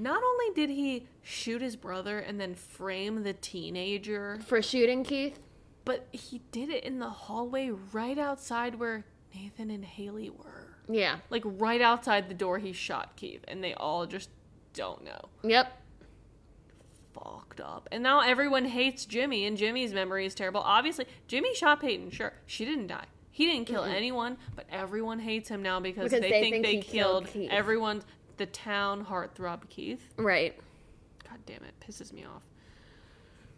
Not 0.00 0.22
only 0.22 0.54
did 0.54 0.70
he 0.70 1.06
shoot 1.22 1.60
his 1.60 1.76
brother 1.76 2.18
and 2.18 2.40
then 2.40 2.54
frame 2.54 3.22
the 3.22 3.34
teenager, 3.34 4.38
for 4.46 4.62
shooting 4.62 5.04
Keith, 5.04 5.38
but 5.84 6.08
he 6.10 6.40
did 6.52 6.70
it 6.70 6.84
in 6.84 6.98
the 7.00 7.10
hallway 7.10 7.70
right 7.92 8.18
outside 8.18 8.76
where 8.76 9.04
Nathan 9.34 9.70
and 9.70 9.84
Haley 9.84 10.30
were. 10.30 10.68
yeah, 10.88 11.18
Like 11.28 11.42
right 11.44 11.82
outside 11.82 12.30
the 12.30 12.34
door, 12.34 12.58
he 12.58 12.72
shot 12.72 13.14
Keith, 13.16 13.44
and 13.46 13.62
they 13.62 13.74
all 13.74 14.06
just 14.06 14.30
don't 14.72 15.04
know. 15.04 15.28
yep, 15.44 15.76
Fucked 17.12 17.60
up. 17.60 17.86
And 17.92 18.02
now 18.02 18.20
everyone 18.20 18.64
hates 18.64 19.04
Jimmy, 19.04 19.44
and 19.44 19.56
Jimmy's 19.56 19.92
memory 19.92 20.24
is 20.24 20.34
terrible. 20.34 20.60
Obviously, 20.60 21.04
Jimmy 21.28 21.54
shot 21.54 21.80
Peyton, 21.80 22.10
sure. 22.10 22.32
She 22.46 22.64
didn't 22.64 22.86
die. 22.86 23.04
He 23.32 23.46
didn't 23.46 23.66
kill 23.66 23.84
anyone, 23.84 24.36
but 24.54 24.66
everyone 24.70 25.18
hates 25.18 25.48
him 25.48 25.62
now 25.62 25.80
because, 25.80 26.04
Because 26.04 26.20
they, 26.20 26.30
they 26.30 26.40
think, 26.40 26.64
think 26.64 26.66
they 26.66 26.76
killed 26.78 27.26
killed, 27.28 27.48
everyone, 27.50 28.02
the 28.40 28.46
town 28.46 29.04
heartthrob 29.04 29.68
Keith. 29.68 30.02
right, 30.16 30.58
God 31.28 31.38
damn 31.46 31.62
it, 31.62 31.74
pisses 31.86 32.12
me 32.12 32.24
off. 32.24 32.42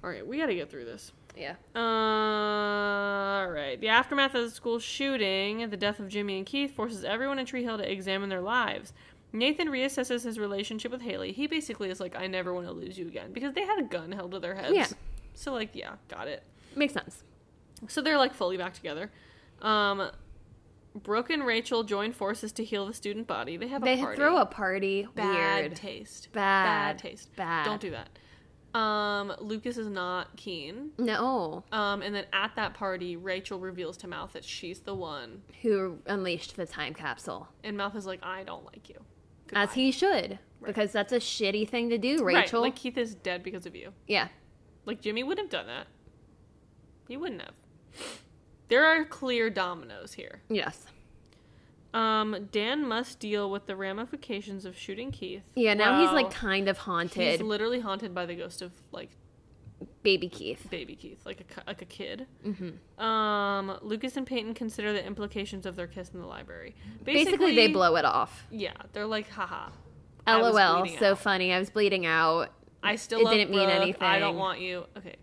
All 0.05 0.11
right, 0.11 0.27
we 0.27 0.39
got 0.39 0.47
to 0.47 0.55
get 0.55 0.69
through 0.69 0.85
this. 0.85 1.13
yeah. 1.37 1.55
Uh, 1.77 1.79
all 1.79 3.49
right. 3.51 3.81
The 3.81 3.87
aftermath 3.89 4.35
of 4.35 4.43
the 4.43 4.51
school 4.51 4.81
shooting, 4.81 5.71
the 5.71 5.77
death 5.77 6.01
of 6.01 6.09
Jimmy 6.09 6.37
and 6.39 6.45
Keith, 6.45 6.75
forces 6.75 7.05
everyone 7.05 7.39
in 7.39 7.47
Tree 7.47 7.63
Hill 7.63 7.79
to 7.79 7.89
examine 7.91 8.29
their 8.29 8.41
lives. 8.41 8.93
Nathan 9.33 9.69
reassesses 9.69 10.25
his 10.25 10.41
relationship 10.41 10.91
with 10.91 11.03
Haley. 11.03 11.31
He 11.31 11.47
basically 11.47 11.89
is 11.89 12.01
like, 12.01 12.17
I 12.17 12.27
never 12.27 12.53
want 12.53 12.67
to 12.67 12.73
lose 12.73 12.99
you 12.99 13.07
again 13.07 13.33
because 13.33 13.55
they 13.55 13.65
had 13.65 13.79
a 13.79 13.85
gun 13.85 14.11
held 14.11 14.33
to 14.33 14.41
their 14.41 14.57
heads. 14.57 14.75
Yeah. 14.75 14.89
So, 15.35 15.53
like, 15.53 15.71
yeah, 15.73 15.93
got 16.09 16.27
it. 16.27 16.43
Makes 16.75 16.95
sense. 16.95 17.23
So 17.87 18.03
they're 18.03 18.19
like 18.19 18.35
fully 18.35 18.57
back 18.57 18.75
together. 18.75 19.11
Um, 19.63 20.11
Brooke 20.95 21.31
and 21.31 21.45
Rachel 21.47 21.85
join 21.85 22.13
forces 22.13 22.53
to 22.53 22.65
heal 22.65 22.87
the 22.87 22.93
student 22.95 23.27
body. 23.27 23.57
They 23.57 23.69
have 23.69 23.83
They 23.83 23.95
a 23.95 24.03
party. 24.03 24.17
throw 24.17 24.37
a 24.39 24.47
party. 24.47 25.09
bad 25.15 25.61
Weird. 25.63 25.77
taste. 25.77 26.29
Bad. 26.33 26.65
Bad 26.65 26.99
taste. 26.99 27.35
Bad. 27.37 27.65
Don't 27.65 27.81
do 27.81 27.91
that. 27.93 28.09
Um, 28.79 29.35
Lucas 29.41 29.77
is 29.77 29.89
not 29.89 30.35
keen. 30.37 30.93
No. 30.99 31.63
Um, 31.73 32.01
and 32.03 32.15
then 32.15 32.25
at 32.33 32.53
that 32.57 32.73
party, 32.75 33.17
Rachel 33.17 33.59
reveals 33.59 33.97
to 33.99 34.09
Mouth 34.09 34.33
that 34.33 34.45
she's 34.45 34.81
the 34.81 34.95
one, 34.95 35.43
Who 35.63 35.99
unleashed 36.07 36.57
the 36.57 36.65
time 36.67 36.95
capsule? 36.95 37.49
and 37.65 37.77
Mouth 37.77 37.95
is 37.97 38.07
like, 38.07 38.21
"I 38.23 38.45
don't 38.45 38.65
like 38.65 38.89
you." 38.89 38.97
As 39.53 39.75
he 39.75 39.93
should, 39.93 40.39
because 40.65 40.91
that's 40.93 41.13
a 41.13 41.19
shitty 41.19 41.69
thing 41.69 41.91
to 41.91 41.99
do, 41.99 42.25
Right, 42.25 42.37
Rachel. 42.37 42.63
like 42.63 42.75
Keith 42.77 42.97
is 42.97 43.15
dead 43.15 43.43
because 43.43 43.67
of 43.67 43.77
you. 43.77 43.93
yeah. 44.07 44.29
Like 44.87 45.03
Jimmy 45.03 45.23
wouldn't 45.23 45.53
have 45.53 45.67
done 45.67 45.67
that. 45.67 45.87
He 47.09 47.17
wouldn't 47.19 47.43
have. 47.43 47.53
There 48.73 48.87
are 48.87 49.05
clear 49.05 49.51
dominoes 49.51 50.15
here. 50.15 50.41
Yes. 50.49 50.87
Um, 51.93 52.49
Dan 52.51 52.89
must 52.89 53.19
deal 53.21 53.51
with 53.51 53.67
the 53.67 53.77
ramifications 53.77 54.65
of 54.65 54.79
shooting 54.79 55.11
Keith. 55.11 55.43
Yeah. 55.55 55.75
Now 55.75 56.01
he's 56.01 56.11
like 56.11 56.31
kind 56.31 56.69
of 56.71 56.79
haunted. 56.79 57.33
he's 57.33 57.43
literally 57.43 57.81
haunted 57.81 58.15
by 58.15 58.25
the 58.25 58.35
ghost 58.35 58.63
of 58.63 58.73
like 58.91 59.11
baby 60.03 60.31
Keith. 60.31 60.67
baby 60.71 60.97
Keith, 60.97 61.21
like 61.27 61.43
a 61.43 61.45
like 61.67 61.83
a 61.83 61.85
kid. 61.85 62.27
Mm-hmm. 62.47 63.05
Um, 63.05 63.77
Lucas 63.83 64.17
and 64.17 64.27
Peyton 64.27 64.55
consider 64.55 64.95
the 64.95 65.05
implications 65.05 65.67
of 65.67 65.77
their 65.77 65.87
kiss 65.87 66.09
in 66.15 66.21
the 66.23 66.27
library. 66.27 66.75
Basically, 67.05 67.55
they 67.55 67.69
blow 67.69 67.97
it 67.97 68.07
off. 68.07 68.47
Yeah, 68.51 68.73
they're 68.95 69.05
like, 69.07 69.29
haha. 69.29 69.69
I 70.27 70.41
was 70.41 70.55
LOL. 70.55 70.81
bleeding 70.81 70.99
So 70.99 71.11
out. 71.11 71.19
funny. 71.19 71.53
I 71.53 71.59
was 71.59 71.69
bleeding 71.69 72.07
out. 72.07 72.49
I 72.83 72.97
still 72.97 73.21
It 73.21 73.25
love 73.25 73.35
didn't 73.35 73.51
mean 73.51 73.69
Brooke. 73.69 73.97
I 74.01 74.19
don't 74.19 74.37
want 74.39 74.61
you. 74.61 74.87
Okay, 74.97 75.17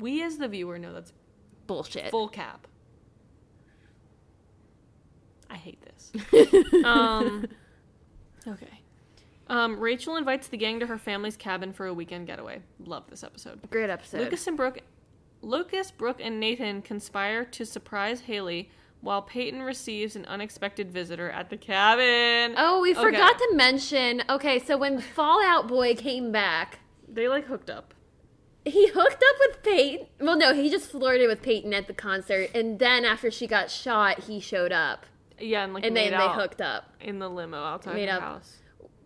we 0.00 0.24
as 0.24 0.38
the 0.38 0.48
viewer 0.48 0.76
know 0.76 0.92
that's 0.92 1.12
Bullshit. 1.68 2.10
full 2.10 2.28
cap. 2.28 2.66
I 5.50 5.56
hate 5.56 5.82
this. 5.82 6.12
um, 6.84 7.46
okay. 8.46 8.80
Um, 9.48 9.80
Rachel 9.80 10.16
invites 10.16 10.46
the 10.48 10.56
gang 10.56 10.78
to 10.80 10.86
her 10.86 10.96
family's 10.98 11.36
cabin 11.36 11.72
for 11.72 11.86
a 11.86 11.92
weekend 11.94 12.26
getaway. 12.28 12.60
Love 12.84 13.04
this 13.10 13.24
episode. 13.24 13.58
Great 13.70 13.90
episode. 13.90 14.20
Lucas 14.20 14.46
and 14.46 14.56
Brooke, 14.56 14.78
Lucas, 15.42 15.90
Brooke, 15.90 16.20
and 16.20 16.38
Nathan 16.38 16.82
conspire 16.82 17.44
to 17.46 17.66
surprise 17.66 18.20
Haley 18.22 18.70
while 19.00 19.22
Peyton 19.22 19.62
receives 19.62 20.14
an 20.14 20.24
unexpected 20.26 20.92
visitor 20.92 21.30
at 21.30 21.50
the 21.50 21.56
cabin. 21.56 22.54
Oh, 22.56 22.80
we 22.80 22.92
Okay. 22.92 23.00
forgot 23.02 23.38
to 23.38 23.50
mention. 23.54 24.22
Okay, 24.28 24.58
so 24.58 24.76
when 24.76 25.00
Fallout 25.00 25.66
Boy 25.66 25.94
came 25.94 26.30
back, 26.30 26.78
They 27.08 27.26
like 27.26 27.46
hooked 27.46 27.70
up. 27.70 27.94
he 28.64 28.88
hooked 28.88 29.14
up 29.22 29.36
with 29.40 29.62
Peyton. 29.64 30.06
Well, 30.20 30.36
no, 30.36 30.52
he 30.54 30.68
just 30.70 30.90
flirted 30.90 31.28
with 31.28 31.40
Peyton 31.42 31.72
at 31.74 31.86
the 31.88 31.94
concert, 31.94 32.50
and 32.54 32.78
then 32.78 33.04
after 33.06 33.30
she 33.30 33.46
got 33.46 33.70
shot, 33.70 34.24
he 34.24 34.38
showed 34.38 34.70
up, 34.70 35.06
Yeah, 35.40 35.64
and 35.64 35.74
like 35.74 35.84
and 35.84 35.94
made 35.94 36.12
then 36.12 36.20
they 36.20 36.28
hooked 36.34 36.60
up. 36.60 36.92
in 37.00 37.18
the 37.18 37.28
limo 37.28 37.62
outside 37.62 37.94
Made 37.94 38.08
her 38.08 38.16
up. 38.16 38.22
house. 38.22 38.58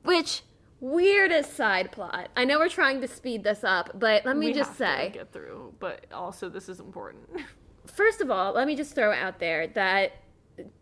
Which 0.02 0.42
weirdest 0.80 1.54
side 1.56 1.92
plot. 1.92 2.28
I 2.36 2.44
know 2.44 2.58
we're 2.58 2.68
trying 2.68 3.00
to 3.00 3.08
speed 3.08 3.42
this 3.44 3.64
up, 3.64 3.90
but 3.98 4.26
let 4.26 4.36
me 4.36 4.46
We 4.46 4.52
just 4.52 4.70
have 4.78 4.98
say. 4.98 5.04
to 5.08 5.18
get 5.18 5.32
through, 5.32 5.74
but 5.78 6.06
also 6.12 6.48
this 6.48 6.68
is 6.68 6.78
important. 6.80 7.24
First 7.86 8.20
of 8.20 8.30
all, 8.30 8.52
let 8.52 8.66
me 8.66 8.76
just 8.76 8.94
throw 8.94 9.12
out 9.12 9.38
there 9.38 9.66
that 9.68 10.12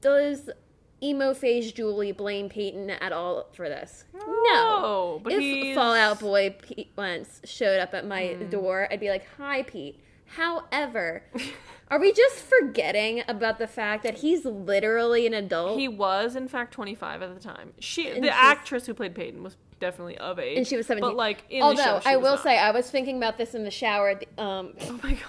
does 0.00 0.50
emo 1.02 1.34
phase 1.34 1.72
Julie 1.72 2.12
blame 2.12 2.48
Peyton 2.48 2.90
at 2.90 3.12
all 3.12 3.48
for 3.54 3.68
this? 3.68 4.04
No, 4.14 5.20
but 5.22 5.32
if 5.32 5.40
he's- 5.40 5.74
Fallout 5.74 6.20
Boy 6.20 6.54
Pete 6.62 6.92
Wentz 6.96 7.40
showed 7.44 7.80
up 7.80 7.92
at 7.94 8.06
my 8.06 8.28
Hmm. 8.34 8.50
door, 8.50 8.88
I'd 8.90 9.00
be 9.00 9.08
like, 9.10 9.26
"Hi, 9.36 9.62
Pete." 9.64 10.00
However, 10.26 11.24
are 11.92 12.00
we 12.00 12.10
just 12.10 12.36
forgetting 12.38 13.22
about 13.28 13.58
the 13.58 13.66
fact 13.66 14.02
that 14.02 14.14
he's 14.18 14.46
literally 14.46 15.26
an 15.26 15.34
adult 15.34 15.78
He 15.78 15.88
was, 15.88 16.34
in 16.36 16.48
fact, 16.48 16.72
25 16.72 17.20
at 17.20 17.34
the 17.34 17.40
time. 17.40 17.74
She, 17.80 18.08
And 18.08 18.24
the 18.24 18.34
actress 18.34 18.86
who 18.86 18.94
played 18.94 19.14
Peyton, 19.14 19.42
was 19.42 19.58
definitely 19.78 20.16
of 20.16 20.38
age, 20.38 20.56
and 20.56 20.66
she 20.66 20.76
was 20.78 20.86
seventeen? 20.86 21.10
But 21.10 21.16
like, 21.16 21.44
in 21.50 21.62
although 21.62 21.76
the 21.76 22.00
show, 22.00 22.10
I 22.10 22.16
will 22.16 22.36
not. 22.36 22.42
say, 22.42 22.58
I 22.58 22.70
was 22.70 22.90
thinking 22.90 23.18
about 23.18 23.36
this 23.36 23.54
in 23.54 23.62
the 23.64 23.70
shower. 23.70 24.08
at 24.08 24.20
the- 24.20 24.42
Um, 24.42 24.72
oh 24.80 25.00
my 25.02 25.12
god. 25.12 25.22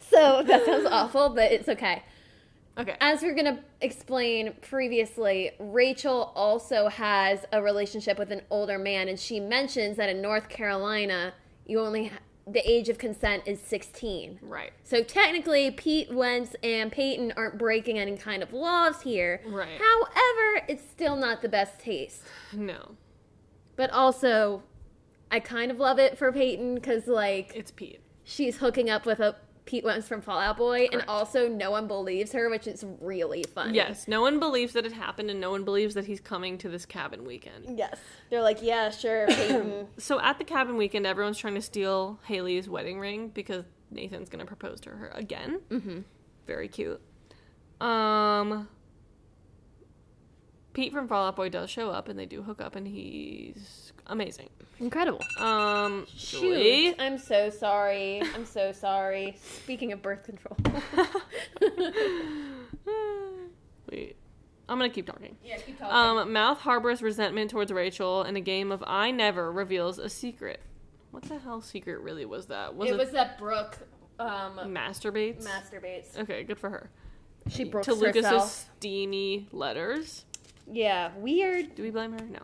so 0.00 0.42
that 0.42 0.64
sounds 0.64 0.86
awful, 0.90 1.28
but 1.28 1.52
it's 1.52 1.68
okay. 1.68 2.02
Okay. 2.78 2.96
As 3.00 3.20
we're 3.22 3.34
going 3.34 3.56
to 3.56 3.58
explain 3.82 4.54
previously, 4.62 5.50
Rachel 5.58 6.32
also 6.34 6.88
has 6.88 7.44
a 7.52 7.62
relationship 7.62 8.18
with 8.18 8.30
an 8.32 8.40
older 8.50 8.78
man, 8.78 9.08
and 9.08 9.18
she 9.20 9.38
mentions 9.38 9.96
that 9.98 10.08
in 10.08 10.22
North 10.22 10.48
Carolina, 10.48 11.34
you 11.66 11.80
only 11.80 12.10
the 12.48 12.60
age 12.70 12.88
of 12.88 12.96
consent 12.98 13.42
is 13.46 13.60
16. 13.60 14.38
right. 14.42 14.72
So 14.84 15.02
technically, 15.02 15.70
Pete 15.72 16.12
Wentz 16.14 16.54
and 16.62 16.92
Peyton 16.92 17.32
aren't 17.36 17.58
breaking 17.58 17.98
any 17.98 18.16
kind 18.16 18.42
of 18.42 18.52
laws 18.52 19.02
here. 19.02 19.40
Right. 19.46 19.68
However, 19.80 20.66
it's 20.68 20.82
still 20.88 21.16
not 21.16 21.42
the 21.42 21.48
best 21.48 21.80
taste. 21.80 22.22
No, 22.52 22.92
But 23.74 23.90
also, 23.90 24.62
I 25.30 25.40
kind 25.40 25.70
of 25.72 25.78
love 25.80 25.98
it 25.98 26.16
for 26.16 26.30
Peyton 26.32 26.76
because, 26.76 27.08
like, 27.08 27.52
it's 27.56 27.72
Pete. 27.72 28.00
she's 28.22 28.58
hooking 28.58 28.88
up 28.88 29.06
with 29.06 29.18
a 29.18 29.34
Pete 29.66 29.84
Wentz 29.84 30.06
from 30.06 30.22
Fallout 30.22 30.56
Boy, 30.56 30.88
and 30.92 31.04
also 31.08 31.48
no 31.48 31.72
one 31.72 31.88
believes 31.88 32.32
her, 32.32 32.48
which 32.48 32.68
is 32.68 32.84
really 33.00 33.44
funny. 33.54 33.74
Yes, 33.74 34.06
no 34.06 34.20
one 34.20 34.38
believes 34.38 34.72
that 34.74 34.86
it 34.86 34.92
happened, 34.92 35.28
and 35.28 35.40
no 35.40 35.50
one 35.50 35.64
believes 35.64 35.94
that 35.94 36.06
he's 36.06 36.20
coming 36.20 36.56
to 36.58 36.68
this 36.68 36.86
cabin 36.86 37.24
weekend. 37.24 37.76
Yes. 37.76 37.98
They're 38.30 38.42
like, 38.42 38.62
yeah, 38.62 38.90
sure, 38.90 39.28
So 39.98 40.20
at 40.20 40.38
the 40.38 40.44
cabin 40.44 40.76
weekend, 40.76 41.04
everyone's 41.04 41.36
trying 41.36 41.54
to 41.54 41.62
steal 41.62 42.20
Haley's 42.24 42.68
wedding 42.68 43.00
ring 43.00 43.28
because 43.28 43.64
Nathan's 43.90 44.28
gonna 44.28 44.46
propose 44.46 44.80
to 44.82 44.90
her 44.90 45.10
again. 45.14 45.60
Mm-hmm. 45.68 46.00
Very 46.46 46.68
cute. 46.68 47.00
Um, 47.80 48.68
Pete 50.72 50.92
from 50.92 51.08
Fallout 51.08 51.34
Boy 51.34 51.48
does 51.48 51.70
show 51.70 51.90
up, 51.90 52.08
and 52.08 52.16
they 52.16 52.26
do 52.26 52.42
hook 52.42 52.60
up, 52.60 52.76
and 52.76 52.86
he's 52.86 53.85
amazing. 54.06 54.48
Incredible. 54.78 55.22
Um, 55.38 56.06
Shoot. 56.14 56.96
I'm 56.98 57.18
so 57.18 57.48
sorry. 57.50 58.22
I'm 58.34 58.44
so 58.44 58.72
sorry. 58.72 59.36
Speaking 59.62 59.92
of 59.92 60.02
birth 60.02 60.24
control. 60.24 60.56
wait, 63.90 64.16
I'm 64.68 64.78
gonna 64.78 64.90
keep 64.90 65.06
talking. 65.06 65.36
yeah, 65.42 65.56
keep 65.58 65.78
talking. 65.78 66.18
Um, 66.18 66.32
Mouth 66.32 66.58
harbors 66.58 67.00
resentment 67.02 67.50
towards 67.50 67.72
Rachel, 67.72 68.22
and 68.22 68.36
a 68.36 68.40
game 68.40 68.70
of 68.70 68.84
I 68.86 69.10
Never 69.10 69.50
reveals 69.50 69.98
a 69.98 70.08
secret. 70.08 70.60
What 71.10 71.22
the 71.24 71.38
hell 71.38 71.62
secret 71.62 72.00
really 72.00 72.26
was 72.26 72.46
that? 72.46 72.74
Was 72.76 72.90
it 72.90 72.94
it, 72.94 72.98
was 72.98 73.10
that 73.12 73.38
Brooke 73.38 73.78
um, 74.18 74.58
masturbates? 74.66 75.44
masturbates. 75.46 76.18
okay, 76.18 76.42
good 76.44 76.58
for 76.58 76.68
her. 76.68 76.90
She 77.48 77.64
brooks 77.64 77.86
to 77.86 77.94
Lucas's 77.94 78.24
herself. 78.24 78.68
steamy 78.76 79.48
letters. 79.52 80.24
Yeah, 80.70 81.12
weird. 81.16 81.74
Do 81.76 81.82
we 81.82 81.90
blame 81.90 82.12
her? 82.12 82.24
No. 82.26 82.40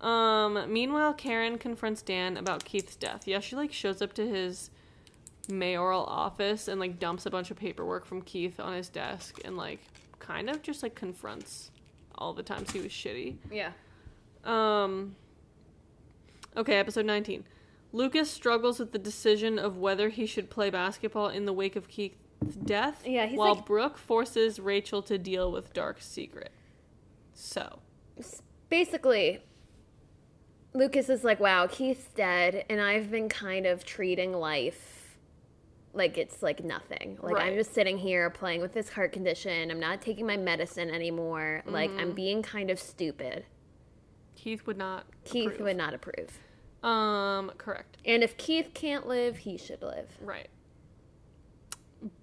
Um, 0.00 0.72
meanwhile, 0.72 1.12
Karen 1.12 1.58
confronts 1.58 2.02
Dan 2.02 2.36
about 2.36 2.64
Keith's 2.64 2.96
death. 2.96 3.26
Yeah, 3.28 3.40
she 3.40 3.54
like 3.56 3.72
shows 3.72 4.00
up 4.00 4.12
to 4.14 4.26
his 4.26 4.70
mayoral 5.48 6.04
office 6.04 6.68
and 6.68 6.80
like 6.80 6.98
dumps 6.98 7.26
a 7.26 7.30
bunch 7.30 7.50
of 7.50 7.56
paperwork 7.56 8.06
from 8.06 8.22
Keith 8.22 8.58
on 8.60 8.72
his 8.74 8.88
desk 8.88 9.40
and 9.44 9.56
like 9.56 9.80
kind 10.18 10.48
of 10.48 10.62
just 10.62 10.82
like 10.82 10.94
confronts 10.94 11.70
all 12.16 12.32
the 12.32 12.42
times 12.42 12.70
he 12.70 12.80
was 12.80 12.92
shitty. 12.92 13.36
Yeah. 13.50 13.72
Um 14.44 15.16
Okay, 16.56 16.76
episode 16.76 17.06
19. 17.06 17.44
Lucas 17.92 18.30
struggles 18.30 18.78
with 18.78 18.92
the 18.92 18.98
decision 18.98 19.58
of 19.58 19.76
whether 19.76 20.08
he 20.08 20.24
should 20.26 20.48
play 20.50 20.70
basketball 20.70 21.28
in 21.28 21.44
the 21.44 21.52
wake 21.52 21.76
of 21.76 21.88
Keith's 21.88 22.16
death. 22.64 23.02
Yeah, 23.06 23.26
he's 23.26 23.38
while 23.38 23.54
like- 23.56 23.66
Brooke 23.66 23.98
forces 23.98 24.58
Rachel 24.60 25.02
to 25.02 25.18
deal 25.18 25.50
with 25.52 25.72
dark 25.72 26.00
secret. 26.00 26.52
So, 27.34 27.80
Basically, 28.68 29.40
Lucas 30.72 31.08
is 31.08 31.24
like, 31.24 31.40
wow, 31.40 31.66
Keith's 31.66 32.06
dead, 32.14 32.64
and 32.70 32.80
I've 32.80 33.10
been 33.10 33.28
kind 33.28 33.66
of 33.66 33.84
treating 33.84 34.32
life 34.32 35.00
like 35.92 36.16
it's 36.16 36.42
like 36.42 36.62
nothing. 36.62 37.18
Like, 37.20 37.36
I'm 37.36 37.54
just 37.54 37.74
sitting 37.74 37.98
here 37.98 38.30
playing 38.30 38.60
with 38.60 38.72
this 38.72 38.90
heart 38.90 39.12
condition. 39.12 39.70
I'm 39.70 39.80
not 39.80 40.00
taking 40.00 40.26
my 40.26 40.36
medicine 40.36 40.90
anymore. 40.90 41.62
Like, 41.66 41.90
I'm 41.98 42.12
being 42.12 42.42
kind 42.42 42.70
of 42.70 42.78
stupid. 42.78 43.44
Keith 44.36 44.66
would 44.66 44.78
not 44.78 45.06
Keith 45.24 45.46
approve. 45.46 45.60
would 45.60 45.76
not 45.76 45.94
approve. 45.94 46.38
Um, 46.82 47.52
correct. 47.58 47.98
And 48.04 48.22
if 48.22 48.36
Keith 48.36 48.70
can't 48.72 49.06
live, 49.06 49.38
he 49.38 49.58
should 49.58 49.82
live. 49.82 50.08
Right. 50.20 50.48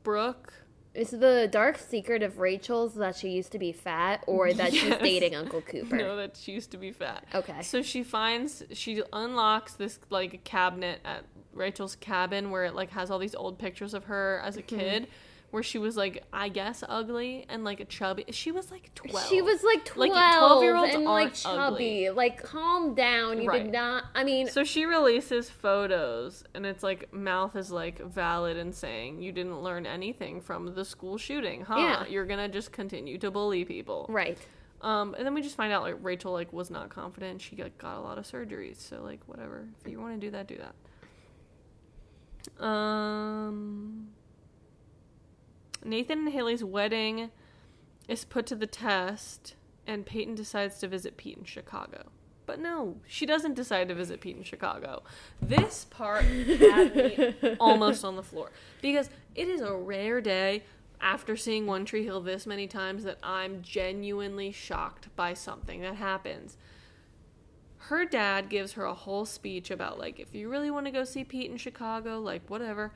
Brooke. 0.04 0.54
Is 0.98 1.12
the 1.12 1.48
dark 1.52 1.78
secret 1.78 2.24
of 2.24 2.40
Rachel's 2.40 2.96
that 2.96 3.16
she 3.16 3.30
used 3.30 3.52
to 3.52 3.60
be 3.60 3.72
fat 3.72 4.24
or 4.26 4.52
that 4.62 4.74
she's 4.74 4.96
dating 4.98 5.36
Uncle 5.36 5.62
Cooper? 5.62 5.96
No, 5.96 6.16
that 6.16 6.36
she 6.36 6.52
used 6.54 6.72
to 6.72 6.78
be 6.78 6.92
fat. 6.92 7.24
Okay. 7.36 7.62
So 7.62 7.82
she 7.84 8.02
finds 8.04 8.64
she 8.74 9.04
unlocks 9.14 9.74
this 9.74 10.00
like 10.10 10.44
cabinet 10.44 11.00
at 11.06 11.24
Rachel's 11.54 11.96
cabin 11.96 12.50
where 12.52 12.66
it 12.66 12.74
like 12.76 12.90
has 12.92 13.12
all 13.12 13.20
these 13.20 13.36
old 13.36 13.60
pictures 13.60 13.94
of 13.94 14.06
her 14.06 14.42
as 14.44 14.58
a 14.58 14.64
Mm-hmm. 14.64 14.80
kid, 14.80 15.08
where 15.50 15.64
she 15.64 15.80
was 15.80 15.96
like 15.96 16.26
I 16.34 16.50
guess 16.50 16.84
ugly 16.90 17.46
and 17.48 17.64
like 17.64 17.80
a 17.80 17.86
chubby. 17.86 18.26
She 18.32 18.52
was 18.52 18.70
like 18.70 18.94
twelve. 18.96 19.28
She 19.30 19.42
was 19.42 19.64
like 19.64 19.86
12, 19.86 20.12
Like, 20.12 20.36
12-year-olds 20.36 20.96
and 20.96 21.04
like 21.06 21.34
chubby. 21.34 22.08
ugly. 22.08 22.10
Like, 22.10 22.44
calm 22.44 22.94
down. 22.96 23.42
You 23.42 23.48
Right. 23.48 23.64
did 23.64 23.72
not. 23.72 24.04
I 24.14 24.26
mean, 24.26 24.48
So 24.50 24.66
she 24.66 24.84
releases 24.86 25.50
photos, 25.50 26.44
and 26.54 26.66
it's 26.66 26.84
like 26.84 27.14
mouth 27.14 27.56
is 27.56 27.72
like 27.72 28.00
valid 28.00 28.58
and 28.58 28.76
saying 28.76 29.22
you 29.22 29.32
didn't 29.32 29.62
learn 29.62 29.86
anything 29.86 30.42
from 30.42 30.74
the 30.76 30.84
school 30.84 31.18
shooting, 31.18 31.62
huh? 31.62 31.76
Yeah. 31.78 32.06
You're 32.08 32.26
gonna 32.26 32.50
just 32.50 32.72
continue 32.74 33.18
to 33.20 33.32
bully 33.32 33.64
people. 33.66 34.06
right. 34.10 34.38
Um, 34.82 35.16
and 35.18 35.26
then 35.26 35.34
we 35.34 35.42
just 35.42 35.56
find 35.56 35.74
out 35.74 35.82
like 35.82 35.96
Rachel 36.04 36.32
like 36.34 36.54
was 36.54 36.70
not 36.70 36.90
confident. 36.90 37.42
She 37.42 37.56
like, 37.56 37.78
got 37.80 37.98
a 37.98 38.02
lot 38.02 38.20
of 38.20 38.26
surgeries. 38.26 38.78
So 38.78 39.02
like 39.02 39.22
whatever. 39.26 39.68
If 39.84 39.92
you 39.92 40.00
want 40.00 40.14
to 40.14 40.20
do 40.28 40.30
that, 40.32 40.46
do 40.48 40.58
that. 42.58 42.64
Um, 42.64 44.10
Nathan 45.84 46.20
and 46.20 46.30
Haley's 46.30 46.64
wedding 46.64 47.32
is 48.08 48.26
put 48.26 48.46
to 48.48 48.56
the 48.56 48.68
test, 48.68 49.56
and 49.86 50.06
Peyton 50.06 50.36
decides 50.36 50.80
to 50.80 50.88
visit 50.88 51.18
Pete 51.18 51.38
in 51.38 51.44
Chicago. 51.46 52.04
But 52.46 52.62
no, 52.62 52.96
she 53.06 53.26
doesn't 53.26 53.56
decide 53.56 53.90
to 53.90 53.96
visit 53.96 54.22
Pete 54.22 54.38
in 54.38 54.44
Chicago. 54.44 55.04
This 55.42 55.86
part 55.86 56.24
had 56.24 56.96
me 56.96 57.36
almost 57.60 58.06
on 58.06 58.16
the 58.16 58.24
floor 58.24 58.52
because 58.82 59.10
it 59.36 59.50
is 59.50 59.60
a 59.62 59.76
rare 59.76 60.22
day 60.22 60.64
after 61.02 61.36
seeing 61.36 61.68
One 61.68 61.84
Tree 61.86 62.06
Hill 62.06 62.22
this 62.22 62.48
many 62.48 62.66
times 62.66 63.04
that 63.04 63.20
I'm 63.22 63.62
genuinely 63.62 64.52
shocked 64.54 65.14
by 65.16 65.34
something 65.34 65.82
that 65.82 65.96
happens. 65.96 66.58
Her 67.78 68.06
dad 68.06 68.50
gives 68.50 68.74
her 68.74 68.86
a 68.86 68.94
whole 68.94 69.26
speech 69.26 69.70
about 69.70 70.00
like 70.00 70.18
if 70.18 70.34
you 70.34 70.50
really 70.50 70.72
want 70.72 70.86
to 70.86 70.92
go 70.92 71.04
see 71.04 71.26
Pete 71.26 71.52
in 71.52 71.58
Chicago, 71.58 72.20
like 72.20 72.50
whatever, 72.50 72.94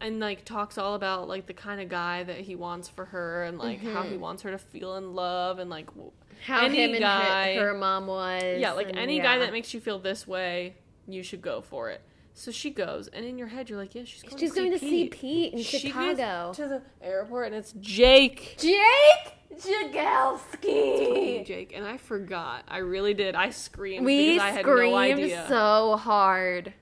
and 0.00 0.20
like 0.20 0.44
talks 0.44 0.78
all 0.78 0.94
about 0.94 1.28
like 1.28 1.46
the 1.46 1.54
kind 1.54 1.80
of 1.80 1.88
guy 1.88 2.22
that 2.22 2.38
he 2.38 2.54
wants 2.54 2.88
for 2.88 3.06
her 3.06 3.44
and 3.44 3.58
like 3.58 3.82
how 3.82 4.02
he 4.02 4.10
mm-hmm. 4.10 4.20
wants 4.20 4.42
her 4.42 4.50
to 4.50 4.58
feel 4.58 4.96
in 4.96 5.14
love 5.14 5.58
and 5.58 5.68
like 5.70 5.86
w- 5.88 6.12
How 6.44 6.64
Any 6.64 6.98
guy- 6.98 7.54
her, 7.56 7.72
her 7.72 7.74
mom 7.74 8.06
was. 8.06 8.42
yeah, 8.58 8.72
like 8.72 8.88
and 8.88 8.98
any 8.98 9.18
yeah. 9.18 9.22
guy 9.22 9.38
that 9.38 9.52
makes 9.52 9.74
you 9.74 9.80
feel 9.80 9.98
this 9.98 10.26
way, 10.26 10.76
you 11.06 11.22
should 11.22 11.42
go 11.42 11.60
for 11.60 11.90
it. 11.90 12.00
So 12.32 12.50
she 12.50 12.70
goes, 12.70 13.08
and 13.08 13.24
in 13.24 13.36
your 13.36 13.48
head, 13.48 13.68
you're 13.68 13.78
like, 13.78 13.94
yeah, 13.94 14.04
she's 14.04 14.22
going 14.22 14.38
She's 14.38 14.52
to 14.54 14.56
see 14.62 14.70
to 14.70 14.78
see 14.78 15.08
Pete. 15.08 15.52
In 15.52 15.62
She 15.62 15.78
Chicago. 15.78 16.52
to 16.54 16.68
the 16.68 16.82
airport, 17.02 17.48
and 17.48 17.56
it's 17.56 17.72
Jake. 17.72 18.56
Jake 18.58 19.34
Jagielski. 19.60 21.44
Jake, 21.46 21.72
and 21.74 21.84
I 21.86 21.96
forgot. 21.96 22.64
I 22.68 22.78
really 22.78 23.14
did. 23.14 23.34
I 23.34 23.50
screamed 23.50 24.06
We 24.06 24.34
because 24.34 24.42
I 24.42 24.50
had 24.52 24.64
no 24.66 24.76
screamed 24.76 24.94
idea. 25.20 25.44
so 25.48 25.96
hard. 25.96 26.72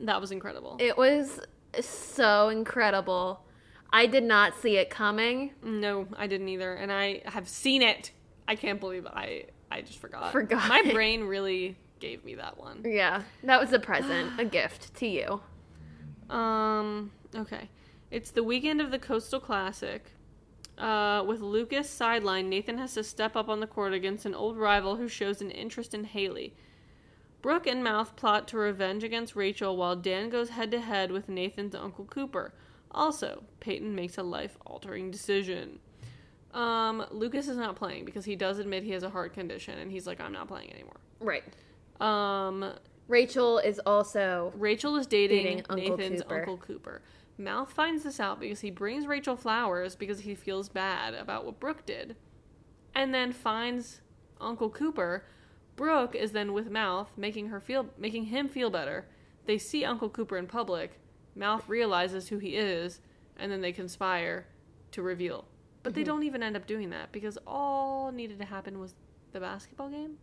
that 0.00 0.20
was 0.20 0.32
incredible. 0.32 0.76
It 0.80 0.96
was 0.98 1.40
so 1.80 2.48
incredible. 2.48 3.44
I 3.92 4.06
did 4.06 4.24
not 4.24 4.54
see 4.60 4.76
it 4.76 4.90
coming. 4.90 5.52
no, 5.62 6.06
I 6.16 6.26
didn't 6.26 6.48
either, 6.48 6.74
and 6.74 6.92
I 6.92 7.22
have 7.24 7.48
seen 7.48 7.82
it. 7.82 8.12
I 8.46 8.54
can't 8.56 8.80
believe 8.80 9.06
I. 9.06 9.44
I 9.70 9.82
just 9.82 9.98
forgot. 9.98 10.32
Forgot. 10.32 10.68
My 10.68 10.82
brain 10.92 11.24
really 11.24 11.76
gave 12.00 12.24
me 12.24 12.34
that 12.36 12.58
one. 12.58 12.82
Yeah, 12.84 13.22
that 13.44 13.60
was 13.60 13.72
a 13.72 13.78
present, 13.78 14.38
a 14.40 14.44
gift 14.58 14.94
to 14.96 15.06
you. 15.06 15.40
Um. 16.34 17.10
Okay. 17.34 17.68
It's 18.10 18.30
the 18.30 18.42
weekend 18.42 18.80
of 18.80 18.90
the 18.90 18.98
Coastal 18.98 19.40
Classic. 19.40 20.12
Uh, 20.78 21.24
with 21.26 21.40
Lucas 21.40 21.90
sideline, 21.90 22.48
Nathan 22.48 22.78
has 22.78 22.94
to 22.94 23.02
step 23.02 23.36
up 23.36 23.48
on 23.48 23.60
the 23.60 23.66
court 23.66 23.92
against 23.92 24.24
an 24.24 24.34
old 24.34 24.56
rival 24.56 24.96
who 24.96 25.08
shows 25.08 25.42
an 25.42 25.50
interest 25.50 25.92
in 25.92 26.04
Haley. 26.04 26.54
Brooke 27.40 27.66
and 27.66 27.84
Mouth 27.84 28.16
plot 28.16 28.48
to 28.48 28.58
revenge 28.58 29.04
against 29.04 29.36
Rachel 29.36 29.76
while 29.76 29.96
Dan 29.96 30.28
goes 30.28 30.50
head 30.50 30.70
to 30.72 30.80
head 30.80 31.12
with 31.12 31.28
Nathan's 31.28 31.74
Uncle 31.74 32.04
Cooper. 32.04 32.52
Also, 32.90 33.44
Peyton 33.60 33.94
makes 33.94 34.18
a 34.18 34.22
life 34.22 34.56
altering 34.66 35.10
decision. 35.10 35.78
Um, 36.54 37.04
Lucas 37.10 37.48
is 37.48 37.56
not 37.56 37.76
playing 37.76 38.04
because 38.04 38.24
he 38.24 38.34
does 38.34 38.58
admit 38.58 38.82
he 38.82 38.92
has 38.92 39.02
a 39.02 39.10
heart 39.10 39.34
condition 39.34 39.78
and 39.78 39.90
he's 39.90 40.06
like, 40.06 40.20
I'm 40.20 40.32
not 40.32 40.48
playing 40.48 40.72
anymore. 40.72 40.96
Right. 41.20 41.44
Um, 42.00 42.72
Rachel 43.06 43.58
is 43.58 43.80
also 43.80 44.52
Rachel 44.56 44.96
is 44.96 45.06
dating, 45.06 45.44
Dating 45.44 45.64
Uncle 45.68 45.96
Nathan's 45.96 46.22
Cooper. 46.22 46.38
Uncle 46.38 46.56
Cooper. 46.58 47.02
Mouth 47.38 47.70
finds 47.72 48.02
this 48.02 48.18
out 48.18 48.40
because 48.40 48.60
he 48.60 48.70
brings 48.70 49.06
Rachel 49.06 49.36
flowers 49.36 49.94
because 49.94 50.20
he 50.20 50.34
feels 50.34 50.68
bad 50.68 51.14
about 51.14 51.44
what 51.44 51.60
Brooke 51.60 51.86
did. 51.86 52.16
And 52.94 53.14
then 53.14 53.32
finds 53.32 54.00
Uncle 54.40 54.70
Cooper. 54.70 55.24
Brooke 55.78 56.14
is 56.14 56.32
then 56.32 56.52
with 56.52 56.70
Mouth, 56.70 57.08
making 57.16 57.48
her 57.48 57.60
feel 57.60 57.86
making 57.96 58.24
him 58.26 58.48
feel 58.48 58.68
better. 58.68 59.06
They 59.46 59.56
see 59.56 59.84
Uncle 59.84 60.10
Cooper 60.10 60.36
in 60.36 60.46
public. 60.46 61.00
Mouth 61.34 61.66
realizes 61.68 62.28
who 62.28 62.38
he 62.38 62.50
is, 62.56 63.00
and 63.38 63.50
then 63.50 63.62
they 63.62 63.72
conspire 63.72 64.46
to 64.90 65.00
reveal. 65.02 65.46
But 65.82 65.92
Mm-hmm. 65.92 66.00
they 66.00 66.04
don't 66.04 66.22
even 66.24 66.42
end 66.42 66.56
up 66.56 66.66
doing 66.66 66.90
that 66.90 67.12
because 67.12 67.38
all 67.46 68.10
needed 68.12 68.38
to 68.40 68.44
happen 68.44 68.78
was 68.80 68.94
the 69.32 69.40
basketball 69.40 69.88
game. 69.88 70.16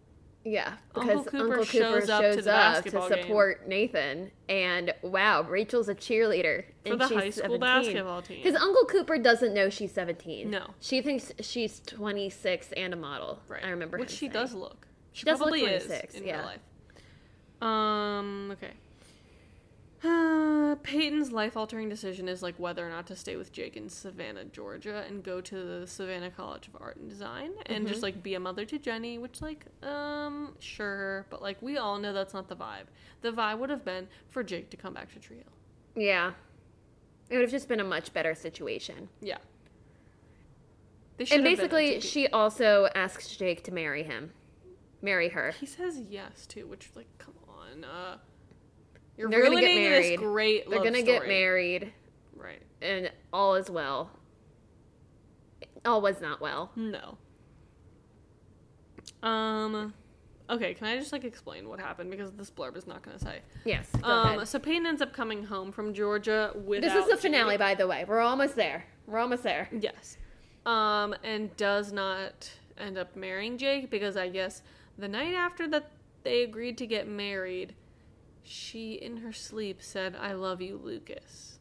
yeah 0.43 0.73
Uncle 0.93 1.23
because 1.23 1.31
Cooper 1.31 1.43
Uncle 1.53 1.63
shows 1.65 2.01
Cooper 2.03 2.11
up 2.13 2.21
to 2.21 2.33
shows 2.33 2.43
the 2.45 2.53
up 2.53 2.75
to 2.75 2.81
basketball 2.91 3.09
game. 3.09 3.21
support 3.23 3.67
Nathan, 3.67 4.31
and 4.49 4.93
wow, 5.01 5.41
Rachel's 5.43 5.87
a 5.89 5.95
cheerleader 5.95 6.65
For 6.85 6.91
and 6.91 7.01
the 7.01 7.07
she's 7.07 7.17
high 7.17 7.29
school 7.31 7.57
17. 7.57 7.59
basketball 7.61 8.21
team. 8.21 8.41
Because 8.43 8.61
Uncle 8.61 8.85
Cooper 8.85 9.17
doesn't 9.17 9.53
know 9.53 9.69
she's 9.69 9.91
17. 9.93 10.49
No. 10.51 10.67
She 10.81 11.01
thinks 11.01 11.31
she's 11.39 11.79
26 11.79 12.73
and 12.73 12.93
a 12.93 12.97
model. 12.97 13.39
Right. 13.47 13.63
I 13.65 13.69
remember 13.69 13.97
Which 13.97 14.11
she 14.11 14.17
saying. 14.27 14.33
does 14.33 14.53
look. 14.53 14.87
She, 15.15 15.23
does 15.25 15.39
look 15.39 15.49
probably 15.49 15.63
is 15.63 15.85
26, 15.85 16.15
in 16.15 16.25
yeah. 16.25 16.37
real 16.37 16.45
life. 16.45 16.59
Um. 17.61 18.51
Okay. 18.51 18.71
Uh, 20.03 20.75
Peyton's 20.83 21.31
life-altering 21.31 21.89
decision 21.89 22.27
is 22.27 22.43
like 22.43 22.53
whether 22.59 22.85
or 22.85 22.91
not 22.91 23.07
to 23.07 23.15
stay 23.15 23.37
with 23.37 23.51
Jake 23.51 23.75
in 23.75 23.89
Savannah, 23.89 24.43
Georgia, 24.43 25.03
and 25.07 25.23
go 25.23 25.41
to 25.41 25.55
the 25.79 25.87
Savannah 25.87 26.29
College 26.29 26.67
of 26.67 26.79
Art 26.79 26.97
and 26.97 27.09
Design, 27.09 27.51
and 27.65 27.77
Mm-hmm. 27.85 27.87
just 27.87 28.03
like 28.03 28.21
be 28.21 28.35
a 28.35 28.39
mother 28.39 28.65
to 28.65 28.77
Jenny. 28.77 29.17
Which, 29.17 29.41
like, 29.41 29.65
um, 29.81 30.53
sure, 30.59 31.25
but 31.29 31.41
like 31.41 31.59
we 31.61 31.77
all 31.77 31.97
know 31.97 32.13
that's 32.13 32.33
not 32.33 32.49
the 32.49 32.55
vibe. 32.55 32.85
The 33.21 33.31
vibe 33.31 33.57
would 33.59 33.69
have 33.69 33.85
been 33.85 34.07
for 34.29 34.43
Jake 34.43 34.69
to 34.71 34.77
come 34.77 34.93
back 34.93 35.11
to 35.13 35.19
Trio. 35.19 35.43
Yeah. 35.95 36.33
It 37.29 37.37
would 37.37 37.41
have 37.43 37.51
just 37.51 37.67
been 37.69 37.79
a 37.79 37.85
much 37.85 38.13
better 38.13 38.35
situation. 38.35 39.09
Yeah. 39.21 39.37
And 41.17 41.29
have 41.29 41.29
been 41.29 41.47
a 41.47 41.49
basically, 41.55 41.99
she 42.01 42.27
also 42.27 42.89
asks 42.93 43.35
Jake 43.35 43.63
to 43.63 43.71
marry 43.71 44.03
him. 44.03 44.33
Marry 45.01 45.29
her. 45.29 45.51
He 45.59 45.65
says 45.65 45.99
yes 46.09 46.45
too, 46.47 46.67
which 46.67 46.89
like, 46.95 47.07
come 47.17 47.35
on, 47.47 47.83
uh, 47.83 48.17
you're 49.17 49.29
They're 49.29 49.43
gonna 49.43 49.61
get 49.61 49.75
married. 49.75 50.19
great. 50.19 50.69
They're 50.69 50.83
gonna 50.83 51.01
get 51.01 51.27
married, 51.27 51.93
right? 52.35 52.61
and 52.81 53.11
all 53.31 53.55
is 53.55 53.69
well. 53.69 54.11
All 55.85 56.01
was 56.01 56.19
not 56.21 56.41
well. 56.41 56.71
No. 56.75 57.17
Um. 59.23 59.93
Okay, 60.47 60.75
can 60.75 60.85
I 60.87 60.97
just 60.97 61.11
like 61.11 61.23
explain 61.23 61.67
what 61.67 61.79
happened 61.79 62.11
because 62.11 62.31
this 62.33 62.51
blurb 62.51 62.77
is 62.77 62.85
not 62.85 63.01
gonna 63.01 63.19
say. 63.19 63.39
Yes. 63.63 63.89
Um. 64.03 64.27
ahead. 64.35 64.47
So 64.47 64.59
Peyton 64.59 64.85
ends 64.85 65.01
up 65.01 65.13
coming 65.13 65.45
home 65.45 65.71
from 65.71 65.93
Georgia 65.93 66.51
with. 66.55 66.81
This 66.81 66.93
is 66.93 67.09
the 67.09 67.17
finale, 67.17 67.57
by 67.57 67.75
the 67.75 67.87
way. 67.87 68.05
We're 68.07 68.19
almost 68.19 68.55
there. 68.55 68.85
We're 69.07 69.19
almost 69.19 69.43
there. 69.43 69.69
Yes. 69.71 70.17
Um, 70.65 71.15
and 71.23 71.55
does 71.57 71.91
not 71.93 72.49
end 72.77 72.97
up 72.97 73.15
marrying 73.15 73.57
Jake 73.57 73.89
because 73.91 74.17
I 74.17 74.29
guess 74.29 74.63
the 74.97 75.07
night 75.07 75.33
after 75.33 75.67
that 75.69 75.91
they 76.23 76.43
agreed 76.43 76.77
to 76.79 76.87
get 76.87 77.07
married, 77.07 77.75
she 78.43 78.93
in 78.93 79.17
her 79.17 79.33
sleep 79.33 79.81
said, 79.81 80.15
"I 80.19 80.33
love 80.33 80.61
you, 80.61 80.79
Lucas." 80.81 81.59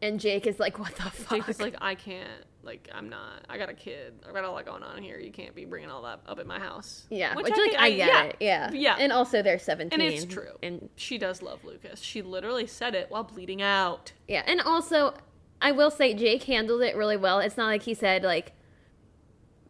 And 0.00 0.18
Jake 0.18 0.46
is 0.46 0.58
like, 0.58 0.78
"What 0.78 0.94
the 0.96 1.02
fuck?" 1.04 1.38
Jake 1.38 1.48
is 1.48 1.60
like, 1.60 1.76
"I 1.80 1.94
can't. 1.94 2.44
Like, 2.64 2.88
I'm 2.94 3.08
not. 3.08 3.44
I 3.48 3.58
got 3.58 3.68
a 3.70 3.74
kid. 3.74 4.14
I 4.28 4.32
got 4.32 4.44
a 4.44 4.50
lot 4.50 4.64
going 4.64 4.82
on 4.84 5.02
here. 5.02 5.18
You 5.18 5.32
can't 5.32 5.54
be 5.54 5.64
bringing 5.64 5.90
all 5.90 6.02
that 6.02 6.20
up 6.26 6.38
at 6.38 6.46
my 6.46 6.58
house." 6.58 7.06
"Yeah," 7.10 7.34
Which 7.34 7.44
which, 7.44 7.54
I 7.54 7.56
like 7.60 7.74
I, 7.78 7.86
I- 7.86 7.90
get 7.90 7.98
yeah. 8.08 8.22
it. 8.24 8.36
Yeah. 8.40 8.70
Yeah. 8.72 8.96
And 8.98 9.12
also 9.12 9.42
they're 9.42 9.58
seventeen. 9.58 10.00
And 10.00 10.12
it's 10.12 10.24
true. 10.24 10.52
And 10.62 10.88
She 10.96 11.18
does 11.18 11.42
love 11.42 11.64
Lucas. 11.64 12.00
She 12.00 12.22
literally 12.22 12.66
said 12.66 12.94
it 12.94 13.10
while 13.10 13.24
bleeding 13.24 13.62
out. 13.62 14.12
yeah, 14.28 14.42
and 14.46 14.60
also 14.60 15.14
I 15.60 15.72
will 15.72 15.90
say 15.90 16.14
Jake 16.14 16.44
handled 16.44 16.82
it 16.82 16.96
really 16.96 17.16
well. 17.16 17.38
It's 17.40 17.56
not 17.56 17.66
like 17.66 17.82
he 17.82 17.94
said 17.94 18.22
like. 18.22 18.52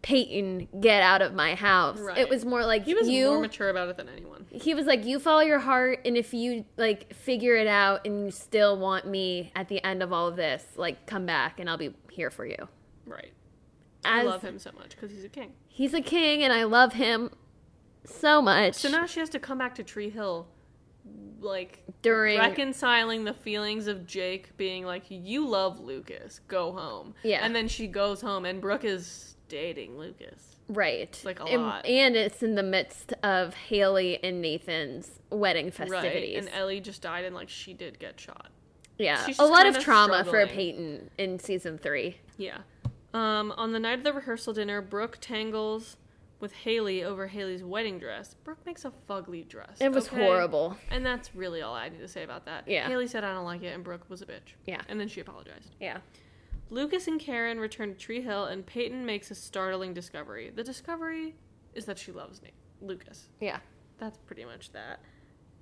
Peyton, 0.03 0.69
get 0.81 1.01
out 1.03 1.23
of 1.23 1.33
my 1.33 1.55
house. 1.55 1.99
Right. 1.99 2.19
It 2.19 2.29
was 2.29 2.45
more 2.45 2.65
like 2.67 2.85
He 2.85 2.95
was 2.95 3.09
you. 3.09 3.29
more 3.29 3.41
mature 3.41 3.69
about 3.71 3.89
it 3.89 3.97
than 3.97 4.09
anyone. 4.09 4.47
he 4.51 4.75
was 4.75 4.85
like, 4.87 5.05
"You 5.05 5.19
follow 5.21 5.43
your 5.43 5.61
heart, 5.61 6.01
and 6.05 6.17
if 6.17 6.35
you 6.35 6.65
like 6.77 7.15
figure 7.15 7.55
it 7.57 7.69
out, 7.69 8.05
and 8.07 8.25
you 8.25 8.31
still 8.33 8.77
want 8.77 9.07
me 9.07 9.53
at 9.55 9.69
the 9.69 9.83
end 9.85 10.03
of 10.03 10.13
all 10.13 10.27
of 10.27 10.35
this, 10.37 10.65
like 10.77 11.07
come 11.07 11.25
back, 11.25 11.61
and 11.61 11.71
I'll 11.71 11.77
be 11.79 11.95
here 12.11 12.31
for 12.31 12.45
you." 12.45 12.69
Right. 13.07 13.33
I 14.05 14.23
love 14.23 14.43
him 14.43 14.59
so 14.59 14.73
much 14.77 14.91
because 14.91 15.13
he's 15.13 15.25
a 15.25 15.29
king. 15.29 15.53
he's 15.69 15.95
a 15.95 16.01
king, 16.01 16.43
and 16.43 16.53
I 16.53 16.65
love 16.65 16.95
him 16.95 17.31
so 18.05 18.43
much. 18.43 18.75
So 18.75 18.89
now 18.89 19.07
she 19.07 19.21
has 19.21 19.29
to 19.31 19.39
come 19.39 19.59
back 19.59 19.77
to 19.77 19.85
Tree 19.85 20.11
Hill, 20.11 20.49
like 21.41 21.85
during 22.03 22.39
reconciling 22.41 23.23
the 23.25 23.35
feelings 23.35 23.87
of 23.87 24.05
Jake 24.07 24.57
being 24.57 24.85
like, 24.85 25.05
"You 25.09 25.47
love 25.47 25.79
Lucas, 25.79 26.41
go 26.49 26.73
home." 26.73 27.15
Yeah. 27.23 27.45
and 27.45 27.55
then 27.55 27.69
she 27.69 27.87
goes 27.87 28.21
home, 28.21 28.45
and 28.45 28.61
Brooke 28.61 28.85
is 28.85 29.32
dating 29.53 29.99
Lucas. 29.99 30.57
right, 30.69 31.21
like, 31.25 31.39
a 31.41 31.45
and, 31.45 31.63
lot. 31.63 31.85
and 31.85 32.17
it's 32.17 32.43
in 32.43 32.55
the 32.55 32.63
midst 32.63 33.13
of 33.23 33.53
Haley 33.55 34.19
and 34.25 34.41
Nathan's 34.41 35.21
wedding 35.31 35.67
Right, 35.67 35.75
festivities. 35.75 36.39
and 36.47 36.55
Ellie 36.55 36.81
just 36.81 37.03
died, 37.03 37.25
and 37.27 37.35
like 37.35 37.51
she 37.51 37.75
did 37.75 37.99
get 37.99 38.19
shot. 38.19 38.49
yeah, 38.99 39.27
a 39.39 39.47
lot 39.47 39.67
of 39.67 39.79
trauma 39.79 40.25
for 40.25 40.31
struggling. 40.31 40.57
Peyton 40.57 41.11
in 41.19 41.39
season 41.39 41.77
three. 41.79 42.17
Yeah. 42.39 42.59
Um, 43.13 43.53
on 43.59 43.73
the 43.73 43.79
night 43.79 43.99
of 43.99 44.05
the 44.05 44.13
rehearsal 44.15 44.55
dinner, 44.55 44.81
Brooke 44.81 45.19
tangles 45.21 45.99
with 46.41 46.53
Haley 46.55 47.05
over 47.05 47.27
Haley's 47.27 47.63
wedding 47.63 47.99
dress. 47.99 48.35
Brooke 48.43 48.65
makes 48.65 48.87
a 48.87 48.93
fugly 49.09 49.47
dress. 49.47 49.77
It 49.81 49.93
was 49.93 50.09
okay? 50.09 50.17
horrible. 50.25 50.79
And 50.91 51.05
that's 51.05 51.35
really 51.35 51.61
all 51.61 51.75
I 51.75 51.91
need 51.91 51.99
to 52.01 52.09
say 52.09 52.23
about 52.25 52.47
that. 52.47 52.67
Yeah. 52.67 52.89
Haley 52.89 53.07
said 53.07 53.23
I 53.23 53.33
don't 53.35 53.45
like 53.45 53.63
it, 53.63 53.75
and 53.75 53.85
Brooke 53.85 54.09
was 54.09 54.23
a 54.23 54.27
bitch. 54.27 54.55
Yeah. 54.67 54.81
And 54.89 54.99
then 54.99 55.09
she 55.09 55.21
apologized. 55.21 55.75
Yeah, 55.79 55.99
Lucas 56.71 57.07
and 57.07 57.21
Karen 57.21 57.59
return 57.61 57.93
to 57.93 57.99
Tree 57.99 58.23
Hill, 58.23 58.47
and 58.47 58.65
Peyton 58.65 59.05
makes 59.05 59.31
a 59.31 59.35
startling 59.35 59.93
discovery. 59.93 60.51
The 60.55 60.65
discovery 60.65 61.35
is 61.75 61.85
that 61.87 61.99
she 61.99 62.13
loves 62.13 62.43
Nate. 62.43 62.55
Lucas. 62.81 63.29
yeah. 63.41 63.59
That's 63.99 64.19
pretty 64.19 64.45
much 64.45 64.71
that. 64.73 64.99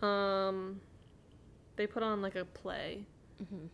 Um, 0.07 0.81
they 1.77 1.87
put 1.87 2.03
on 2.03 2.23
like 2.23 2.37
a 2.37 2.47
play 2.47 3.05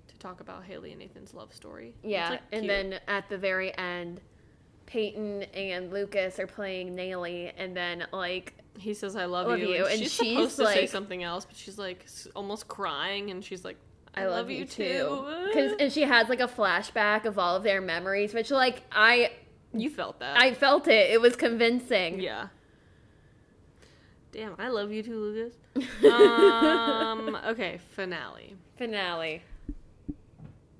to 0.09 0.19
talk 0.19 0.41
about 0.41 0.65
Haley 0.65 0.91
and 0.91 1.01
Nathan's 1.01 1.35
love 1.35 1.53
story. 1.53 1.95
Yeah, 2.03 2.31
like, 2.31 2.43
and 2.53 2.69
then 2.69 3.01
at 3.09 3.29
the 3.29 3.39
very 3.39 3.77
end, 3.79 4.21
Peyton 4.87 5.43
and 5.55 5.93
Lucas 5.93 6.39
are 6.39 6.47
playing 6.47 6.97
Naley, 6.97 7.53
and 7.57 7.77
then 7.77 8.07
like 8.13 8.55
he 8.79 8.95
says, 8.95 9.17
"I 9.17 9.25
love, 9.25 9.49
Love 9.49 9.59
you," 9.59 9.69
you, 9.69 9.87
and, 9.87 9.99
she's, 9.99 10.13
she's, 10.13 10.33
supposed 10.37 10.57
to 10.57 10.67
say 10.67 10.87
something 10.87 11.23
else, 11.23 11.45
but 11.45 11.57
she's 11.57 11.79
like 11.79 12.07
almost 12.35 12.69
crying, 12.69 13.31
and 13.31 13.45
she's 13.45 13.65
like, 13.65 13.77
"I, 14.17 14.23
I 14.23 14.27
love, 14.27 14.51
you 14.51 14.65
too." 14.65 15.51
Cause, 15.53 15.73
and 15.79 15.93
she 15.93 16.03
has 16.03 16.29
like 16.29 16.41
a 16.41 16.49
flashback 16.49 17.25
of 17.25 17.39
all 17.39 17.57
of 17.57 17.63
their 17.63 17.81
memories, 17.81 18.35
which 18.35 18.51
like 18.51 18.83
I 18.91 19.33
you 19.73 19.91
felt 19.91 20.21
that, 20.21 20.41
I 20.41 20.55
felt 20.55 20.89
it. 20.89 21.11
It 21.11 21.21
was 21.21 21.37
convincing. 21.37 22.21
yeah. 22.21 22.49
Damn, 24.33 24.55
I 24.59 24.69
love 24.69 24.93
you 24.93 25.03
too, 25.03 25.19
Lucas. 25.19 25.55
um, 26.13 27.39
okay, 27.47 27.81
finale. 27.95 28.55
Finale. 28.77 29.43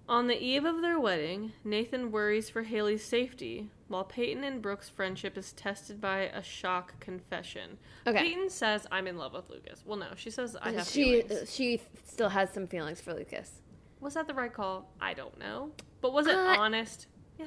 On 0.09 0.27
the 0.27 0.39
eve 0.39 0.65
of 0.65 0.83
their 0.83 1.01
wedding, 1.01 1.53
Nathan 1.65 2.13
worries 2.13 2.51
for 2.51 2.65
Haley's 2.65 3.03
safety, 3.03 3.71
while 3.89 4.05
Peyton 4.05 4.43
and 4.45 4.61
Brooke's 4.61 4.89
friendship 4.89 5.37
is 5.39 5.53
tested 5.53 6.01
by 6.01 6.21
a 6.23 6.43
shock 6.43 6.99
confession. 7.01 7.79
Okay. 8.07 8.19
Peyton 8.19 8.51
says, 8.51 8.87
"I'm 8.91 9.07
in 9.07 9.17
love 9.17 9.33
with 9.33 9.49
Lucas." 9.51 9.83
Well, 9.87 9.99
no, 9.99 10.09
she 10.17 10.31
says, 10.31 10.57
"I 10.61 10.73
have 10.73 10.87
she 10.87 11.23
feelings." 11.23 11.55
she 11.55 11.81
still 12.05 12.29
has 12.29 12.51
some 12.53 12.67
feelings 12.67 13.01
for 13.01 13.15
Lucas. 13.15 13.63
Was 14.01 14.15
that 14.15 14.27
the 14.27 14.35
right 14.35 14.53
call? 14.53 14.91
I 15.01 15.15
don't 15.15 15.39
know, 15.39 15.71
but 16.01 16.13
was 16.13 16.27
it 16.27 16.35
Uh, 16.35 16.57
honest? 16.59 17.07
Yeah. 17.39 17.47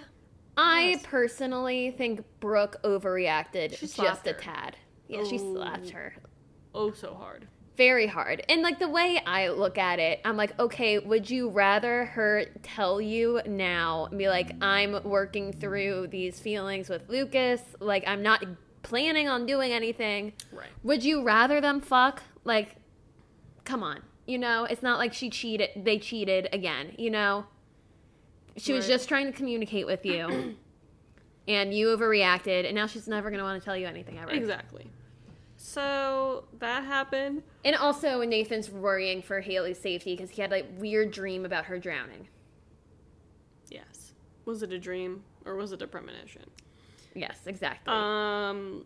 I 0.58 1.00
personally 1.04 1.92
think 1.92 2.24
Brooke 2.40 2.78
overreacted 2.84 3.72
She 3.72 3.86
just 3.86 3.96
slapped 3.96 4.28
a 4.28 4.34
tad. 4.34 4.78
Yeah, 5.08 5.24
she 5.24 5.38
slapped 5.38 5.90
her 5.92 6.14
Oh, 6.74 6.92
so 6.92 7.14
hard. 7.16 7.48
Very 7.80 8.08
hard. 8.08 8.44
And 8.50 8.62
like 8.62 8.78
the 8.78 8.90
way 8.90 9.22
I 9.26 9.48
look 9.48 9.78
at 9.78 10.00
it, 10.00 10.20
I'm 10.26 10.36
like, 10.36 10.60
okay, 10.60 11.00
would 11.00 11.30
you 11.30 11.48
rather 11.50 12.04
her 12.08 12.44
tell 12.62 13.00
you 13.00 13.40
now 13.48 14.08
and 14.08 14.18
be 14.18 14.28
like, 14.28 14.52
I'm 14.62 15.02
working 15.06 15.54
through 15.54 16.08
these 16.08 16.42
feelings 16.42 16.90
with 16.90 17.08
Lucas, 17.08 17.62
like 17.80 18.04
I'm 18.06 18.22
not 18.22 18.44
planning 18.82 19.30
on 19.30 19.46
doing 19.46 19.72
anything. 19.72 20.34
Right. 20.52 20.68
Would 20.84 21.06
you 21.06 21.24
rather 21.24 21.62
them 21.62 21.80
fuck? 21.80 22.22
Like, 22.44 22.76
come 23.64 23.82
on. 23.82 24.02
You 24.26 24.40
know, 24.40 24.66
it's 24.66 24.84
not 24.84 25.00
like 25.00 25.14
she 25.14 25.30
cheated, 25.30 25.70
they 25.78 26.00
cheated 26.00 26.50
again, 26.52 26.94
you 26.98 27.10
know? 27.10 27.46
She 28.58 28.74
was 28.74 28.88
just 28.88 29.08
trying 29.08 29.26
to 29.28 29.32
communicate 29.32 29.86
with 29.86 30.06
you. 30.06 30.58
and 31.48 31.74
you 31.74 31.96
overreacted, 31.96 32.66
and 32.66 32.76
now 32.76 32.88
she's 32.88 33.08
never 33.08 33.30
going 33.30 33.40
to 33.40 33.46
want 33.46 33.60
to 33.60 33.64
tell 33.64 33.78
you 33.78 33.88
anything 33.88 34.20
ever. 34.20 34.32
Exactly. 34.32 34.86
So 35.62 36.46
that 36.60 36.86
happened. 36.86 37.44
And 37.66 37.76
also, 37.76 38.24
Nathan's 38.24 38.70
worrying 38.70 39.22
for 39.22 39.42
Haley's 39.42 39.78
safety 39.78 40.16
because 40.16 40.30
he 40.30 40.42
had 40.42 40.52
like 40.52 40.66
weird 40.78 41.12
dream 41.12 41.44
about 41.46 41.66
her 41.66 41.78
drowning. 41.78 42.30
Yes. 43.70 44.14
Was 44.46 44.64
it 44.64 44.72
a 44.72 44.80
dream 44.80 45.22
or 45.46 45.56
was 45.58 45.74
it 45.74 45.82
a 45.82 45.88
premonition? 45.88 46.44
Yes, 47.14 47.40
exactly. 47.46 47.94
Um, 47.94 48.86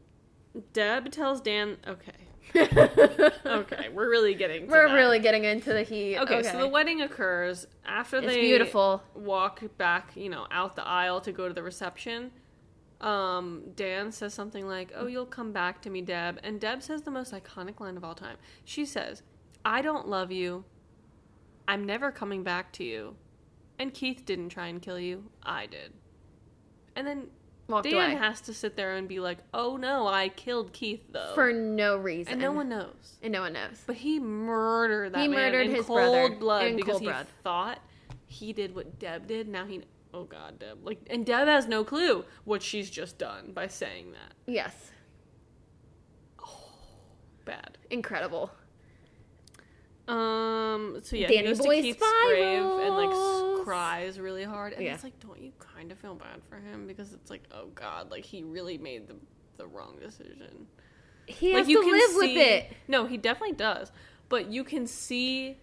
Deb 0.74 1.12
tells 1.12 1.42
Dan. 1.42 1.78
Okay. 1.88 2.12
Okay, 3.46 3.90
we're 3.90 4.10
really 4.10 4.34
getting. 4.34 4.66
To 4.66 4.72
We're 4.72 4.88
that. 4.88 4.96
really 4.96 5.20
getting 5.20 5.44
into 5.44 5.74
the 5.74 5.84
heat. 5.84 6.18
Okay, 6.18 6.42
so 6.44 6.58
the 6.58 6.68
wedding 6.68 7.02
occurs 7.02 7.68
after 7.86 8.18
It's 8.18 8.28
they 8.28 8.42
beautiful. 8.42 9.04
walk 9.14 9.62
back, 9.78 10.12
you 10.16 10.30
know, 10.30 10.48
out 10.50 10.76
the 10.76 10.86
aisle 10.86 11.22
to 11.22 11.32
go 11.32 11.48
to 11.48 11.54
the 11.54 11.62
reception. 11.62 12.32
Um, 13.04 13.64
Dan 13.76 14.12
says 14.12 14.34
something 14.34 14.66
like, 14.66 14.92
"Oh, 14.96 15.08
you'll 15.08 15.26
come 15.26 15.52
back 15.52 15.82
to 15.82 15.90
me, 15.90 16.02
Deb," 16.02 16.40
and 16.42 16.60
Deb 16.60 16.82
says 16.82 17.02
the 17.02 17.12
most 17.12 17.34
iconic 17.34 17.80
line 17.82 17.98
of 17.98 18.04
all 18.04 18.16
time. 18.16 18.38
She 18.64 18.86
says, 18.86 19.22
"I 19.66 19.82
don't 19.82 20.08
love 20.08 20.32
you. 20.32 20.64
I'm 21.68 21.86
never 21.86 22.12
coming 22.12 22.44
back 22.44 22.72
to 22.74 22.84
you." 22.84 23.16
And 23.78 23.94
Keith 23.94 24.24
didn't 24.26 24.50
try 24.50 24.68
and 24.68 24.82
kill 24.82 25.00
you. 25.00 25.26
I 25.44 25.66
did. 25.66 25.92
And 26.96 27.06
then 27.06 27.28
Walked 27.68 27.90
Dan 27.90 28.12
away 28.12 28.16
has 28.16 28.40
to 28.42 28.54
sit 28.54 28.76
there 28.78 28.96
and 28.96 29.08
be 29.08 29.20
like, 29.20 29.40
"Oh 29.54 29.76
no, 29.76 30.08
I 30.08 30.30
killed 30.30 30.72
Keith 30.72 31.04
though," 31.12 31.34
for 31.34 31.52
no 31.52 31.98
reason, 31.98 32.34
and 32.34 32.42
no 32.42 32.52
one 32.54 32.70
knows. 32.70 33.18
and 33.22 33.34
no 33.34 33.42
one 33.42 33.54
knows. 33.54 33.84
But 33.86 33.98
he 33.98 34.20
murdered 34.20 35.14
that 35.14 35.22
He 35.22 35.28
man 35.28 35.52
murdered 35.52 35.66
in 35.68 35.76
his 35.76 35.86
cold 35.86 35.98
brother. 35.98 36.36
blood 36.36 36.66
In 36.68 36.76
because 36.78 36.92
cold 36.92 37.02
he 37.02 37.08
blood. 37.08 37.28
thought 37.44 37.80
he 38.28 38.54
did 38.54 38.76
what 38.76 38.98
Deb 39.00 39.28
did. 39.28 39.48
Now 39.48 39.66
he, 39.66 39.84
oh 40.14 40.24
god, 40.26 40.60
Deb, 40.60 40.80
like, 40.86 41.00
and 41.10 41.26
Deb 41.26 41.48
has 41.48 41.68
no 41.68 41.84
clue 41.84 42.26
what 42.46 42.62
she's 42.62 42.90
just 42.90 43.18
done 43.18 43.52
by 43.54 43.68
saying 43.68 44.12
that. 44.12 44.34
Yes, 44.46 44.92
Oh, 46.40 46.70
Bad. 47.46 47.78
incredible. 47.90 48.52
Um. 50.08 51.00
So 51.04 51.16
yeah, 51.16 51.28
Danny 51.28 51.38
he 51.44 51.54
goes 51.54 51.60
boy 51.60 51.78
to 51.78 51.82
Keith's 51.82 52.04
grave 52.28 52.62
and 52.62 52.96
like 52.96 53.10
s- 53.10 53.64
cries 53.64 54.20
really 54.20 54.44
hard, 54.44 54.74
and 54.74 54.84
Yeah. 54.84 54.96
it's 54.96 55.04
like, 55.04 55.18
don't 55.22 55.42
you 55.42 55.54
kind 55.60 55.94
of 55.94 55.98
feel 55.98 56.16
bad 56.16 56.42
for 56.50 56.58
him 56.58 56.88
because 56.88 57.14
it's 57.14 57.30
like, 57.32 57.44
oh 57.54 57.68
god, 57.74 58.12
like 58.12 58.26
he 58.26 58.44
really 58.44 58.78
made 58.78 59.08
the 59.08 59.16
the 59.58 59.66
wrong 59.68 59.98
decision. 60.02 60.68
He 61.26 61.54
like 61.54 61.60
has 61.60 61.70
you 61.70 61.78
to 61.82 61.84
can 61.90 61.92
live 61.98 62.12
see, 62.12 62.18
with 62.36 62.46
it. 62.48 62.74
No, 62.90 63.06
he 63.06 63.16
definitely 63.16 63.56
does. 63.56 63.94
But 64.28 64.48
you 64.52 64.66
can 64.66 64.88
see 64.88 65.58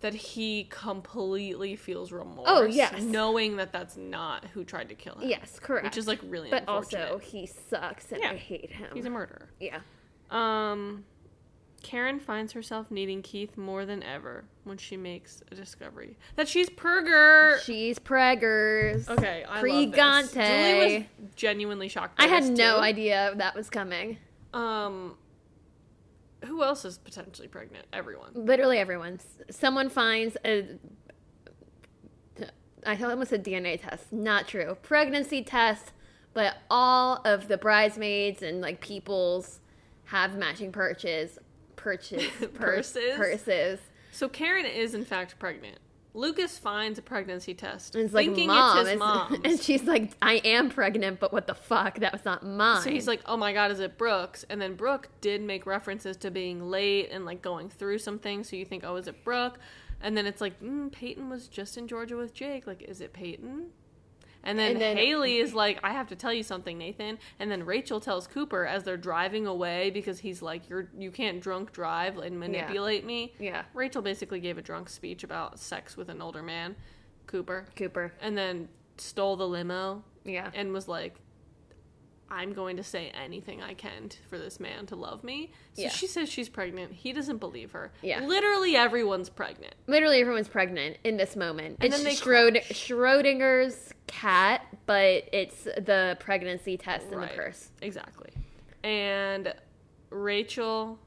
that 0.00 0.14
he 0.14 0.64
completely 0.70 1.74
feels 1.76 2.12
remorse. 2.12 2.46
Oh, 2.48 2.64
yes. 2.64 3.00
knowing 3.02 3.56
that 3.56 3.72
that's 3.72 3.96
not 3.96 4.44
who 4.52 4.62
tried 4.64 4.88
to 4.90 4.94
kill 4.94 5.14
him. 5.16 5.28
Yes, 5.28 5.58
correct. 5.58 5.84
which 5.84 5.96
is 5.96 6.06
like 6.06 6.20
really 6.24 6.50
but 6.50 6.64
also 6.68 7.18
he 7.22 7.46
sucks, 7.46 8.12
and 8.12 8.20
Yeah. 8.22 8.30
I 8.32 8.36
hate 8.36 8.70
him. 8.72 8.90
he's 8.94 9.06
a 9.06 9.10
murderer. 9.10 9.48
yeah. 9.58 9.80
Um, 10.30 11.04
Karen 11.82 12.18
finds 12.18 12.52
herself 12.52 12.90
needing 12.90 13.22
Keith 13.22 13.56
more 13.56 13.86
than 13.86 14.02
ever 14.02 14.44
when 14.64 14.76
she 14.76 14.96
makes 14.96 15.42
a 15.52 15.54
discovery 15.54 16.16
that 16.34 16.48
she's 16.48 16.68
purger. 16.68 17.60
She's 17.60 17.98
preggers. 17.98 19.08
okay, 19.08 19.44
I 19.44 19.52
love 19.54 19.60
Pre-Gante. 19.60 20.32
this. 20.32 20.32
Julie 20.34 21.08
was 21.22 21.34
genuinely 21.36 21.88
shocked. 21.88 22.18
By 22.18 22.24
I 22.24 22.26
had 22.26 22.44
no 22.44 22.76
too. 22.76 22.82
idea 22.82 23.32
that 23.36 23.54
was 23.54 23.70
coming. 23.70 24.18
Um, 24.52 25.16
who 26.44 26.62
else 26.62 26.84
is 26.84 26.98
potentially 26.98 27.48
pregnant? 27.48 27.86
Everyone. 27.92 28.30
Literally 28.34 28.78
everyone. 28.78 29.18
Someone 29.50 29.88
finds 29.88 30.36
a. 30.44 30.76
I 32.86 32.94
thought 32.96 33.08
I 33.08 33.10
almost 33.12 33.30
said 33.30 33.44
DNA 33.44 33.80
test. 33.80 34.12
Not 34.12 34.46
true. 34.46 34.76
Pregnancy 34.82 35.42
test, 35.42 35.92
but 36.34 36.58
all 36.70 37.20
of 37.24 37.48
the 37.48 37.56
bridesmaids 37.58 38.42
and 38.42 38.60
like 38.60 38.80
peoples 38.80 39.60
have 40.04 40.36
matching 40.36 40.70
purses. 40.70 41.38
Purses. 41.74 42.22
purse- 42.54 42.92
Purses? 42.92 43.16
Purses. 43.16 43.80
So 44.12 44.28
Karen 44.28 44.64
is 44.66 44.94
in 44.94 45.04
fact 45.04 45.38
pregnant. 45.38 45.78
Lucas 46.16 46.58
finds 46.58 46.98
a 46.98 47.02
pregnancy 47.02 47.54
test, 47.54 47.94
And 47.94 48.04
it's 48.04 48.14
like, 48.14 48.26
thinking 48.26 48.48
mom. 48.48 48.78
it's 48.78 48.88
his 48.88 48.94
is- 48.94 48.98
mom's. 48.98 49.38
And 49.44 49.60
she's 49.60 49.82
like, 49.84 50.12
I 50.22 50.34
am 50.44 50.70
pregnant, 50.70 51.20
but 51.20 51.32
what 51.32 51.46
the 51.46 51.54
fuck? 51.54 51.98
That 52.00 52.12
was 52.12 52.24
not 52.24 52.44
mine. 52.44 52.82
so 52.82 52.90
he's 52.90 53.06
like, 53.06 53.20
"Oh 53.26 53.36
my 53.36 53.52
god, 53.52 53.70
is 53.70 53.80
it 53.80 53.96
Brooks?" 53.98 54.44
And 54.48 54.60
then 54.60 54.74
Brooke 54.74 55.08
did 55.20 55.42
make 55.42 55.66
references 55.66 56.16
to 56.18 56.30
being 56.30 56.70
late 56.70 57.10
and 57.12 57.24
like 57.24 57.42
going 57.42 57.68
through 57.68 57.98
some 57.98 58.18
things. 58.18 58.48
So 58.48 58.56
you 58.56 58.64
think, 58.64 58.82
"Oh, 58.84 58.96
is 58.96 59.06
it 59.08 59.22
Brooke?" 59.24 59.58
And 60.00 60.16
then 60.16 60.26
it's 60.26 60.40
like, 60.40 60.60
mm, 60.62 60.90
"Peyton 60.92 61.28
was 61.30 61.48
just 61.48 61.76
in 61.78 61.86
Georgia 61.88 62.16
with 62.16 62.32
Jake. 62.34 62.66
Like, 62.66 62.82
is 62.82 63.00
it 63.00 63.12
Peyton?" 63.12 63.70
And 64.46 64.58
then, 64.58 64.72
And 64.72 64.80
then- 64.80 64.96
Haley 64.96 65.36
is 65.38 65.52
like, 65.52 65.80
"I 65.82 65.90
have 65.92 66.06
to 66.08 66.16
tell 66.16 66.32
you 66.32 66.42
something, 66.44 66.78
Nathan." 66.78 67.18
And 67.40 67.50
then 67.50 67.66
Rachel 67.66 68.00
tells 68.00 68.26
Cooper 68.26 68.64
as 68.64 68.84
they're 68.84 68.96
driving 68.96 69.46
away 69.46 69.90
because 69.90 70.20
he's 70.20 70.40
like, 70.40 70.68
"You're 70.70 70.88
you 70.96 71.10
can't 71.10 71.40
drunk 71.40 71.72
drive 71.72 72.16
and 72.18 72.38
manipulate 72.38 73.04
me." 73.04 73.34
yeah. 73.40 73.64
Rachel 73.74 74.00
basically 74.02 74.40
gave 74.40 74.56
a 74.56 74.62
drunk 74.62 74.88
speech 74.88 75.24
about 75.24 75.58
sex 75.58 75.96
with 75.96 76.08
an 76.08 76.22
older 76.22 76.42
man, 76.42 76.76
Cooper, 77.26 77.66
Cooper. 77.76 78.12
and 78.20 78.38
then 78.38 78.68
stole 78.98 79.36
the 79.36 79.46
limo 79.48 80.02
Yeah. 80.24 80.50
and 80.54 80.72
was 80.72 80.86
like, 80.88 81.16
I'm 82.30 82.52
going 82.52 82.76
to 82.78 82.82
say 82.82 83.10
anything 83.10 83.62
I 83.62 83.74
can 83.74 84.08
t- 84.08 84.18
for 84.28 84.36
this 84.38 84.58
man 84.58 84.86
to 84.86 84.96
love 84.96 85.22
me. 85.22 85.52
So 85.74 85.82
Yeah. 85.82 85.88
she 85.90 86.06
says 86.08 86.28
she's 86.28 86.48
pregnant. 86.48 86.92
He 86.92 87.12
doesn't 87.12 87.38
believe 87.38 87.70
her. 87.72 87.92
Yeah. 88.02 88.20
Literally 88.24 88.74
everyone's 88.76 89.28
pregnant. 89.28 89.74
Literally 89.86 90.20
everyone's 90.20 90.48
pregnant 90.48 90.98
in 91.04 91.16
this 91.16 91.36
moment. 91.36 91.76
And 91.80 91.84
it's 91.92 91.96
then 91.96 92.04
they 92.04 92.14
Schrod- 92.16 92.62
Schrodinger's 92.72 93.92
cat, 94.08 94.66
but 94.86 95.28
it's 95.32 95.64
the 95.64 96.16
pregnancy 96.20 96.76
test 96.76 97.06
in 97.12 97.20
the 97.20 97.28
purse. 97.28 97.70
Exactly. 97.80 98.30
And 98.82 99.54
Rachel 100.10 100.98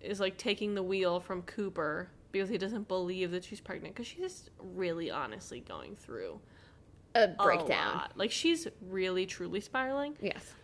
is 0.00 0.20
like 0.20 0.36
taking 0.38 0.74
the 0.74 0.82
wheel 0.82 1.20
from 1.20 1.42
Cooper 1.42 2.08
because 2.32 2.48
he 2.48 2.58
doesn't 2.58 2.88
believe 2.88 3.30
that 3.32 3.44
she's 3.44 3.60
pregnant 3.60 3.94
because 3.94 4.06
she's 4.06 4.48
really 4.58 5.10
honestly 5.10 5.60
going 5.60 5.96
through 5.96 6.40
A 7.14 7.24
a 7.24 7.28
breakdown. 7.28 7.94
lot. 7.96 8.12
Like 8.16 8.30
she's 8.30 8.66
really 8.80 9.26
truly 9.26 9.60
spiraling. 9.60 10.16
Yes. 10.20 10.54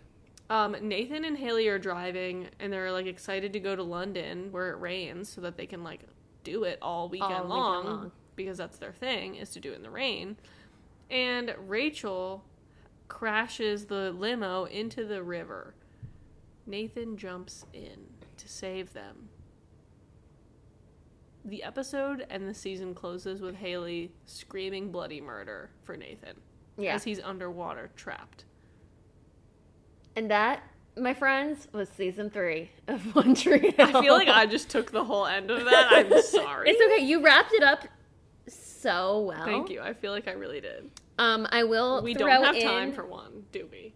Um, 0.50 0.76
Nathan 0.80 1.24
and 1.24 1.36
Haley 1.36 1.68
are 1.68 1.78
driving, 1.78 2.48
and 2.58 2.72
they're 2.72 2.90
like 2.92 3.06
excited 3.06 3.52
to 3.52 3.60
go 3.60 3.76
to 3.76 3.82
London 3.82 4.50
where 4.50 4.70
it 4.70 4.78
rains, 4.80 5.28
so 5.28 5.40
that 5.42 5.56
they 5.56 5.66
can 5.66 5.84
like 5.84 6.00
do 6.44 6.64
it 6.64 6.78
all 6.80 7.08
weekend, 7.08 7.32
All 7.32 7.38
weekend 7.40 7.48
long, 7.50 7.84
long. 7.86 8.12
because 8.36 8.56
that's 8.56 8.78
their 8.78 8.92
thing 8.92 9.34
is 9.34 9.50
to 9.50 9.60
do 9.60 9.72
it 9.72 9.76
in 9.76 9.82
the 9.82 9.90
rain. 9.90 10.36
And 11.10 11.54
Rachel 11.66 12.44
crashes 13.08 13.86
the 13.86 14.12
limo 14.12 14.64
into 14.64 15.04
the 15.04 15.22
river. 15.22 15.74
Nathan 16.66 17.16
jumps 17.16 17.64
in 17.72 18.06
to 18.36 18.48
save 18.48 18.92
them. 18.92 19.28
the 21.44 21.62
episode 21.62 22.26
and 22.28 22.46
the 22.46 22.52
season 22.52 22.94
closes 22.94 23.40
with 23.40 23.54
Haley 23.56 24.12
screaming 24.26 24.90
bloody 24.92 25.18
murder 25.20 25.70
for 25.82 25.96
Nathan 25.96 26.36
Yeah. 26.76 26.94
as 26.94 27.04
he's 27.04 27.20
underwater 27.20 27.90
trapped. 27.96 28.44
And 30.16 30.30
that, 30.30 30.62
my 30.96 31.14
friends, 31.14 31.68
was 31.72 31.88
season 31.90 32.30
three 32.30 32.70
of 32.88 33.02
One 33.14 33.34
Tree. 33.34 33.74
I 33.78 34.00
feel 34.00 34.14
like 34.14 34.28
I 34.28 34.46
just 34.46 34.68
took 34.68 34.90
the 34.90 35.04
whole 35.04 35.26
end 35.26 35.50
of 35.50 35.64
that. 35.64 35.88
I'm 35.92 36.22
sorry. 36.22 36.70
It's 36.70 36.80
okay. 36.94 37.04
You 37.04 37.22
wrapped 37.24 37.52
it 37.52 37.62
up 37.62 37.84
so 38.48 39.20
well. 39.20 39.44
Thank 39.44 39.70
you. 39.70 39.80
I 39.80 39.92
feel 39.94 40.12
like 40.12 40.26
I 40.28 40.32
really 40.32 40.60
did. 40.60 40.90
Um, 41.18 41.46
I 41.50 41.64
will. 41.64 42.02
We 42.02 42.14
don't 42.14 42.30
have 42.44 42.58
time 42.60 42.92
for 42.92 43.04
one, 43.04 43.44
do 43.52 43.68
we? 43.70 43.94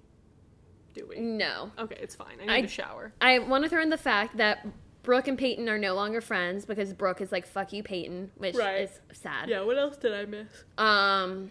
Do 0.94 1.06
we? 1.08 1.18
No, 1.20 1.70
Okay, 1.78 1.96
it's 2.00 2.14
fine. 2.14 2.36
I 2.42 2.46
need 2.46 2.52
I- 2.52 2.60
to 2.62 2.68
shower. 2.68 3.12
I 3.20 3.38
want 3.38 3.64
to 3.64 3.70
throw 3.70 3.80
in 3.82 3.88
the 3.90 3.96
fact 3.96 4.36
that 4.36 4.66
Brooke 5.02 5.26
and 5.26 5.38
Peyton 5.38 5.68
are 5.68 5.78
no 5.78 5.94
longer 5.94 6.20
friends 6.20 6.64
because 6.66 6.92
Brooke 6.92 7.20
is 7.20 7.32
like 7.32 7.46
"fuck 7.46 7.72
you, 7.72 7.82
Peyton," 7.82 8.30
which 8.36 8.54
Right. 8.56 8.82
is 8.82 9.00
sad. 9.12 9.48
Yeah, 9.48 9.62
what 9.62 9.78
else 9.78 9.96
did 9.96 10.12
I 10.12 10.26
miss? 10.26 10.48
Um, 10.78 11.50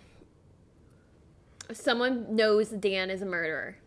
someone 1.74 2.36
knows 2.36 2.70
Dan 2.70 3.10
is 3.10 3.22
a 3.22 3.26
murderer. 3.26 3.78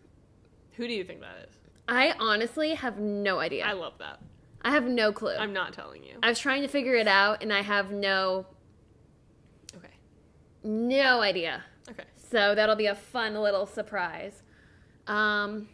Who 0.77 0.87
do 0.89 0.93
you 0.95 1.05
think 1.05 1.21
that 1.21 1.49
is? 1.49 1.57
I 1.89 2.15
honestly 2.19 2.75
have 2.75 2.99
no 2.99 3.39
idea. 3.39 3.65
I 3.65 3.73
love 3.73 3.95
that. 3.99 4.21
I 4.63 4.71
have 4.71 4.85
no 4.85 5.13
clue. 5.13 5.37
I'm 5.37 5.53
not 5.53 5.73
telling 5.75 6.03
you. 6.03 6.17
I 6.23 6.31
was 6.31 6.39
trying 6.39 6.63
to 6.63 6.69
figure 6.69 6.95
it 6.95 7.07
out, 7.07 7.43
and 7.43 7.53
I 7.53 7.61
have 7.61 7.91
no 7.91 8.47
Okay. 9.77 9.93
no 10.63 11.21
idea. 11.21 11.63
Okay. 11.91 12.05
So 12.17 12.55
that'll 12.55 12.77
be 12.77 12.87
a 12.87 12.95
fun 12.95 13.35
little 13.35 13.67
surprise. 13.67 14.43
Um, 15.07 15.69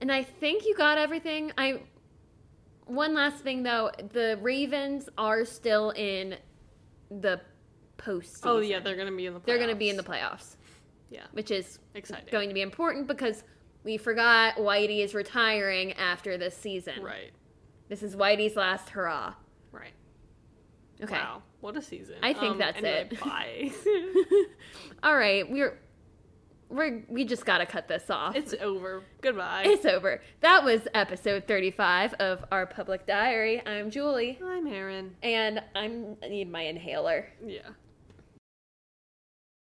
and 0.00 0.12
I 0.12 0.22
think 0.22 0.64
you 0.64 0.76
got 0.76 0.96
everything. 0.98 1.52
I 1.58 1.80
one 2.86 3.14
last 3.14 3.42
thing 3.42 3.64
though, 3.64 3.90
the 4.12 4.38
Ravens 4.40 5.08
are 5.18 5.44
still 5.44 5.90
in 5.90 6.36
the 7.10 7.40
post. 7.96 8.40
Oh 8.44 8.60
yeah, 8.60 8.78
they're 8.80 8.96
gonna 8.96 9.10
be 9.10 9.26
in 9.26 9.34
the. 9.34 9.40
Playoffs. 9.40 9.44
they're 9.46 9.58
going 9.58 9.68
to 9.70 9.74
be 9.76 9.90
in 9.90 9.96
the 9.96 10.02
playoffs, 10.04 10.54
Yeah. 11.10 11.24
which 11.32 11.50
is 11.50 11.78
Exciting. 11.94 12.26
going 12.30 12.48
to 12.48 12.54
be 12.54 12.60
important 12.62 13.06
because 13.06 13.44
we 13.84 13.96
forgot 13.96 14.56
Whitey 14.56 15.02
is 15.02 15.14
retiring 15.14 15.92
after 15.94 16.36
this 16.36 16.56
season. 16.56 17.02
Right. 17.02 17.30
This 17.88 18.02
is 18.02 18.14
Whitey's 18.16 18.56
last 18.56 18.90
hurrah. 18.90 19.34
Right. 19.72 19.92
Okay. 21.02 21.12
Wow. 21.14 21.42
What 21.60 21.76
a 21.76 21.82
season. 21.82 22.16
I 22.22 22.32
think 22.34 22.52
Um, 22.52 22.58
that's 22.58 22.76
anyway, 22.78 23.08
it. 23.10 23.20
Bye. 23.20 23.72
All 25.02 25.16
right, 25.16 25.48
we're 25.50 25.78
we're 26.68 27.02
we 27.08 27.24
just 27.24 27.46
got 27.46 27.58
to 27.58 27.66
cut 27.66 27.88
this 27.88 28.10
off. 28.10 28.36
it's 28.36 28.54
over. 28.60 29.02
Goodbye. 29.22 29.62
It's 29.66 29.86
over. 29.86 30.20
That 30.40 30.62
was 30.64 30.86
episode 30.94 31.48
35 31.48 32.14
of 32.14 32.44
our 32.52 32.66
public 32.66 33.06
diary. 33.06 33.62
I'm 33.66 33.90
Julie, 33.90 34.38
I'm 34.44 34.66
Erin. 34.66 35.16
and 35.22 35.62
I'm 35.74 36.16
I 36.22 36.28
need 36.28 36.50
my 36.52 36.62
inhaler. 36.62 37.26
Yeah. 37.44 37.60